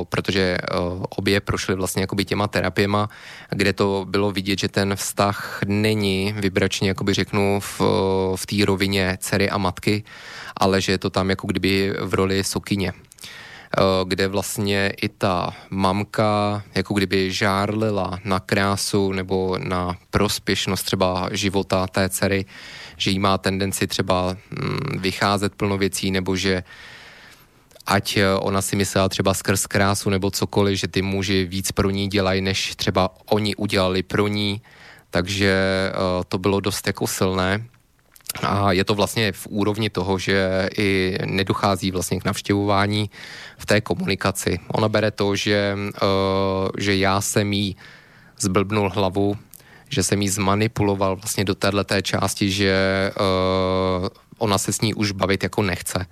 protože 0.10 0.58
uh, 0.64 1.04
obě 1.10 1.40
prošly 1.44 1.76
vlastně 1.76 2.02
jakoby 2.08 2.26
těma 2.26 2.48
terapiema, 2.48 3.10
kde 3.50 3.74
to 3.74 4.06
bylo 4.10 4.32
vidět, 4.32 4.60
že 4.60 4.68
ten 4.68 4.96
vztah 4.96 5.60
není 5.68 6.34
vybračně, 6.38 6.88
jakoby 6.88 7.14
řeknu, 7.14 7.60
v, 7.60 7.82
v 8.36 8.46
té 8.46 8.66
rovině 8.66 9.18
dcery 9.20 9.50
a 9.50 9.58
matky, 9.58 10.04
ale 10.58 10.82
že 10.82 10.92
je 10.92 10.98
to 10.98 11.10
tam 11.10 11.30
jako 11.30 11.48
kdyby 11.48 11.94
v 12.00 12.14
roli 12.14 12.44
sokyně. 12.44 12.94
Eh, 13.78 14.06
kde 14.06 14.28
vlastně 14.28 14.94
i 15.02 15.10
ta 15.10 15.56
mamka 15.70 16.64
jako 16.76 16.94
kdyby 16.94 17.32
žárlila 17.32 18.20
na 18.24 18.40
krásu 18.40 19.12
nebo 19.12 19.58
na 19.58 19.98
prospěšnost 20.10 20.84
třeba 20.84 21.30
života 21.32 21.88
té 21.88 22.10
dcery, 22.10 22.46
že 22.98 23.12
jí 23.12 23.20
má 23.20 23.38
tendenci 23.38 23.88
třeba 23.88 24.38
mm, 24.50 25.02
vycházet 25.02 25.56
plno 25.56 25.78
věcí 25.78 26.12
nebo 26.12 26.36
že 26.36 26.64
ať 27.86 28.18
ona 28.40 28.62
si 28.62 28.76
myslela 28.76 29.10
třeba 29.10 29.34
skrz 29.34 29.66
krásu 29.66 30.10
nebo 30.10 30.32
cokoliv, 30.32 30.80
že 30.80 30.88
ty 30.88 31.02
muži 31.02 31.46
víc 31.46 31.72
pro 31.72 31.90
ní 31.90 32.08
dělají, 32.08 32.42
než 32.42 32.76
třeba 32.76 33.10
oni 33.26 33.56
udělali 33.56 34.04
pro 34.04 34.28
ní, 34.28 34.62
takže 35.10 35.54
to 36.28 36.38
bylo 36.38 36.60
dost 36.60 36.88
jako 36.88 37.08
silné. 37.08 37.66
A 38.42 38.72
je 38.72 38.84
to 38.84 38.96
vlastně 38.96 39.32
v 39.32 39.48
úrovni 39.48 39.90
toho, 39.90 40.20
že 40.20 40.70
i 40.78 41.18
nedochází 41.26 41.92
vlastně 41.92 42.20
k 42.20 42.26
navštěvování 42.26 43.10
v 43.58 43.66
té 43.66 43.82
komunikaci. 43.82 44.60
Ona 44.68 44.90
bere 44.90 45.12
to, 45.12 45.36
že, 45.36 45.76
uh, 45.78 46.70
že 46.78 46.96
já 46.96 47.22
jsem 47.22 47.54
jí 47.54 47.76
zblbnul 48.40 48.90
hlavu, 48.90 49.38
že 49.90 50.04
jsem 50.04 50.22
jí 50.22 50.30
zmanipuloval 50.30 51.16
vlastně 51.16 51.46
do 51.46 51.56
této 51.56 52.02
části, 52.02 52.52
že 52.52 52.74
uh, 54.02 54.08
ona 54.38 54.58
se 54.58 54.74
s 54.74 54.82
ní 54.82 54.94
už 54.94 55.12
bavit 55.12 55.44
jako 55.44 55.62
nechce. 55.62 56.06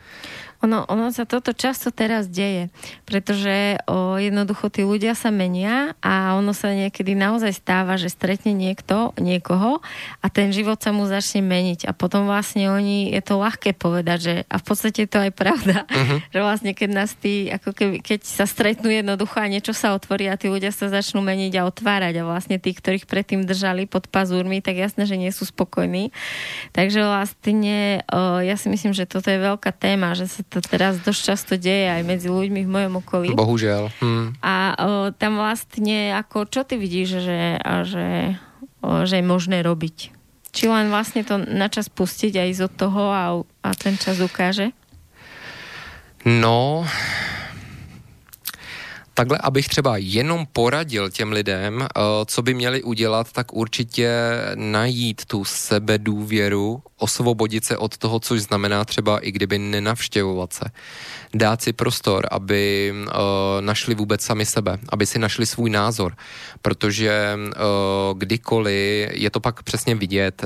Ono, 0.62 0.86
ono 0.86 1.10
sa 1.10 1.26
toto 1.26 1.58
často 1.58 1.90
teraz 1.90 2.30
deje, 2.30 2.70
pretože 3.10 3.82
o, 3.90 4.22
jednoducho 4.22 4.70
tí 4.70 4.86
ľudia 4.86 5.18
sa 5.18 5.34
menia 5.34 5.98
a 6.06 6.38
ono 6.38 6.54
sa 6.54 6.70
niekedy 6.70 7.18
naozaj 7.18 7.58
stáva, 7.58 7.98
že 7.98 8.14
stretne 8.14 8.54
niekto, 8.54 9.18
niekoho 9.18 9.82
a 10.22 10.26
ten 10.30 10.54
život 10.54 10.78
sa 10.78 10.94
mu 10.94 11.10
začne 11.10 11.42
meniť 11.42 11.90
a 11.90 11.98
potom 11.98 12.30
vlastne 12.30 12.70
oni, 12.70 13.10
je 13.10 13.22
to 13.26 13.42
ľahké 13.42 13.74
povedať, 13.74 14.20
že 14.22 14.34
a 14.46 14.62
v 14.62 14.64
podstate 14.64 15.10
to 15.10 15.18
aj 15.18 15.32
pravda, 15.34 15.90
uh-huh. 15.90 16.22
že 16.34 16.40
vlastne 16.46 16.72
keď 16.78 16.90
nás 16.94 17.18
tí, 17.18 17.50
ako 17.50 17.74
keby, 17.74 17.96
keď 18.06 18.22
sa 18.22 18.46
stretnú 18.46 18.94
jednoducho 18.94 19.42
a 19.42 19.50
niečo 19.50 19.74
sa 19.74 19.98
otvorí 19.98 20.30
a 20.30 20.38
tí 20.38 20.46
ľudia 20.46 20.70
sa 20.70 20.94
začnú 20.94 21.26
meniť 21.26 21.58
a 21.58 21.66
otvárať 21.66 22.22
a 22.22 22.28
vlastne 22.30 22.62
tí, 22.62 22.78
ktorých 22.78 23.10
predtým 23.10 23.50
držali 23.50 23.90
pod 23.90 24.06
pazúrmi, 24.14 24.62
tak 24.62 24.78
jasné, 24.78 25.10
že 25.10 25.18
nie 25.18 25.34
sú 25.34 25.50
spokojní. 25.50 26.14
Takže 26.70 27.02
vlastne 27.02 28.06
o, 28.14 28.46
ja 28.46 28.54
si 28.62 28.70
myslím, 28.70 28.94
že 28.94 29.10
toto 29.10 29.34
je 29.34 29.42
veľká 29.42 29.74
téma, 29.74 30.14
že 30.14 30.30
sa 30.30 30.46
to 30.52 30.60
teraz 30.60 31.00
dosť 31.00 31.22
často 31.24 31.54
deje 31.56 31.88
aj 31.88 32.04
medzi 32.04 32.28
ľuďmi 32.28 32.68
v 32.68 32.70
mojom 32.70 32.94
okolí. 33.00 33.28
Bohužiaľ. 33.32 33.88
Hmm. 34.04 34.36
A 34.44 34.76
o, 34.76 34.86
tam 35.16 35.40
vlastne, 35.40 36.12
ako, 36.12 36.52
čo 36.52 36.68
ty 36.68 36.76
vidíš, 36.76 37.24
že, 37.24 37.56
a, 37.56 37.88
že, 37.88 38.36
o, 38.84 39.08
že 39.08 39.24
je 39.24 39.26
možné 39.26 39.64
robiť? 39.64 40.12
Či 40.52 40.68
len 40.68 40.92
vlastne 40.92 41.24
to 41.24 41.40
na 41.40 41.72
čas 41.72 41.88
pustiť 41.88 42.36
a 42.36 42.44
ísť 42.52 42.68
od 42.68 42.74
toho 42.76 43.04
a, 43.08 43.24
a 43.64 43.70
ten 43.80 43.96
čas 43.96 44.20
ukáže? 44.20 44.76
No, 46.28 46.84
takhle, 49.14 49.38
abych 49.38 49.68
třeba 49.68 49.98
jenom 49.98 50.48
poradil 50.54 51.10
těm 51.10 51.32
lidem, 51.32 51.82
eh, 51.82 52.02
co 52.26 52.42
by 52.42 52.54
měli 52.54 52.84
udělat, 52.84 53.32
tak 53.32 53.54
určitě 53.54 54.12
najít 54.56 55.26
tu 55.26 55.46
sebedůvěru, 55.46 56.84
osvobodit 56.98 57.66
se 57.66 57.78
od 57.78 57.98
toho, 57.98 58.20
což 58.20 58.42
znamená 58.42 58.86
třeba 58.86 59.20
i 59.20 59.32
kdyby 59.32 59.60
nenavštěvovat 59.60 60.54
se. 60.54 60.66
Dát 61.34 61.62
si 61.62 61.74
prostor, 61.74 62.28
aby 62.32 62.94
uh, 62.94 63.12
našli 63.60 63.96
vůbec 63.96 64.22
sami 64.22 64.46
sebe, 64.46 64.78
aby 64.90 65.06
si 65.06 65.20
našli 65.20 65.46
svůj 65.46 65.70
názor, 65.70 66.16
protože 66.62 67.38
uh, 67.38 68.18
kdykoliv 68.18 69.10
je 69.14 69.30
to 69.30 69.40
pak 69.40 69.64
přesně 69.64 69.96
vidět, 69.96 70.46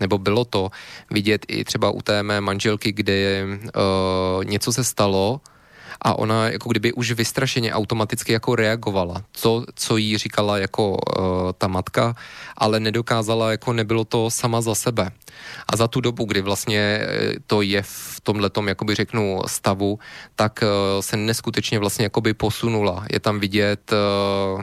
nebo 0.00 0.18
bylo 0.18 0.44
to 0.44 0.70
vidět 1.10 1.46
i 1.48 1.64
třeba 1.64 1.90
u 1.90 2.02
té 2.02 2.22
mé 2.22 2.40
manželky, 2.40 2.92
kdy 2.92 3.44
něco 4.44 4.72
se 4.72 4.84
stalo, 4.84 5.40
a 6.02 6.18
ona 6.18 6.48
jako 6.48 6.68
kdyby 6.68 6.92
už 6.92 7.12
vystrašeně 7.12 7.72
automaticky 7.72 8.32
jako 8.32 8.56
reagovala. 8.56 9.22
To, 9.42 9.64
co 9.74 9.96
jí 9.96 10.18
říkala 10.18 10.58
jako 10.58 10.90
uh, 10.90 10.96
ta 11.58 11.68
matka, 11.68 12.14
ale 12.56 12.80
nedokázala, 12.80 13.50
jako 13.50 13.72
nebylo 13.72 14.04
to 14.04 14.30
sama 14.30 14.60
za 14.60 14.74
sebe. 14.74 15.10
A 15.68 15.76
za 15.76 15.88
tu 15.88 16.00
dobu, 16.00 16.24
kdy 16.24 16.40
vlastně 16.40 16.80
eh, 16.80 17.32
to 17.46 17.62
je 17.62 17.82
v 17.82 18.20
tomhletom, 18.22 18.68
jakoby 18.68 18.94
řeknu, 18.94 19.40
stavu, 19.46 19.98
tak 20.34 20.60
uh, 20.62 21.00
se 21.00 21.16
neskutečně 21.16 21.78
vlastně 21.78 22.04
jakoby 22.04 22.34
posunula. 22.34 23.06
Je 23.12 23.20
tam 23.20 23.40
vidět 23.40 23.92
uh, 23.92 24.62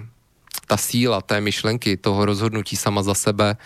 ta 0.67 0.77
síla 0.77 1.21
té 1.21 1.41
myšlenky, 1.41 1.97
toho 1.97 2.25
rozhodnutí 2.25 2.75
sama 2.75 3.03
za 3.03 3.13
sebe, 3.13 3.57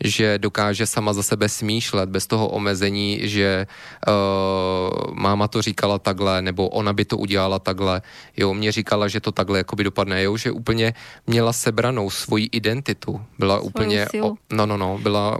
že 0.00 0.38
dokáže 0.38 0.86
sama 0.86 1.12
za 1.12 1.22
sebe 1.22 1.48
smýšlet 1.48 2.08
bez 2.08 2.26
toho 2.26 2.48
omezení, 2.48 3.20
že 3.22 3.66
uh, 3.66 5.14
máma 5.14 5.48
to 5.48 5.62
říkala 5.62 5.98
takhle, 5.98 6.42
nebo 6.42 6.68
ona 6.68 6.92
by 6.92 7.04
to 7.04 7.16
udělala 7.16 7.58
takhle. 7.58 8.02
Jo, 8.36 8.54
mě 8.54 8.72
říkala, 8.72 9.08
že 9.08 9.20
to 9.20 9.32
takhle 9.32 9.58
jakoby 9.58 9.84
dopadne, 9.84 10.22
jo, 10.22 10.36
že 10.36 10.50
úplně 10.50 10.94
měla 11.26 11.52
sebranou 11.52 12.10
svoji 12.10 12.48
identitu. 12.52 13.20
Byla 13.38 13.56
Svoju 13.56 13.68
úplně, 13.68 14.06
o, 14.22 14.34
no, 14.52 14.66
no, 14.66 14.76
no, 14.76 14.98
byla 14.98 15.38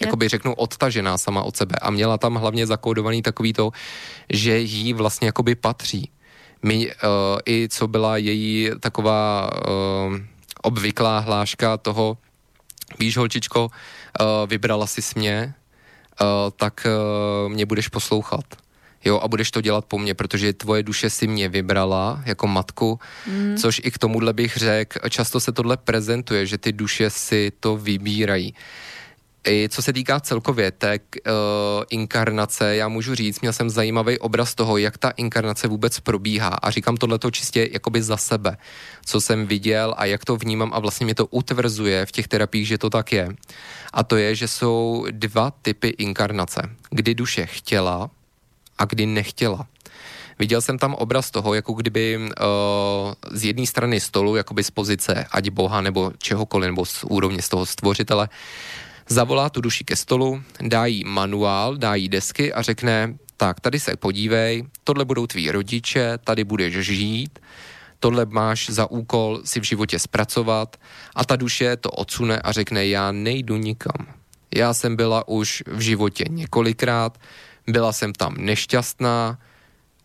jakoby 0.00 0.28
řeknu 0.28 0.54
odtažená 0.54 1.18
sama 1.18 1.42
od 1.42 1.56
sebe 1.56 1.74
a 1.82 1.90
měla 1.90 2.18
tam 2.18 2.34
hlavně 2.34 2.66
zakódovaný 2.66 3.22
takový 3.22 3.52
to, 3.52 3.70
že 4.28 4.58
jí 4.58 4.92
vlastně 4.92 5.28
jakoby 5.28 5.54
patří. 5.54 6.10
My, 6.62 6.86
uh, 6.86 6.92
i 7.48 7.68
co 7.70 7.88
byla 7.88 8.16
její 8.16 8.70
taková 8.80 9.50
uh, 10.08 10.16
obvyklá 10.62 11.18
hláška 11.18 11.76
toho, 11.76 12.18
víš 12.98 13.16
holčičko, 13.16 13.64
uh, 13.64 14.26
vybrala 14.46 14.86
si 14.86 15.00
mě, 15.16 15.54
uh, 16.20 16.26
tak 16.56 16.86
uh, 16.86 17.52
mě 17.52 17.66
budeš 17.66 17.88
poslouchat. 17.88 18.44
Jo, 19.04 19.20
a 19.22 19.28
budeš 19.28 19.50
to 19.50 19.60
dělat 19.60 19.84
po 19.84 19.98
mně, 19.98 20.14
protože 20.14 20.52
tvoje 20.52 20.82
duše 20.82 21.10
si 21.10 21.26
mě 21.26 21.48
vybrala 21.48 22.22
jako 22.24 22.46
matku, 22.46 23.00
mm. 23.26 23.56
což 23.56 23.80
i 23.84 23.90
k 23.90 23.98
tomuhle 23.98 24.32
bych 24.32 24.56
řekl, 24.56 25.08
často 25.08 25.40
se 25.40 25.52
tohle 25.52 25.76
prezentuje, 25.76 26.46
že 26.46 26.58
ty 26.58 26.72
duše 26.72 27.10
si 27.10 27.52
to 27.60 27.76
vybírají. 27.76 28.54
I 29.46 29.68
co 29.68 29.82
se 29.82 29.92
týká 29.92 30.20
celkově 30.20 30.70
té 30.70 30.98
uh, 30.98 31.32
inkarnace, 31.90 32.76
já 32.76 32.88
můžu 32.88 33.14
říct, 33.14 33.40
měl 33.40 33.52
jsem 33.52 33.70
zajímavý 33.70 34.18
obraz 34.18 34.54
toho, 34.54 34.76
jak 34.76 34.98
ta 34.98 35.10
inkarnace 35.10 35.68
vůbec 35.68 36.00
probíhá 36.00 36.48
a 36.48 36.70
říkám 36.70 36.96
tohleto 36.96 37.30
čistě 37.30 37.68
jakoby 37.72 38.02
za 38.02 38.16
sebe, 38.16 38.56
co 39.04 39.20
jsem 39.20 39.46
viděl 39.46 39.94
a 39.96 40.04
jak 40.04 40.24
to 40.24 40.36
vnímám 40.36 40.70
a 40.74 40.78
vlastně 40.78 41.04
mě 41.04 41.14
to 41.14 41.26
utvrzuje 41.26 42.06
v 42.06 42.12
těch 42.12 42.28
terapiích, 42.28 42.68
že 42.68 42.78
to 42.78 42.90
tak 42.90 43.12
je. 43.12 43.28
A 43.92 44.02
to 44.02 44.16
je, 44.16 44.34
že 44.34 44.48
jsou 44.48 45.06
dva 45.10 45.50
typy 45.62 45.88
inkarnace, 45.88 46.62
kdy 46.90 47.14
duše 47.14 47.46
chtěla 47.46 48.10
a 48.78 48.84
kdy 48.84 49.06
nechtěla. 49.06 49.66
Viděl 50.38 50.60
jsem 50.60 50.78
tam 50.78 50.94
obraz 50.94 51.30
toho, 51.30 51.54
jako 51.54 51.72
kdyby 51.72 52.18
uh, 52.18 52.24
z 53.32 53.44
jedné 53.44 53.66
strany 53.66 54.00
stolu, 54.00 54.36
jakoby 54.36 54.64
z 54.64 54.70
pozice 54.70 55.26
ať 55.30 55.50
boha 55.50 55.80
nebo 55.80 56.12
čehokoliv, 56.18 56.70
nebo 56.70 56.84
z 56.84 57.04
úrovně 57.04 57.42
z 57.42 57.48
toho 57.48 57.66
stvořitele, 57.66 58.28
zavolá 59.08 59.50
tu 59.50 59.60
duši 59.60 59.84
ke 59.84 59.96
stolu, 59.96 60.42
dá 60.60 60.86
jí 60.86 61.04
manuál, 61.04 61.76
dá 61.76 61.94
jí 61.94 62.08
desky 62.08 62.52
a 62.52 62.62
řekne, 62.62 63.14
tak 63.36 63.60
tady 63.60 63.80
se 63.80 63.96
podívej, 63.96 64.64
tohle 64.84 65.04
budou 65.04 65.26
tví 65.26 65.50
rodiče, 65.50 66.18
tady 66.24 66.44
budeš 66.44 66.74
žít, 66.74 67.38
tohle 68.00 68.26
máš 68.26 68.70
za 68.70 68.90
úkol 68.90 69.40
si 69.44 69.60
v 69.60 69.64
životě 69.64 69.98
zpracovat 69.98 70.76
a 71.14 71.24
ta 71.24 71.36
duše 71.36 71.76
to 71.76 71.90
odsune 71.90 72.38
a 72.38 72.52
řekne, 72.52 72.86
já 72.86 73.12
nejdu 73.12 73.56
nikam. 73.56 74.06
Já 74.54 74.74
jsem 74.74 74.96
byla 74.96 75.28
už 75.28 75.62
v 75.66 75.80
životě 75.80 76.24
několikrát, 76.30 77.18
byla 77.66 77.92
jsem 77.92 78.12
tam 78.12 78.34
nešťastná 78.38 79.38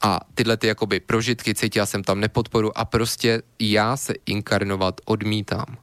a 0.02 0.20
tyhle 0.34 0.58
ty 0.58 0.68
jakoby 0.68 1.00
prožitky 1.00 1.56
cítila 1.56 1.86
jsem 1.86 2.04
tam 2.04 2.20
nepodporu 2.20 2.78
a 2.78 2.86
prostě 2.86 3.42
já 3.60 3.98
se 3.98 4.14
inkarnovat 4.26 5.02
odmítám 5.06 5.78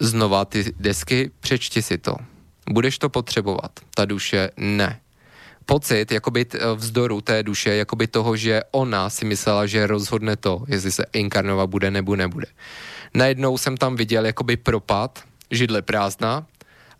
znova 0.00 0.44
ty 0.44 0.64
desky, 0.78 1.30
přečti 1.40 1.82
si 1.82 1.98
to. 1.98 2.16
Budeš 2.70 2.98
to 2.98 3.08
potřebovat. 3.08 3.72
Ta 3.94 4.04
duše 4.04 4.50
ne. 4.56 5.00
Pocit 5.66 6.12
jakoby 6.12 6.46
vzdoru 6.74 7.20
té 7.20 7.42
duše, 7.42 7.74
jakoby 7.74 8.06
toho, 8.06 8.36
že 8.36 8.62
ona 8.70 9.10
si 9.10 9.24
myslela, 9.24 9.66
že 9.66 9.86
rozhodne 9.86 10.36
to, 10.36 10.64
jestli 10.68 10.92
se 10.92 11.04
inkarnovat 11.12 11.70
bude 11.70 11.90
nebo 11.90 12.16
nebude. 12.16 12.46
Najednou 13.14 13.58
jsem 13.58 13.76
tam 13.76 13.96
viděl 13.96 14.26
jakoby 14.26 14.56
propad, 14.56 15.22
židle 15.50 15.82
prázdná 15.82 16.46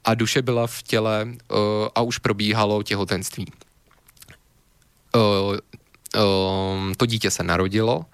a 0.04 0.14
duše 0.14 0.42
byla 0.42 0.66
v 0.66 0.82
těle 0.82 1.26
uh, 1.26 1.58
a 1.94 2.02
už 2.02 2.18
probíhalo 2.18 2.82
těhotenství. 2.82 3.46
Uh, 5.14 5.56
to 6.96 7.06
dítě 7.06 7.30
se 7.30 7.42
narodilo 7.42 8.04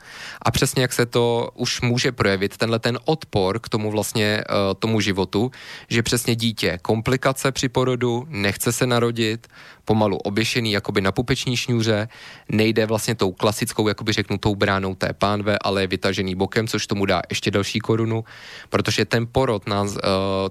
a 0.42 0.50
přesně 0.50 0.82
jak 0.82 0.92
se 0.92 1.06
to 1.06 1.50
už 1.54 1.80
může 1.80 2.12
projevit, 2.12 2.56
tenhle 2.56 2.78
ten 2.78 2.98
odpor 3.04 3.58
k 3.58 3.68
tomu 3.68 3.90
vlastně 3.90 4.44
uh, 4.50 4.74
tomu 4.78 5.00
životu, 5.00 5.50
že 5.88 6.02
přesně 6.02 6.36
dítě 6.36 6.78
komplikace 6.82 7.52
při 7.52 7.68
porodu, 7.68 8.26
nechce 8.28 8.72
se 8.72 8.86
narodit, 8.86 9.46
pomalu 9.84 10.16
oběšený 10.16 10.72
jakoby 10.72 11.00
na 11.00 11.12
pupeční 11.12 11.56
šňůře, 11.56 12.08
nejde 12.52 12.86
vlastně 12.86 13.14
tou 13.14 13.32
klasickou, 13.32 13.88
jakoby 13.88 14.12
řeknu, 14.12 14.38
tou 14.38 14.54
bránou 14.54 14.94
té 14.94 15.12
pánve, 15.12 15.56
ale 15.62 15.82
je 15.82 15.86
vytažený 15.86 16.34
bokem, 16.34 16.68
což 16.68 16.86
tomu 16.86 17.06
dá 17.06 17.22
ještě 17.30 17.50
další 17.50 17.78
korunu, 17.78 18.24
protože 18.68 19.04
ten 19.04 19.26
porod 19.32 19.66
nás, 19.66 19.90
uh, 19.90 19.98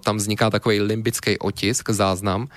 tam 0.03 0.17
vzniká 0.17 0.49
takový 0.49 0.81
limbický 0.81 1.39
otisk, 1.39 1.89
záznam, 1.89 2.47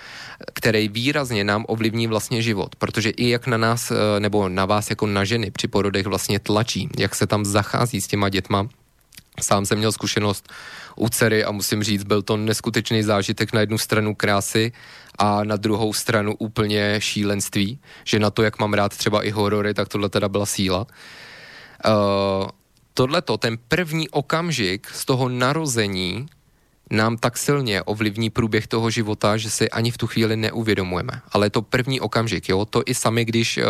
který 0.54 0.88
výrazně 0.88 1.44
nám 1.44 1.64
ovlivní 1.68 2.06
vlastně 2.06 2.42
život, 2.42 2.76
protože 2.76 3.10
i 3.10 3.28
jak 3.28 3.46
na 3.46 3.56
nás, 3.56 3.90
uh, 3.90 3.96
nebo 4.18 4.48
na 4.48 4.66
vás 4.66 4.77
jako 4.90 5.06
na 5.06 5.24
ženy 5.24 5.50
při 5.50 5.68
porodech 5.68 6.06
vlastně 6.06 6.38
tlačí, 6.38 6.88
jak 6.98 7.14
se 7.14 7.26
tam 7.26 7.44
zachází 7.44 8.00
s 8.00 8.06
těma 8.06 8.28
dětma, 8.28 8.68
Sám 9.40 9.66
jsem 9.66 9.78
měl 9.78 9.92
zkušenost 9.92 10.48
u 10.96 11.08
dcery 11.08 11.44
a 11.44 11.50
musím 11.50 11.82
říct, 11.82 12.04
byl 12.04 12.22
to 12.22 12.36
neskutečný 12.36 13.02
zážitek 13.02 13.52
na 13.52 13.60
jednu 13.60 13.78
stranu 13.78 14.14
krásy 14.14 14.72
a 15.18 15.44
na 15.44 15.56
druhou 15.56 15.92
stranu 15.92 16.34
úplně 16.38 16.96
šílenství, 16.98 17.78
že 18.04 18.18
na 18.18 18.30
to, 18.30 18.42
jak 18.42 18.58
mám 18.58 18.74
rád 18.74 18.96
třeba 18.96 19.22
i 19.22 19.30
horory, 19.30 19.74
tak 19.74 19.88
tohle 19.88 20.08
teda 20.08 20.28
byla 20.28 20.46
síla. 20.46 20.86
Uh, 21.86 22.48
tohleto, 22.94 23.36
ten 23.36 23.58
první 23.68 24.08
okamžik 24.08 24.88
z 24.90 25.04
toho 25.04 25.28
narození 25.28 26.26
nám 26.90 27.16
tak 27.16 27.38
silně 27.38 27.82
ovlivní 27.82 28.30
průběh 28.30 28.66
toho 28.66 28.90
života, 28.90 29.36
že 29.36 29.50
si 29.50 29.70
ani 29.70 29.90
v 29.90 29.98
tu 29.98 30.06
chvíli 30.06 30.36
neuvědomujeme. 30.36 31.20
Ale 31.32 31.46
je 31.46 31.50
to 31.50 31.62
první 31.62 32.00
okamžik, 32.00 32.48
jo? 32.48 32.64
To 32.64 32.82
i 32.86 32.94
sami, 32.94 33.24
když 33.24 33.58
uh, 33.58 33.64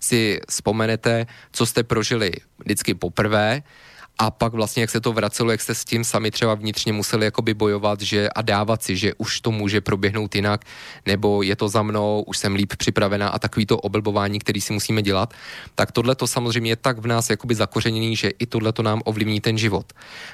si 0.00 0.40
vzpomenete, 0.48 1.26
co 1.52 1.66
jste 1.66 1.82
prožili 1.82 2.32
vždycky 2.58 2.94
poprvé, 2.94 3.62
a 4.18 4.30
pak 4.30 4.52
vlastně, 4.52 4.80
jak 4.80 4.90
se 4.90 5.00
to 5.00 5.12
vracelo, 5.12 5.50
jak 5.50 5.60
jste 5.60 5.74
s 5.74 5.84
tím 5.84 6.04
sami 6.04 6.30
třeba 6.30 6.54
vnitřně 6.54 6.92
museli 6.92 7.24
jakoby 7.24 7.54
bojovat 7.54 8.00
že 8.00 8.28
a 8.28 8.42
dávat 8.42 8.82
si, 8.82 8.96
že 8.96 9.14
už 9.14 9.40
to 9.40 9.50
může 9.50 9.80
proběhnout 9.80 10.34
jinak, 10.34 10.64
nebo 11.06 11.42
je 11.42 11.56
to 11.56 11.68
za 11.68 11.82
mnou, 11.82 12.24
už 12.26 12.38
jsem 12.38 12.54
líp 12.54 12.72
připravená 12.76 13.28
a 13.28 13.38
takový 13.38 13.66
to 13.66 13.78
oblbování, 13.78 14.38
který 14.38 14.60
si 14.60 14.72
musíme 14.72 15.02
dělat, 15.02 15.34
tak 15.74 15.92
tohle 15.92 16.14
to 16.14 16.26
samozřejmě 16.26 16.70
je 16.70 16.76
tak 16.76 16.98
v 16.98 17.06
nás 17.06 17.30
jakoby 17.30 17.54
zakořeněný, 17.54 18.16
že 18.16 18.28
i 18.28 18.46
tohle 18.46 18.72
to 18.72 18.82
nám 18.82 19.02
ovlivní 19.04 19.40
ten 19.40 19.58
život. 19.58 19.92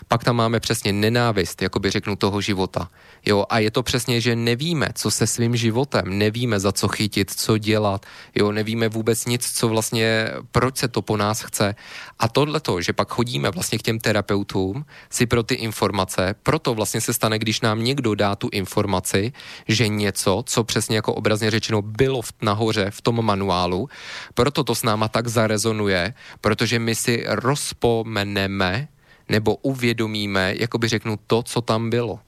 Pak 0.08 0.24
tam 0.24 0.36
máme 0.36 0.60
přesně 0.60 0.92
nenávist, 0.92 1.62
jakoby 1.62 1.90
řeknu 1.90 2.16
toho 2.16 2.40
života. 2.40 2.88
Jo, 3.26 3.44
a 3.48 3.58
je 3.58 3.70
to 3.70 3.82
přesně, 3.82 4.20
že 4.20 4.36
nevíme, 4.36 4.88
co 4.94 5.10
se 5.10 5.26
svým 5.26 5.56
životem, 5.56 6.18
nevíme, 6.18 6.60
za 6.60 6.72
co 6.72 6.88
chytit, 6.88 7.30
co 7.30 7.58
dělat, 7.58 8.06
jo, 8.34 8.52
nevíme 8.52 8.88
vůbec 8.88 9.26
nic, 9.26 9.52
co 9.52 9.68
vlastně, 9.68 10.30
proč 10.52 10.76
se 10.76 10.88
to 10.88 11.02
po 11.02 11.16
nás 11.16 11.42
chce. 11.42 11.74
A 12.18 12.28
tohle 12.28 12.60
to, 12.60 12.80
že 12.80 12.92
pak 12.92 13.12
chodíme 13.12 13.50
vlastně 13.50 13.78
k 13.78 13.82
těm 13.82 13.98
terapeutům 13.98 14.84
si 15.10 15.26
pro 15.26 15.42
ty 15.42 15.54
informace, 15.54 16.34
proto 16.42 16.74
vlastně 16.74 17.00
se 17.00 17.12
stane, 17.12 17.38
když 17.38 17.60
nám 17.60 17.84
někdo 17.84 18.14
dá 18.14 18.36
tu 18.36 18.48
informaci, 18.52 19.32
že 19.68 19.88
něco, 19.88 20.42
co 20.46 20.64
přesně 20.64 20.96
jako 20.96 21.14
obrazně 21.14 21.50
řečeno 21.50 21.82
bylo 21.82 22.22
v, 22.22 22.32
nahoře 22.42 22.90
v 22.90 23.02
tom 23.02 23.24
manuálu, 23.24 23.88
proto 24.34 24.64
to 24.64 24.74
s 24.74 24.82
náma 24.82 25.08
tak 25.08 25.28
zarezonuje, 25.28 26.14
protože 26.40 26.78
my 26.78 26.94
si 26.94 27.24
rozpomeneme 27.26 28.88
nebo 29.28 29.56
uvědomíme, 29.56 30.54
jako 30.56 30.78
by 30.78 30.88
řeknu, 30.88 31.18
to, 31.26 31.42
co 31.42 31.60
tam 31.60 31.90
bylo. 31.90 32.20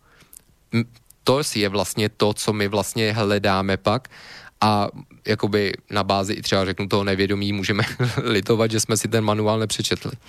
To 1.24 1.40
je 1.54 1.68
vlastně 1.68 2.08
to, 2.08 2.34
co 2.34 2.52
my 2.52 2.68
vlastně 2.68 3.12
hledáme 3.12 3.76
pak 3.76 4.08
a 4.60 4.88
jakoby 5.26 5.72
na 5.90 6.04
bázi 6.04 6.32
i 6.32 6.42
třeba 6.42 6.64
řeknu 6.64 6.88
toho 6.88 7.04
nevědomí 7.04 7.52
můžeme 7.52 7.84
litovat, 8.22 8.70
že 8.70 8.80
jsme 8.80 8.96
si 8.96 9.08
ten 9.08 9.24
manuál 9.24 9.58
nepřečetli. 9.58 10.12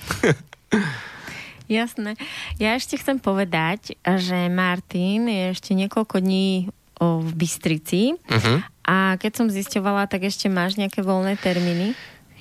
Jasné. 1.68 2.15
Ja 2.64 2.80
ešte 2.80 2.95
chcem 2.95 3.19
povedať, 3.19 3.99
že 3.99 4.47
Martin 4.47 5.27
je 5.27 5.51
ešte 5.51 5.76
niekoľko 5.76 6.23
dní 6.23 6.72
v 6.97 7.30
Bystrici 7.35 8.15
uh-huh. 8.15 8.64
a 8.88 9.19
keď 9.19 9.31
som 9.35 9.47
zisťovala, 9.51 10.07
tak 10.07 10.23
ešte 10.31 10.47
máš 10.47 10.80
nejaké 10.80 11.03
voľné 11.03 11.35
termíny? 11.35 11.93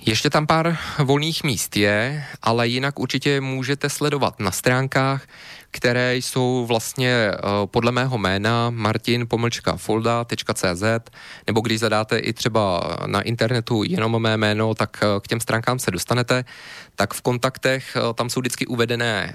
Ještě 0.06 0.30
tam 0.30 0.46
pár 0.46 0.78
volných 0.98 1.44
míst 1.44 1.76
je, 1.76 2.24
ale 2.42 2.68
jinak 2.68 2.98
určitě 2.98 3.40
můžete 3.40 3.90
sledovat 3.90 4.40
na 4.40 4.50
stránkách, 4.50 5.26
které 5.76 6.16
jsou 6.16 6.66
vlastně 6.66 7.30
uh, 7.30 7.66
podle 7.66 7.92
mého 7.92 8.18
jména 8.18 8.70
martin 8.70 9.26
folda.cz 9.76 10.82
nebo 11.46 11.60
když 11.60 11.80
zadáte 11.80 12.18
i 12.18 12.32
třeba 12.32 12.96
na 13.06 13.20
internetu 13.20 13.82
jenom 13.86 14.22
mé 14.22 14.36
jméno, 14.36 14.74
tak 14.74 14.96
uh, 15.02 15.20
k 15.20 15.28
těm 15.28 15.40
stránkám 15.40 15.78
se 15.78 15.90
dostanete, 15.90 16.44
tak 16.94 17.14
v 17.14 17.20
kontaktech 17.22 17.96
uh, 17.96 18.12
tam 18.12 18.30
jsou 18.30 18.40
vždycky 18.40 18.66
uvedené 18.66 19.34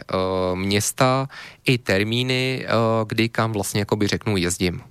města 0.56 1.28
i 1.66 1.78
termíny, 1.78 2.66
kdy 3.08 3.30
kam 3.30 3.52
vlastně 3.52 3.82
jakoby 3.82 4.08
řeknu 4.08 4.38
jezdím. 4.38 4.82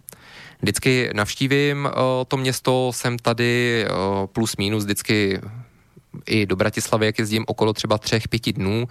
Vždycky 0.63 1.11
navštívím 1.13 1.85
uh, 1.85 1.91
to 2.29 2.37
město, 2.37 2.93
jsem 2.95 3.19
tady 3.19 3.85
uh, 3.87 4.27
plus 4.27 4.57
minus 4.57 4.85
vždycky 4.85 5.41
i 6.27 6.47
do 6.47 6.57
Bratislavy, 6.57 7.07
jak 7.07 7.19
jezdím 7.19 7.45
okolo 7.47 7.73
třeba 7.73 7.99
třech, 7.99 8.29
pěti 8.29 8.53
dnů. 8.53 8.89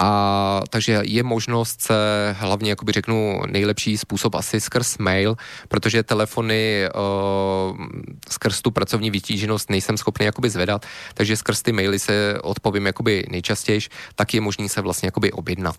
A 0.00 0.60
takže 0.70 1.00
je 1.04 1.22
možnost 1.22 1.80
se 1.80 1.94
hlavně, 2.38 2.70
jakoby 2.70 2.92
řeknu, 2.92 3.42
nejlepší 3.46 3.98
způsob 3.98 4.34
asi 4.34 4.60
skrz 4.60 4.98
mail, 4.98 5.36
protože 5.68 6.02
telefony 6.02 6.88
uh, 6.94 7.76
skrz 8.30 8.62
tu 8.62 8.70
pracovní 8.70 9.10
vytíženost 9.10 9.70
nejsem 9.70 9.96
schopný 9.96 10.26
jakoby 10.26 10.50
zvedat, 10.50 10.86
takže 11.14 11.36
skrz 11.36 11.62
ty 11.62 11.72
maily 11.72 11.98
se 11.98 12.38
odpovím 12.42 12.86
jakoby 12.86 13.26
nejčastěji, 13.30 13.80
tak 14.14 14.34
je 14.34 14.40
možný 14.40 14.68
se 14.68 14.80
vlastně 14.80 15.06
jakoby 15.06 15.32
objednat. 15.32 15.76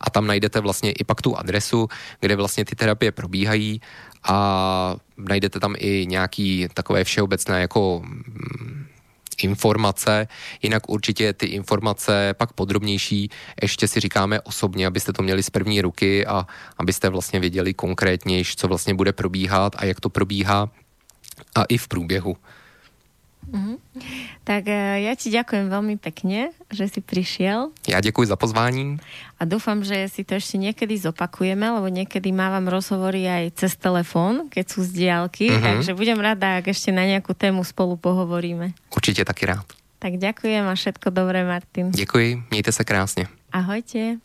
A 0.00 0.10
tam 0.10 0.26
najdete 0.26 0.60
vlastně 0.60 0.92
i 0.92 1.04
pak 1.04 1.22
tu 1.22 1.36
adresu, 1.36 1.88
kde 2.20 2.36
vlastně 2.36 2.64
ty 2.64 2.76
terapie 2.76 3.12
probíhají. 3.12 3.80
A 4.24 4.96
najdete 5.16 5.60
tam 5.60 5.74
i 5.78 6.06
nějaký 6.08 6.68
takové 6.74 7.04
všeobecné 7.04 7.60
jako 7.60 8.02
mm, 8.04 8.79
informace, 9.44 10.28
jinak 10.62 10.88
určitě 10.88 11.32
ty 11.32 11.46
informace 11.46 12.34
pak 12.38 12.52
podrobnější 12.52 13.30
ještě 13.62 13.88
si 13.88 14.00
říkáme 14.00 14.40
osobně, 14.40 14.86
abyste 14.86 15.12
to 15.12 15.22
měli 15.22 15.42
z 15.42 15.50
první 15.50 15.80
ruky 15.80 16.26
a 16.26 16.46
abyste 16.78 17.08
vlastně 17.08 17.40
věděli 17.40 17.74
konkrétně, 17.74 18.42
co 18.56 18.68
vlastně 18.68 18.94
bude 18.94 19.12
probíhat 19.12 19.76
a 19.78 19.84
jak 19.84 20.00
to 20.00 20.08
probíhá 20.08 20.70
a 21.54 21.64
i 21.64 21.78
v 21.78 21.88
průběhu. 21.88 22.36
Mm-hmm. 23.48 23.76
Tak 24.44 24.62
eh, 24.68 25.08
ja 25.08 25.12
ti 25.16 25.32
ďakujem 25.32 25.72
veľmi 25.72 25.96
pekne, 25.96 26.52
že 26.70 26.86
si 26.86 27.00
prišiel. 27.00 27.72
Ja 27.88 27.98
ďakujem 27.98 28.28
za 28.28 28.36
pozvání. 28.36 29.00
A 29.40 29.42
dúfam, 29.48 29.80
že 29.80 30.06
si 30.12 30.22
to 30.22 30.36
ešte 30.36 30.60
niekedy 30.60 31.00
zopakujeme, 31.00 31.64
lebo 31.64 31.88
niekedy 31.88 32.30
mávam 32.30 32.68
rozhovory 32.68 33.24
aj 33.26 33.58
cez 33.58 33.72
telefón, 33.74 34.52
keď 34.52 34.64
sú 34.68 34.84
z 34.86 34.90
diálky, 35.06 35.50
mm-hmm. 35.50 35.64
takže 35.64 35.90
budem 35.96 36.20
rada, 36.20 36.60
ak 36.60 36.70
ešte 36.70 36.92
na 36.92 37.08
nejakú 37.08 37.32
tému 37.32 37.64
spolu 37.64 37.96
pohovoríme. 37.96 38.76
Určite 38.92 39.24
taky 39.24 39.50
rád. 39.50 39.66
Tak 40.00 40.16
ďakujem 40.16 40.64
a 40.64 40.72
všetko 40.72 41.12
dobré, 41.12 41.44
Martin. 41.44 41.90
Děkuji, 41.92 42.42
mějte 42.50 42.72
se 42.72 42.84
krásně. 42.84 43.28
Ahojte. 43.52 44.16